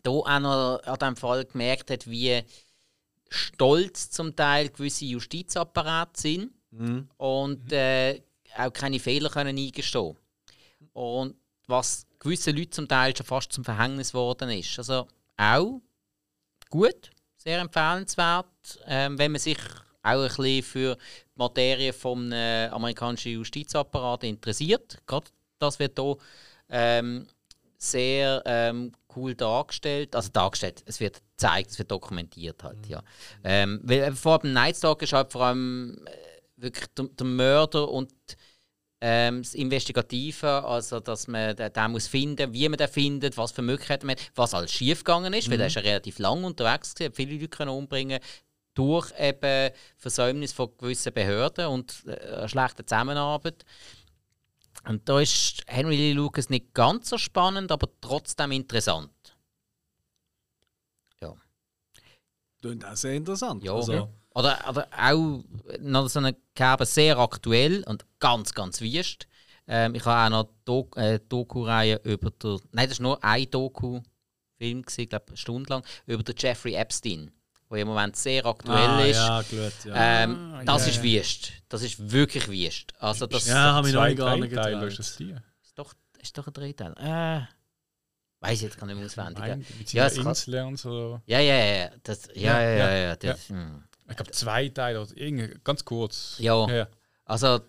hier 0.05 0.13
auch 0.13 0.41
noch 0.41 0.83
an 0.85 0.99
diesem 0.99 1.17
Fall 1.17 1.45
gemerkt 1.45 1.91
hat, 1.91 2.07
wie 2.09 2.43
stolz 3.31 4.11
zum 4.11 4.35
Teil 4.37 4.69
gewisse 4.71 5.05
Justizapparate 5.05 6.21
sind 6.21 6.51
und 7.17 7.73
äh, 7.73 8.23
auch 8.57 8.73
keine 8.73 8.99
Fehler 9.01 9.31
können 9.31 9.57
eingestehen 9.59 10.17
Und 10.93 11.35
was 11.67 12.07
gewissen 12.19 12.57
Leuten 12.57 12.73
zum 12.73 12.89
Teil 12.89 13.17
schon 13.17 13.27
fast 13.27 13.53
zum 13.53 13.65
Verhängnis 13.65 14.13
geworden 14.13 14.51
ist. 14.51 14.79
Also 14.79 15.07
auch 15.37 15.81
gut, 16.71 17.11
sehr 17.49 17.61
empfehlenswert, 17.61 18.79
ähm, 18.87 19.19
wenn 19.19 19.33
man 19.33 19.41
sich 19.41 19.57
auch 20.03 20.23
ein 20.23 20.29
bisschen 20.29 20.63
für 20.63 20.97
die 20.97 21.39
Materie 21.39 21.93
vom 21.95 22.31
äh, 22.31 22.67
amerikanischen 22.67 23.33
Justizapparat 23.33 24.25
interessiert. 24.25 24.99
Gerade 25.07 25.31
das 25.59 25.79
wird 25.79 25.99
hier 25.99 26.19
ähm, 26.69 27.27
sehr 27.79 28.43
ähm, 28.45 28.93
cool 29.17 29.35
dargestellt. 29.35 30.15
Also 30.15 30.29
dargestellt, 30.31 30.83
es 30.85 31.01
wird 31.01 31.23
gezeigt, 31.31 31.71
es 31.71 31.79
wird 31.79 31.91
dokumentiert 31.91 32.63
halt, 32.63 32.87
ja. 32.87 33.03
Ähm, 33.43 33.81
weil 33.83 34.01
äh, 34.01 34.13
vor 34.13 34.41
dem 34.41 34.53
Night 34.53 34.77
Stalker 34.77 35.05
ist 35.05 35.15
halt 35.15 35.33
vor 35.33 35.47
allem 35.47 36.07
äh, 36.07 36.63
wirklich 36.63 36.87
der, 36.99 37.07
der 37.07 37.27
Mörder 37.27 37.89
und 37.89 38.13
ähm, 39.01 39.43
das 39.43 39.55
Investigative, 39.55 40.65
also 40.65 41.01
dass 41.01 41.29
man 41.29 41.55
den, 41.55 41.73
den 41.73 41.91
muss 41.91 42.09
finden, 42.09 42.53
wie 42.53 42.69
man 42.69 42.79
den 42.79 42.89
findet, 42.89 43.37
was 43.37 43.53
für 43.53 43.63
Möglichkeiten 43.63 44.07
man 44.07 44.17
hat, 44.17 44.33
was 44.35 44.55
alles 44.55 44.73
schiefgegangen 44.73 45.33
ist, 45.33 45.51
weil 45.51 45.59
der 45.59 45.69
ist 45.69 45.77
ja 45.77 45.83
relativ 45.83 46.19
lang 46.19 46.43
unterwegs 46.45 46.95
gewesen, 46.95 47.15
viele 47.15 47.35
Leute 47.35 47.49
können 47.49 47.71
umbringen 47.71 48.21
durch 48.75 49.13
eben 49.19 49.73
Versäumnis 49.97 50.53
von 50.53 50.71
gewissen 50.79 51.13
Behörden 51.13 51.67
und 51.67 52.05
äh, 52.07 52.17
eine 52.37 52.49
schlechte 52.49 52.85
Zusammenarbeit. 52.85 53.65
Und 54.87 55.09
da 55.09 55.21
ist 55.21 55.63
Henry 55.67 55.97
Lee 55.97 56.13
Lucas 56.13 56.49
nicht 56.49 56.75
ganz 56.75 57.09
so 57.09 57.19
spannend, 57.19 57.73
aber 57.73 57.89
trotzdem 58.01 58.53
interessant. 58.53 59.11
Ja. 61.21 61.35
Klingt 62.61 62.85
auch 62.85 62.97
sehr 62.97 63.15
interessant. 63.15 63.65
Ja. 63.65 63.75
Also, 63.75 64.09
Oder, 64.35 64.59
oder 64.69 64.89
auch 64.97 65.43
noch 65.81 66.09
so 66.09 66.19
eine 66.21 66.37
Kerbe 66.55 66.87
sehr 66.87 67.19
aktuell 67.19 67.83
und 67.85 68.05
ganz, 68.21 68.53
ganz 68.55 68.81
wüst. 68.81 69.27
Ähm, 69.67 69.95
ich 69.95 70.05
habe 70.05 70.35
auch 70.35 70.43
noch 70.45 70.51
Dok 70.65 70.97
äh, 70.97 71.19
Doku-Reihe 71.29 72.01
über 72.05 72.31
der. 72.31 72.59
Nein, 72.73 72.89
das 72.89 72.99
war 73.01 73.03
nur 73.05 73.25
ein 73.25 73.51
Doku-Film, 73.51 74.85
ich 74.97 75.09
glaube, 75.09 75.25
eine 75.29 75.37
Stunde 75.37 75.71
lang, 75.71 75.85
über 76.07 76.23
den 76.23 76.35
Jeffrey 76.39 76.75
Epstein, 76.75 77.31
der 77.71 77.79
im 77.79 77.89
Moment 77.89 78.17
sehr 78.17 78.47
aktuell 78.47 78.77
ah, 78.89 79.05
ist. 79.05 79.17
ja, 79.17 79.43
gut. 79.43 79.73
Ja, 79.85 80.23
Ähm, 80.25 80.55
Ah, 80.55 80.63
das 80.65 80.87
ja, 80.87 80.93
ist 80.93 80.97
ja. 80.99 81.03
wüst. 81.03 81.53
Das 81.69 81.83
ist 81.83 82.11
wirklich 82.13 82.49
wüst. 82.49 82.93
Also, 82.99 83.27
das 83.27 83.47
Ja, 83.47 83.75
habe 83.75 83.89
ich 83.89 83.95
noch 83.95 84.03
Zwei, 84.03 84.15
gar 84.15 84.37
nicht 84.37 84.51
getraut. 84.51 84.83
ist 84.85 84.99
das 84.99 85.17
die. 85.17 85.31
ist, 85.63 85.79
doch, 85.79 85.93
ist 86.23 86.39
doch 86.39 86.47
ein 86.47 86.53
Drehteil. 86.55 86.93
Äh, 86.99 87.41
weiß 88.41 88.53
ich 88.59 88.63
jetzt 88.63 88.79
gar 88.79 88.87
nicht 88.87 88.97
mehr 88.97 89.07
auswendig. 89.07 89.79
Mit 89.79 89.93
Ja, 89.93 90.03
ja, 90.05 90.07
es 90.07 90.17
kann- 90.17 90.27
Inseln 90.29 90.67
und 90.69 90.77
so. 90.79 91.21
Ja, 91.27 91.41
ja, 91.41 91.55
ja. 91.57 91.77
ja. 91.85 91.91
Das, 92.05 92.29
ja, 92.35 92.61
ja, 92.61 92.71
ja. 92.71 92.77
Ja, 92.79 92.95
ja, 92.97 93.17
das, 93.17 93.49
hm. 93.49 93.83
Ich 94.09 94.17
glaube 94.17 94.31
zwei 94.33 94.69
Teile 94.69 95.01
oder 95.03 95.11
irgendwie 95.15 95.55
ganz 95.65 95.85
kurz. 95.85 96.37
Ja. 96.39 96.67
ja. 96.69 96.89
Also, 97.25 97.61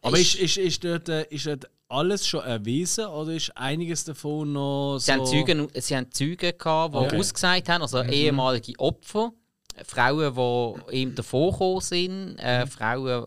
Aber 0.00 0.18
ist, 0.18 0.36
ist, 0.36 0.56
ist, 0.56 0.84
dort, 0.84 1.08
äh, 1.08 1.26
ist 1.28 1.46
dort 1.46 1.68
alles 1.88 2.26
schon 2.26 2.44
erwiesen 2.44 3.06
oder 3.06 3.32
ist 3.32 3.56
einiges 3.56 4.04
davon 4.04 4.52
noch 4.52 4.98
so... 4.98 4.98
Sie 4.98 5.12
haben 5.12 5.26
Zeugen, 5.26 5.68
sie 5.74 5.96
haben 5.96 6.10
Zeugen 6.10 6.58
gehabt, 6.58 6.94
die 6.94 6.98
Okay. 6.98 7.18
ausgesagt 7.18 7.68
haben, 7.68 7.82
also 7.82 8.02
ehemalige 8.02 8.78
Opfer, 8.78 9.32
Frauen, 9.84 10.34
die 10.90 10.96
ihm 10.96 11.14
davor 11.14 11.80
sind, 11.82 12.36
äh, 12.38 12.66
Frauen, 12.66 13.26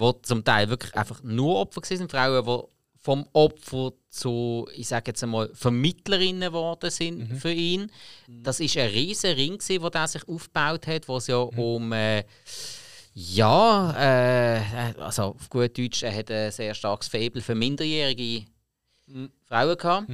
die 0.00 0.12
zum 0.22 0.44
Teil 0.44 0.68
wirklich 0.68 0.94
einfach 0.94 1.22
nur 1.22 1.56
Opfer 1.56 1.82
waren, 1.82 2.08
Frauen, 2.08 2.44
die 2.44 2.77
vom 3.00 3.26
Opfer 3.32 3.92
zu, 4.10 4.68
ich 4.74 4.88
sage 4.88 5.10
jetzt 5.10 5.22
einmal, 5.22 5.50
Vermittlerinnen 5.54 6.48
geworden 6.48 6.90
sind 6.90 7.36
für 7.38 7.52
ihn. 7.52 7.90
Das 8.26 8.60
ist 8.60 8.76
ein 8.76 8.90
riesen 8.90 9.32
Ring, 9.32 9.58
gewesen, 9.58 9.82
wo 9.82 9.88
der 9.88 10.08
sich 10.08 10.26
aufgebaut 10.26 10.86
hat, 10.86 11.08
wo 11.08 11.18
es 11.18 11.28
ja 11.28 11.36
um 11.36 11.92
äh, 11.92 12.24
ja, 13.14 13.94
äh, 13.98 14.94
also 15.00 15.34
auf 15.34 15.50
gut 15.50 15.76
Deutsch, 15.76 16.02
er 16.04 16.14
hat 16.14 16.30
ein 16.30 16.52
sehr 16.52 16.74
starkes 16.74 17.08
Faible 17.08 17.42
für 17.42 17.54
minderjährige 17.54 18.46
Frauen 19.46 19.76
gehabt. 19.76 20.10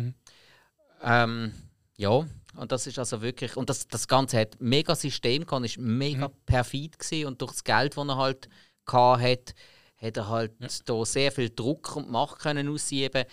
Ähm, 1.02 1.52
ja, 1.96 2.26
und 2.56 2.72
das 2.72 2.86
ist 2.86 2.98
also 2.98 3.20
wirklich, 3.20 3.56
und 3.56 3.68
das, 3.68 3.88
das 3.88 4.08
Ganze 4.08 4.38
hat 4.40 4.60
mega 4.60 4.94
System 4.94 5.44
gehabt, 5.44 5.66
ist 5.66 5.78
mega 5.78 6.28
perfid 6.46 6.98
gewesen 6.98 7.26
und 7.26 7.42
durch 7.42 7.52
das 7.52 7.64
Geld, 7.64 7.96
das 7.96 8.08
er 8.08 8.16
halt 8.16 8.48
gehabt 8.86 9.22
hat, 9.22 9.54
hat 9.96 10.16
er 10.16 10.28
halt 10.28 10.52
da 10.86 11.04
sehr 11.04 11.32
viel 11.32 11.50
Druck 11.50 11.96
und 11.96 12.10
Macht 12.10 12.40
können 12.40 12.68
ausüben. 12.68 13.24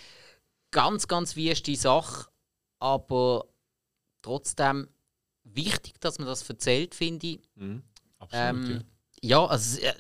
Ganz, 0.72 1.07
ganz 1.07 1.36
wichtige 1.36 1.78
Sache, 1.78 2.28
aber 2.80 3.45
trotzdem 4.22 4.88
wichtig, 5.43 5.99
dass 5.99 6.20
man 6.20 6.28
das 6.28 6.47
erzählt, 6.49 6.95
finde 6.95 7.28
ich. 7.28 7.39
Absolut. 8.20 8.70
Ähm, 8.70 8.84
ja, 9.22 9.45
also 9.45 9.80
es 9.80 9.84
äh, 9.84 9.93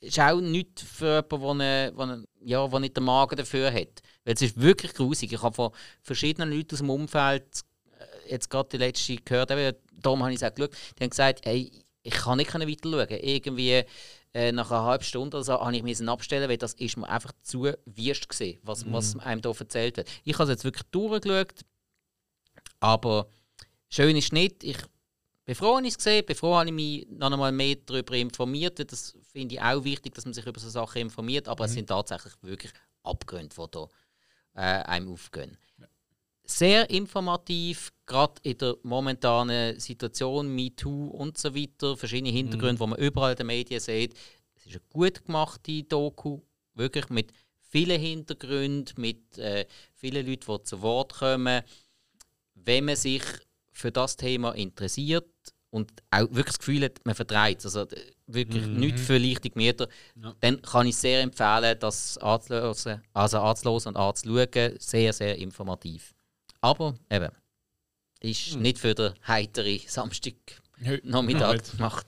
ist 0.00 0.18
auch 0.18 0.40
nichts 0.40 0.82
für 0.82 1.24
jemanden, 1.30 1.58
der 1.98 2.06
ne, 2.06 2.24
ja, 2.40 2.70
wo 2.70 2.78
nicht 2.78 2.96
den 2.96 3.04
Magen 3.04 3.36
dafür 3.36 3.72
hat. 3.72 4.02
Weil 4.24 4.34
es 4.34 4.42
ist 4.42 4.60
wirklich 4.60 4.94
grusig. 4.94 5.32
Ich 5.32 5.42
habe 5.42 5.54
von 5.54 5.70
verschiedenen 6.02 6.52
Leuten 6.52 6.74
aus 6.74 6.78
dem 6.78 6.90
Umfeld 6.90 7.60
äh, 7.98 8.30
jetzt 8.30 8.50
gerade 8.50 8.68
die 8.70 8.78
letzte 8.78 9.16
gehört, 9.16 9.50
eben, 9.50 9.76
darum 9.92 10.22
habe 10.22 10.32
ich 10.32 10.42
es 10.42 10.42
auch 10.42 10.54
geschaut, 10.54 10.74
die 10.98 11.04
haben 11.04 11.10
gesagt, 11.10 11.46
hey, 11.46 11.70
ich 12.02 12.12
kann 12.12 12.38
nicht 12.38 12.52
weiter 12.52 12.90
schauen. 12.90 13.18
Irgendwie 13.22 13.84
äh, 14.34 14.50
nach 14.52 14.70
einer 14.70 14.82
halben 14.82 15.04
Stunde 15.04 15.36
oder 15.36 15.44
so 15.44 15.52
habe 15.60 15.76
ich 15.76 15.82
mich 15.82 16.08
abstellen, 16.08 16.48
weil 16.48 16.58
das 16.58 16.74
ist 16.74 16.96
mir 16.96 17.08
einfach 17.08 17.32
zu 17.42 17.62
wüst 17.86 18.28
gesehen, 18.28 18.58
was, 18.62 18.90
was 18.92 19.16
einem 19.20 19.40
hier 19.40 19.54
erzählt 19.58 19.96
wird. 19.96 20.10
Ich 20.24 20.34
habe 20.34 20.44
es 20.44 20.50
jetzt 20.50 20.64
wirklich 20.64 20.82
durchgeschaut, 20.90 21.54
aber 22.80 23.28
schön 23.88 24.16
ist 24.16 24.32
nicht. 24.32 24.64
Ich 24.64 24.76
bin 25.44 25.54
froh, 25.54 25.78
ich 25.78 25.88
es 25.88 25.96
gesehen 25.98 26.26
bin 26.26 26.34
froh, 26.34 26.56
habe 26.56 26.66
ich 26.66 26.74
mich 26.74 27.06
noch 27.10 27.30
einmal 27.30 27.52
mehr 27.52 27.76
darüber 27.86 28.14
informiert. 28.14 28.90
Das 28.90 29.14
finde 29.32 29.54
ich 29.54 29.60
auch 29.60 29.84
wichtig, 29.84 30.14
dass 30.14 30.24
man 30.24 30.34
sich 30.34 30.44
über 30.44 30.58
so 30.58 30.68
Sachen 30.68 31.02
informiert, 31.02 31.46
aber 31.46 31.66
es 31.66 31.72
sind 31.72 31.86
tatsächlich 31.86 32.32
wirklich 32.42 32.72
Abgründe, 33.04 33.54
die 33.54 33.70
da 33.70 33.88
äh, 34.54 34.82
einem 34.84 35.12
aufgehen. 35.12 35.56
Sehr 36.46 36.90
informativ, 36.90 37.90
gerade 38.04 38.34
in 38.42 38.58
der 38.58 38.76
momentanen 38.82 39.80
Situation, 39.80 40.54
MeToo 40.54 41.06
und 41.08 41.38
so 41.38 41.54
weiter, 41.54 41.96
verschiedene 41.96 42.30
Hintergründe, 42.30 42.82
die 42.82 42.90
man 42.90 42.98
überall 42.98 43.32
in 43.32 43.38
den 43.38 43.46
Medien 43.46 43.80
sieht. 43.80 44.14
Es 44.54 44.66
ist 44.66 44.72
eine 44.72 44.82
gut 44.90 45.24
gemachte 45.24 45.82
Doku, 45.84 46.40
wirklich 46.74 47.08
mit 47.08 47.32
vielen 47.70 48.00
Hintergründen, 48.00 49.00
mit 49.00 49.38
äh, 49.38 49.66
vielen 49.94 50.26
Leuten, 50.26 50.58
die 50.58 50.62
zu 50.64 50.82
Wort 50.82 51.14
kommen. 51.14 51.62
Wenn 52.54 52.84
man 52.84 52.96
sich 52.96 53.22
für 53.72 53.90
das 53.90 54.16
Thema 54.16 54.52
interessiert 54.52 55.28
und 55.70 55.90
auch 56.10 56.20
wirklich 56.20 56.46
das 56.46 56.58
Gefühl 56.58 56.84
hat, 56.84 57.04
man 57.04 57.14
vertreibt 57.14 57.64
es, 57.64 57.74
also 57.74 57.90
äh, 57.96 58.12
wirklich 58.26 58.66
nicht 58.66 59.00
für 59.00 59.18
leichte 59.18 59.50
Gemüter, 59.50 59.88
dann 60.40 60.62
kann 60.62 60.86
ich 60.86 60.96
sehr 60.96 61.22
empfehlen, 61.22 61.78
das 61.80 62.16
anzuhören, 62.18 63.02
also 63.12 63.40
anzuhören 63.40 63.82
und 63.88 63.96
anzuschauen. 63.96 64.76
Sehr, 64.78 65.12
sehr 65.12 65.36
informativ. 65.38 66.13
Aber 66.64 66.94
eben, 67.10 67.28
ist 68.20 68.56
nicht 68.56 68.78
für 68.78 68.94
den 68.94 69.12
heiteren 69.26 69.80
Samstag 69.86 70.34
Nachmittag 71.02 71.70
gemacht. 71.72 72.06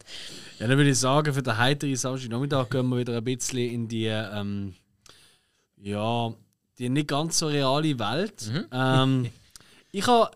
Ja, 0.59 0.67
dann 0.67 0.79
würde 0.79 0.89
ich 0.89 0.99
sagen, 0.99 1.35
für 1.35 1.43
den 1.43 1.59
heiteren 1.59 1.95
Samstagnachmittag 1.95 2.71
gehen 2.71 2.89
wir 2.89 2.97
wieder 2.97 3.19
ein 3.19 3.25
bisschen 3.25 3.71
in 3.71 3.87
die, 3.87 4.07
ähm, 4.07 4.75
ja, 5.77 6.33
die 6.79 6.89
nicht 6.89 7.09
ganz 7.09 7.39
so 7.39 7.49
reale 7.49 7.99
Welt. 7.99 8.51
Ähm, 8.73 9.31
ich 9.93 10.07
habe, 10.07 10.31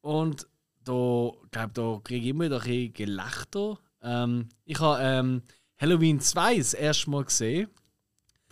und 0.00 0.48
da, 0.82 1.30
glaube 1.52 1.70
da 1.72 2.00
kriege 2.02 2.24
ich 2.24 2.30
immer 2.30 2.46
wieder 2.46 2.56
ein 2.56 2.62
bisschen 2.62 2.92
Gelächter. 2.92 3.78
Ähm, 4.02 4.48
ich 4.64 4.80
habe 4.80 5.00
ähm, 5.00 5.42
Halloween 5.78 6.20
2 6.20 6.58
das 6.58 6.74
erste 6.74 7.08
Mal 7.08 7.24
gesehen. 7.24 7.68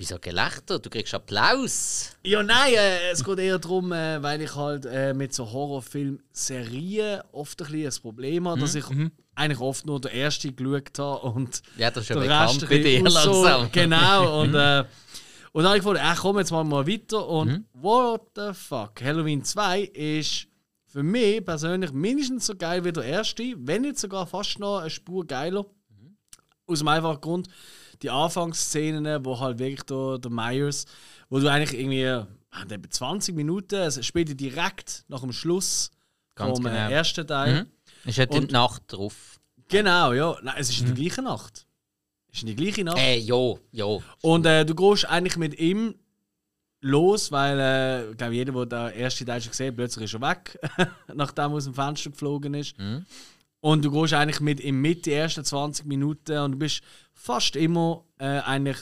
Wieso 0.01 0.17
Gelächter? 0.21 0.79
Du 0.79 0.89
kriegst 0.91 1.13
Applaus. 1.13 2.11
Ja, 2.23 2.41
nein, 2.41 2.73
äh, 2.75 3.11
es 3.11 3.25
geht 3.25 3.39
eher 3.41 3.59
darum, 3.59 3.91
äh, 3.91 4.23
weil 4.23 4.41
ich 4.41 4.55
halt 4.55 4.87
äh, 4.87 5.13
mit 5.13 5.35
so 5.35 5.51
Horrorfilm-Serien 5.51 7.21
oft 7.33 7.61
ein 7.63 7.73
bisschen 7.73 7.87
ein 7.93 8.03
Problem 8.03 8.49
habe, 8.49 8.61
dass 8.61 8.77
ich 8.77 8.85
eigentlich 9.35 9.59
oft 9.61 9.87
nur 9.87 10.01
den 10.01 10.13
ersten 10.13 10.55
geschaut 10.55 10.99
habe 10.99 11.27
und 11.27 11.63
Ja, 11.77 11.91
das 11.91 12.05
ist 12.05 12.11
ja 12.11 12.17
der 12.21 12.31
Rest 12.45 12.61
bei 12.69 12.79
dir 12.79 13.03
langsam. 13.03 13.73
Genau, 13.73 14.41
und, 14.43 14.55
äh, 14.55 14.85
und 15.53 15.63
dann 15.65 15.67
habe 15.71 15.79
ich 15.79 15.85
gedacht, 15.85 16.03
ach 16.05 16.21
komm, 16.21 16.39
jetzt 16.39 16.53
machen 16.53 16.69
wir 16.69 16.77
mal 16.77 16.87
weiter 16.87 17.27
und 17.29 17.49
Mhm. 17.49 17.65
what 17.73 18.23
the 18.37 18.53
fuck, 18.55 19.01
Halloween 19.03 19.43
2 19.43 19.81
ist 19.81 20.47
für 20.87 21.03
mich 21.03 21.45
persönlich 21.45 21.91
mindestens 21.93 22.47
so 22.47 22.55
geil 22.55 22.85
wie 22.85 22.93
der 22.93 23.03
erste, 23.05 23.43
wenn 23.59 23.83
nicht 23.83 23.99
sogar 23.99 24.29
fast 24.29 24.61
noch 24.61 24.79
eine 24.79 24.91
Spur 24.91 25.27
geiler. 25.27 25.67
Aus 26.67 26.79
dem 26.81 26.89
einfachen 26.89 27.21
Grund, 27.21 27.49
die 28.03 28.11
Anfangsszenen, 28.11 29.25
wo 29.25 29.39
halt 29.39 29.59
wirklich 29.59 29.83
der, 29.83 30.19
der 30.19 30.31
Myers, 30.31 30.87
wo 31.29 31.39
du 31.39 31.51
eigentlich 31.51 31.79
irgendwie 31.79 32.03
äh, 32.03 32.25
etwa 32.69 32.91
20 32.91 33.35
Minuten, 33.35 33.77
es 33.77 34.05
spielt 34.05 34.39
direkt 34.41 35.05
nach 35.09 35.21
dem 35.21 35.33
Schluss 35.33 35.91
Ganz 36.35 36.57
vom 36.57 36.67
äh, 36.67 36.71
genau. 36.71 36.91
ersten 36.91 37.27
Teil. 37.27 37.65
Mhm. 37.65 38.09
Ist 38.09 38.19
ja 38.19 38.27
die 38.27 38.41
Nacht 38.41 38.83
drauf. 38.87 39.41
Genau, 39.69 40.13
ja. 40.13 40.37
Nein, 40.43 40.55
es 40.59 40.71
ist 40.71 40.81
in 40.81 40.87
der 40.87 40.95
gleichen 40.95 41.25
Nacht. 41.25 41.67
Es 42.31 42.39
ist 42.39 42.43
in 42.43 42.47
der 42.47 42.57
gleichen 42.57 42.85
Nacht. 42.87 42.99
Äh, 42.99 43.19
ja, 43.19 43.55
ja. 43.73 43.99
Und 44.23 44.47
äh, 44.47 44.65
du 44.65 44.75
gehst 44.75 45.05
eigentlich 45.07 45.37
mit 45.37 45.59
ihm 45.59 45.95
los, 46.81 47.33
weil 47.33 47.59
äh, 47.59 48.11
ich 48.11 48.17
glaube, 48.17 48.35
jeder, 48.35 48.67
der 48.67 48.91
den 48.91 49.01
ersten 49.01 49.27
Teil 49.27 49.41
schon 49.41 49.51
gesehen 49.51 49.69
hat, 49.69 49.77
plötzlich 49.77 50.05
ist 50.05 50.15
er 50.15 50.21
weg, 50.21 50.59
nachdem 51.15 51.51
er 51.51 51.57
aus 51.57 51.65
dem 51.65 51.75
Fenster 51.75 52.11
geflogen 52.11 52.55
ist. 52.55 52.79
Mhm. 52.79 53.05
Und 53.61 53.85
du 53.85 53.91
gehst 53.91 54.15
eigentlich 54.15 54.41
mit 54.41 54.61
ihm 54.61 54.81
mit 54.81 55.07
die 55.07 55.13
ersten 55.13 55.45
20 55.45 55.87
Minuten 55.87 56.39
und 56.39 56.53
du 56.53 56.59
bist 56.59 56.83
fast 57.13 57.57
immer 57.57 58.05
äh, 58.19 58.39
eigentlich 58.41 58.79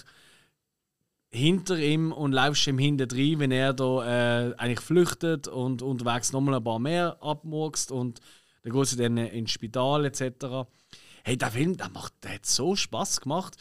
hinter 1.30 1.78
ihm 1.78 2.12
und 2.12 2.32
läufst 2.32 2.66
ihm 2.66 2.78
hinten 2.78 3.10
rein, 3.10 3.38
wenn 3.38 3.50
er 3.50 3.72
da 3.72 4.48
äh, 4.48 4.54
eigentlich 4.56 4.80
flüchtet 4.80 5.48
und 5.48 5.82
unterwegs 5.82 6.32
nochmal 6.32 6.54
ein 6.56 6.64
paar 6.64 6.78
mehr 6.78 7.16
abmurkst 7.20 7.90
und 7.90 8.20
dann 8.62 8.72
gehst 8.72 8.92
du 8.92 8.96
dann 8.96 9.16
ins 9.16 9.50
Spital 9.50 10.04
etc. 10.04 10.68
Hey, 11.24 11.36
der 11.36 11.50
Film, 11.50 11.76
der, 11.76 11.88
macht, 11.90 12.12
der 12.22 12.34
hat 12.34 12.46
so 12.46 12.74
Spaß 12.74 13.20
gemacht. 13.20 13.56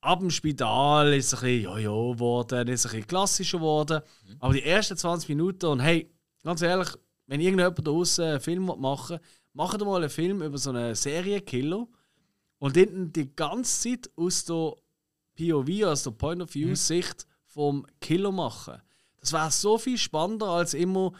Ab 0.00 0.20
dem 0.20 0.30
Spital 0.30 1.12
ist 1.14 1.32
es 1.32 1.34
ein 1.34 1.40
bisschen 1.40 1.64
jojo 1.64 2.12
geworden, 2.12 2.68
ist 2.68 2.86
ein 2.86 2.92
bisschen 2.92 3.06
klassischer 3.06 3.58
geworden. 3.58 4.00
Aber 4.38 4.52
die 4.52 4.62
ersten 4.62 4.96
20 4.96 5.28
Minuten 5.28 5.66
und 5.66 5.80
hey, 5.80 6.10
ganz 6.44 6.62
ehrlich, 6.62 6.88
wenn 7.26 7.40
irgendjemand 7.40 7.78
da 7.78 7.82
draußen 7.82 8.24
einen 8.24 8.40
Film 8.40 8.66
machen 8.78 9.18
will, 9.18 9.20
macht 9.52 9.80
mal 9.80 9.96
einen 9.96 10.10
Film 10.10 10.42
über 10.42 10.58
so 10.58 10.70
einen 10.70 10.94
Serienkiller 10.94 11.86
und 12.58 12.76
dann 12.76 13.12
die 13.12 13.34
ganze 13.34 13.90
Zeit 13.90 14.10
aus 14.16 14.44
der 14.44 14.74
POV, 15.36 15.84
aus 15.84 16.02
der 16.02 16.10
Point 16.12 16.42
of 16.42 16.54
View 16.54 16.74
Sicht 16.74 17.26
vom 17.46 17.86
Killer 18.00 18.32
machen. 18.32 18.80
Das 19.20 19.32
wäre 19.32 19.50
so 19.50 19.78
viel 19.78 19.98
spannender 19.98 20.46
als 20.46 20.74
immer 20.74 21.12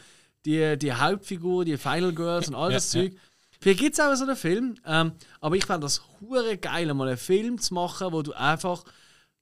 die, 0.45 0.79
die 0.79 0.93
Hauptfigur, 0.93 1.65
die 1.65 1.77
Final 1.77 2.15
Girls 2.15 2.49
und 2.49 2.55
all 2.55 2.73
das 2.73 2.93
Ja, 2.93 3.03
Zeug. 3.03 3.17
Vielleicht 3.61 3.81
gibt 3.81 3.95
es 3.95 4.01
auch 4.01 4.15
so 4.15 4.25
einen 4.25 4.37
Film, 4.37 4.77
ähm, 4.85 5.13
aber 5.41 5.57
ich 5.57 5.67
fände 5.67 5.81
das 5.81 6.03
hure 6.21 6.57
geil, 6.59 6.93
mal 6.95 7.09
einen 7.09 7.17
Film 7.17 7.59
zu 7.59 7.75
machen, 7.75 8.13
wo 8.13 8.23
du 8.23 8.33
einfach 8.33 8.85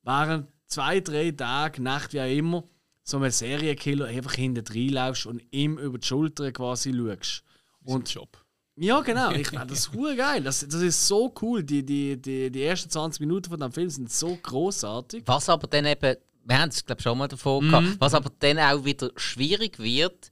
während 0.02 0.48
zwei, 0.66 1.00
drei 1.00 1.30
Tagen, 1.32 1.82
Nacht, 1.82 2.14
wie 2.14 2.20
auch 2.20 2.36
immer, 2.36 2.64
so 3.02 3.18
einen 3.18 3.30
Serienkiller 3.30 4.06
einfach 4.06 4.34
hinten 4.34 4.66
reinlaufst 4.66 5.26
und 5.26 5.42
ihm 5.50 5.78
über 5.78 5.98
die 5.98 6.06
Schulter 6.06 6.50
quasi 6.50 6.92
schaust. 6.94 7.44
Und 7.84 8.12
Job. 8.12 8.45
Ja, 8.78 9.00
genau. 9.00 9.30
Ich 9.30 9.48
finde 9.48 9.66
das 9.66 9.90
hure 9.92 10.14
geil. 10.16 10.42
Das, 10.42 10.60
das 10.60 10.82
ist 10.82 11.06
so 11.08 11.32
cool. 11.40 11.62
Die, 11.62 11.82
die, 11.84 12.20
die, 12.20 12.50
die 12.50 12.62
ersten 12.62 12.90
20 12.90 13.20
Minuten 13.20 13.48
von 13.50 13.58
dem 13.60 13.72
Film 13.72 13.88
sind 13.88 14.12
so 14.12 14.36
großartig. 14.42 15.22
Was 15.26 15.48
aber 15.48 15.66
dann 15.66 15.86
eben, 15.86 16.16
wir 16.44 16.58
haben 16.58 16.68
es 16.68 16.84
glaube 16.84 17.00
schon 17.02 17.16
mal 17.16 17.26
davon 17.28 17.64
Mhm. 17.64 17.70
gehabt, 17.70 17.86
was 18.00 18.14
aber 18.14 18.30
dann 18.38 18.58
auch 18.58 18.84
wieder 18.84 19.10
schwierig 19.16 19.78
wird, 19.78 20.28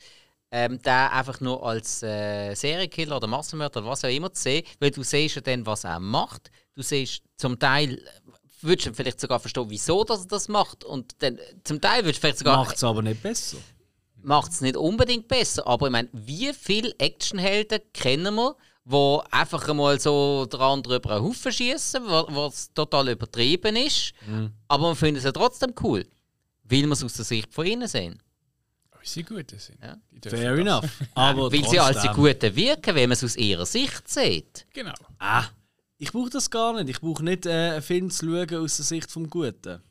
ähm, 0.51 0.79
da 0.83 1.09
einfach 1.09 1.41
nur 1.41 1.65
als 1.67 2.03
äh, 2.03 2.55
Serienkiller 2.55 3.17
oder 3.17 3.27
Massenmörder 3.27 3.81
oder 3.81 3.91
was 3.91 4.05
auch 4.05 4.09
immer 4.11 4.33
zu 4.33 4.43
sehen, 4.43 4.65
weil 4.79 4.91
du 4.91 5.03
siehst 5.03 5.37
ja 5.37 5.41
dann, 5.41 5.65
was 5.67 5.85
er 5.85 5.99
macht. 5.99 6.51
Du 6.75 6.83
siehst 6.83 7.23
zum 7.39 7.59
Teil, 7.59 8.01
würdest 8.61 8.89
du 8.89 8.95
vielleicht 8.95 9.21
sogar 9.21 9.41
verstehen, 9.41 9.67
wieso 9.69 10.05
dass 10.05 10.21
er 10.21 10.29
das 10.29 10.49
macht 10.49 10.85
und 10.85 11.15
dann, 11.23 11.39
zum 11.65 11.81
Teil 11.81 12.05
würdest 12.05 12.19
du 12.19 12.21
vielleicht 12.21 12.39
sogar 12.39 12.59
Macht 12.59 12.77
es 12.77 12.85
aber 12.85 13.03
nicht 13.03 13.23
besser. 13.23 13.57
Macht 14.25 14.53
es 14.53 14.61
nicht 14.61 14.77
unbedingt 14.77 15.29
besser. 15.29 15.67
Aber 15.67 15.87
ich 15.87 15.93
meine, 15.93 16.09
wie 16.13 16.53
viele 16.53 16.95
Actionhelden 16.99 17.81
kennen 17.93 18.35
wir, 18.35 18.57
die 18.85 19.21
einfach 19.33 19.69
einmal 19.69 19.99
so 19.99 20.47
der 20.47 20.61
andere 20.61 20.97
über 20.97 21.13
einen 21.13 21.25
Haufen 21.25 21.53
schießen, 21.53 22.03
was 22.07 22.73
total 22.75 23.09
übertrieben 23.09 23.77
ist, 23.77 24.13
aber 24.69 24.89
man 24.89 24.97
findet 24.97 25.21
es 25.21 25.25
ja 25.25 25.33
trotzdem 25.33 25.73
cool, 25.83 26.07
weil 26.65 26.83
wir 26.83 26.93
es 26.93 27.03
aus 27.03 27.15
der 27.15 27.25
Sicht 27.25 27.53
von 27.55 27.67
ihnen 27.67 27.89
sehen. 27.89 28.21
Weil 28.91 29.01
sie 29.05 29.23
gute 29.23 29.59
sind. 29.59 29.79
Ja. 29.83 29.97
Fair 30.29 30.51
das. 30.53 30.61
enough. 30.61 30.91
Aber 31.15 31.53
Weil 31.53 31.69
sie 31.69 31.79
als 31.79 32.01
die 32.01 32.09
trotzdem. 32.09 32.25
Guten 32.25 32.57
wirken, 32.57 32.95
wenn 32.95 33.09
man 33.11 33.13
es 33.13 33.25
aus 33.25 33.37
ihrer 33.37 33.67
Sicht 33.67 34.09
sieht. 34.09 34.67
Genau. 34.73 34.95
Ah, 35.19 35.45
ich 35.99 36.11
brauche 36.11 36.31
das 36.31 36.51
gar 36.51 36.73
nicht. 36.73 36.89
Ich 36.89 37.01
brauche 37.01 37.23
nicht 37.23 37.45
äh, 37.45 37.51
einen 37.51 37.83
Film 37.83 38.11
zu 38.11 38.25
schauen 38.25 38.65
aus 38.65 38.77
der 38.77 38.85
Sicht 38.87 39.11
vom 39.11 39.29
Guten. 39.29 39.83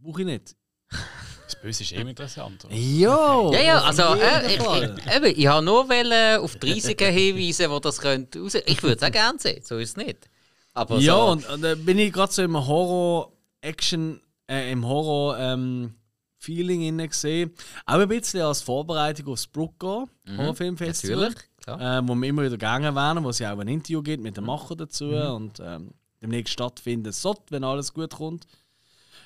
Brauche 0.00 0.20
ich 0.20 0.26
nicht. 0.26 0.56
Das 1.52 1.60
Böse 1.60 1.82
ist 1.82 1.92
eh 1.92 2.00
interessant. 2.00 2.64
oder? 2.64 2.74
Jo! 2.74 3.50
Ja, 3.52 3.60
ja, 3.60 3.78
auf 3.78 3.86
also 3.86 4.02
äh, 4.14 4.46
ich, 4.46 4.58
ich, 4.58 5.16
eben, 5.16 5.40
ich 5.40 5.46
habe 5.46 5.64
nur 5.64 5.88
wollen 5.88 6.40
auf 6.40 6.56
die 6.56 6.72
Risiken 6.72 7.12
hinweisen, 7.12 7.70
wo 7.70 7.78
das 7.78 8.00
könnte 8.00 8.40
raus. 8.40 8.54
Ich 8.54 8.82
würde 8.82 8.96
es 8.96 9.02
auch 9.02 9.12
gerne 9.12 9.38
sehen, 9.38 9.62
so 9.62 9.76
ist 9.76 9.90
es 9.90 9.96
nicht. 9.96 10.30
Aber 10.72 10.98
ja, 10.98 11.14
so, 11.14 11.32
und, 11.32 11.48
und 11.50 11.62
da 11.62 11.74
bin 11.74 11.98
ich 11.98 12.12
gerade 12.12 12.32
so 12.32 12.42
im 12.42 12.56
Horror-Action, 12.56 14.20
äh, 14.48 14.72
im 14.72 14.86
Horror-Feeling 14.86 16.82
inne 16.82 17.08
gesehen. 17.08 17.52
Auch 17.84 17.98
ein 17.98 18.08
bisschen 18.08 18.40
als 18.40 18.62
Vorbereitung 18.62 19.28
aufs 19.28 19.46
Brucker 19.46 20.06
Horrorfilmfestival. 20.36 21.16
Mhm. 21.16 21.22
natürlich, 21.22 21.44
klar. 21.62 21.98
äh, 21.98 22.08
wo 22.08 22.14
wir 22.14 22.28
immer 22.28 22.42
wieder 22.42 22.52
gegangen 22.52 22.94
wären, 22.94 23.22
wo 23.22 23.28
es 23.28 23.38
ja 23.40 23.52
auch 23.52 23.58
ein 23.58 23.68
Interview 23.68 24.02
gibt 24.02 24.22
mit 24.22 24.38
dem 24.38 24.46
Macher 24.46 24.74
dazu 24.74 25.10
und 25.10 25.60
ähm, 25.60 25.90
demnächst 26.22 26.54
stattfinden 26.54 27.12
sollte, 27.12 27.42
wenn 27.50 27.64
alles 27.64 27.92
gut 27.92 28.14
kommt. 28.14 28.46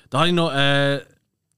Da 0.09 0.19
habe 0.19 0.27
ich 0.27 0.33
noch, 0.33 0.51
äh, 0.53 1.01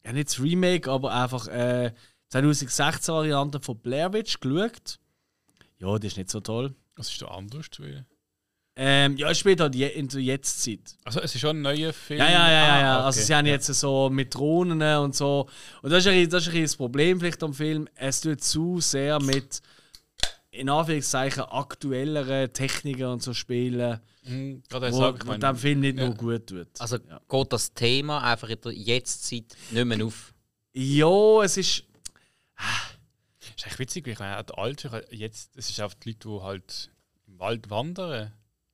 ja 0.06 0.14
nicht 0.14 0.30
das 0.30 0.40
Remake, 0.42 0.90
aber 0.90 1.14
einfach 1.14 1.48
äh, 1.48 1.94
2016 2.30 3.14
Variante 3.14 3.60
von 3.60 3.78
Blair 3.80 4.14
Witch 4.14 4.40
geschaut. 4.40 5.00
Ja, 5.80 5.96
das 5.98 6.12
ist 6.12 6.18
nicht 6.18 6.30
so 6.30 6.40
toll. 6.42 6.76
Was 6.96 7.10
ist 7.12 7.22
da 7.22 7.28
anders? 7.28 7.68
wie- 7.80 8.04
Ähm, 8.82 9.18
ja, 9.18 9.30
es 9.30 9.38
spielt 9.40 9.60
halt 9.60 9.76
je, 9.76 9.88
in 9.88 10.08
der 10.08 10.22
Jetztzeit. 10.22 10.96
Also, 11.04 11.20
es 11.22 11.36
ist 11.36 11.42
schon 11.42 11.58
ein 11.58 11.62
neuer 11.62 11.92
Film. 11.92 12.20
Ja, 12.20 12.30
ja, 12.30 12.48
ja, 12.48 12.52
ja. 12.52 12.80
ja. 12.80 13.00
Ah, 13.00 13.06
Also 13.08 13.18
okay. 13.20 13.26
sie 13.28 13.36
haben 13.36 13.46
jetzt 13.46 13.66
so 13.68 14.10
mit 14.10 14.34
Drohnen 14.34 14.82
und 15.00 15.16
so. 15.16 15.50
Und 15.82 15.90
das 15.92 16.06
ist, 16.06 16.12
ein, 16.12 16.30
das 16.30 16.48
ist 16.48 16.54
ein 16.54 16.62
das 16.62 16.76
Problem 16.78 17.20
vielleicht 17.20 17.44
am 17.44 17.54
Film. 17.54 17.90
Es 17.96 18.22
tut 18.22 18.42
zu 18.42 18.80
sehr 18.80 19.20
mit 19.22 19.62
in 20.60 20.70
Anführungszeichen 20.70 21.44
aktuelleren 21.44 22.52
Techniken 22.54 23.06
und 23.06 23.24
so 23.24 23.34
spielen, 23.34 24.00
Mhm, 24.24 24.62
wo, 24.70 24.92
sagen, 24.92 25.40
dem 25.40 25.56
Film 25.56 25.80
nicht 25.80 25.98
ja. 25.98 26.06
nur 26.06 26.14
gut 26.16 26.48
tut. 26.48 26.68
Also 26.80 26.98
ja. 26.98 27.22
geht 27.28 27.54
das 27.54 27.74
Thema 27.74 28.22
einfach 28.22 28.50
in 28.50 28.62
der 28.62 28.74
Jetztzeit 28.74 29.46
nicht 29.72 29.86
mehr 29.86 30.06
auf. 30.06 30.34
ja, 30.74 31.42
es 31.44 31.58
ist. 31.58 31.84
ist 33.56 33.66
echt 33.66 33.80
witzig, 33.80 34.06
wie 34.06 34.12
ich 34.12 34.20
meine, 34.20 34.44
der 34.44 34.58
Alter, 34.58 35.14
jetzt, 35.14 35.58
das 35.58 35.70
ist 35.70 35.82
auch 35.82 35.94
die 35.94 36.10
Leute, 36.10 36.28
die 36.28 36.42
halt 36.42 36.92
im 37.28 37.40
Wald 37.40 37.70
wandern. 37.70 38.34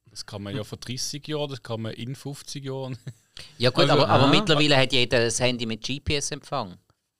Das 0.09 0.25
kann 0.25 0.43
man 0.43 0.55
ja 0.55 0.63
vor 0.65 0.77
30 0.79 1.25
Jahren, 1.27 1.49
das 1.49 1.61
kann 1.61 1.81
man 1.81 1.93
in 1.93 2.15
50 2.15 2.65
Jahren. 2.65 2.97
Ja 3.57 3.69
gut, 3.69 3.81
Also, 3.89 3.93
aber, 3.93 4.09
aber 4.09 4.27
mittlerweile 4.27 4.77
hat 4.77 4.93
jeder 4.93 5.19
ein 5.19 5.31
Handy 5.31 5.65
mit 5.65 5.85
GPS-Empfang. 5.85 6.77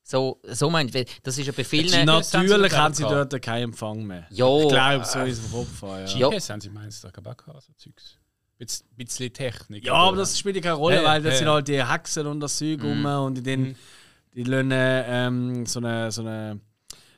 So, 0.08 0.40
so 0.44 0.70
meint 0.70 0.94
das 1.24 1.40
ist 1.40 1.48
ja 1.48 1.52
bei 1.52 1.64
vielen... 1.64 2.06
Natürlich 2.06 2.74
haben 2.74 2.94
sie 2.94 3.02
gehabt. 3.02 3.34
dort 3.34 3.42
keinen 3.42 3.64
Empfang 3.64 4.04
mehr. 4.04 4.28
Ja, 4.30 4.48
Ich 4.60 4.68
glaube, 4.68 5.04
so 5.04 5.20
ist 5.22 5.40
es 5.40 5.46
im 5.46 5.52
Kopf. 5.52 5.82
Ja. 6.16 6.30
GPS 6.30 6.50
haben 6.52 6.62
sie 6.62 6.70
meins 6.70 7.02
da 7.02 7.10
gehabt, 7.10 7.44
so 7.64 7.74
Zeugs. 7.76 8.18
Bisschen, 8.60 8.88
bisschen 8.96 9.34
Technik. 9.34 9.84
Ja, 9.84 9.94
aber 9.96 10.18
das 10.18 10.38
spielt 10.38 10.58
ja 10.58 10.62
keine 10.62 10.76
Rolle, 10.76 11.04
weil 11.04 11.24
das 11.24 11.40
sind 11.40 11.48
halt 11.48 11.68
die 11.68 11.84
Hexen 11.84 12.28
und 12.28 12.40
das 12.40 12.56
Zeug 12.56 12.84
rum 12.84 13.04
und 13.04 13.34
die, 13.34 13.42
den, 13.42 13.76
die 14.36 14.44
lassen 14.44 14.70
ähm, 14.72 15.66
so 15.66 15.80
eine, 15.80 16.12
so 16.12 16.22
eine, 16.22 16.60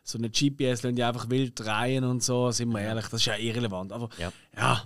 so 0.01 0.17
eine 0.17 0.29
GPS 0.29 0.81
lassen 0.83 0.95
die 0.95 1.03
einfach 1.03 1.29
wild 1.29 1.59
drehen 1.59 2.05
und 2.05 2.23
so, 2.23 2.51
sind 2.51 2.69
wir 2.69 2.79
ehrlich, 2.79 3.07
das 3.07 3.19
ist 3.19 3.25
ja 3.25 3.35
irrelevant. 3.35 3.91
Aber 3.91 4.07
Ja. 4.17 4.31
ja. 4.55 4.83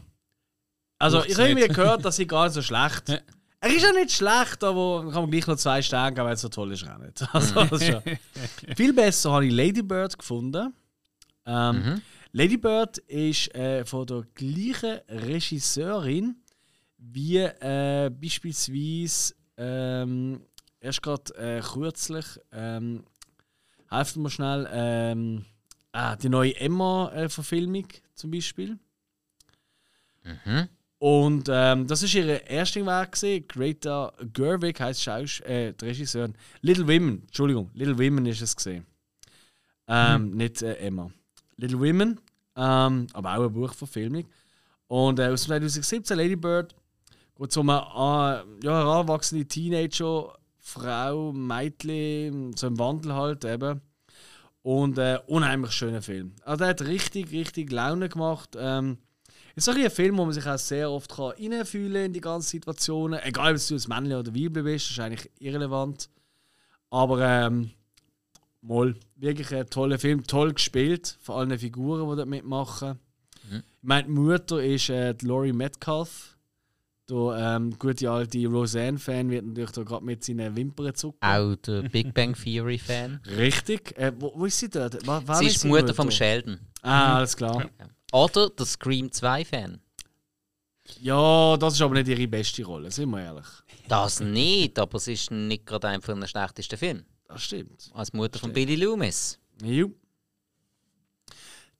Also, 0.97 1.17
Braucht's 1.17 1.31
ich 1.31 1.37
habe 1.37 1.49
irgendwie 1.49 1.67
nicht. 1.67 1.75
gehört, 1.75 2.03
dass 2.03 2.15
sie 2.15 2.25
gar 2.25 2.45
nicht 2.45 2.53
so 2.53 2.63
schlecht. 2.63 3.21
Er 3.63 3.69
ist 3.75 3.83
ja 3.83 3.91
nicht 3.93 4.11
schlecht, 4.11 4.63
aber 4.63 5.03
kann 5.11 5.21
man 5.21 5.31
gleich 5.31 5.45
noch 5.45 5.55
zwei 5.55 5.81
Sterne 5.83 6.13
geben, 6.15 6.25
weil 6.25 6.33
es 6.33 6.41
so 6.41 6.49
toll 6.49 6.71
ist 6.71 6.83
auch 6.87 6.97
nicht. 6.97 7.23
Also, 7.33 7.85
ja. 7.85 8.01
Viel 8.75 8.91
besser 8.93 9.31
habe 9.31 9.45
ich 9.45 9.53
Lady 9.53 9.83
Bird 9.83 10.17
gefunden. 10.17 10.73
Ähm, 11.45 11.75
Mhm. 11.75 12.01
Lady 12.33 12.57
Bird 12.57 12.97
ist 12.99 13.53
äh, 13.53 13.83
von 13.85 14.05
der 14.07 14.23
gleichen 14.33 14.99
Regisseurin 15.09 16.37
wie 16.97 17.37
äh, 17.39 18.09
beispielsweise 18.09 19.33
ähm, 19.57 20.41
erst 20.79 21.01
gerade 21.03 21.33
äh, 21.35 21.61
kürzlich, 21.61 22.25
ähm, 22.51 23.03
helft 23.89 24.15
mir 24.15 24.29
schnell, 24.29 24.67
ähm, 24.71 25.45
ah, 25.91 26.15
die 26.15 26.29
neue 26.29 26.55
Emma-Verfilmung 26.55 27.87
zum 28.15 28.31
Beispiel. 28.31 28.79
Mhm. 30.23 30.69
Und 31.01 31.49
ähm, 31.51 31.87
das 31.87 32.03
ist 32.03 32.13
ihre 32.13 32.47
erste 32.47 32.85
Werk 32.85 33.13
gesehen. 33.13 33.47
Greta 33.47 34.13
Gerwig 34.33 34.79
heißt 34.79 35.01
Schausch 35.01 35.41
äh, 35.41 35.73
die 35.73 35.85
Regisseurin. 35.85 36.35
Little 36.61 36.87
Women, 36.87 37.23
Entschuldigung, 37.23 37.71
Little 37.73 37.97
Women 37.97 38.27
ist 38.27 38.39
es 38.39 38.55
gesehen. 38.55 38.85
Ähm, 39.87 40.29
Nicht 40.29 40.61
äh, 40.61 40.75
Emma. 40.75 41.09
Little 41.57 41.79
Women, 41.79 42.19
ähm, 42.55 43.07
aber 43.13 43.31
auch 43.31 43.39
eine 43.39 43.49
Buchverfilmung. 43.49 44.25
Und 44.85 45.17
äh, 45.17 45.29
aus 45.29 45.41
2017 45.45 46.15
Lady 46.15 46.35
Bird 46.35 46.75
geht 47.35 47.57
um 47.57 47.71
eine 47.71 47.79
äh, 47.79 48.63
ja, 48.63 48.71
heranwachsende 48.71 49.47
Teenager, 49.47 50.37
Frau, 50.59 51.33
Mädchen, 51.33 52.55
so 52.55 52.67
im 52.67 52.77
Wandel 52.77 53.15
halt 53.15 53.43
eben. 53.43 53.81
Und 54.61 54.99
äh, 54.99 55.17
unheimlich 55.25 55.71
schöner 55.71 56.03
Film. 56.03 56.35
Also 56.45 56.59
der 56.59 56.67
hat 56.67 56.81
richtig, 56.83 57.31
richtig 57.31 57.71
Laune 57.71 58.07
gemacht. 58.07 58.55
Ähm, 58.55 58.99
ist 59.55 59.69
auch 59.69 59.75
ein 59.75 59.89
Film, 59.89 60.17
wo 60.17 60.25
man 60.25 60.33
sich 60.33 60.45
auch 60.45 60.57
sehr 60.57 60.89
oft 60.89 61.11
kann 61.11 61.33
reinfühlen 61.37 62.05
in 62.05 62.13
die 62.13 62.21
ganzen 62.21 62.49
Situationen. 62.49 63.19
Egal, 63.23 63.55
ob 63.55 63.67
du 63.67 63.75
ein 63.75 63.83
Männchen 63.87 64.19
oder 64.19 64.35
Weibchen 64.35 64.63
bist, 64.63 64.91
ist 64.91 64.99
eigentlich 64.99 65.29
irrelevant. 65.39 66.09
Aber 66.89 67.21
ähm, 67.21 67.71
mal, 68.61 68.95
wirklich 69.15 69.53
ein 69.53 69.69
toller 69.69 69.99
Film, 69.99 70.23
toll 70.23 70.53
gespielt, 70.53 71.17
vor 71.21 71.37
allem 71.37 71.49
die 71.49 71.57
Figuren, 71.57 72.09
die 72.09 72.15
dort 72.15 72.29
mitmachen. 72.29 72.99
Mhm. 73.49 73.57
Ich 73.57 73.87
meine, 73.87 74.03
die 74.03 74.11
Mutter 74.11 74.63
ist 74.63 74.89
äh, 74.89 75.13
die 75.13 75.25
Laurie 75.25 75.53
Metcalf. 75.53 76.37
Der 77.09 77.57
ähm, 77.57 77.77
gute 77.77 78.09
alte 78.09 78.47
Roseanne-Fan 78.47 79.29
wird 79.29 79.45
natürlich 79.45 79.71
da 79.71 79.83
gerade 79.83 80.05
mit 80.05 80.23
seinen 80.23 80.55
Wimpern 80.55 80.95
zucken. 80.95 81.19
Auch 81.21 81.55
der 81.55 81.81
Big 81.81 82.13
Bang 82.13 82.33
Theory-Fan. 82.33 83.19
Richtig. 83.37 83.97
Äh, 83.97 84.13
wo, 84.17 84.31
wo, 84.33 84.45
ist 84.45 84.59
sie 84.59 84.69
dort? 84.69 85.05
War, 85.05 85.27
war 85.27 85.35
sie 85.35 85.47
ist 85.47 85.63
die 85.63 85.67
Mutter, 85.67 85.81
Mutter 85.81 85.93
vom 85.95 86.11
Sheldon. 86.11 86.59
Ah, 86.81 87.09
mhm. 87.09 87.15
alles 87.15 87.35
klar. 87.35 87.69
Ja. 87.79 87.85
Oder 88.11 88.49
der 88.49 88.65
Scream 88.65 89.07
2-Fan. 89.07 89.79
Ja, 90.99 91.57
das 91.57 91.75
ist 91.75 91.81
aber 91.81 91.95
nicht 91.95 92.07
ihre 92.07 92.27
beste 92.27 92.63
Rolle, 92.65 92.91
sind 92.91 93.09
wir 93.11 93.23
ehrlich. 93.23 93.45
Das 93.87 94.19
nicht, 94.19 94.77
aber 94.77 94.97
es 94.97 95.07
ist 95.07 95.31
nicht 95.31 95.65
gerade 95.65 95.87
einer 95.87 95.99
den 95.99 96.27
schlechtesten 96.27 96.77
Filmen. 96.77 97.05
Das 97.27 97.43
stimmt. 97.43 97.89
Als 97.93 98.11
Mutter 98.13 98.37
stimmt. 98.37 98.41
von 98.41 98.53
Billy 98.53 98.75
Loomis. 98.75 99.39
Ja. 99.63 99.85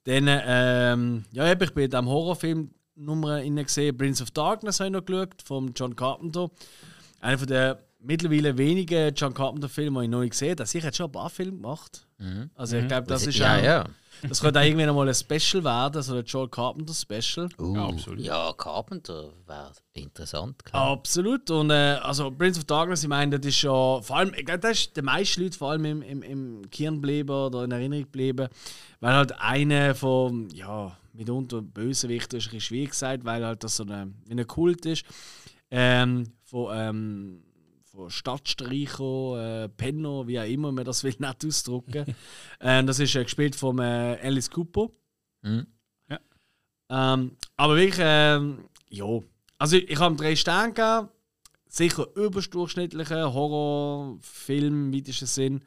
Dann, 0.03 0.25
ähm, 0.27 1.25
ja, 1.31 1.51
ich 1.51 1.57
bin 1.57 1.69
in 1.83 1.89
diesem 1.89 2.07
Horrorfilm 2.07 2.71
Nummer 2.95 3.41
gesehen. 3.43 3.97
Prince 3.97 4.23
of 4.23 4.31
Darkness 4.31 4.79
habe 4.79 4.87
ich 4.87 4.93
noch 4.93 5.05
geschaut, 5.05 5.41
von 5.43 5.73
John 5.75 5.95
Carpenter. 5.95 6.49
Einer 7.19 7.37
von 7.37 7.47
der 7.47 7.83
mittlerweile 7.99 8.57
wenigen 8.57 9.13
John 9.13 9.33
Carpenter-Filme, 9.33 9.99
die 9.99 10.05
ich 10.05 10.11
noch 10.11 10.27
gesehen 10.27 10.55
habe. 10.57 10.69
Ich 10.71 10.83
hat 10.83 10.95
schon 10.95 11.07
ein 11.07 11.11
paar 11.11 11.29
Filme 11.29 11.57
gemacht. 11.57 12.07
Mhm. 12.17 12.49
Also 12.55 12.77
ich 12.77 12.87
glaube, 12.87 13.07
das 13.07 13.27
ist 13.27 13.37
ja, 13.37 13.57
auch, 13.57 13.63
ja. 13.63 13.85
Das 14.27 14.41
könnte 14.41 14.59
auch 14.59 14.63
irgendwie 14.63 14.85
mal 14.85 15.07
ein 15.07 15.15
Special 15.15 15.63
werden, 15.63 16.01
so 16.01 16.15
ein 16.15 16.25
Joel 16.25 16.49
Carpenter 16.49 16.93
Special. 16.93 17.49
Uh, 17.59 17.75
ja, 17.75 17.85
absolut. 17.85 18.19
Ja, 18.19 18.53
Carpenter 18.53 19.29
wäre 19.47 19.71
interessant. 19.93 20.63
Klar. 20.63 20.91
Absolut. 20.91 21.49
Und 21.49 21.71
äh, 21.71 21.99
also 22.01 22.31
Prince 22.31 22.59
of 22.59 22.65
Darkness, 22.65 23.03
ich 23.03 23.09
meine, 23.09 23.39
das 23.39 23.47
ist 23.47 23.57
schon, 23.57 24.03
vor 24.03 24.17
allem, 24.17 24.33
ich 24.35 24.45
glaube, 24.45 24.59
das 24.59 24.79
ist 24.79 24.97
den 24.97 25.05
meisten 25.05 25.41
Leuten 25.41 25.55
vor 25.55 25.71
allem 25.71 25.85
im, 25.85 26.01
im, 26.01 26.21
im 26.23 26.69
Kirn 26.69 26.95
geblieben 26.95 27.31
oder 27.31 27.63
in 27.63 27.71
Erinnerung 27.71 28.03
geblieben, 28.03 28.47
weil 28.99 29.13
halt 29.13 29.39
einer 29.39 29.95
von, 29.95 30.49
ja, 30.49 30.95
mitunter 31.13 31.61
Bösewicht 31.61 32.33
ist 32.33 32.45
ein 32.45 32.51
bisschen 32.51 32.61
schwierig 32.61 32.91
gesagt, 32.91 33.25
weil 33.25 33.45
halt 33.45 33.63
das 33.63 33.75
so 33.75 33.83
eine, 33.83 34.13
ein 34.29 34.47
Kult 34.47 34.85
ist. 34.85 35.03
Ähm, 35.69 36.25
von, 36.43 36.69
ähm, 36.73 37.43
von 37.43 37.50
Stadtstreicher, 38.09 39.63
äh, 39.63 39.69
Penner, 39.69 40.27
wie 40.27 40.39
auch 40.39 40.45
immer 40.45 40.71
man 40.71 40.85
das 40.85 41.03
will, 41.03 41.15
nicht 41.19 41.45
ausdrücken. 41.45 42.15
äh, 42.59 42.83
das 42.83 42.99
ist 42.99 43.15
äh, 43.15 43.23
gespielt 43.23 43.55
von 43.55 43.79
äh, 43.79 44.17
Alice 44.21 44.49
Cooper. 44.49 44.89
Mhm. 45.41 45.67
Ja. 46.09 46.19
Ähm, 46.89 47.37
aber 47.57 47.75
wirklich, 47.75 47.99
ähm, 47.99 48.65
ja. 48.89 49.19
Also 49.57 49.77
ich, 49.77 49.89
ich 49.89 49.99
habe 49.99 50.15
drei 50.15 50.35
Sterne 50.35 50.73
gegeben. 50.73 51.09
Sicher 51.67 52.05
überdurchschnittlicher 52.15 53.33
Horrorfilm 53.33 54.93
weitesten 54.93 55.25
Sinn. 55.25 55.61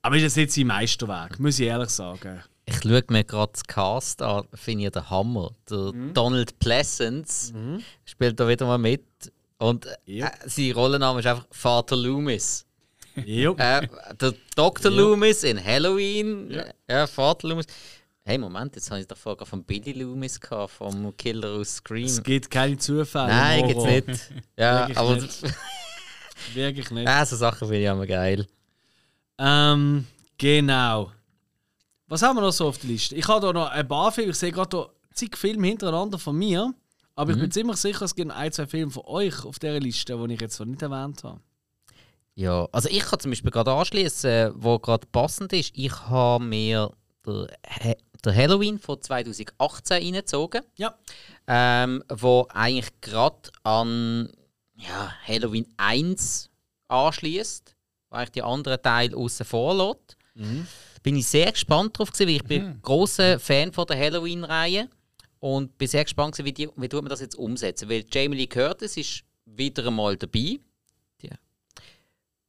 Aber 0.00 0.16
ist 0.16 0.24
das 0.24 0.36
jetzt 0.36 0.54
sein 0.54 0.68
Meisterwerk, 0.68 1.38
muss 1.38 1.58
ich 1.58 1.66
ehrlich 1.66 1.90
sagen. 1.90 2.42
Ich 2.64 2.82
schaue 2.82 3.02
mir 3.08 3.24
gerade 3.24 3.52
das 3.52 3.64
Cast 3.64 4.22
an, 4.22 4.46
finde 4.54 4.86
ich 4.86 4.92
der 4.92 5.08
Hammer. 5.08 5.52
Der 5.70 5.92
mhm. 5.92 6.12
Donald 6.14 6.58
Pleasance 6.58 7.54
mhm. 7.54 7.82
spielt 8.04 8.38
da 8.38 8.46
wieder 8.46 8.66
mal 8.66 8.78
mit. 8.78 9.04
Und 9.58 9.86
äh, 10.06 10.24
sein 10.46 10.72
Rollenname 10.72 11.20
ist 11.20 11.26
einfach 11.26 11.46
Vater 11.50 11.96
Loomis. 11.96 12.64
Yep. 13.16 13.58
Äh, 13.58 13.88
der 14.20 14.34
Dr. 14.54 14.90
Yep. 14.90 15.00
Loomis 15.00 15.42
in 15.42 15.62
Halloween. 15.62 16.50
Ja. 16.50 16.64
ja, 16.88 17.06
Vater 17.06 17.48
Loomis. 17.48 17.66
Hey, 18.24 18.38
Moment, 18.38 18.76
jetzt 18.76 18.90
habe 18.90 19.00
ich 19.00 19.06
doch 19.06 19.16
vorher 19.16 19.46
von 19.46 19.64
Billy 19.64 19.92
Loomis 19.92 20.38
gehabt, 20.38 20.72
vom 20.72 21.16
Killer 21.16 21.48
aus 21.48 21.76
Scream. 21.76 22.04
Es 22.04 22.22
gibt 22.22 22.50
keine 22.50 22.76
Zufälle. 22.76 23.28
Nein, 23.28 23.66
gibt's 23.66 23.84
nicht. 23.84 24.32
Ja, 24.56 24.80
Wirklich 24.80 24.98
aber. 24.98 25.16
Nicht. 25.16 25.42
Wirklich 26.54 26.90
nicht. 26.90 27.06
Ja, 27.06 27.24
so 27.26 27.36
Sachen 27.36 27.68
finde 27.68 27.80
ich 27.80 27.86
immer 27.86 28.06
geil. 28.06 28.46
Ähm, 29.38 30.06
genau. 30.36 31.10
Was 32.06 32.22
haben 32.22 32.36
wir 32.36 32.42
noch 32.42 32.52
so 32.52 32.68
auf 32.68 32.78
der 32.78 32.90
Liste? 32.90 33.16
Ich 33.16 33.26
habe 33.28 33.46
da 33.46 33.52
noch 33.52 33.70
ein 33.70 33.88
paar 33.88 34.12
Filme. 34.12 34.30
Ich 34.30 34.36
sehe 34.36 34.52
gerade 34.52 34.88
zig 35.14 35.36
Filme 35.36 35.66
hintereinander 35.66 36.18
von 36.18 36.36
mir. 36.36 36.72
Aber 37.18 37.32
mhm. 37.32 37.38
ich 37.38 37.40
bin 37.42 37.50
ziemlich 37.50 37.76
sicher, 37.78 38.04
es 38.04 38.14
gibt 38.14 38.30
ein, 38.30 38.52
zwei 38.52 38.68
Filme 38.68 38.92
von 38.92 39.02
euch 39.06 39.44
auf 39.44 39.58
dieser 39.58 39.80
Liste, 39.80 40.16
die 40.16 40.34
ich 40.34 40.40
jetzt 40.40 40.60
noch 40.60 40.66
nicht 40.66 40.82
erwähnt 40.82 41.24
habe. 41.24 41.40
Ja, 42.36 42.68
also 42.70 42.88
ich 42.88 43.00
kann 43.00 43.18
zum 43.18 43.32
Beispiel 43.32 43.50
gerade 43.50 43.72
anschließen, 43.72 44.52
wo 44.54 44.78
gerade 44.78 45.04
passend 45.10 45.52
ist. 45.52 45.72
Ich 45.74 45.92
habe 46.02 46.44
mir 46.44 46.92
der, 47.26 47.96
der 48.24 48.34
Halloween 48.36 48.78
von 48.78 49.02
2018 49.02 49.96
reingezogen. 49.96 50.62
Ja. 50.76 50.96
Ähm, 51.48 52.04
wo 52.08 52.46
eigentlich 52.50 53.00
gerade 53.00 53.50
an 53.64 54.30
ja, 54.76 55.12
Halloween 55.26 55.66
1 55.76 56.48
anschließt, 56.86 57.74
weil 58.10 58.24
ich 58.26 58.30
die 58.30 58.42
anderen 58.42 58.80
Teile 58.80 59.16
außen 59.16 59.44
vor 59.44 59.74
lässt. 59.74 60.16
Mhm. 60.36 60.68
Bin 61.02 61.16
ich 61.16 61.26
sehr 61.26 61.50
gespannt 61.50 61.98
drauf 61.98 62.12
gewesen, 62.12 62.28
weil 62.28 62.36
ich 62.36 62.44
mhm. 62.44 62.46
bin 62.46 62.78
großer 62.80 63.40
Fan 63.40 63.72
von 63.72 63.86
der 63.86 63.98
Halloween-Reihe. 63.98 64.88
Und 65.40 65.78
bin 65.78 65.88
sehr 65.88 66.04
gespannt, 66.04 66.36
wie, 66.42 66.52
die, 66.52 66.68
wie 66.76 66.88
tut 66.88 67.02
man 67.02 67.10
das 67.10 67.20
jetzt 67.20 67.36
umsetzen. 67.36 67.88
Weil 67.88 68.04
Jamie 68.10 68.36
Lee 68.36 68.46
Curtis 68.46 68.96
ist 68.96 69.24
wieder 69.44 69.86
einmal 69.86 70.16
dabei. 70.16 70.58
Die 71.22 71.30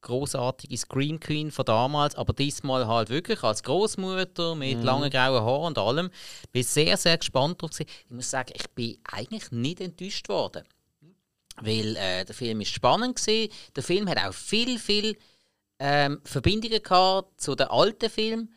großartige 0.00 0.76
Scream 0.76 1.20
Queen 1.20 1.50
von 1.50 1.64
damals, 1.64 2.14
aber 2.14 2.32
diesmal 2.32 2.86
halt 2.86 3.10
wirklich 3.10 3.42
als 3.42 3.62
Großmutter 3.62 4.54
mit 4.54 4.78
mhm. 4.78 4.84
langen 4.84 5.10
grauen 5.10 5.44
Haaren 5.44 5.66
und 5.66 5.78
allem. 5.78 6.10
Bin 6.52 6.62
sehr, 6.62 6.96
sehr 6.96 7.18
gespannt 7.18 7.62
drauf. 7.62 7.78
Ich 7.78 7.86
muss 8.08 8.30
sagen, 8.30 8.52
ich 8.54 8.68
bin 8.70 8.98
eigentlich 9.04 9.50
nicht 9.50 9.80
enttäuscht 9.80 10.28
worden. 10.28 10.64
Weil 11.62 11.96
äh, 11.96 12.24
der 12.24 12.34
Film 12.34 12.60
ist 12.62 12.70
spannend 12.70 13.26
war. 13.26 13.48
Der 13.76 13.82
Film 13.82 14.08
hat 14.08 14.18
auch 14.18 14.32
viel, 14.32 14.78
viel 14.78 15.16
ähm, 15.78 16.20
Verbindungen 16.24 16.82
gehabt 16.82 17.40
zu 17.40 17.54
den 17.54 17.68
alten 17.68 18.08
Filmen 18.08 18.54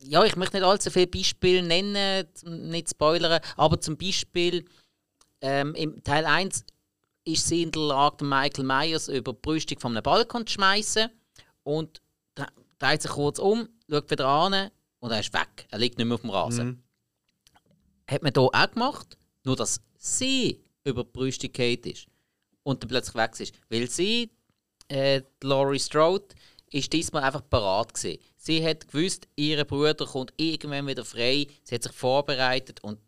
ja, 0.00 0.24
ich 0.24 0.36
möchte 0.36 0.56
nicht 0.56 0.66
allzu 0.66 0.90
viele 0.90 1.06
Beispiele 1.06 1.62
nennen, 1.62 2.26
nicht 2.44 2.90
spoilern, 2.90 3.40
aber 3.56 3.80
zum 3.80 3.96
Beispiel 3.96 4.64
ähm, 5.40 5.74
im 5.74 6.02
Teil 6.02 6.24
1 6.24 6.64
ist 7.24 7.46
sie 7.46 7.62
in 7.62 7.72
der 7.72 7.82
Lage, 7.82 8.24
Michael 8.24 8.64
Myers 8.64 9.08
über 9.08 9.32
die 9.32 9.40
Brüstung 9.40 9.78
von 9.78 9.92
einem 9.92 10.02
Balkon 10.02 10.46
zu 10.46 10.54
schmeißen 10.54 11.10
und 11.62 12.00
dreht 12.78 13.02
sich 13.02 13.10
kurz 13.10 13.38
um, 13.38 13.68
schaut 13.88 14.10
wieder 14.10 14.26
an 14.26 14.70
und 15.00 15.10
er 15.10 15.20
ist 15.20 15.32
weg. 15.34 15.66
Er 15.70 15.78
liegt 15.78 15.98
nicht 15.98 16.06
mehr 16.06 16.14
auf 16.14 16.22
dem 16.22 16.30
Rasen. 16.30 16.66
Mhm. 16.66 16.82
Hat 18.10 18.22
man 18.22 18.32
hier 18.34 18.42
auch 18.42 18.70
gemacht, 18.70 19.18
nur 19.44 19.56
dass 19.56 19.80
sie 19.98 20.64
über 20.84 21.04
die 21.04 21.10
Brüstung 21.12 21.50
ist 21.54 22.06
und 22.62 22.82
dann 22.82 22.88
plötzlich 22.88 23.14
weg 23.14 23.38
ist. 23.38 23.54
Weil 23.68 23.90
sie, 23.90 24.30
äh, 24.88 25.22
Laurie 25.42 25.78
Strode, 25.78 26.28
ist 26.70 26.92
diesmal 26.92 27.24
einfach 27.24 27.42
parat 27.48 27.94
gewesen. 27.94 28.18
Sie 28.36 28.64
hat 28.64 28.88
gewusst, 28.88 29.28
ihr 29.36 29.64
Bruder 29.64 30.06
kommt 30.06 30.32
irgendwann 30.36 30.86
wieder 30.86 31.04
frei. 31.04 31.46
Sie 31.64 31.74
hat 31.74 31.82
sich 31.82 31.92
vorbereitet 31.92 32.82
und 32.82 32.98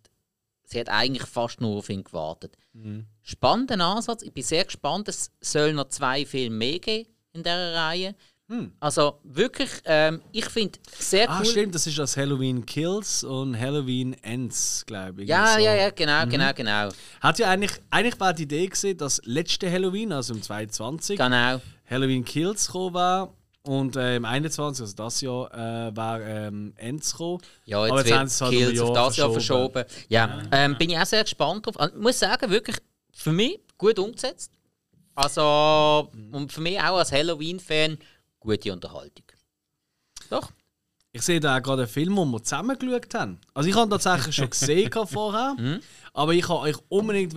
sie 0.65 0.81
hat 0.81 0.89
eigentlich 0.89 1.27
fast 1.27 1.61
nur 1.61 1.79
auf 1.79 1.89
ihn 1.89 2.05
gewartet. 2.05 2.57
Mhm. 2.73 3.07
Spannender 3.23 3.85
Ansatz. 3.85 4.23
Ich 4.23 4.33
bin 4.33 4.43
sehr 4.43 4.65
gespannt. 4.65 5.09
Es 5.09 5.31
soll 5.41 5.73
noch 5.73 5.89
zwei 5.89 6.25
Filme 6.25 6.57
mehr 6.57 6.79
geben 6.79 7.09
in 7.33 7.43
dieser 7.43 7.75
Reihe. 7.75 8.15
Hm. 8.49 8.73
Also 8.81 9.21
wirklich, 9.23 9.71
ähm, 9.85 10.21
ich 10.33 10.47
finde 10.47 10.81
sehr 10.99 11.31
ah, 11.31 11.39
cool. 11.39 11.47
Ah, 11.47 11.51
stimmt, 11.51 11.73
das 11.73 11.87
ist 11.87 11.97
das 11.97 12.17
Halloween 12.17 12.67
Kills 12.67 13.23
und 13.23 13.57
Halloween 13.57 14.15
Ends, 14.25 14.83
glaube 14.85 15.23
ich. 15.23 15.29
Ja, 15.29 15.55
so. 15.55 15.61
ja, 15.61 15.73
ja, 15.73 15.91
genau, 15.91 16.27
mhm. 16.27 16.31
genau, 16.31 16.53
genau. 16.53 16.89
Hat 17.21 17.39
ja 17.39 17.49
eigentlich, 17.49 17.71
eigentlich 17.91 18.19
war 18.19 18.35
die 18.35 18.43
Idee 18.43 18.67
gesehen, 18.67 18.99
dass 18.99 19.23
letzte 19.25 19.71
Halloween, 19.71 20.11
also 20.11 20.35
im 20.35 20.43
22, 20.43 21.17
genau. 21.17 21.61
Halloween 21.89 22.25
Kills 22.25 22.67
gekommen 22.67 22.95
war 22.95 23.33
und 23.63 23.97
äh, 23.97 24.17
im 24.17 24.25
21, 24.25 24.83
also 24.83 24.95
das 24.97 25.21
Jahr, 25.21 25.53
äh, 25.53 25.97
war 25.97 26.21
ähm, 26.21 26.73
Ends 26.77 27.13
gekommen. 27.13 27.43
Ja, 27.67 27.85
jetzt, 27.85 27.93
Aber 27.93 28.07
jetzt 28.07 28.41
wird 28.41 28.51
halt 28.51 28.59
Kills 28.59 28.81
auf 28.81 28.93
das 28.95 29.17
Jahr 29.17 29.33
verschoben. 29.33 29.85
Ja, 30.09 30.27
ja. 30.27 30.43
Ähm, 30.53 30.79
bin 30.79 30.91
ich 30.91 30.99
auch 30.99 31.07
sehr 31.07 31.23
gespannt 31.23 31.67
drauf. 31.67 31.79
Also, 31.79 31.95
ich 31.95 32.03
muss 32.03 32.19
sagen, 32.19 32.51
wirklich 32.51 32.77
für 33.13 33.33
mich 33.33 33.61
gut 33.77 33.99
umgesetzt. 33.99 34.53
Also, 35.15 36.09
mhm. 36.13 36.35
und 36.35 36.53
für 36.53 36.63
mich 36.63 36.79
auch 36.79 36.97
als 36.97 37.13
Halloween-Fan 37.13 37.99
gute 38.39 38.73
Unterhaltung. 38.73 39.27
Doch. 40.31 40.51
Ich 41.13 41.23
sehe 41.23 41.41
da 41.41 41.59
gerade 41.59 41.83
einen 41.83 41.91
Film, 41.91 42.17
den 42.17 42.31
wir 42.31 42.43
zusammen 42.43 42.79
geschaut 42.79 43.15
haben. 43.15 43.41
Also 43.53 43.69
ich 43.69 43.75
habe 43.75 43.91
tatsächlich 43.91 44.35
schon 44.37 44.49
gesehen 44.49 44.91
vorher, 45.07 45.57
mhm. 45.59 45.81
aber 46.15 46.33
ich 46.35 46.49
wollte 46.49 46.79
euch 46.79 46.85
unbedingt 46.89 47.35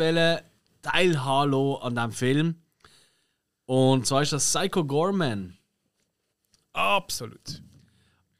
teilhaben 0.81 1.81
an 1.81 1.95
diesem 1.95 2.11
Film. 2.11 2.61
Und 3.65 4.05
zwar 4.05 4.21
ist 4.21 4.31
das 4.31 4.45
Psycho 4.45 4.85
Gorman. 4.85 5.57
Absolut. 6.73 7.61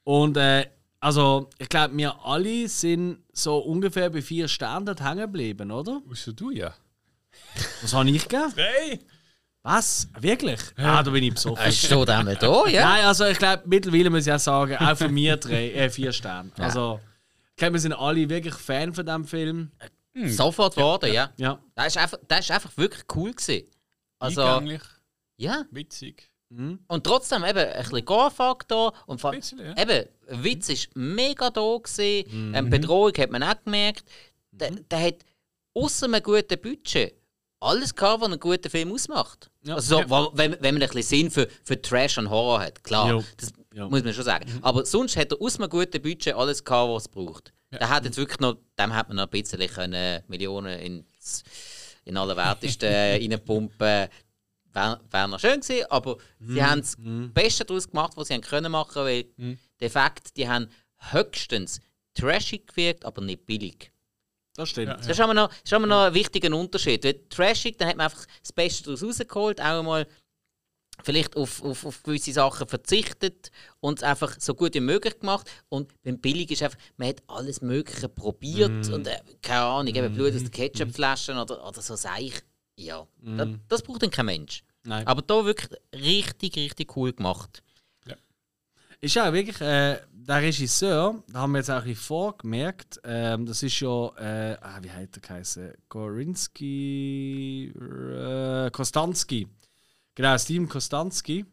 Und 0.03 0.37
äh, 0.37 0.65
also, 0.99 1.49
ich 1.57 1.69
glaube, 1.69 1.95
wir 1.97 2.25
alle 2.25 2.67
sind 2.67 3.19
so 3.33 3.57
ungefähr 3.57 4.09
bei 4.09 4.21
vier 4.21 4.47
Sternen 4.47 4.95
hängen 4.97 5.19
geblieben, 5.19 5.71
oder? 5.71 6.01
Außer 6.09 6.33
du 6.33 6.51
ja. 6.51 6.73
Was 7.81 7.93
habe 7.93 8.09
ich 8.09 8.27
gegeben? 8.27 8.53
Drei! 8.55 8.99
Was? 9.63 10.09
Wirklich? 10.19 10.59
Ah, 10.75 11.01
da 11.03 11.11
bin 11.11 11.23
ich 11.23 11.33
besoffen. 11.33 11.65
Es 11.65 11.77
steht 11.77 12.09
einmal 12.09 12.35
da, 12.35 12.67
ja? 12.67 12.83
Nein, 12.83 13.05
also 13.05 13.25
ich 13.25 13.37
glaube, 13.37 13.63
mittlerweile 13.65 14.09
muss 14.09 14.27
ich 14.27 14.33
auch 14.33 14.39
sagen, 14.39 14.75
auch 14.75 14.97
von 14.97 15.13
mir 15.13 15.37
drei, 15.37 15.71
äh, 15.71 15.89
vier 15.89 16.11
Sterne. 16.11 16.51
Also, 16.57 16.99
ich 17.51 17.55
glaube, 17.57 17.73
wir 17.73 17.79
sind 17.79 17.93
alle 17.93 18.27
wirklich 18.27 18.55
Fan 18.55 18.93
von 18.93 19.05
diesem 19.05 19.25
Film. 19.25 19.71
Sofort 20.25 20.75
geworden, 20.75 21.11
ja. 21.11 21.31
Ja. 21.37 21.59
Das 21.75 21.87
ist 21.87 21.97
einfach, 21.97 22.19
das 22.27 22.41
ist 22.41 22.51
einfach 22.51 22.75
wirklich 22.77 23.03
cool 23.15 23.31
gewesen. 23.31 23.67
Also, 24.19 24.43
Eingänglich, 24.43 24.81
ja. 25.37 25.65
witzig. 25.71 26.29
Und 26.87 27.03
trotzdem 27.03 27.43
eben 27.43 27.57
ein 27.59 27.81
bisschen 27.81 28.05
Gore-Faktor 28.05 28.93
und 29.07 29.19
vor 29.21 29.31
Ein 29.31 29.39
bisschen, 29.39 29.59
ja. 29.59 29.75
eben, 29.81 30.07
Witz 30.43 30.69
ist 30.69 30.89
mega 30.95 31.49
da 31.49 31.61
gewesen. 31.77 32.49
Mhm. 32.49 32.55
Ähm, 32.55 32.69
Bedrohung 32.69 33.11
hat 33.17 33.31
man 33.31 33.43
auch 33.43 33.55
gemerkt. 33.63 34.03
Der, 34.51 34.71
der 34.71 35.01
hat 35.01 35.15
außer 35.73 36.05
einem 36.05 36.21
guten 36.21 36.59
Budget 36.61 37.13
alles 37.59 37.95
gehabt, 37.95 38.21
was 38.21 38.27
einen 38.29 38.39
guten 38.39 38.69
Film 38.69 38.91
ausmacht. 38.91 39.49
Ja. 39.63 39.75
Also 39.75 39.95
so, 39.95 40.01
Ja. 40.01 40.29
wenn, 40.33 40.51
wenn 40.59 40.75
man 40.75 40.83
ein 40.83 40.89
bisschen 40.89 41.01
Sinn 41.03 41.31
für, 41.31 41.47
für 41.63 41.81
Trash 41.81 42.17
und 42.17 42.29
Horror 42.29 42.59
hat, 42.61 42.83
klar, 42.83 43.09
Jo. 43.09 43.23
das 43.37 43.51
Ja. 43.73 43.87
muss 43.87 44.03
man 44.03 44.13
schon 44.13 44.25
sagen. 44.25 44.45
Aber 44.61 44.85
sonst 44.85 45.15
hat 45.17 45.31
er 45.31 45.41
aus 45.41 45.57
einem 45.59 45.69
guten 45.69 46.01
Budget 46.01 46.35
alles 46.35 46.63
gehabt, 46.63 46.91
was 46.91 47.03
es 47.03 47.07
braucht. 47.09 47.53
Der 47.71 47.89
hat 47.89 48.05
jetzt 48.05 48.17
wirklich 48.17 48.39
noch, 48.39 48.57
dem 48.77 48.93
hat 48.93 49.07
man 49.07 49.17
noch 49.17 49.23
ein 49.23 49.29
bisschen 49.29 49.59
können, 49.67 50.21
Millionen 50.27 50.77
ins, 50.79 51.43
in 52.05 52.17
alle 52.17 52.35
Wertesten 52.35 52.85
äh, 52.85 53.15
reinpumpen. 53.31 54.09
Wäre 54.73 54.99
wär 55.11 55.27
noch 55.27 55.39
schön 55.39 55.61
gewesen, 55.61 55.85
aber 55.89 56.17
sie 56.39 56.63
haben 56.63 56.81
das 56.81 56.97
Beste 56.97 57.63
daraus 57.65 57.87
gemacht, 57.87 58.13
was 58.15 58.27
sie 58.27 58.33
haben 58.33 58.41
können 58.41 58.71
machen, 58.71 59.03
weil 59.03 59.25
die 59.37 59.57
Effekte, 59.79 60.33
die 60.35 60.49
haben 60.49 60.67
höchstens 61.11 61.79
trashig 62.13 62.67
gewirkt, 62.67 63.05
aber 63.05 63.21
nicht 63.21 63.45
billig. 63.45 63.91
Das 64.55 64.69
stimmt. 64.69 64.89
Ja. 64.89 64.95
Das 64.97 65.07
ist 65.07 65.19
aber 65.19 65.33
noch, 65.33 65.49
das 65.49 65.61
ist 65.63 65.73
aber 65.73 65.87
noch 65.87 66.03
ein 66.03 66.13
wichtiger 66.13 66.55
Unterschied. 66.55 67.03
Weil 67.03 67.19
trashig, 67.29 67.77
dann 67.77 67.87
hat 67.87 67.97
man 67.97 68.05
einfach 68.05 68.25
das 68.41 68.53
Beste 68.53 68.83
daraus 68.83 69.03
rausgeholt, 69.03 69.59
auch 69.59 69.79
einmal 69.79 70.07
vielleicht 71.03 71.35
auf, 71.35 71.63
auf, 71.63 71.85
auf 71.85 72.03
gewisse 72.03 72.33
Sachen 72.33 72.67
verzichtet 72.67 73.49
und 73.79 73.99
es 73.99 74.03
einfach 74.03 74.35
so 74.39 74.53
gut 74.53 74.75
wie 74.75 74.79
möglich 74.79 75.19
gemacht. 75.19 75.49
Und 75.69 75.91
beim 76.03 76.19
Billig 76.19 76.51
ist 76.51 76.61
einfach, 76.61 76.77
man 76.97 77.09
hat 77.09 77.23
alles 77.27 77.61
Mögliche 77.61 78.09
probiert 78.09 78.89
und 78.89 79.07
äh, 79.07 79.19
keine 79.41 79.61
Ahnung, 79.61 79.95
eben 79.95 80.13
Blut 80.13 80.35
aus 80.35 80.43
den 80.43 80.51
Ketchupflaschen 80.51 81.37
oder, 81.37 81.67
oder 81.67 81.81
so 81.81 81.95
Seich. 81.95 82.43
Ja, 82.75 83.07
das, 83.21 83.49
das 83.67 83.83
braucht 83.83 84.03
dann 84.03 84.09
kein 84.09 84.25
Mensch. 84.25 84.63
Nein. 84.83 85.07
Aber 85.07 85.21
da 85.21 85.45
wirklich 85.45 85.79
richtig, 85.93 86.55
richtig 86.57 86.97
cool 86.97 87.13
gemacht. 87.13 87.63
Ist 89.03 89.15
ja 89.15 89.33
wirklich, 89.33 89.59
äh, 89.59 89.99
der 90.13 90.41
Regisseur, 90.41 91.21
da 91.27 91.39
haben 91.39 91.51
wir 91.51 91.57
jetzt 91.57 91.69
auch 91.69 91.81
ein 91.81 91.83
bisschen 91.83 91.97
vorgemerkt, 91.97 93.01
ähm, 93.03 93.45
das 93.45 93.61
ist 93.61 93.77
ja, 93.81 94.07
äh, 94.15 94.57
ah, 94.61 94.79
wie 94.81 94.89
heißt 94.89 95.15
der 95.15 95.21
geheißen? 95.21 95.73
Gorinski, 95.89 97.73
äh, 97.75 98.71
Kostanski. 98.71 99.49
Genau, 100.15 100.37
Steven 100.37 100.69
Kostanski. 100.69 101.45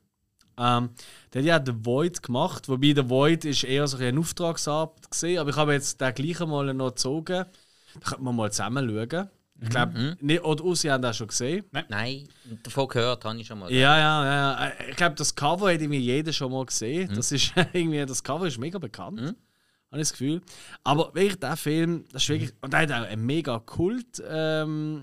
Ähm, 0.56 0.90
der 1.32 1.42
hat 1.42 1.46
ja 1.46 1.60
The 1.66 1.84
Void 1.84 2.22
gemacht, 2.22 2.68
wobei 2.68 2.94
The 2.94 3.08
Void 3.08 3.44
ist 3.44 3.64
eher 3.64 3.88
so 3.88 3.96
ein 3.96 4.16
Auftragsarbeit 4.16 5.10
gesehen, 5.10 5.40
aber 5.40 5.50
ich 5.50 5.56
habe 5.56 5.72
jetzt 5.72 6.00
den 6.00 6.14
gleichen 6.14 6.48
mal 6.48 6.72
noch 6.72 6.90
gezogen. 6.90 7.46
Da 7.94 8.00
könnte 8.00 8.22
man 8.22 8.36
mal 8.36 8.52
zusammen 8.52 8.88
schauen. 8.88 9.28
Ich 9.62 9.68
glaube, 9.68 10.16
mhm. 10.20 10.38
oder 10.42 10.64
Usi 10.64 10.88
haben 10.88 11.02
das 11.02 11.16
schon 11.18 11.26
gesehen. 11.26 11.64
Nein, 11.88 12.28
davon 12.62 12.88
gehört 12.88 13.24
habe 13.24 13.38
ich 13.38 13.46
schon 13.46 13.58
mal. 13.58 13.70
Ja, 13.70 13.98
ja, 13.98 14.24
ja. 14.24 14.66
Äh, 14.68 14.90
Ich 14.90 14.96
glaube, 14.96 15.14
das 15.16 15.34
Cover 15.34 15.72
hat 15.72 15.80
irgendwie 15.80 15.98
jeder 15.98 16.32
schon 16.32 16.50
mal 16.50 16.64
gesehen. 16.64 17.10
Das 17.14 17.30
ist 17.30 17.52
irgendwie, 17.72 18.04
das 18.06 18.22
Cover 18.24 18.46
ist 18.46 18.58
mega 18.58 18.78
bekannt. 18.78 19.20
Habe 19.20 20.00
ich 20.02 20.08
das 20.08 20.12
Gefühl. 20.12 20.40
Aber 20.84 21.14
wirklich, 21.14 21.38
der 21.40 21.56
Film, 21.56 22.04
das 22.12 22.22
ist 22.22 22.28
wirklich. 22.30 22.52
Und 22.60 22.72
der 22.72 22.80
hat 22.80 22.92
auch 22.92 23.06
einen 23.08 23.26
mega 23.26 23.58
Kult, 23.58 24.22
ähm, 24.26 25.02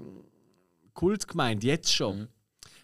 Kult 0.94 1.28
gemeint, 1.28 1.64
jetzt 1.64 1.94
schon. 1.94 2.28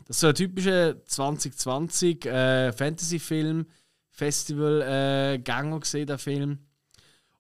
Das 0.06 0.18
ist 0.18 0.22
so 0.22 0.28
ein 0.28 0.36
typischer 0.36 1.04
2020 1.06 2.26
äh, 2.26 2.74
Fantasy-Film, 2.74 3.66
Festival-Gänger 4.12 5.80
gesehen, 5.80 6.08
der 6.08 6.18
Film. 6.18 6.60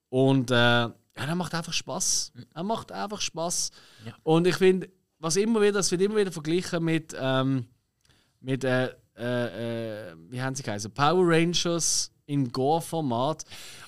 Und 0.10 0.50
äh, 0.50 0.88
ja, 1.18 1.26
der 1.26 1.36
macht 1.36 1.54
einfach 1.54 1.74
Spaß. 1.74 2.34
Er 2.54 2.64
macht 2.64 2.92
einfach 2.92 3.22
Spaß. 3.22 3.72
Und 4.24 4.48
ich 4.48 4.56
finde, 4.56 4.90
was 5.20 5.36
immer 5.36 5.62
wieder, 5.62 5.74
das 5.74 5.92
wird 5.92 6.02
immer 6.02 6.18
wieder 6.18 6.32
verglichen 6.32 6.84
mit, 6.84 7.16
ähm, 7.20 7.68
mit 8.42 8.64
äh, 8.64 8.90
äh, 9.18 10.10
äh, 10.10 10.16
wie 10.30 10.42
haben 10.42 10.56
sie 10.56 10.64
geheißen? 10.64 10.92
Power 10.92 11.24
Rangers 11.28 12.12
im 12.26 12.52
Gore-Format. 12.52 13.44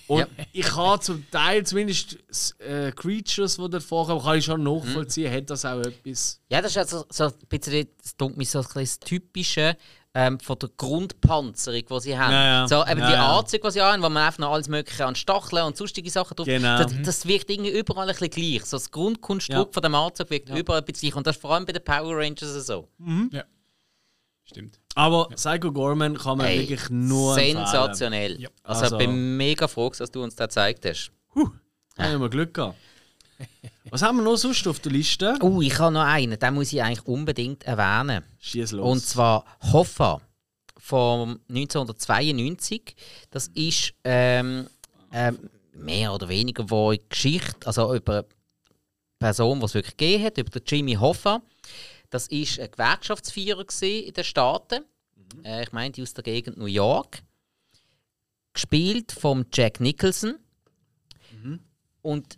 Und 0.07 0.19
Ja. 0.19 0.27
ich 0.53 0.76
habe 0.76 0.99
zum 1.02 1.30
Teil 1.31 1.65
zumindest 1.65 2.18
äh, 2.60 2.91
Creatures, 2.91 3.56
die 3.57 3.69
dort 3.69 3.81
vorkommen, 3.84 4.22
kann 4.22 4.38
ich 4.38 4.45
schon 4.45 4.61
nachvollziehen, 4.64 5.34
hat 5.34 5.49
das 5.49 5.65
auch 5.65 5.80
etwas. 5.80 6.39
Ja, 6.49 6.61
das 6.61 6.72
ist 6.72 6.77
also 6.77 7.06
so 7.10 7.23
ein 7.26 7.34
bisschen, 7.49 7.88
das 8.02 8.15
tut 8.15 8.38
mich 8.38 8.49
so 8.52 8.60
ein 8.60 8.64
bisschen 8.65 8.81
das 8.84 8.99
Typische 8.99 9.76
ähm, 10.17 10.39
von 10.39 10.57
der 10.57 10.69
Grundpanzerung, 10.77 11.83
die 11.85 11.99
sie 11.99 12.17
haben. 12.17 12.31
Ja, 12.31 12.43
ja. 12.61 12.67
So, 12.67 12.81
eben 12.85 12.99
Ja, 13.01 13.07
die 13.07 13.13
ja. 13.13 13.37
Anzüge, 13.37 13.67
die 13.67 13.71
sie 13.71 13.81
haben, 13.81 14.01
wo 14.01 14.07
man 14.09 14.23
einfach 14.25 14.39
noch 14.39 14.53
alles 14.53 14.69
Mögliche 14.69 15.05
an 15.05 15.13
Stacheln 15.15 15.65
und 15.65 15.75
sonstige 15.75 16.09
Sachen 16.09 16.35
drauf 16.37 16.45
Genau. 16.47 16.77
das, 16.81 16.93
das 17.03 17.25
wirkt 17.27 17.49
irgendwie 17.49 17.71
überall 17.77 18.07
ein 18.09 18.15
bisschen 18.15 18.29
gleich. 18.29 18.63
So 18.65 18.77
das 18.77 18.89
Grundkonstrukt 18.89 19.67
Ja. 19.67 19.73
von 19.73 19.83
dem 19.83 19.93
Anzug 19.93 20.29
wirkt 20.29 20.49
überall 20.49 20.79
ein 20.79 20.85
bisschen 20.85 21.09
gleich. 21.09 21.17
Und 21.17 21.27
das 21.27 21.35
ist 21.35 21.41
vor 21.41 21.51
allem 21.53 21.65
bei 21.65 21.73
den 21.73 21.83
Power 21.83 22.15
Rangers 22.17 22.65
so. 22.65 22.87
Ja. 23.31 23.43
Stimmt. 24.45 24.79
Aber 24.93 25.27
Psycho 25.29 25.71
Gorman 25.71 26.17
kann 26.17 26.37
man 26.37 26.47
Hey, 26.47 26.59
wirklich 26.59 26.89
nur 26.89 27.33
sensationell. 27.33 28.39
Ja. 28.39 28.49
Also, 28.63 28.83
Also- 28.83 28.99
ich 28.99 29.05
bin 29.05 29.35
mega 29.37 29.67
froh, 29.67 29.89
dass 29.89 30.11
du 30.11 30.23
uns 30.23 30.35
das 30.35 30.47
gezeigt 30.49 30.85
hast. 30.85 31.11
Haben 31.97 32.21
wir 32.21 32.29
Glück 32.29 32.53
gehabt. 32.53 32.77
Was 33.90 34.02
haben 34.02 34.18
wir 34.18 34.24
noch 34.24 34.36
sonst 34.36 34.68
auf 34.68 34.80
der 34.80 34.91
Liste? 34.91 35.38
Oh, 35.41 35.62
ich 35.62 35.78
habe 35.80 35.94
noch 35.94 36.03
einen, 36.03 36.38
den 36.38 36.53
muss 36.53 36.74
ich 36.74 36.82
eigentlich 36.82 37.06
unbedingt 37.06 37.64
erwähnen. 37.64 38.24
Schieß 38.40 38.72
los. 38.74 38.91
Und 38.91 38.99
zwar 39.02 39.45
Hoffa 39.62 40.22
von 40.78 41.40
1992. 41.49 42.95
Das 43.30 43.48
ist 43.49 43.94
ähm, 44.03 44.68
ähm, 45.12 45.49
mehr 45.74 46.14
oder 46.14 46.30
weniger 46.30 46.70
wo 46.70 46.94
Geschichte, 47.10 47.66
also 47.66 47.94
über 47.95 48.14
eine 48.14 48.26
Person, 49.20 49.60
die 49.60 49.66
es 49.66 49.74
wirklich 49.74 49.98
gegeben 49.98 50.24
hat, 50.26 50.38
über 50.38 50.49
den 50.49 50.64
Jimmy 50.66 50.94
Hoffa. 50.94 51.41
Das 52.10 52.28
ist 52.28 52.60
ein 52.60 52.72
Gewerkschaftsführer 52.72 53.66
in 53.82 54.14
den 54.14 54.24
Staaten. 54.24 54.84
Äh, 55.44 55.64
ich 55.64 55.72
meine, 55.72 55.91
die 55.91 56.02
aus 56.02 56.14
der 56.14 56.24
Gegend 56.24 56.57
New 56.57 56.66
York. 56.66 57.24
Gespielt 58.53 59.12
von 59.12 59.45
Jack 59.53 59.80
Nicholson. 59.80 60.40
Und 62.02 62.38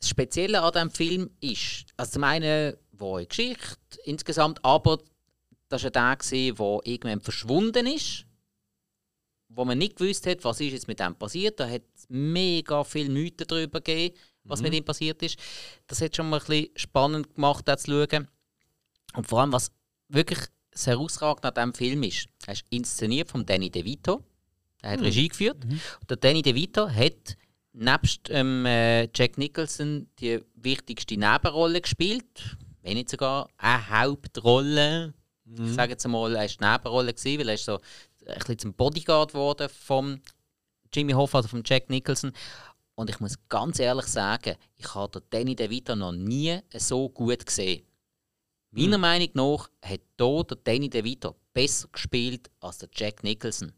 das 0.00 0.08
Spezielle 0.08 0.62
an 0.62 0.72
diesem 0.72 0.90
Film 0.90 1.30
ist, 1.40 1.86
also 1.96 2.12
zum 2.12 2.24
einen 2.24 2.76
eine 3.00 3.26
Geschichte 3.26 3.76
insgesamt, 4.04 4.64
aber 4.64 4.98
das 5.68 5.84
war 5.84 5.90
der, 5.90 6.16
der 6.16 6.80
irgendwann 6.84 7.20
verschwunden 7.20 7.86
ist, 7.86 8.24
wo 9.48 9.64
man 9.64 9.78
nicht 9.78 9.96
gewusst 9.96 10.26
hat, 10.26 10.44
was 10.44 10.60
ist 10.60 10.72
jetzt 10.72 10.88
mit 10.88 11.00
dem 11.00 11.14
passiert. 11.14 11.58
Da 11.60 11.68
hat 11.68 11.82
es 11.96 12.06
mega 12.08 12.84
viele 12.84 13.10
Mythen 13.10 13.46
darüber 13.46 13.80
gegeben, 13.80 14.16
was 14.44 14.62
mit 14.62 14.74
ihm 14.74 14.84
passiert 14.84 15.22
ist. 15.22 15.38
Das 15.86 16.00
hat 16.00 16.16
schon 16.16 16.30
mal 16.30 16.40
ein 16.40 16.46
bisschen 16.46 16.70
spannend 16.76 17.34
gemacht, 17.34 17.66
das 17.66 17.82
zu 17.82 17.90
schauen. 17.90 18.28
Und 19.14 19.26
vor 19.26 19.40
allem, 19.40 19.52
was 19.52 19.70
wirklich 20.08 20.40
das 20.70 20.86
Herausragende 20.86 21.48
an 21.48 21.54
diesem 21.54 21.74
Film 21.74 22.02
ist, 22.02 22.28
er 22.46 22.52
ist 22.52 22.64
inszeniert 22.70 23.28
von 23.28 23.44
Danny 23.44 23.70
DeVito. 23.70 24.22
Er 24.80 24.92
hat 24.92 25.00
Regie 25.00 25.28
geführt. 25.28 25.64
Und 25.64 26.10
der 26.10 26.18
Danny 26.18 26.42
DeVito 26.42 26.88
hat 26.88 27.36
nebst 27.72 28.28
ähm, 28.30 28.66
äh, 28.66 29.08
Jack 29.14 29.38
Nicholson 29.38 30.08
die 30.18 30.40
wichtigste 30.54 31.16
Nebenrolle 31.16 31.80
gespielt. 31.80 32.56
Wenn 32.82 32.94
nicht 32.94 33.10
sogar 33.10 33.48
eine 33.56 33.88
Hauptrolle. 33.90 35.14
Ich 35.44 35.74
sage 35.74 35.92
jetzt 35.92 36.06
mal, 36.06 36.34
er 36.34 36.42
war 36.42 36.46
die 36.46 36.64
Nebenrolle, 36.64 37.14
gewesen, 37.14 37.40
weil 37.40 37.48
er 37.48 37.54
ist 37.54 37.64
so 37.64 37.78
ein 38.26 38.38
bisschen 38.38 38.58
zum 38.58 38.74
Bodyguard 38.74 39.32
geworden 39.32 39.68
vom 39.68 40.20
Jimmy 40.92 41.12
Hoffa, 41.12 41.38
also 41.38 41.48
von 41.48 41.62
Jack 41.64 41.88
Nicholson. 41.88 42.32
Und 42.94 43.10
ich 43.10 43.20
muss 43.20 43.36
ganz 43.48 43.78
ehrlich 43.78 44.06
sagen, 44.06 44.56
ich 44.76 44.94
habe 44.94 45.20
den 45.20 45.22
Danny 45.30 45.54
DeVito 45.54 45.94
noch 45.94 46.12
nie 46.12 46.58
so 46.74 47.08
gut 47.08 47.46
gesehen. 47.46 47.84
Meiner 48.70 48.98
Meinung 48.98 49.30
nach 49.34 49.70
hat 49.82 50.00
hier 50.18 50.44
der 50.44 50.56
Danny 50.64 50.90
DeVito 50.90 51.36
besser 51.52 51.88
gespielt 51.92 52.50
als 52.60 52.78
der 52.78 52.88
Jack 52.92 53.22
Nicholson. 53.22 53.72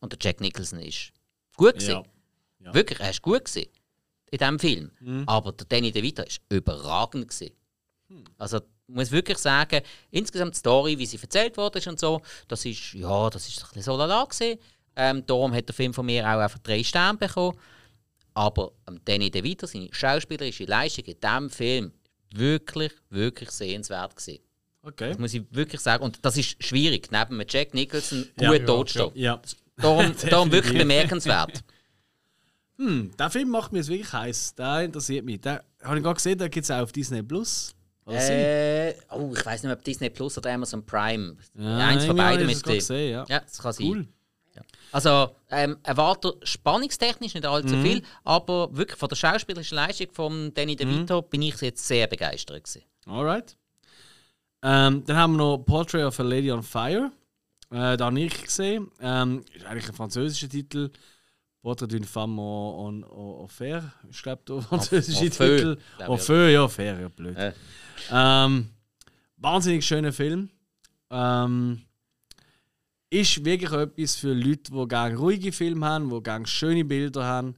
Und 0.00 0.12
der 0.12 0.18
Jack 0.20 0.40
Nicholson 0.40 0.80
ist 0.80 1.12
gut 1.56 1.74
gewesen. 1.74 1.90
Ja. 1.90 2.02
Wirklich, 2.74 3.00
er 3.00 3.10
ist 3.10 3.22
gut 3.22 3.44
gewesen 3.44 3.68
in 4.30 4.38
diesem 4.38 4.58
Film. 4.58 4.90
Aber 5.26 5.52
der 5.52 5.66
Danny 5.66 5.92
DeVito 5.92 6.22
ist 6.22 6.40
überragend 6.48 7.28
gewesen. 7.28 7.54
Also 8.38 8.58
ich 8.58 8.94
muss 8.94 9.10
wirklich 9.10 9.38
sagen, 9.38 9.80
insgesamt 10.10 10.54
die 10.54 10.58
Story, 10.58 10.98
wie 10.98 11.06
sie 11.06 11.18
erzählt 11.20 11.56
ist 11.56 11.86
und 11.88 11.98
so, 11.98 12.22
das 12.48 12.64
ist 12.64 12.92
ja, 12.94 13.30
das 13.30 13.48
ist 13.48 13.58
ein 13.58 13.66
bisschen 13.68 13.82
so 13.82 13.96
lala 13.96 14.24
gewesen. 14.24 14.58
Ähm, 14.94 15.26
darum 15.26 15.52
hat 15.54 15.68
der 15.68 15.74
Film 15.74 15.92
von 15.92 16.06
mir 16.06 16.24
auch 16.24 16.38
einfach 16.38 16.58
drei 16.60 16.82
Sterne 16.82 17.18
bekommen. 17.18 17.58
Aber 18.34 18.72
ähm, 18.88 19.00
Danny 19.04 19.30
DeVito, 19.30 19.66
seine 19.66 19.88
schauspielerische 19.90 20.64
Leistung 20.64 21.04
in 21.04 21.20
diesem 21.20 21.50
Film, 21.50 21.92
wirklich, 22.34 22.92
wirklich 23.10 23.50
sehenswert 23.50 24.14
gewesen. 24.16 24.40
Okay. 24.82 25.08
Das 25.10 25.18
muss 25.18 25.34
ich 25.34 25.42
wirklich 25.50 25.80
sagen. 25.80 26.04
Und 26.04 26.24
das 26.24 26.36
ist 26.36 26.62
schwierig, 26.62 27.10
neben 27.10 27.42
Jack 27.48 27.74
Nicholson 27.74 28.28
gut 28.36 28.40
Ja, 28.40 28.52
ja. 28.54 29.10
Ja. 29.14 29.42
Darum, 29.76 30.14
darum 30.30 30.52
wirklich 30.52 30.78
bemerkenswert. 30.78 31.64
Hm, 32.78 33.10
der 33.18 33.30
Film 33.30 33.48
macht 33.50 33.72
mir 33.72 33.78
jetzt 33.78 33.88
wirklich 33.88 34.12
heiß. 34.12 34.54
Der 34.54 34.82
interessiert 34.82 35.24
mich. 35.24 35.40
Der 35.40 35.64
habe 35.82 35.96
ich 35.96 36.02
gerade 36.02 36.14
gesehen, 36.16 36.38
da 36.38 36.48
gibt 36.48 36.64
es 36.64 36.70
auch 36.70 36.82
auf 36.82 36.92
Disney 36.92 37.22
Plus. 37.22 37.74
Äh, 38.08 38.94
oh, 39.10 39.32
ich 39.36 39.44
weiß 39.44 39.62
nicht 39.62 39.64
mehr, 39.64 39.72
ob 39.76 39.82
Disney 39.82 40.10
Plus 40.10 40.38
oder 40.38 40.52
Amazon 40.52 40.84
Prime. 40.86 41.36
Ja, 41.54 41.78
Eins 41.88 42.04
von 42.04 42.16
beiden 42.16 42.46
müsste 42.46 42.74
gesehen, 42.74 43.12
ja. 43.12 43.24
Ja, 43.28 43.40
das 43.40 43.58
kann 43.58 43.72
sein. 43.72 43.86
Cool. 43.86 44.06
Also, 44.92 45.34
ähm, 45.50 45.76
erwarte 45.82 46.34
spannungstechnisch 46.42 47.34
nicht 47.34 47.44
allzu 47.44 47.74
Mhm. 47.74 47.82
viel, 47.82 48.02
aber 48.24 48.74
wirklich 48.74 48.96
von 48.98 49.08
der 49.08 49.16
schauspielerischen 49.16 49.74
Leistung 49.76 50.06
von 50.12 50.54
Danny 50.54 50.72
Mhm. 50.72 50.76
DeVito 50.78 51.22
bin 51.22 51.42
ich 51.42 51.60
jetzt 51.60 51.86
sehr 51.86 52.06
begeistert. 52.06 52.62
Gewesen. 52.64 52.82
Alright. 53.06 53.56
Ähm, 54.62 55.04
dann 55.04 55.16
haben 55.16 55.32
wir 55.34 55.38
noch 55.38 55.58
Portrait 55.58 56.04
of 56.04 56.18
a 56.20 56.22
Lady 56.22 56.50
on 56.50 56.62
Fire. 56.62 57.10
Äh, 57.70 57.96
da 57.96 58.06
habe 58.06 58.20
ich 58.20 58.42
gesehen. 58.44 58.90
Ähm, 59.00 59.44
ist 59.54 59.66
eigentlich 59.66 59.88
ein 59.88 59.94
französischer 59.94 60.48
Titel. 60.48 60.90
Portrait 61.66 61.88
d'une 61.88 62.04
femme 62.04 62.38
en, 62.38 62.86
en, 62.86 63.02
en, 63.02 63.42
en 63.42 63.48
fer. 63.48 63.82
Ich 64.08 64.22
glaube, 64.22 64.42
der 64.46 64.62
französische 64.62 65.30
Titel. 65.30 65.78
En 65.98 66.16
feu, 66.16 66.48
ja, 66.48 66.68
fair, 66.68 67.00
ja, 67.00 67.08
blöd. 67.08 67.36
Äh. 67.36 67.52
Ähm, 68.12 68.68
wahnsinnig 69.36 69.84
schöner 69.84 70.12
Film. 70.12 70.48
Ähm, 71.10 71.82
ist 73.10 73.44
wirklich 73.44 73.72
etwas 73.72 74.14
für 74.14 74.32
Leute, 74.32 74.70
die 74.70 74.86
gerne 74.86 75.16
ruhige 75.16 75.50
Filme 75.50 75.86
haben, 75.86 76.08
die 76.08 76.22
gerne 76.22 76.46
schöne 76.46 76.84
Bilder 76.84 77.24
haben, 77.24 77.56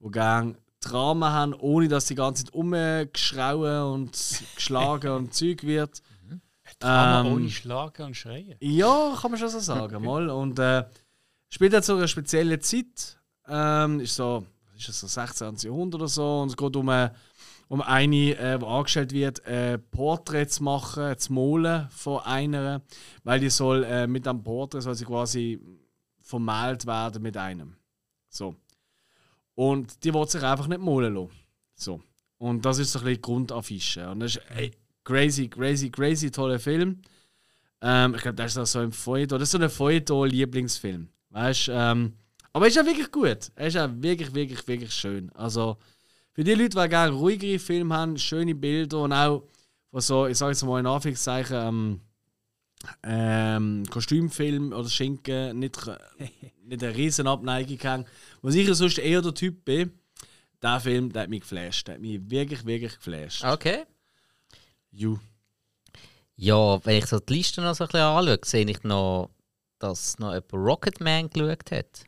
die 0.00 0.10
gerne 0.10 0.56
Drama 0.80 1.30
haben, 1.30 1.54
ohne 1.54 1.86
dass 1.86 2.06
die 2.06 2.16
ganze 2.16 2.46
Zeit 2.46 2.52
umgeschrauen 2.52 3.92
und 3.92 4.42
geschlagen 4.56 5.12
und 5.12 5.34
Zeug 5.34 5.62
wird. 5.62 6.02
Aber 6.80 7.28
Ähm, 7.28 7.32
ohne 7.32 7.50
Schlagen 7.50 8.06
und 8.06 8.16
Schreien. 8.16 8.56
Ja, 8.58 9.16
kann 9.20 9.30
man 9.30 9.38
schon 9.38 9.50
so 9.50 9.60
sagen. 9.60 10.04
Mal. 10.04 10.30
Und 10.30 10.58
äh, 10.58 10.82
spielt 11.48 11.74
jetzt 11.74 11.86
so 11.86 11.94
eine 11.94 12.08
spezielle 12.08 12.58
Zeit. 12.58 13.20
Ähm, 13.48 14.00
ist 14.00 14.16
so, 14.16 14.44
ist 14.76 14.88
das, 14.88 15.00
so 15.00 15.06
16. 15.06 15.56
Jahrhundert 15.56 16.00
oder 16.00 16.08
so. 16.08 16.40
Und 16.42 16.48
es 16.48 16.56
geht 16.56 16.76
um, 16.76 16.88
äh, 16.88 17.10
um 17.68 17.80
eine, 17.82 18.36
äh, 18.36 18.58
die 18.58 18.66
angestellt 18.66 19.12
wird, 19.12 19.44
äh, 19.46 19.78
Porträts 19.78 20.56
zu 20.56 20.64
machen, 20.64 21.18
zu 21.18 21.32
malen 21.32 21.88
von 21.90 22.20
einer. 22.20 22.82
Weil 23.24 23.40
die 23.40 23.50
soll 23.50 23.84
äh, 23.84 24.06
mit 24.06 24.26
einem 24.26 24.42
Porträt 24.42 24.80
soll 24.80 24.94
sie 24.94 25.04
quasi 25.04 25.60
vermalt 26.20 26.86
werden 26.86 27.22
mit 27.22 27.36
einem. 27.36 27.76
So. 28.28 28.56
Und 29.54 30.04
die 30.04 30.12
will 30.12 30.28
sich 30.28 30.42
einfach 30.42 30.66
nicht 30.66 30.80
malen 30.80 31.14
lassen. 31.14 31.30
So. 31.74 32.00
Und 32.38 32.64
das 32.64 32.78
ist 32.78 32.92
so 32.92 32.98
ein 32.98 33.04
bisschen 33.04 33.22
Grundaffische. 33.22 34.10
Und 34.10 34.20
das 34.20 34.36
ist 34.36 34.42
ey, 34.54 34.72
crazy, 35.04 35.48
crazy, 35.48 35.90
crazy 35.90 36.30
toller 36.30 36.58
Film. 36.58 37.00
Ähm, 37.80 38.14
ich 38.14 38.22
glaube, 38.22 38.36
das 38.36 38.52
ist 38.52 38.58
auch 38.58 38.66
so 38.66 38.78
ein 38.80 38.92
Feuilleton. 38.92 39.38
Das 39.38 39.48
ist 39.48 39.52
so 39.52 39.58
ein 39.58 39.70
Feuilleton-Lieblingsfilm. 39.70 41.08
Weißt 41.30 41.70
ähm, 41.72 42.14
Aber 42.56 42.64
er 42.64 42.68
ist 42.68 42.76
ja 42.76 42.86
wirklich 42.86 43.12
gut. 43.12 43.52
Er 43.54 43.66
ist 43.66 43.74
ja 43.74 44.02
wirklich, 44.02 44.32
wirklich, 44.32 44.66
wirklich 44.66 44.90
schön. 44.90 45.30
Also, 45.34 45.76
für 46.32 46.42
die 46.42 46.54
Leute, 46.54 46.80
die 46.80 46.88
gerne 46.88 47.12
ruhigere 47.14 47.58
Filme 47.58 47.94
haben, 47.94 48.16
schöne 48.16 48.54
Bilder 48.54 49.00
und 49.00 49.12
auch 49.12 49.42
von 49.90 50.00
so, 50.00 50.26
ich 50.26 50.38
sage 50.38 50.52
jetzt 50.52 50.64
mal 50.64 50.80
in 50.80 50.86
Anführungszeichen, 50.86 51.54
ähm, 51.54 52.00
ähm, 53.02 53.84
Kostümfilm 53.90 54.72
oder 54.72 54.88
Schinken 54.88 55.58
nicht, 55.58 55.78
nicht 56.64 56.82
eine 56.82 56.96
riesen 56.96 57.26
Abneigung 57.26 57.78
haben. 57.84 58.04
Was 58.40 58.54
ich 58.54 58.66
ja 58.66 58.72
sonst 58.72 58.96
eher 59.00 59.20
der 59.20 59.34
Typ 59.34 59.62
bin, 59.66 59.92
der 60.62 60.80
Film, 60.80 61.12
der 61.12 61.24
hat 61.24 61.28
mich 61.28 61.42
geflasht. 61.42 61.88
Der 61.88 61.96
hat 61.96 62.00
mich 62.00 62.18
wirklich, 62.30 62.64
wirklich 62.64 62.96
geflasht. 62.96 63.44
Okay. 63.44 63.84
You. 64.92 65.18
Ja, 66.36 66.82
wenn 66.86 66.96
ich 66.96 67.06
so 67.06 67.20
die 67.20 67.34
Liste 67.34 67.60
noch 67.60 67.74
so 67.74 67.84
ein 67.84 67.88
bisschen 67.88 68.00
anschaue, 68.00 68.38
sehe 68.46 68.64
ich 68.64 68.82
noch, 68.82 69.28
dass 69.78 70.18
noch 70.18 70.32
jemand 70.32 70.54
Rocketman 70.54 71.28
geschaut 71.28 71.70
hat. 71.70 72.06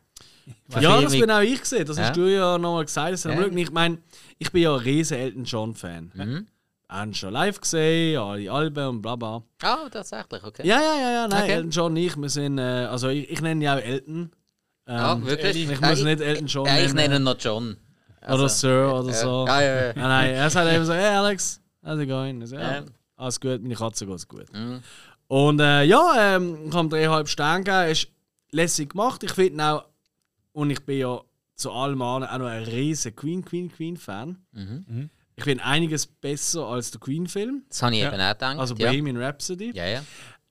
Ja, 0.79 1.01
das 1.01 1.11
bin 1.11 1.29
auch 1.31 1.41
ich 1.41 1.59
gesehen. 1.59 1.85
Das 1.85 1.97
Ja. 1.97 2.03
hast 2.03 2.17
du 2.17 2.21
ja 2.31 2.57
nochmal 2.57 2.85
gesagt. 2.85 3.13
Das 3.13 3.23
Ja. 3.23 3.39
Ich 3.47 3.71
meine, 3.71 3.97
ich 4.37 4.51
bin 4.51 4.61
ja 4.63 4.73
ein 4.73 4.79
riesen 4.81 5.17
Elton 5.17 5.43
John-Fan. 5.43 6.11
Mhm. 6.13 6.47
Haben 6.89 7.13
schon 7.13 7.33
live 7.33 7.59
gesehen, 7.61 8.19
alle 8.19 8.51
Alben 8.51 8.87
und 8.87 9.01
bla 9.01 9.15
bla. 9.15 9.43
Ah, 9.61 9.87
tatsächlich, 9.91 10.43
okay. 10.43 10.65
Ja, 10.65 10.79
ja, 10.81 10.95
ja, 10.99 11.11
ja, 11.11 11.27
nein, 11.27 11.43
Okay. 11.43 11.51
Elton 11.53 11.69
John 11.71 11.91
und 11.91 11.97
ich, 11.97 12.15
wir 12.17 12.29
sind, 12.29 12.57
äh, 12.57 12.61
also 12.61 13.09
ich, 13.09 13.29
ich 13.29 13.41
nenne 13.41 13.63
ihn 13.63 13.69
auch 13.69 13.77
Elton. 13.77 14.31
Ähm, 14.87 14.95
Ah, 14.97 15.19
wirklich? 15.23 15.69
Ich 15.69 15.81
muss 15.81 16.01
nicht 16.03 16.19
Elton 16.21 16.47
John 16.47 16.65
Ja, 16.65 16.77
ich 16.79 16.93
nennen. 16.93 16.95
nenne 16.95 17.15
ihn 17.17 17.23
noch 17.23 17.35
John. 17.39 17.77
Also, 18.21 18.39
oder 18.43 18.49
Sir 18.49 18.93
oder 18.95 19.13
so. 19.13 19.45
Ja, 19.47 19.61
ja, 19.61 19.75
ja. 19.87 19.93
Nein, 19.93 19.95
nein, 20.07 20.33
er 20.33 20.49
sagt 20.49 20.71
eben 20.73 20.83
so, 20.85 20.93
hey 20.93 21.15
Alex, 21.15 21.61
how's 21.85 21.99
it 21.99 22.09
going? 22.09 22.45
So, 22.45 22.55
Ja. 22.55 22.83
alles 23.17 23.39
gut, 23.39 23.61
meine 23.61 23.75
Katze 23.75 24.05
geht's 24.07 24.27
gut. 24.27 24.51
Mhm. 24.51 24.81
Und 25.27 25.59
äh, 25.61 25.83
ja, 25.83 26.35
ähm, 26.35 26.57
ich 26.69 26.73
habe 26.75 26.89
dreieinhalb 26.89 27.27
Sterne 27.29 27.63
gegeben, 27.63 27.91
ist 27.91 28.07
lässig 28.51 28.89
gemacht. 28.89 29.21
Ich 29.23 29.31
finde 29.31 29.63
auch, 29.63 29.85
und 30.53 30.69
ich 30.69 30.79
bin 30.85 30.99
ja 30.99 31.21
zu 31.55 31.71
allem 31.71 32.01
anderen 32.01 32.33
auch 32.33 32.39
noch 32.39 32.45
ein 32.47 32.63
riesen 32.63 33.15
Queen, 33.15 33.43
Queen, 33.43 33.71
Queen-Fan. 33.71 34.37
Mhm. 34.53 35.09
Ich 35.35 35.43
finde 35.43 35.63
einiges 35.63 36.05
besser 36.07 36.65
als 36.67 36.91
der 36.91 36.99
Queen-Film, 36.99 37.63
Das 37.69 37.81
habe 37.81 37.95
ich 37.95 38.01
Ja. 38.01 38.09
eben 38.13 38.21
auch 38.21 38.33
gedacht. 38.33 38.57
also 38.59 38.75
ja. 38.75 38.89
Bohemian 38.89 39.17
Rhapsody. 39.17 39.71
ja, 39.75 39.85
ja. 39.87 40.03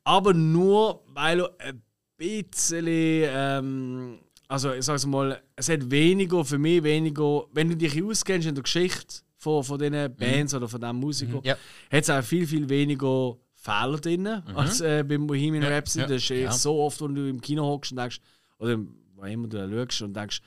Aber 0.05 0.33
nur, 0.33 1.03
weil 1.09 1.41
er 1.41 1.51
ein 1.59 1.83
bisschen, 2.17 2.87
ähm, 2.89 4.19
also 4.49 4.73
ich 4.73 4.85
sag's 4.85 5.05
mal, 5.07 5.41
es 5.57 5.69
hat 5.69 5.91
weniger, 5.91 6.45
für 6.45 6.59
mich 6.59 6.83
weniger, 6.83 7.45
wenn 7.53 7.69
du 7.69 7.77
dich 7.77 8.03
auskennst 8.03 8.49
in 8.49 8.55
der 8.55 8.65
Geschichte 8.65 9.17
von, 9.37 9.63
von 9.63 9.79
diesen 9.79 10.15
Bands 10.17 10.55
oder 10.55 10.69
von 10.69 10.81
diesen 10.81 10.97
Musikern, 10.97 11.41
Ja. 11.45 11.55
hat 11.91 12.03
es 12.03 12.11
auch 12.11 12.23
viel, 12.23 12.47
viel 12.47 12.69
weniger 12.69 13.37
Fehler 13.55 13.99
drin 13.99 14.27
als 14.27 14.81
äh, 14.81 15.05
beim 15.07 15.27
Bohemian 15.27 15.63
Ja, 15.65 15.71
Rhapsody. 15.71 16.03
ja, 16.03 16.09
Das 16.09 16.23
ist 16.23 16.29
ja. 16.31 16.53
so 16.53 16.81
oft, 16.81 17.01
wenn 17.03 17.15
du 17.15 17.29
im 17.29 17.41
Kino 17.41 17.65
hockst 17.65 17.93
und 17.93 17.99
denkst, 17.99 18.21
oder 18.59 18.79
wo 19.19 19.25
immer 19.25 19.49
du 19.49 19.57
da 19.59 19.69
schaust 19.69 20.03
und 20.03 20.15
denkst, 20.15 20.41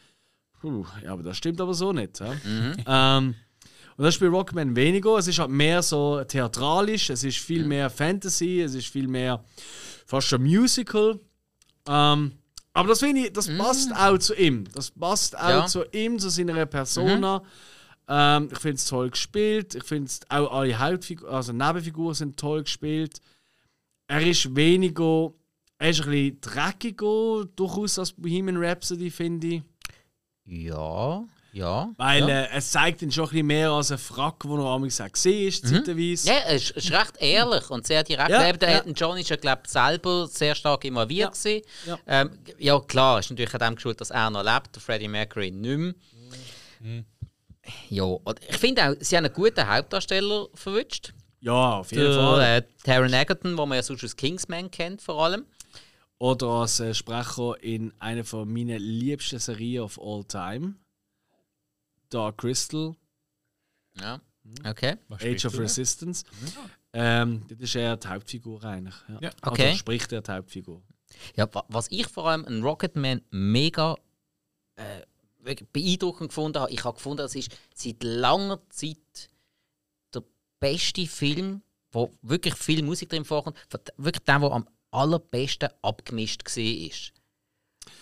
puh, 0.59 0.85
ja, 1.03 1.11
aber 1.13 1.23
das 1.23 1.37
stimmt 1.37 1.59
aber 1.61 1.73
so 1.73 1.91
nicht. 1.91 2.19
Ja? 2.19 2.33
Ähm, 2.87 3.35
und 3.97 4.03
das 4.05 4.15
spielt 4.15 4.31
Rockman 4.31 4.75
weniger. 4.75 5.17
Es 5.17 5.27
ist 5.27 5.39
halt 5.39 5.49
mehr 5.51 5.83
so 5.83 6.23
theatralisch, 6.23 7.09
es 7.09 7.23
ist 7.23 7.37
viel 7.37 7.65
mehr 7.65 7.89
Fantasy, 7.89 8.61
es 8.61 8.73
ist 8.73 8.87
viel 8.87 9.07
mehr 9.07 9.43
fast 10.05 10.27
schon 10.27 10.41
Musical. 10.43 11.19
Ähm, 11.87 12.31
aber 12.73 12.89
das 12.89 12.99
finde 12.99 13.21
ich, 13.21 13.33
das 13.33 13.49
passt 13.57 13.93
auch 13.93 14.17
zu 14.17 14.33
ihm. 14.35 14.63
Das 14.73 14.89
passt 14.91 15.37
auch 15.37 15.49
Ja. 15.49 15.65
zu 15.65 15.83
ihm, 15.91 16.17
zu 16.19 16.29
seiner 16.29 16.65
Persona. 16.65 17.43
Ähm, 18.07 18.49
ich 18.51 18.59
finde 18.59 18.75
es 18.75 18.85
toll 18.85 19.09
gespielt. 19.09 19.75
Ich 19.75 19.83
finde 19.83 20.09
auch 20.29 20.51
alle 20.53 20.79
Hauptfiguren, 20.79 21.33
also 21.33 21.51
Nebenfiguren 21.51 22.13
sind 22.15 22.37
toll 22.39 22.63
gespielt. 22.63 23.19
Er 24.07 24.25
ist 24.25 24.55
weniger, 24.55 25.31
er 25.81 25.89
ist 25.89 26.01
ein 26.01 26.11
bisschen 26.11 26.41
dreckiger 26.41 27.45
durchaus 27.55 27.97
als 27.97 28.11
Bohemian 28.11 28.63
Rhapsody, 28.63 29.09
finde 29.09 29.47
ich. 29.47 29.61
Ja, 30.45 31.23
ja. 31.53 31.91
Weil 31.97 32.29
ja. 32.29 32.41
äh, 32.43 32.49
es 32.53 32.69
zeigt 32.71 33.01
ihn 33.01 33.11
schon 33.11 33.25
ein 33.25 33.29
bisschen 33.29 33.47
mehr 33.47 33.71
als 33.71 33.91
ein 33.91 33.97
Frack, 33.97 34.41
den 34.41 34.59
er 34.59 34.65
amigs 34.65 35.01
auch 35.01 35.11
gesehen 35.11 35.47
ist, 35.47 35.67
zeitweise. 35.67 36.29
Ja, 36.29 36.39
es 36.47 36.69
ist, 36.69 36.91
recht 36.91 37.17
ehrlich 37.19 37.67
und 37.71 37.87
sehr 37.87 38.03
direkt. 38.03 38.29
Ja, 38.29 38.47
Eben, 38.47 38.59
der 38.59 38.69
ja. 38.69 38.77
Elton 38.77 38.93
John 38.93 39.17
ist 39.17 39.29
ja, 39.29 39.35
glaube 39.37 39.63
ich, 39.65 39.71
selber 39.71 40.27
sehr 40.27 40.53
stark 40.53 40.85
involviert. 40.85 41.35
Ja, 41.35 41.51
gewesen. 41.51 41.65
ja. 41.87 41.99
Ähm, 42.07 42.29
ja, 42.59 42.79
klar, 42.79 43.19
ist 43.19 43.31
natürlich 43.31 43.53
an 43.55 43.59
dem 43.59 43.75
geschuldet, 43.75 44.01
dass 44.01 44.11
er 44.11 44.29
noch 44.29 44.43
lebt, 44.43 44.75
der 44.75 44.81
Freddie 44.81 45.07
Mercury 45.07 45.49
nicht 45.49 45.95
mehr. 46.79 47.03
Ja, 47.89 48.03
und 48.03 48.39
ich 48.47 48.57
finde 48.57 48.87
auch, 48.87 48.95
sie 48.99 49.17
haben 49.17 49.25
einen 49.25 49.33
guten 49.33 49.67
Hauptdarsteller 49.67 50.47
verwünscht. 50.53 51.13
Ja, 51.41 51.79
auf 51.79 51.91
jeden 51.91 52.03
Der, 52.03 52.13
Fall. 52.13 52.41
äh, 52.41 52.61
Taron 52.83 53.13
Egerton, 53.13 53.55
den 53.55 53.67
man 53.67 53.75
ja 53.75 53.81
sonst 53.83 54.03
aus 54.03 54.15
Kingsman 54.15 54.69
kennt, 54.69 55.01
vor 55.01 55.23
allem. 55.23 55.45
Oder 56.21 56.47
als 56.49 56.79
äh, 56.79 56.93
Sprecher 56.93 57.55
in 57.63 57.91
einer 57.99 58.23
von 58.23 58.47
meinen 58.51 58.79
liebsten 58.79 59.39
Serien 59.39 59.81
of 59.83 59.99
all 59.99 60.23
time. 60.23 60.75
Dark 62.11 62.37
Crystal, 62.37 62.95
Ja, 63.99 64.21
okay. 64.65 64.97
Was 65.07 65.23
Age 65.23 65.45
of 65.45 65.53
du 65.53 65.57
da? 65.57 65.63
Resistance. 65.63 66.23
Ähm, 66.93 67.43
das 67.47 67.59
ist 67.59 67.75
er 67.75 67.97
die 67.97 68.07
Hauptfigur 68.07 68.63
eigentlich. 68.63 68.93
Ja. 69.07 69.17
Ja. 69.21 69.31
Okay. 69.41 69.65
Also 69.69 69.77
spricht 69.79 70.11
er 70.11 70.21
die 70.21 70.31
Hauptfigur. 70.31 70.83
Ja, 71.35 71.51
wa- 71.53 71.65
was 71.69 71.89
ich 71.89 72.05
vor 72.07 72.29
allem 72.29 72.45
an 72.45 72.61
Rocketman 72.61 73.21
mega 73.31 73.95
äh, 74.75 75.01
beeindruckend 75.73 76.29
gefunden 76.29 76.59
habe, 76.59 76.71
ich 76.71 76.83
habe 76.83 76.95
gefunden, 76.97 77.23
es 77.25 77.33
ist 77.35 77.57
seit 77.73 78.03
langer 78.03 78.59
Zeit 78.69 79.29
der 80.13 80.23
beste 80.59 81.07
Film, 81.07 81.61
wo 81.91 82.13
wirklich 82.21 82.53
viel 82.55 82.83
Musik 82.83 83.09
drin 83.09 83.25
vorkommt, 83.25 83.57
wirklich 83.97 84.23
der, 84.25 84.39
der 84.39 84.51
am 84.51 84.67
allerbesten 84.91 85.69
abgemischt 85.81 86.43
war. 86.45 87.11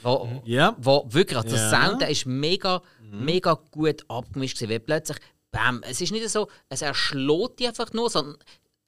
Wo, 0.02 0.42
Ja. 0.46 0.76
wo 0.80 1.06
wirklich, 1.10 1.38
also 1.38 1.50
der 1.56 1.72
Ja. 1.72 1.88
Sound, 1.90 2.02
ist 2.04 2.26
mega, 2.26 2.82
mega 3.02 3.54
gut 3.72 4.04
abgemischt 4.10 4.58
gewesen, 4.58 4.72
weil 4.72 4.80
plötzlich, 4.80 5.18
bam, 5.52 5.82
es 5.84 6.00
ist 6.02 6.12
nicht 6.12 6.28
so, 6.30 6.50
es 6.70 6.82
erschlägt 6.82 7.60
dich 7.60 7.68
einfach 7.68 7.92
nur, 7.94 8.10
sondern 8.10 8.38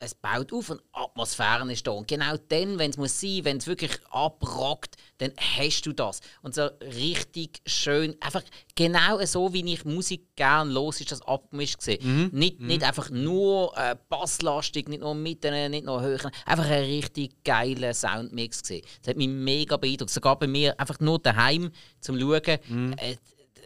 es 0.02 0.16
baut 0.16 0.52
auf 0.52 0.72
und 0.72 0.82
Atmosphäre 0.94 1.72
ist 1.72 1.86
da. 1.86 1.92
Und 1.92 2.08
genau 2.08 2.36
dann, 2.50 2.80
wenn 2.80 2.90
es 2.90 2.98
muss 2.98 3.22
sein, 3.22 3.42
wenn 3.44 3.58
es 3.58 3.68
wirklich 3.68 3.92
abrockt, 4.10 4.96
dann 5.20 5.32
hast 5.38 5.84
du 5.86 5.94
das. 5.94 6.22
Und 6.42 6.56
so 6.56 6.66
richtig 6.82 7.62
schön, 7.68 8.16
einfach 8.20 8.42
genau 8.76 9.24
so, 9.26 9.54
wie 9.54 9.72
ich 9.72 9.86
Musik 9.86 10.36
gerne 10.36 10.72
los 10.72 11.00
ist 11.02 11.12
das 11.12 11.22
abgemischt 11.22 11.78
gesehen. 11.78 12.30
Nicht, 12.34 12.60
nicht 12.60 12.84
einfach 12.84 13.12
nur 13.12 13.78
äh, 13.78 13.96
basslastig, 14.10 14.90
nicht 14.90 15.02
nur 15.02 15.14
mitten, 15.14 15.70
nicht 15.70 15.86
nur 15.86 16.02
höher, 16.02 16.32
einfach 16.48 16.66
ein 16.66 16.84
richtig 16.84 17.44
geiler 17.44 17.94
Soundmix 17.94 18.64
gesehen. 18.64 18.84
Das 19.02 19.12
hat 19.12 19.18
mich 19.18 19.30
mega 19.30 19.78
beeindruckt. 19.78 20.12
Sogar 20.12 20.40
bei 20.40 20.48
mir 20.48 20.80
einfach 20.80 21.00
nur 21.00 21.20
daheim 21.20 21.70
zum 22.00 22.20
Schauen. 22.20 22.42
Äh, 22.44 23.18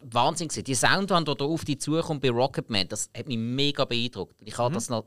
Wahnsinn 0.02 0.50
gewesen. 0.50 0.66
Die 0.66 0.76
Soundwand, 0.76 1.28
die 1.28 1.36
da 1.36 1.46
auf 1.46 1.66
dich 1.66 1.80
zukommt 1.80 2.22
bei 2.22 2.30
Rocketman, 2.30 2.88
das 2.90 3.10
hat 3.18 3.28
mich 3.28 3.38
mega 3.38 3.86
beeindruckt. 3.86 4.36
Ich 4.44 4.58
habe 4.58 4.74
das 4.74 4.90
noch 4.90 5.06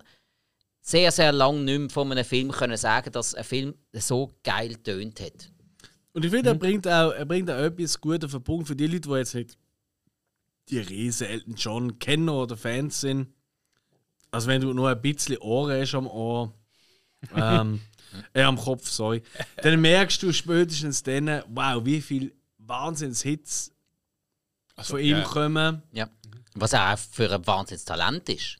sehr, 0.88 1.12
sehr 1.12 1.32
lange 1.32 1.60
nicht 1.60 1.78
mehr 1.78 1.90
von 1.90 2.10
einem 2.10 2.24
Film 2.24 2.50
können 2.50 2.76
sagen 2.78 3.12
dass 3.12 3.34
ein 3.34 3.44
Film 3.44 3.74
so 3.92 4.32
geil 4.42 4.74
tönt 4.76 5.20
hat. 5.20 5.52
Und 6.12 6.24
ich 6.24 6.30
finde, 6.30 6.50
er, 6.50 6.54
bringt 6.54 6.88
auch, 6.88 7.12
er 7.12 7.26
bringt 7.26 7.50
auch 7.50 7.58
etwas 7.58 8.00
gut 8.00 8.24
auf 8.24 8.30
den 8.30 8.42
Punkt 8.42 8.68
für 8.68 8.74
die 8.74 8.86
Leute, 8.86 9.08
die 9.08 9.14
jetzt 9.14 9.34
nicht 9.34 9.58
die 10.70 10.78
riesen 10.78 11.26
Elton 11.26 11.54
John 11.56 11.98
Kenner 11.98 12.34
oder 12.34 12.56
Fans 12.56 13.02
sind. 13.02 13.28
Also 14.30 14.48
wenn 14.48 14.62
du 14.62 14.72
nur 14.72 14.88
ein 14.88 15.00
bisschen 15.00 15.36
Ohren 15.38 15.78
hast 15.78 15.94
am 15.94 16.06
Ohr, 16.06 16.54
ähm, 17.36 17.80
äh, 18.32 18.42
am 18.42 18.58
Kopf, 18.58 18.88
sorry, 18.88 19.22
dann 19.62 19.80
merkst 19.80 20.22
du 20.22 20.32
spätestens 20.32 21.02
dann, 21.02 21.42
wow, 21.48 21.84
wie 21.84 22.00
viel 22.00 22.34
Wahnsinnshits 22.58 23.72
Also, 24.74 24.94
von 24.94 25.00
ihm 25.00 25.18
ja. 25.18 25.22
kommen. 25.22 25.82
Ja. 25.92 26.08
Was 26.54 26.72
er 26.72 26.94
auch 26.94 26.98
für 26.98 27.30
ein 27.30 27.46
Wahnsinnstalent 27.46 28.28
ist. 28.30 28.58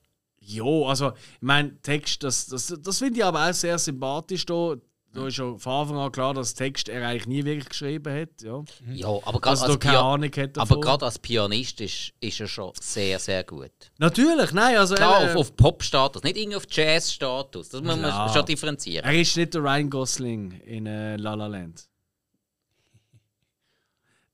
Jo, 0.51 0.87
also, 0.89 1.09
ich 1.13 1.43
meine, 1.43 1.79
Text, 1.83 2.23
das, 2.23 2.47
das, 2.47 2.75
das 2.83 2.99
finde 2.99 3.19
ich 3.21 3.25
aber 3.25 3.49
auch 3.49 3.53
sehr 3.53 3.79
sympathisch 3.79 4.47
da. 4.47 4.77
Da 5.15 5.27
ist 5.27 5.37
schon 5.37 5.59
von 5.59 5.73
Anfang 5.73 5.97
an 5.99 6.13
klar, 6.13 6.35
dass 6.35 6.53
Text 6.55 6.89
er 6.91 7.07
eigentlich 7.09 7.27
nie 7.27 7.45
wirklich 7.45 7.69
geschrieben 7.71 8.13
hat. 8.15 8.43
Ja. 8.43 8.63
Ja, 8.93 9.09
aber 9.09 9.41
gerade 9.41 9.49
Also, 9.61 9.67
da 9.67 9.73
als, 9.73 9.79
keine 9.81 9.95
Pia 9.95 10.01
Ahnung 10.03 10.31
hat 10.31 10.59
aber 10.59 10.67
davon. 10.69 10.81
gerade 10.83 11.05
als 11.07 11.19
Pianist 11.19 11.81
ist, 11.81 12.13
ist 12.21 12.41
er 12.41 12.47
schon 12.47 12.73
sehr, 12.81 13.19
sehr 13.19 13.43
gut. 13.45 13.71
Natürlich, 13.99 14.53
nein, 14.53 14.77
also 14.77 14.95
Klar, 14.95 15.23
er, 15.23 15.31
auf, 15.31 15.37
auf 15.37 15.57
Pop-Status, 15.57 16.23
nicht 16.23 16.37
irgendwie 16.37 16.57
auf 16.57 16.67
Jazz-Status. 16.71 17.71
Das 17.71 17.81
muss 17.81 17.97
man 17.97 18.01
Klar. 18.11 18.33
schon 18.33 18.45
differenzieren. 18.47 19.05
er 19.05 19.19
ist 19.19 19.35
nicht 19.37 19.55
der 19.55 19.63
Ryan 19.63 19.89
Gosling 19.91 20.51
in 20.61 20.87
äh, 20.87 21.17
La 21.17 21.33
La 21.35 21.47
Land. 21.47 21.89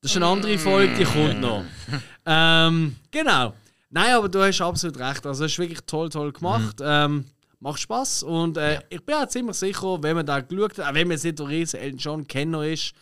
Das 0.01 0.11
ist 0.11 0.17
eine 0.17 0.27
andere 0.27 0.59
Folge, 0.59 0.95
die 0.99 1.05
kommt 1.05 1.41
noch. 1.41 1.65
ähm, 2.27 2.97
genau. 3.11 3.55
Nein, 3.95 4.13
aber 4.15 4.29
du 4.29 4.43
hast 4.43 4.61
absolut 4.61 4.99
recht. 4.99 5.25
Also, 5.25 5.45
es 5.45 5.53
ist 5.53 5.59
wirklich 5.59 5.79
toll, 5.87 6.09
toll 6.09 6.33
gemacht. 6.33 6.79
Ähm, 6.83 7.27
macht 7.61 7.79
Spaß 7.81 8.25
und 8.25 8.57
äh, 8.57 8.81
ich 8.91 9.01
bin 9.05 9.15
auch 9.15 9.29
ziemlich 9.29 9.57
sicher, 9.57 10.03
wenn 10.03 10.17
man 10.17 10.27
da 10.27 10.41
geschaut 10.41 10.77
hat, 10.79 10.87
auch 10.89 10.95
wenn 10.95 11.07
man 11.07 11.13
jetzt 11.13 11.25
nicht 11.25 11.39
der 11.39 11.49
riesen 11.49 11.79
Elton 11.81 11.99
John 11.99 12.27
Kenner 12.27 12.67
ist, 12.67 12.93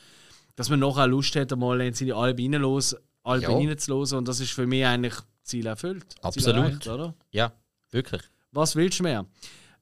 dass 0.55 0.69
man 0.69 0.79
nachher 0.81 1.07
Lust 1.09 1.35
hätte, 1.35 1.57
mal 1.57 1.81
in 1.81 1.95
seine 1.95 2.15
Alben 2.15 2.53
reinlos, 2.53 2.95
Alben 3.25 3.43
Ja. 3.51 3.57
reinzuhören 3.71 4.19
und 4.19 4.29
das 4.29 4.39
ist 4.39 4.53
für 4.53 4.67
mich 4.67 4.85
eigentlich 4.85 5.15
Ziel 5.43 5.67
erfüllt. 5.67 6.05
Ziel 6.11 6.19
Absolut. 6.23 6.57
erreicht, 6.57 6.87
oder? 6.87 7.15
Ja, 7.33 7.53
wirklich. 7.91 8.23
Was 8.53 8.77
willst 8.77 8.99
du 9.01 9.05
mehr? 9.05 9.25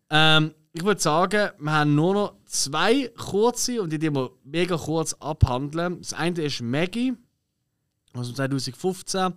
Ähm, 0.08 0.54
ich 0.72 0.84
würde 0.84 1.00
sagen, 1.00 1.50
wir 1.58 1.72
haben 1.72 1.94
nur 1.94 2.14
noch 2.14 2.34
zwei 2.46 3.08
kurze 3.18 3.82
und 3.82 3.90
die, 3.92 4.00
wir 4.00 4.30
mega 4.44 4.76
kurz 4.78 5.12
abhandeln. 5.14 5.98
Das 5.98 6.14
eine 6.14 6.40
ist 6.42 6.62
Maggie 6.62 7.12
aus 8.14 8.28
dem 8.28 8.36
2015. 8.36 9.34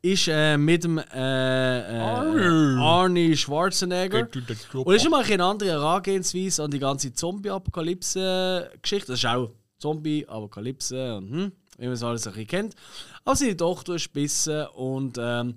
Ist 0.00 0.28
äh, 0.28 0.56
mit 0.56 0.84
dem 0.84 0.98
äh, 0.98 1.02
äh, 1.02 2.78
Arnie 2.78 3.36
Schwarzenegger. 3.36 4.28
Und 4.72 4.94
ist 4.94 5.04
immer 5.04 5.18
eine 5.18 5.44
andere 5.44 5.70
Herangehensweise 5.70 6.62
an 6.62 6.70
die 6.70 6.78
ganze 6.78 7.12
Zombie-Apokalypse-Geschichte. 7.12 9.12
Das 9.12 9.18
ist 9.18 9.26
auch 9.26 9.50
Zombie-Apokalypse 9.78 11.16
und 11.16 11.30
hm, 11.30 11.52
wie 11.78 11.84
man 11.84 11.94
es 11.94 12.02
alles 12.02 12.26
ein 12.26 12.32
bisschen 12.32 12.46
kennt. 12.46 12.74
Aber 13.24 13.36
seine 13.36 13.56
Tochter 13.56 13.96
ist 13.96 14.12
bissen 14.12 14.66
und 14.68 15.18
ähm, 15.20 15.56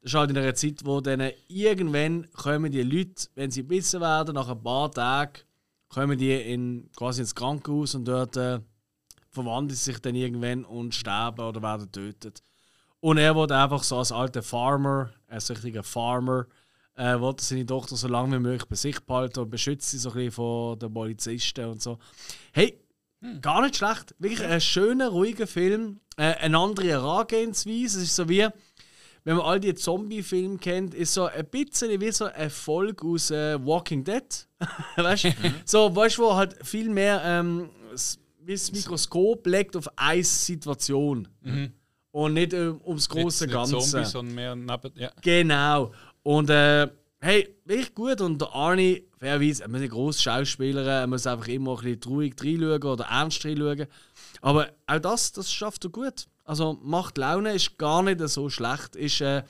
das 0.00 0.12
ist 0.12 0.18
halt 0.18 0.30
in 0.30 0.38
einer 0.38 0.54
Zeit, 0.54 0.84
wo 0.84 1.00
dann 1.00 1.30
irgendwann 1.48 2.30
kommen 2.32 2.72
die 2.72 2.82
Leute, 2.82 3.28
wenn 3.34 3.50
sie 3.50 3.62
gebissen 3.62 4.00
werden, 4.00 4.34
nach 4.34 4.48
ein 4.48 4.62
paar 4.62 4.90
Tagen, 4.90 5.40
kommen 5.88 6.18
die 6.18 6.32
in, 6.32 6.90
quasi 6.96 7.20
ins 7.20 7.34
Krankenhaus 7.34 7.94
und 7.94 8.06
dort 8.06 8.36
äh, 8.36 8.60
verwandeln 9.30 9.76
sie 9.76 9.92
sich 9.92 10.00
dann 10.00 10.14
irgendwann 10.14 10.64
und 10.64 10.94
sterben 10.94 11.44
oder 11.44 11.62
werden 11.62 11.90
getötet. 11.92 12.42
Und 13.02 13.18
er 13.18 13.34
wurde 13.34 13.56
einfach 13.56 13.82
so 13.82 13.98
als 13.98 14.12
alter 14.12 14.44
Farmer, 14.44 15.10
als 15.26 15.50
richtiger 15.50 15.82
Farmer, 15.82 16.46
äh, 16.94 17.18
wollte 17.18 17.44
seine 17.44 17.66
Tochter 17.66 17.96
so 17.96 18.06
lange 18.06 18.36
wie 18.36 18.40
möglich 18.40 18.64
bei 18.68 18.76
sich 18.76 19.00
behalten 19.00 19.40
und 19.40 19.50
beschützt 19.50 19.90
sie 19.90 19.98
so 19.98 20.10
ein 20.10 20.14
bisschen 20.14 20.30
vor 20.30 20.76
den 20.76 20.94
Polizisten 20.94 21.64
und 21.64 21.82
so. 21.82 21.98
Hey, 22.52 22.80
gar 23.40 23.60
nicht 23.62 23.74
schlecht. 23.74 24.14
Wirklich 24.20 24.46
ein 24.46 24.60
schöner, 24.60 25.08
ruhiger 25.08 25.48
Film. 25.48 25.98
Äh, 26.16 26.34
eine 26.34 26.56
andere 26.56 26.86
Herangehensweise. 26.86 27.98
Es 27.98 28.04
ist 28.04 28.14
so 28.14 28.28
wie, 28.28 28.46
wenn 29.24 29.36
man 29.36 29.46
all 29.46 29.58
die 29.58 29.74
Zombie-Filme 29.74 30.58
kennt, 30.58 30.94
ist 30.94 31.14
so 31.14 31.24
ein 31.24 31.46
bisschen 31.46 32.00
wie 32.00 32.12
so 32.12 32.26
eine 32.26 32.50
Folge 32.50 33.04
aus 33.04 33.32
äh, 33.32 33.58
Walking 33.66 34.04
Dead. 34.04 34.46
weißt 34.96 35.24
du? 35.24 35.30
so, 35.64 35.96
weißt 35.96 36.18
du, 36.18 36.22
wo 36.22 36.36
halt 36.36 36.64
viel 36.64 36.88
mehr 36.88 37.20
ähm, 37.24 37.68
das 37.90 38.70
Mikroskop 38.70 39.44
legt 39.44 39.76
auf 39.76 39.88
eine 39.96 40.22
Situation. 40.22 41.26
Und 42.12 42.34
nicht 42.34 42.52
äh, 42.52 42.68
ums 42.84 43.08
große 43.08 43.46
Nicht- 43.46 43.54
nicht 43.54 43.70
Ganze. 43.72 43.90
Zombies, 43.90 44.10
sondern 44.10 44.34
mehr 44.34 44.54
neben. 44.54 44.92
Ja. 44.96 45.10
Genau. 45.22 45.92
Und 46.22 46.50
äh, 46.50 46.88
hey, 47.20 47.56
wirklich 47.64 47.94
gut. 47.94 48.20
Und 48.20 48.40
der 48.40 48.52
Arnie, 48.52 49.04
fairerweise, 49.18 49.62
er 49.62 49.68
muss 49.70 49.80
nicht 49.80 49.92
gross 49.92 50.22
Schauspieler, 50.22 50.84
er 50.86 51.06
muss 51.06 51.26
einfach 51.26 51.48
immer 51.48 51.78
ein 51.78 51.84
bisschen 51.98 52.12
ruhig 52.12 52.34
reinschauen 52.40 52.82
oder 52.82 53.04
ernst 53.06 53.44
reinschauen. 53.44 53.86
Aber 54.42 54.68
auch 54.86 54.98
das, 54.98 55.32
das 55.32 55.50
schafft 55.52 55.84
er 55.84 55.90
gut. 55.90 56.26
Also 56.44 56.78
macht 56.82 57.16
Laune, 57.18 57.54
ist 57.54 57.78
gar 57.78 58.02
nicht 58.02 58.20
so 58.28 58.50
schlecht. 58.50 58.94
Ist 58.96 59.20
äh, 59.20 59.42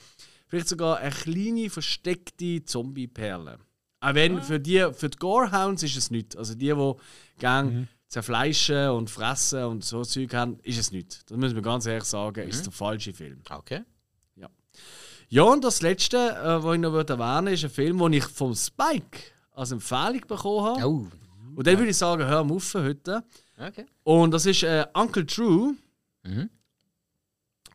vielleicht 0.47 0.69
sogar 0.69 0.97
eine 0.99 1.11
kleine, 1.11 1.69
versteckte 1.69 2.63
Zombie-Perle. 2.63 3.57
Auch 3.99 4.13
wenn 4.15 4.41
für 4.41 4.59
die, 4.59 4.87
für 4.93 5.09
die 5.09 5.17
Gorehounds 5.17 5.81
ist 5.83 5.97
es 5.97 6.11
nicht. 6.11 6.37
Also 6.37 6.55
die, 6.55 6.73
die 6.73 6.93
gerne 7.39 7.87
zerfleischen 8.13 8.89
und 8.89 9.09
fressen 9.09 9.63
und 9.65 9.83
so 9.83 10.03
Zeug 10.03 10.33
haben, 10.33 10.59
ist 10.63 10.77
es 10.77 10.91
nicht. 10.91 11.29
Das 11.29 11.37
müssen 11.37 11.55
wir 11.55 11.63
ganz 11.63 11.85
ehrlich 11.85 12.03
sagen, 12.03 12.47
ist 12.47 12.65
der 12.65 12.71
falsche 12.71 13.13
Film. 13.13 13.41
Okay. 13.49 13.81
Ja, 15.33 15.41
und 15.41 15.63
das 15.63 15.81
letzte, 15.81 16.17
äh, 16.17 16.63
was 16.63 16.75
ich 16.75 16.81
noch 16.81 16.91
würde 16.91 17.13
erwähnen 17.13 17.55
ist 17.55 17.63
ein 17.63 17.71
Film, 17.71 17.97
den 17.97 18.13
ich 18.13 18.25
vom 18.25 18.53
Spike 18.53 19.17
als 19.53 19.71
Empfehlung 19.71 20.21
bekommen 20.27 20.63
habe. 20.63 20.87
Oh. 20.87 21.07
Und 21.55 21.65
dann 21.65 21.75
würde 21.79 21.89
ich 21.89 21.97
sagen, 21.97 22.23
hör 22.23 22.43
mal 22.43 22.53
auf 22.53 22.71
heute. 22.75 23.23
Okay. 23.57 23.87
Und 24.03 24.29
das 24.29 24.45
ist 24.45 24.61
äh, 24.61 24.85
Uncle 24.93 25.25
Drew. 25.25 25.73
Mhm. 26.21 26.51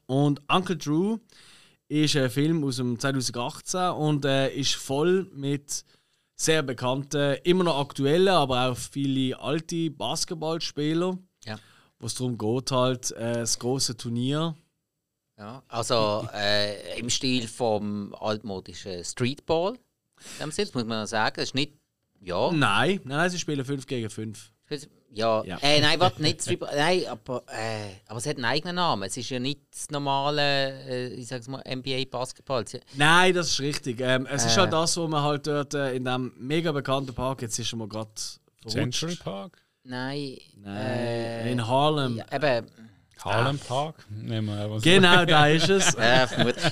Und 0.06 0.40
Uncle 0.48 0.76
Drew 0.76 1.18
ist 1.88 2.14
ein 2.14 2.30
Film 2.30 2.62
aus 2.62 2.76
dem 2.76 2.96
2018 2.96 3.90
und 3.90 4.24
äh, 4.24 4.54
ist 4.54 4.76
voll 4.76 5.28
mit 5.34 5.84
sehr 6.40 6.62
bekannten, 6.62 7.36
immer 7.42 7.64
noch 7.64 7.80
aktuellen, 7.80 8.28
aber 8.28 8.70
auch 8.70 8.76
viele 8.76 9.38
alte 9.38 9.90
Basketballspieler. 9.90 11.18
Ja. 11.44 11.58
Wo 11.98 12.06
es 12.06 12.14
darum 12.14 12.38
geht, 12.38 12.70
halt 12.70 13.10
äh, 13.12 13.34
das 13.34 13.58
große 13.58 13.96
Turnier. 13.96 14.54
Ja, 15.36 15.62
also 15.68 16.28
äh, 16.32 16.98
im 16.98 17.10
Stil 17.10 17.46
vom 17.46 18.14
altmodischen 18.14 19.04
Streetball. 19.04 19.78
Sinn, 20.50 20.68
muss 20.72 20.84
man 20.84 21.06
sagen. 21.06 21.34
Das 21.36 21.44
ist 21.46 21.54
nicht. 21.54 21.74
Ja. 22.20 22.50
Nein, 22.50 23.00
nein, 23.04 23.18
nein, 23.18 23.30
sie 23.30 23.38
spielen 23.38 23.64
5 23.64 23.86
gegen 23.86 24.10
5. 24.10 24.52
Ja, 25.10 25.42
Ja. 25.44 25.58
Äh, 25.62 25.80
nein, 25.80 25.98
warte, 26.00 26.22
nicht 26.22 26.42
Streetball. 26.42 26.70
Nein, 26.76 27.06
aber, 27.08 27.42
äh, 27.48 27.94
aber 28.06 28.18
es 28.18 28.26
hat 28.26 28.36
einen 28.36 28.44
eigenen 28.44 28.76
Namen. 28.76 29.04
Es 29.04 29.16
ist 29.16 29.30
ja 29.30 29.38
nicht 29.38 29.60
das 29.72 29.90
normale, 29.90 30.42
äh, 30.86 31.14
ich 31.14 31.26
sag's 31.26 31.48
mal, 31.48 31.62
NBA-Basketball. 31.66 32.64
Nein, 32.94 33.34
das 33.34 33.48
ist 33.48 33.60
richtig. 33.60 34.00
Ähm, 34.00 34.26
es 34.30 34.44
ist 34.44 34.56
halt 34.56 34.72
das, 34.72 34.96
wo 34.96 35.08
man 35.08 35.22
halt 35.22 35.46
dort 35.46 35.74
äh, 35.74 35.94
in 35.94 36.04
dem 36.04 36.32
mega 36.36 36.72
bekannten 36.72 37.14
Park, 37.14 37.42
jetzt 37.42 37.58
ist 37.58 37.72
er 37.72 37.76
mal 37.76 37.88
gerade 37.88 38.10
Central 38.66 39.16
Park? 39.16 39.62
Nein. 39.84 40.36
Nein, 40.56 40.76
äh, 40.76 41.52
in 41.52 41.66
Harlem. 41.66 42.16
Ja, 42.18 42.24
eben. 42.32 42.66
Harlem 43.24 43.58
Park? 43.58 43.96
Nehmen 44.10 44.48
wir 44.48 44.62
einfach 44.64 44.76
so. 44.76 44.80
Genau, 44.82 45.24
da 45.24 45.46
ist 45.48 45.68
es. 45.68 45.94
Äh, 45.94 46.26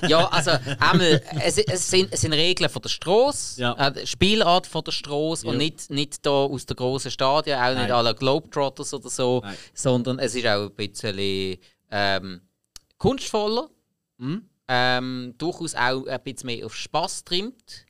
ja, 0.09 0.27
also 0.29 0.53
einmal, 0.79 1.23
es, 1.43 1.59
es, 1.59 1.91
sind, 1.91 2.13
es 2.13 2.21
sind 2.21 2.33
Regeln 2.33 2.71
von 2.71 2.83
der 2.83 2.89
Straße, 2.89 3.61
Ja. 3.61 3.73
äh, 3.89 4.07
Spielart 4.07 4.67
von 4.67 4.85
der 4.85 4.93
Straße 4.93 5.47
Ja. 5.47 5.53
und 5.53 5.59
nicht, 5.59 5.91
nicht 5.91 6.25
da 6.25 6.31
aus 6.31 6.67
der 6.67 6.77
großen 6.77 7.11
Stadien, 7.11 7.59
auch 7.59 7.69
nicht 7.71 7.77
Nein. 7.83 7.93
alle 7.93 8.15
Globetrotters 8.15 8.95
oder 8.95 9.09
so, 9.11 9.41
Nein. 9.45 9.57
sondern 9.75 10.19
es 10.19 10.35
ist 10.35 10.47
auch 10.47 10.65
ein 10.67 10.75
bisschen 10.75 11.59
ähm, 11.91 12.41
kunstvoller, 12.99 13.69
Mhm. 14.19 14.49
ähm, 14.69 15.35
durchaus 15.39 15.75
auch 15.75 16.07
ein 16.07 16.23
bisschen 16.23 16.47
mehr 16.47 16.65
auf 16.67 16.75
Spaß 16.75 17.25
trimmt. 17.25 17.86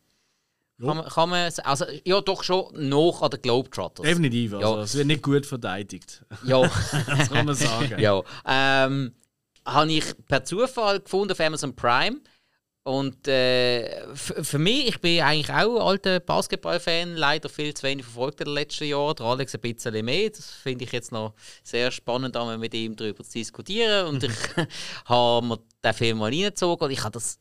Kann 0.78 0.96
man, 0.98 1.06
kann 1.06 1.30
man, 1.30 1.50
also 1.64 1.86
ja, 2.04 2.20
doch 2.20 2.42
schon 2.42 2.88
noch 2.88 3.22
an 3.22 3.30
den 3.30 3.40
Globetrotters. 3.40 4.04
Definitiv. 4.04 4.54
Also, 4.54 4.76
Ja. 4.76 4.82
Es 4.82 4.94
wird 4.94 5.06
nicht 5.06 5.22
gut 5.22 5.46
verteidigt. 5.46 6.24
Ja. 6.44 6.62
Das 7.06 7.30
kann 7.30 7.46
man 7.46 7.54
sagen. 7.54 7.98
ja. 7.98 8.22
Ähm, 8.46 9.14
habe 9.64 9.92
ich 9.92 10.04
per 10.26 10.44
Zufall 10.44 11.00
gefunden 11.00 11.32
auf 11.32 11.40
Amazon 11.40 11.74
Prime. 11.74 12.20
Und 12.86 13.26
äh, 13.26 14.06
für 14.14 14.58
mich, 14.58 14.86
ich 14.86 15.00
bin 15.00 15.20
eigentlich 15.20 15.50
auch 15.50 15.74
ein 15.74 15.82
alter 15.82 16.20
Basketball-Fan, 16.20 17.16
leider 17.16 17.48
viel 17.48 17.74
zu 17.74 17.82
wenig 17.82 18.04
verfolgt 18.04 18.38
in 18.40 18.44
den 18.44 18.54
letzten 18.54 18.84
Jahren. 18.84 19.16
Der 19.16 19.26
Alex 19.26 19.56
ein 19.56 19.60
bisschen 19.60 20.04
mehr. 20.04 20.30
Das 20.30 20.50
finde 20.52 20.84
ich 20.84 20.92
jetzt 20.92 21.10
noch 21.10 21.34
sehr 21.64 21.90
spannend, 21.90 22.36
mit 22.60 22.74
ihm 22.74 22.94
darüber 22.94 23.24
zu 23.24 23.32
diskutieren. 23.32 24.06
Und 24.06 24.22
ich 24.22 24.30
habe 25.06 25.44
mir 25.44 25.58
den 25.82 25.94
Film 25.94 26.18
mal 26.18 26.30
reingezogen 26.30 26.84
und 26.86 26.92
ich 26.92 27.02
habe 27.02 27.10
das, 27.10 27.40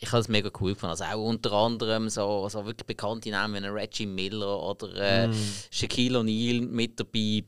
ich 0.00 0.08
habe 0.08 0.18
das 0.18 0.28
mega 0.28 0.50
cool 0.60 0.74
gefunden. 0.74 0.90
Also 0.90 1.04
auch 1.04 1.24
unter 1.24 1.52
anderem 1.52 2.08
so, 2.08 2.48
so 2.48 2.64
wirklich 2.64 2.86
bekannte 2.86 3.30
Namen 3.30 3.64
wie 3.64 3.68
Reggie 3.68 4.06
Miller 4.06 4.62
oder 4.62 4.94
äh, 4.94 5.30
Shaquille 5.70 6.18
O'Neal 6.18 6.60
mit 6.62 7.00
dabei 7.00 7.44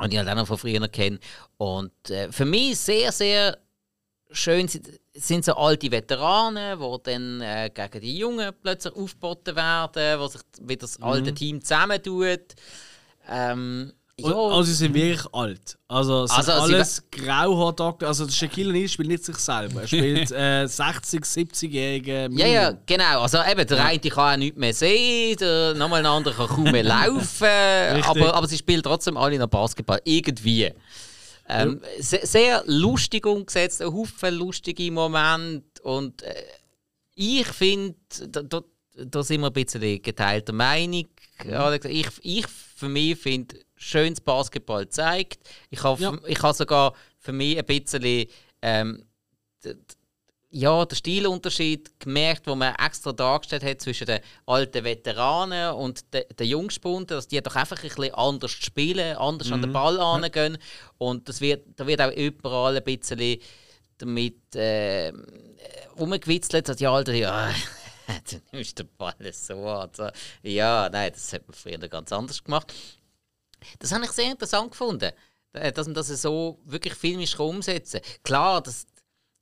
und 0.00 0.12
ich 0.12 0.18
halt 0.18 0.28
auch 0.28 0.34
noch 0.34 0.46
von 0.46 0.58
früher 0.58 0.86
kenne. 0.88 1.18
Und 1.58 2.10
äh, 2.10 2.32
für 2.32 2.44
mich 2.44 2.78
sehr, 2.78 3.12
sehr 3.12 3.58
schön 4.30 4.68
sind, 4.68 4.88
sind 5.12 5.44
so 5.44 5.54
alte 5.54 5.90
Veteranen, 5.90 6.78
die 6.78 7.02
dann 7.02 7.40
äh, 7.40 7.70
gegen 7.72 8.00
die 8.00 8.18
Jungen 8.18 8.52
plötzlich 8.62 8.94
aufgeboten 8.94 9.56
werden, 9.56 10.20
wo 10.20 10.26
sich 10.28 10.42
wieder 10.60 10.80
das 10.80 11.02
alte 11.02 11.34
Team 11.34 11.60
zusammentut. 11.60 12.54
Ähm. 13.28 13.92
Und, 14.20 14.34
also 14.34 14.62
sie 14.62 14.74
sind 14.74 14.94
wirklich 14.94 15.24
alt. 15.32 15.78
Also 15.86 16.24
es 16.24 16.30
Also, 16.32 16.50
sind 16.50 16.74
alles 16.74 17.02
Grauhaardoktor. 17.10 18.08
Also 18.08 18.28
Shaquille 18.28 18.72
O'Neal 18.72 18.88
spielt 18.88 19.08
nicht 19.08 19.24
sich 19.24 19.36
selber. 19.36 19.82
Er 19.82 19.86
spielt 19.86 20.30
äh, 20.32 20.66
60, 20.66 21.22
70-jährige 21.22 22.28
Ja, 22.32 22.46
ja, 22.46 22.72
genau. 22.84 23.22
Also 23.22 23.38
eben, 23.48 23.64
der 23.64 23.84
eine 23.84 24.00
kann 24.00 24.34
auch 24.34 24.36
nichts 24.36 24.58
mehr 24.58 24.74
sehen, 24.74 25.36
der 25.36 25.74
nochmal 25.74 26.00
ein 26.00 26.06
anderer 26.06 26.34
kann 26.34 26.48
kaum 26.48 26.64
mehr 26.64 26.82
laufen, 26.82 28.02
aber, 28.02 28.34
aber 28.34 28.48
sie 28.48 28.58
spielen 28.58 28.82
trotzdem 28.82 29.16
alle 29.16 29.38
noch 29.38 29.46
Basketball, 29.46 30.00
irgendwie. 30.04 30.72
Ähm, 31.48 31.80
se 32.00 32.20
sehr 32.24 32.62
lustig 32.66 33.24
umgesetzt, 33.24 33.80
ein 33.80 33.92
Haufen 33.92 34.34
lustige 34.34 34.90
Momente 34.90 35.80
und 35.82 36.22
äh, 36.22 36.34
ich 37.14 37.46
finde, 37.46 37.96
da, 38.28 38.42
da, 38.42 38.60
da 38.96 39.22
sind 39.22 39.40
wir 39.40 39.46
ein 39.46 39.52
bisschen 39.52 40.02
geteilter 40.02 40.52
Meinung. 40.52 41.06
Alex. 41.50 41.86
Ich, 41.86 42.08
ich 42.22 42.46
für 42.46 42.88
mich 42.88 43.18
finde, 43.18 43.56
schönes 43.78 44.20
Basketball 44.20 44.88
zeigt. 44.88 45.48
Ich 45.70 45.82
habe 45.82 46.02
Ja. 46.02 46.18
ich 46.26 46.42
habe 46.42 46.54
sogar 46.54 46.92
für 47.18 47.32
mich 47.32 47.58
ein 47.58 47.64
bisschen 47.64 48.26
ähm, 48.62 49.04
ja, 50.50 50.84
den 50.84 50.96
Stilunterschied 50.96 52.00
gemerkt, 52.00 52.46
wo 52.46 52.54
man 52.54 52.74
extra 52.76 53.12
dargestellt 53.12 53.62
hat 53.62 53.80
zwischen 53.82 54.06
den 54.06 54.20
alten 54.46 54.82
Veteranen 54.82 55.74
und 55.74 56.12
den, 56.14 56.24
den 56.38 56.46
Jungspunden, 56.46 57.06
dass 57.08 57.28
die 57.28 57.40
doch 57.42 57.54
einfach 57.54 57.76
ein 57.76 57.88
bisschen 57.88 58.14
anders 58.14 58.52
spielen, 58.52 59.16
anders 59.16 59.52
an 59.52 59.60
den 59.60 59.72
Ball 59.72 60.00
angehen. 60.00 60.56
Und 60.96 61.28
das 61.28 61.40
wird, 61.42 61.66
da 61.76 61.86
wird 61.86 62.00
auch 62.00 62.12
überall 62.12 62.76
ein 62.76 62.82
bisschen 62.84 63.38
damit 63.98 64.54
äh, 64.54 65.12
rumgewitzelt, 65.98 66.68
dass 66.68 66.76
die 66.76 66.86
Alten, 66.86 67.14
ja, 67.14 67.50
du 68.30 68.40
nimmst 68.52 68.78
den 68.78 68.88
Ball 68.96 69.14
so 69.32 69.66
an. 69.66 69.90
So. 69.92 70.08
Ja, 70.42 70.88
nein, 70.90 71.12
das 71.12 71.32
hat 71.32 71.46
man 71.46 71.54
früher 71.54 71.76
ganz 71.88 72.10
anders 72.10 72.42
gemacht. 72.42 72.72
Das 73.78 73.92
habe 73.92 74.04
ich 74.04 74.12
sehr 74.12 74.30
interessant 74.30 74.70
gefunden, 74.70 75.12
äh, 75.52 75.72
dass 75.72 75.86
man 75.86 75.94
das 75.94 76.08
so 76.08 76.60
wirklich 76.64 76.94
filmisch 76.94 77.38
umsetzen 77.38 78.00
kann. 78.00 78.22
Klar, 78.22 78.62
das, 78.62 78.86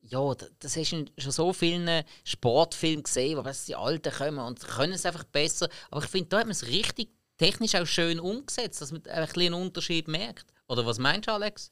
ja, 0.00 0.34
das 0.58 0.76
hast 0.76 0.92
du 0.92 1.04
schon 1.18 1.32
so 1.32 1.52
vielen 1.52 2.04
Sportfilmen 2.24 3.02
gesehen, 3.02 3.38
wo 3.38 3.44
weißt, 3.44 3.68
die 3.68 3.76
Alten 3.76 4.12
kommen 4.12 4.38
und 4.38 4.60
können 4.60 4.92
es 4.92 5.06
einfach 5.06 5.24
besser. 5.24 5.68
Aber 5.90 6.04
ich 6.04 6.10
finde, 6.10 6.28
da 6.28 6.38
hat 6.38 6.46
man 6.46 6.52
es 6.52 6.66
richtig 6.66 7.10
technisch 7.38 7.74
auch 7.74 7.86
schön 7.86 8.20
umgesetzt, 8.20 8.80
dass 8.80 8.92
man 8.92 9.02
ein 9.06 9.28
einen 9.28 9.54
Unterschied 9.54 10.08
merkt. 10.08 10.46
Oder 10.68 10.86
was 10.86 10.98
meinst 10.98 11.28
du, 11.28 11.32
Alex? 11.32 11.70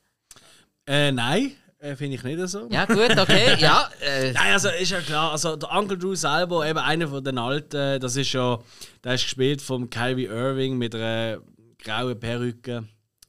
Äh, 0.87 1.12
nein, 1.12 1.57
äh, 1.79 1.97
finde 1.97 2.16
ich 2.16 2.23
nicht 2.23 2.49
so. 2.49 2.66
Ja, 2.71 2.85
gut, 2.87 3.19
okay, 3.19 3.57
ja. 3.59 3.91
Äh, 4.01 4.33
Nein, 4.33 4.53
also 4.53 4.69
ist 4.69 4.91
ja 4.91 5.01
klar, 5.01 5.33
also 5.33 5.57
der 5.57 5.71
Uncle 5.71 5.99
Drew 5.99 6.15
selber, 6.15 6.66
eben 6.66 6.79
einer 6.79 7.09
von 7.09 7.23
den 7.23 7.39
Alten, 7.39 8.01
das 8.01 8.16
ist 8.16 8.33
ja, 8.33 8.59
der 9.03 9.15
ist 9.15 9.25
gespielt 9.25 9.61
von 9.61 9.91
Kyrie 9.91 10.27
Irving 10.27 10.77
mit 10.79 10.95
einer 10.95 11.41
grauen 11.85 12.19
Perücke. 12.19 12.89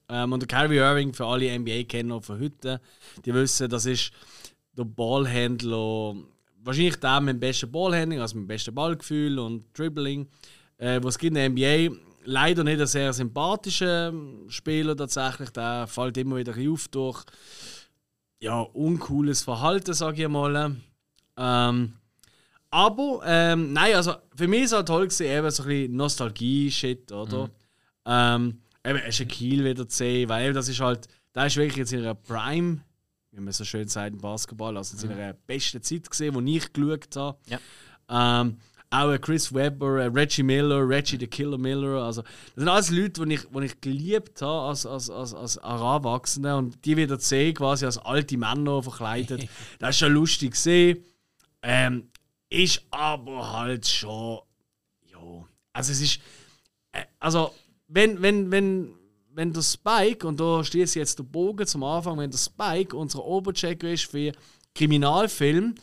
Ähm, 0.09 0.33
und 0.33 0.39
der 0.39 0.47
Kyrie 0.47 0.77
Irving, 0.77 1.13
für 1.13 1.25
alle 1.25 1.57
NBA-Kenner 1.57 2.21
von 2.21 2.39
heute, 2.39 2.81
die 3.25 3.33
wissen, 3.33 3.69
das 3.69 3.85
ist 3.85 4.11
der 4.77 4.83
Ballhändler, 4.83 6.15
wahrscheinlich 6.63 6.97
der 6.97 7.21
mit 7.21 7.35
dem 7.35 7.39
besten 7.39 7.71
Ballhandling, 7.71 8.19
also 8.19 8.35
mit 8.35 8.45
dem 8.45 8.47
besten 8.47 8.75
Ballgefühl 8.75 9.39
und 9.39 9.65
Dribbling, 9.77 10.27
äh, 10.77 10.99
was 11.01 11.15
es 11.15 11.19
gibt 11.19 11.35
in 11.35 11.35
der 11.35 11.49
NBA. 11.49 11.95
Leider 12.27 12.63
nicht 12.63 12.81
ein 12.81 12.87
sehr 12.87 13.13
sympathischer 13.13 14.11
Spieler 14.47 14.97
tatsächlich, 14.97 15.51
der 15.51 15.85
fällt 15.87 16.17
immer 16.17 16.37
wieder 16.37 16.55
auf 16.71 16.87
durch 16.87 17.23
ja, 18.39 18.61
uncooles 18.61 19.43
Verhalten, 19.43 19.93
sage 19.93 20.23
ich 20.23 20.27
mal. 20.27 20.75
Ähm, 21.37 21.93
aber, 22.71 23.21
ähm, 23.25 23.73
nein, 23.73 23.95
also 23.95 24.15
für 24.35 24.47
mich 24.47 24.63
ist 24.63 24.71
es 24.71 24.77
halt 24.77 24.87
toll 24.87 25.07
gewesen, 25.07 25.27
eben 25.27 25.49
so 25.49 25.63
ein 25.63 25.69
bisschen 25.69 25.95
Nostalgie-Shit, 25.95 27.11
oder? 27.11 27.49
Ähm, 28.05 28.61
eben 28.85 28.99
ein 28.99 29.11
Shaquille 29.11 29.63
wieder 29.63 29.87
zu 29.87 29.97
sehen, 29.97 30.29
weil 30.29 30.45
eben 30.45 30.53
das 30.53 30.69
ist 30.69 30.79
halt, 30.79 31.07
da 31.33 31.45
ist 31.45 31.57
wirklich 31.57 31.77
jetzt 31.77 31.93
in 31.93 32.01
ihrer 32.01 32.15
Prime, 32.15 32.81
wie 33.31 33.41
man 33.41 33.51
so 33.51 33.65
schön 33.65 33.87
sagt 33.87 34.13
im 34.13 34.21
Basketball, 34.21 34.77
also 34.77 34.93
in 34.93 34.99
seiner 34.99 35.33
besten 35.33 35.81
Zeit 35.81 36.09
gesehen, 36.09 36.35
wo 36.35 36.41
ich 36.41 36.71
geschaut 36.71 37.15
habe. 37.15 37.37
Ja. 37.47 37.59
Ähm, 38.41 38.57
auch 38.89 39.19
Chris 39.19 39.53
Webber, 39.53 40.13
Reggie 40.13 40.43
Miller, 40.43 40.87
Reggie 40.87 41.17
the 41.17 41.27
Killer 41.27 41.57
Miller. 41.57 42.03
Also, 42.03 42.21
das 42.21 42.31
sind 42.55 42.69
alles 42.69 42.89
Leute, 42.91 43.25
die 43.25 43.33
ich, 43.33 43.41
die 43.43 43.65
ich 43.65 43.81
geliebt 43.81 44.41
habe 44.41 44.69
als, 44.69 44.85
als, 44.85 45.09
als, 45.09 45.33
als 45.33 45.57
Heranwachsender. 45.57 46.57
Und 46.57 46.83
die 46.85 46.95
wieder 46.95 47.19
zu 47.19 47.27
sehen, 47.27 47.53
quasi 47.53 47.85
als 47.85 47.97
alte 47.97 48.37
Männer 48.37 48.83
verkleidet. 48.83 49.47
das 49.79 49.91
ist 49.91 49.99
schon 49.99 50.13
lustig 50.13 50.51
gesehen. 50.51 51.03
Ähm, 51.61 52.09
ist 52.49 52.83
aber 52.91 53.51
halt 53.51 53.87
schon. 53.87 54.39
Ja. 55.11 55.45
Also, 55.73 55.91
es 55.91 56.01
ist. 56.01 56.19
Äh, 56.91 57.03
also, 57.19 57.51
wenn, 57.95 58.21
wenn, 58.21 58.51
wenn, 58.51 58.93
wenn 59.33 59.51
der 59.53 59.61
Spike, 59.63 60.27
und 60.27 60.39
da 60.39 60.63
schließe 60.63 60.91
ich 60.99 61.01
jetzt 61.01 61.17
den 61.19 61.25
Bogen 61.31 61.65
zum 61.65 61.83
Anfang, 61.83 62.17
wenn 62.19 62.29
der 62.29 62.37
Spike 62.37 62.95
unser 62.95 63.23
Oberchecker 63.25 63.89
ist 63.89 64.05
für 64.05 64.31
Kriminalfilm, 64.75 65.75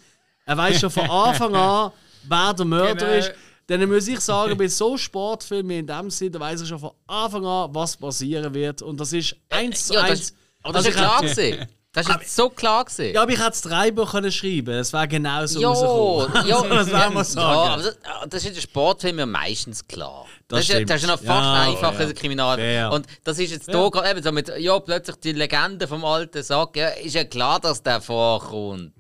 er 0.47 0.57
weiß 0.57 0.81
schon 0.81 0.91
von 0.91 1.09
Anfang 1.11 1.55
an, 1.55 1.93
wer 2.29 2.55
der 2.55 2.65
Mörder 2.67 2.95
Genau. 3.07 3.19
ist. 3.19 3.33
Dann 3.69 3.89
muss 3.89 4.09
ich 4.09 4.21
sagen, 4.21 4.57
bei 4.59 4.69
so 4.69 4.97
Sportfilmen 4.99 5.79
in 5.79 5.87
dem 5.87 6.11
Sinne, 6.11 6.33
da 6.33 6.41
weiß 6.41 6.61
er 6.63 6.67
schon 6.67 6.79
von 6.81 6.91
Anfang 7.07 7.47
an, 7.47 7.75
was 7.75 7.97
passieren 7.97 8.53
wird. 8.53 8.83
Und 8.83 8.99
das 9.01 9.13
ist 9.13 9.37
eins 9.49 9.87
zu 9.87 9.95
ja, 9.95 10.03
eins. 10.03 10.21
das, 10.21 10.35
das 10.63 10.75
Also 10.75 10.79
ist 10.89 10.95
ich 10.95 11.01
ja 11.01 11.07
klar 11.09 11.21
gewesen. 11.23 11.67
Das 11.95 12.09
ist 12.09 12.15
jetzt 12.15 12.37
so 12.37 12.49
klar 12.51 12.85
gewesen. 12.85 13.15
Ja, 13.15 13.23
aber 13.23 13.33
ich 13.33 13.39
hätte 13.39 13.51
das 13.51 13.61
Drehbuch 13.63 14.11
können 14.11 14.33
schreiben 14.33 14.75
Es 14.75 14.93
wäre 14.93 15.07
genau 15.09 15.47
so 15.47 15.61
Ja, 15.61 15.69
rausgekommen. 15.69 16.49
ja, 16.49 16.63
das 16.77 16.91
werden 16.91 17.15
wir 17.15 17.25
sagen. 17.25 17.47
Ja, 17.67 17.73
aber 17.75 17.83
das, 17.83 17.97
das 18.31 18.43
ist 18.43 18.49
in 18.49 18.55
den 18.55 18.63
Sportfilmen 18.63 19.19
ja 19.21 19.27
meistens 19.27 19.87
klar. 19.87 20.27
Das 20.53 20.61
ist, 20.61 20.69
ja- 20.69 20.85
das 20.85 20.97
ist 20.97 21.03
ja 21.03 21.09
noch 21.17 21.23
fast 21.23 21.29
Ja, 21.29 21.63
einfacher 21.63 22.01
ja. 22.01 22.07
als 22.07 22.15
Kriminal. 22.15 22.57
Fair. 22.57 22.93
Und 22.93 23.07
das 23.25 23.39
ist 23.39 23.51
jetzt 23.51 23.71
hier 23.71 23.91
gerade 23.91 24.11
eben 24.11 24.23
so 24.23 24.33
mit, 24.33 24.53
ja, 24.59 24.79
plötzlich 24.81 25.17
die 25.17 25.33
Legende 25.33 25.89
vom 25.89 26.05
alten 26.05 26.43
Sack, 26.43 26.77
ja, 26.77 26.89
ist 26.89 27.15
ja 27.15 27.25
klar, 27.25 27.59
dass 27.61 27.83
der 27.83 28.01
vorkommt. 28.01 28.93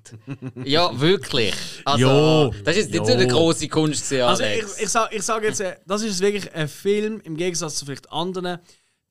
ja, 0.64 0.90
wirklich. 1.00 1.54
Also, 1.84 1.98
Jo, 2.06 2.54
das 2.64 2.76
ist 2.76 2.84
jetzt 2.84 2.92
nicht 2.92 3.06
so 3.06 3.12
eine 3.12 3.26
große 3.26 3.68
Kunst 3.68 4.08
gewesen, 4.08 4.24
Also 4.24 4.42
ich, 4.44 4.64
ich 4.82 4.88
sage 4.88 5.14
ich 5.16 5.22
sag 5.22 5.42
jetzt, 5.44 5.60
äh, 5.60 5.76
das 5.86 6.02
ist 6.02 6.20
wirklich 6.20 6.52
ein 6.54 6.68
Film, 6.68 7.20
im 7.24 7.36
Gegensatz 7.36 7.76
zu 7.76 7.84
vielleicht 7.86 8.10
anderen. 8.10 8.58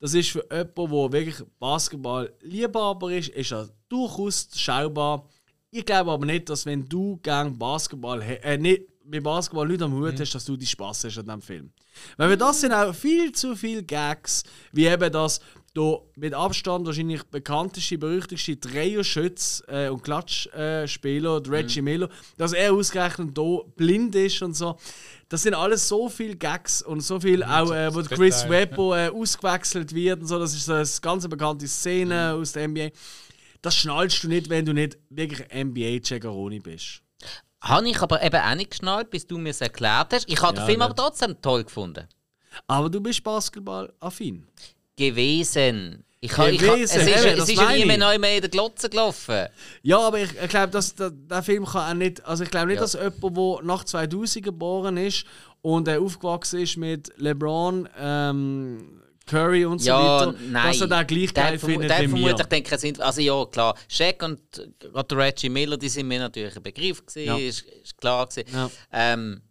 Das 0.00 0.14
ist 0.14 0.30
für 0.30 0.44
jemanden, 0.50 0.74
der 0.90 1.12
wirklich 1.12 1.36
Basketball 1.60 2.32
Liebhaber 2.40 3.12
ist, 3.12 3.28
ist 3.28 3.52
er 3.52 3.68
durchaus 3.88 4.48
schaubar. 4.56 5.28
Ich 5.70 5.86
glaube 5.86 6.10
aber 6.10 6.26
nicht, 6.26 6.48
dass 6.50 6.66
wenn 6.66 6.88
du 6.88 7.18
gern 7.22 7.56
Basketball 7.56 8.20
äh, 8.20 8.58
nicht 8.58 8.82
mit 9.12 9.22
Basketball 9.22 9.68
nicht 9.68 9.82
am 9.82 9.92
Hut 9.92 10.18
hast, 10.18 10.34
dass 10.34 10.44
du 10.46 10.56
die 10.56 10.66
Spaß 10.66 11.04
hast 11.04 11.18
an 11.18 11.26
diesem 11.26 11.42
Film. 11.42 11.70
Weil 12.16 12.30
wir 12.30 12.36
das 12.38 12.62
sind 12.62 12.72
auch 12.72 12.94
viel 12.94 13.30
zu 13.32 13.54
viele 13.54 13.82
Gags, 13.82 14.42
wie 14.72 14.86
eben 14.86 15.12
das 15.12 15.40
da 15.74 15.98
mit 16.16 16.34
Abstand 16.34 16.86
wahrscheinlich 16.86 17.22
bekannteste, 17.24 17.98
berüchtigste 17.98 18.56
Dreierschütz 18.56 19.62
äh, 19.68 19.88
und 19.88 20.02
Klatschspieler, 20.02 21.42
äh, 21.44 21.48
Reggie 21.48 21.82
Miller, 21.82 22.08
dass 22.36 22.52
er 22.52 22.72
ausgerechnet 22.72 23.36
da 23.36 23.58
blind 23.76 24.14
ist 24.14 24.42
und 24.42 24.54
so. 24.54 24.76
Das 25.28 25.42
sind 25.42 25.54
alles 25.54 25.88
so 25.88 26.08
viele 26.08 26.36
Gags 26.36 26.82
und 26.82 27.00
so 27.00 27.20
viel 27.20 27.42
auch, 27.42 27.70
äh, 27.70 27.94
wo 27.94 28.02
Chris 28.02 28.48
Webber 28.48 28.98
äh, 28.98 29.08
ausgewechselt 29.08 29.94
wird 29.94 30.20
und 30.20 30.26
so. 30.26 30.38
Das 30.38 30.54
ist 30.54 30.66
so 30.66 30.74
eine 30.74 30.88
ganz 31.00 31.28
bekannte 31.28 31.68
Szene 31.68 32.34
aus 32.34 32.52
der 32.52 32.68
NBA. 32.68 32.90
Das 33.62 33.76
schnallst 33.76 34.24
du 34.24 34.28
nicht, 34.28 34.50
wenn 34.50 34.64
du 34.64 34.72
nicht 34.72 34.98
wirklich 35.08 35.46
NBA-Checkeroni 35.54 36.60
bist. 36.60 37.02
Habe 37.62 37.88
ich 37.88 38.00
aber 38.02 38.22
eben 38.22 38.36
auch 38.40 38.54
nicht 38.54 38.70
geschnallt, 38.70 39.10
bis 39.10 39.26
du 39.26 39.38
mir 39.38 39.50
es 39.50 39.60
erklärt 39.60 40.12
hast. 40.12 40.28
Ich 40.28 40.40
habe 40.42 40.56
Ja, 40.56 40.62
den 40.62 40.66
Film 40.66 40.82
aber 40.82 40.94
nicht. 40.94 40.98
trotzdem 40.98 41.40
toll 41.40 41.64
gefunden. 41.64 42.06
Aber 42.66 42.90
du 42.90 43.00
bist 43.00 43.22
Basketball-affin. 43.24 44.46
Gewesen. 44.96 46.04
Ich, 46.20 46.36
ha- 46.38 46.48
ich, 46.48 46.60
ha- 46.62 46.74
Gewesen, 46.74 46.82
es 47.00 47.06
ist, 47.06 47.24
eben, 47.24 47.32
es 47.32 47.36
das 47.38 47.48
ist 47.48 47.60
ja 47.60 47.72
nie 47.72 47.84
mehr 47.84 47.98
neu 47.98 48.16
mehr 48.18 48.36
in 48.36 48.40
der 48.42 48.50
Glotze 48.50 48.88
gelaufen. 48.88 49.46
Ja, 49.82 49.98
aber 49.98 50.20
ich, 50.20 50.30
ich 50.40 50.48
glaube, 50.48 50.68
dass 50.70 50.94
der, 50.94 51.10
der 51.10 51.42
Film 51.42 51.64
kann 51.64 51.90
auch 51.90 51.94
nicht. 51.98 52.24
Also 52.24 52.44
ich 52.44 52.50
glaube 52.50 52.68
nicht, 52.68 52.76
Ja. 52.76 52.82
dass 52.82 52.92
jemand, 52.94 53.36
der 53.36 53.64
nach 53.64 53.84
2000 53.84 54.44
geboren 54.44 54.96
ist 54.98 55.24
und 55.62 55.88
äh, 55.88 55.96
aufgewachsen 55.96 56.60
ist 56.60 56.76
mit 56.76 57.12
LeBron, 57.16 57.88
ähm, 57.98 59.01
Curry 59.26 59.64
und 59.64 59.78
so 59.80 59.88
Ja, 59.88 60.20
weiter, 60.26 60.34
nein. 60.48 60.66
dass 60.68 60.80
er 60.80 60.86
den 60.88 61.06
gleich 61.06 61.34
geil 61.34 61.58
findet 61.58 61.90
der 61.90 62.00
wie 62.00 62.06
mir. 62.08 62.18
vermutlich 62.20 62.46
denken, 62.48 62.78
sind, 62.78 63.00
also 63.00 63.20
ja 63.20 63.44
klar, 63.46 63.76
Shaq 63.88 64.22
und 64.22 64.40
gerade 64.80 65.16
Reggie 65.16 65.48
Miller, 65.48 65.76
die 65.76 65.88
sind 65.88 66.08
mir 66.08 66.18
natürlich 66.18 66.56
ein 66.56 66.62
Begriff 66.62 67.04
gewesen, 67.06 67.26
Ja. 67.26 67.36
ist, 67.38 67.62
ist 67.62 67.96
klar 67.98 68.26
gewesen. 68.26 68.48
Ja. 68.52 68.70
Ähm, 68.92 69.42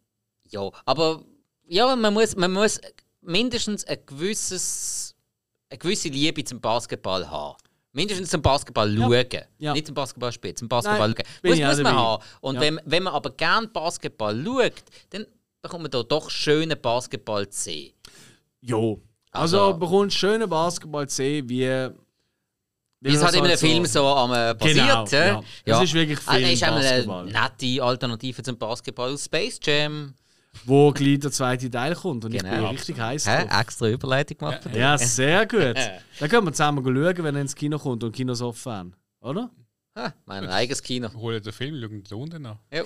ja, 0.50 0.70
aber 0.86 1.24
ja, 1.68 1.96
man 1.96 2.14
muss, 2.14 2.36
man 2.36 2.52
muss 2.52 2.80
mindestens 3.22 3.86
ein 3.86 4.00
gewisses, 4.06 5.16
eine 5.70 5.78
gewisse 5.78 6.10
Liebe 6.10 6.44
zum 6.44 6.60
Basketball 6.60 7.30
haben. 7.30 7.56
Mindestens 7.94 8.30
zum 8.30 8.42
Basketball 8.42 8.94
schauen. 8.96 9.26
Ja. 9.60 9.74
Nicht 9.74 9.86
zum 9.88 9.96
Basketball 9.96 10.32
spielen, 10.32 10.56
zum 10.56 10.70
Basketball 10.70 11.10
Nein, 11.10 11.26
schauen. 11.44 11.50
Muss, 11.60 11.68
muss 11.78 11.84
man 11.84 11.96
haben. 11.96 12.24
Und 12.42 12.56
Ja. 12.56 12.62
wenn, 12.62 12.80
wenn 12.86 13.04
man 13.04 13.14
aber 13.14 13.32
gern 13.32 13.72
Basketball 13.72 14.42
schaut, 14.46 14.74
dann 15.10 15.26
bekommt 15.62 15.84
man 15.84 15.92
da 15.92 16.02
doch 16.04 16.30
schönen 16.30 16.80
Basketball 16.82 17.48
zu 17.50 17.62
sehen. 17.64 17.94
Jo. 18.62 19.02
Also, 19.32 19.60
Also- 19.62 19.74
du 19.74 19.80
bekommst 19.80 20.18
schönen 20.18 20.50
Basketball 20.50 21.08
zu 21.08 21.16
sehen, 21.16 21.48
wie 21.50 21.90
Wie 23.04 23.16
es 23.16 23.24
halt 23.24 23.34
in 23.36 23.44
einem 23.46 23.58
Film 23.58 23.86
so 23.86 24.06
am 24.08 24.32
äh, 24.32 24.54
Genau, 24.60 25.04
passiert. 25.04 25.12
ja. 25.12 25.42
ja. 25.66 25.78
Es 25.78 25.84
ist 25.90 25.94
wirklich 25.94 26.20
Ah, 26.28 26.34
Film, 26.34 26.44
das 26.44 26.52
ist 26.54 26.62
Basketball. 26.62 27.28
eine 27.28 27.32
nette 27.60 27.84
Alternative 27.84 28.44
zum 28.44 28.58
Basketball 28.58 29.18
Space 29.18 29.60
Jam. 29.64 30.14
Wo 30.66 30.92
gleich 30.92 31.20
der 31.20 31.32
zweite 31.32 31.72
Teil 31.72 31.96
kommt 31.96 32.26
und 32.26 32.34
ich 32.36 32.42
Genau. 32.44 32.56
bin 32.58 32.66
richtig 32.66 33.00
heiß 33.00 33.26
Hä? 33.26 33.46
drauf. 33.48 33.60
Extra 33.62 33.88
Überleitung 33.88 34.38
gemacht. 34.38 34.66
dir. 34.66 34.78
Ja, 34.78 34.98
sehr 34.98 35.48
gut. 35.48 35.76
Dann 36.20 36.30
können 36.30 36.46
wir 36.46 36.52
zusammen 36.54 36.84
schauen, 36.84 37.24
wenn 37.24 37.36
er 37.36 37.42
ins 37.42 37.56
Kino 37.56 37.80
kommt 37.80 38.04
und 38.04 38.12
Kinos 38.12 38.42
offen 38.42 38.72
haben. 38.72 38.94
Oder? 39.22 39.50
Ah, 39.96 40.12
mein 40.26 40.48
eigenes 40.50 40.84
Kino. 40.84 41.10
Holen 41.14 41.42
den 41.42 41.54
Film, 41.54 41.82
schauen 41.82 42.04
da 42.08 42.16
unten 42.18 42.46
an. 42.46 42.60
Ja. 42.72 42.84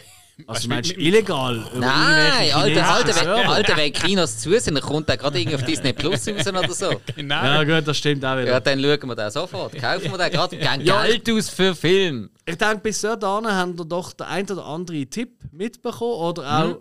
Also 0.47 0.63
du 0.63 0.67
meinst 0.75 0.91
illegal? 0.97 1.65
Nein, 1.75 2.51
Alter, 2.53 2.89
Alter, 2.89 3.15
wenn? 3.15 3.47
Alter, 3.47 3.77
wenn 3.77 3.93
Kinos 3.93 4.37
zu 4.39 4.59
sind, 4.59 4.75
dann 4.75 4.83
kommt 4.83 5.07
der 5.07 5.15
gerade 5.15 5.39
irgendwie 5.39 5.55
auf 5.55 5.63
Disney 5.63 5.93
Plus 5.93 6.27
raus 6.27 6.47
oder 6.47 6.69
so. 6.73 7.01
Genau. 7.15 7.35
Ja 7.35 7.63
gut, 7.63 7.87
das 7.87 7.97
stimmt 7.97 8.23
auch 8.25 8.33
wieder. 8.37 8.47
Ja, 8.51 8.59
dann 8.59 8.81
schauen 8.81 9.07
wir 9.09 9.15
den 9.15 9.31
sofort. 9.31 9.73
Kaufen 9.79 10.11
wir 10.11 10.17
den 10.17 10.31
gerade. 10.31 10.57
Geben 10.57 10.81
Ja. 10.81 11.03
Geld 11.05 11.29
aus 11.31 11.49
für 11.49 11.73
Film. 11.73 12.29
Ich 12.45 12.57
denke, 12.57 12.79
bis 12.79 12.99
dahin 13.01 13.47
haben 13.47 13.77
wir 13.77 13.85
doch 13.85 14.11
den 14.13 14.27
ein 14.27 14.49
oder 14.49 14.65
anderen 14.65 15.09
Tipp 15.09 15.39
mitbekommen 15.51 16.13
oder 16.19 16.43
Mhm. 16.43 16.73
auch 16.73 16.77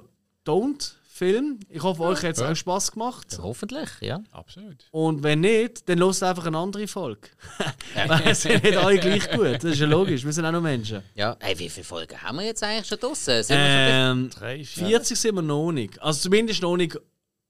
Don't-Film. 1.15 1.61
Ich 1.69 1.83
hoffe, 1.83 2.03
euch 2.03 2.23
hat 2.23 2.33
es 2.33 2.41
Ja. 2.41 2.51
auch 2.51 2.57
Spass 2.57 2.91
gemacht. 2.93 3.39
Hoffentlich, 3.41 3.89
ja. 4.01 4.21
Absolut. 4.33 4.85
Und 4.91 5.23
wenn 5.23 5.41
nicht, 5.41 5.89
dann 5.89 6.01
hört 6.01 6.23
einfach 6.23 6.47
eine 6.47 6.59
andere 6.59 6.87
Folge. 6.89 7.29
Weil 8.07 8.23
es 8.29 8.43
sind 8.43 8.63
nicht 8.65 8.77
alle 8.77 8.99
gleich 8.99 9.31
gut. 9.31 9.55
Das 9.55 9.65
ist 9.65 9.79
ja 9.79 9.87
logisch, 9.87 10.25
wir 10.25 10.33
sind 10.33 10.45
auch 10.45 10.53
noch 10.53 10.61
Menschen. 10.61 11.03
Ja, 11.15 11.37
hey, 11.41 11.59
wie 11.59 11.69
viele 11.69 11.85
Folgen 11.85 12.21
haben 12.21 12.37
wir 12.39 12.45
jetzt 12.47 12.63
eigentlich 12.63 12.87
schon 12.87 12.99
draussen? 12.99 13.43
Sind 13.43 13.57
wir 13.57 13.65
schon 13.65 14.19
Ähm, 14.25 14.31
Drei, 14.31 14.65
vier. 14.65 14.87
40 14.89 15.19
sind 15.19 15.35
wir 15.37 15.43
noch 15.43 15.73
nicht. 15.73 16.01
Also 16.03 16.21
zumindest 16.23 16.63
noch 16.63 16.77
nicht 16.77 16.99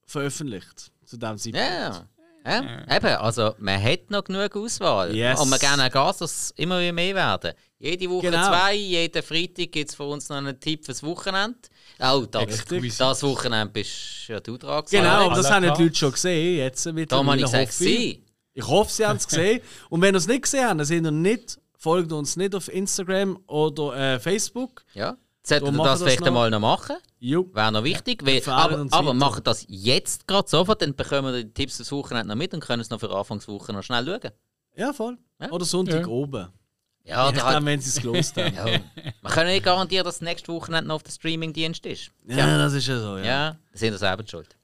veröffentlicht. 0.07 0.91
Zu 1.05 1.17
dem 1.17 1.37
Zeitpunkt. 1.39 1.57
Ja. 1.67 2.05
ja. 2.47 2.97
Eben, 2.97 3.07
also 3.17 3.55
man 3.59 3.83
hat 3.83 4.11
noch 4.11 4.25
genug 4.25 4.55
Auswahl. 4.57 5.15
Yes. 5.15 5.41
Und 5.41 5.49
wir 5.51 5.59
geben 5.59 5.81
auch 5.81 5.91
Gas, 5.91 6.19
dass 6.19 6.33
es 6.35 6.51
immer 6.57 6.81
wieder 6.81 6.93
mehr 6.93 7.15
werden. 7.15 7.53
Jede 7.79 8.09
Woche 8.11 8.31
Genau. 8.31 8.47
zwei, 8.49 8.75
jeden 8.75 9.23
Freitag 9.23 9.73
gibt 9.73 9.91
es 9.91 9.95
für 9.95 10.05
uns 10.05 10.29
noch 10.29 10.37
einen 10.37 10.59
Tipp 10.59 10.85
fürs 10.85 11.03
Wochenende. 11.03 11.59
Oh, 12.01 12.27
das, 12.31 12.65
das 12.99 13.23
Wochenende 13.23 13.73
bist 13.73 14.29
ja 14.29 14.41
du 14.41 14.57
dran. 14.57 14.85
Genau, 14.91 15.09
Alex. 15.09 15.27
aber 15.27 15.35
das 15.37 15.51
haben 15.51 15.65
ja 15.65 15.75
die. 15.75 15.83
Leute 15.85 15.95
schon 15.95 16.13
gesehen. 16.13 16.59
Jetzt 16.59 16.87
Darum 17.09 17.27
habe 17.29 17.39
ich 17.39 17.45
gesagt, 17.45 17.73
sie. 17.73 18.25
Ich 18.53 18.67
hoffe, 18.67 18.91
sie 18.93 19.07
haben 19.07 19.17
es 19.17 19.27
gesehen. 19.27 19.61
Und 19.91 20.01
wenn 20.03 20.15
ihr 20.15 20.19
es 20.19 20.27
nicht 20.27 20.43
gesehen 20.43 20.67
habt, 20.67 20.79
dann 20.81 20.87
sind 20.87 21.05
ihr 21.05 21.11
nicht, 21.11 21.59
folgt 21.77 22.13
uns 22.13 22.37
nicht 22.37 22.55
auf 22.55 22.69
Instagram 22.69 23.39
oder 23.47 24.15
äh, 24.15 24.21
Facebook. 24.21 24.85
Ja. 24.95 25.17
Wir 25.47 25.61
machen 25.73 25.85
das 25.85 26.03
vielleicht 26.03 26.21
noch. 26.21 26.29
einmal 26.29 26.51
noch 26.51 26.61
machen? 26.61 26.97
Jo. 27.19 27.49
Wäre 27.53 27.71
noch 27.71 27.85
wichtig. 27.85 28.25
Weil, 28.25 28.37
empfehlen 28.37 28.57
aber 28.57 28.87
aber 28.91 29.15
machen 29.15 29.43
das 29.45 29.67
jetzt 29.69 30.27
gerade 30.27 30.49
sofort, 30.49 30.81
dann 30.81 30.95
bekommen 30.95 31.35
wir 31.35 31.43
die 31.45 31.53
Tipps 31.53 31.77
des 31.77 31.93
Wochenende 31.93 32.29
noch 32.29 32.37
mit 32.37 32.55
und 32.55 32.61
können 32.61 32.81
es 32.81 32.89
noch 32.91 32.99
für 33.01 33.11
Anfangswoche 33.15 33.73
noch 33.73 33.83
schnell 33.83 34.07
schauen. 34.07 34.33
Ja, 34.77 34.93
voll. 34.93 35.19
Ja. 35.41 35.51
Oder 35.51 35.65
Sonntag 35.67 36.03
Ja. 36.03 36.07
oben. 36.07 36.49
Ja, 37.07 37.29
Ich 37.29 37.37
da 37.37 37.45
halt, 37.45 37.65
wenn 37.65 37.81
sie 37.81 37.91
es 37.91 38.01
gelost 38.01 38.37
haben. 38.37 38.55
ja. 38.55 38.65
Wir 38.65 39.31
können 39.31 39.51
nicht 39.51 39.65
garantieren, 39.65 40.05
dass 40.05 40.17
das 40.17 40.23
nächste 40.23 40.53
Wochenende 40.53 40.89
noch 40.89 40.97
auf 40.97 41.03
dem 41.03 41.13
Streamingdienst 41.13 41.85
ist. 41.87 42.11
Ja, 42.27 42.57
das 42.59 42.73
ist 42.73 42.87
ja 42.87 42.99
so. 42.99 43.19
Ja. 43.19 43.25
Ja, 43.25 43.57
das 43.73 43.81
sind 43.81 43.93
wir 43.93 43.99
selber 43.99 44.25
schuld. 44.27 44.57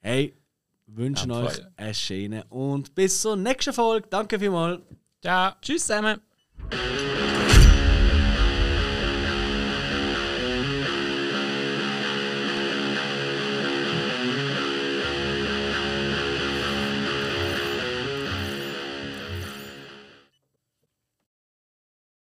Hey, 0.00 0.34
wünschen 0.86 1.30
Ja, 1.30 1.38
euch 1.44 1.54
voll. 1.54 1.72
eine 1.76 1.94
schöne 1.94 2.44
und 2.48 2.94
bis 2.94 3.22
zur 3.22 3.36
nächsten 3.36 3.72
Folge. 3.72 4.08
Danke 4.10 4.38
vielmals. 4.38 4.80
Ciao. 5.22 5.52
Tschüss 5.62 5.86
zusammen. 5.86 6.20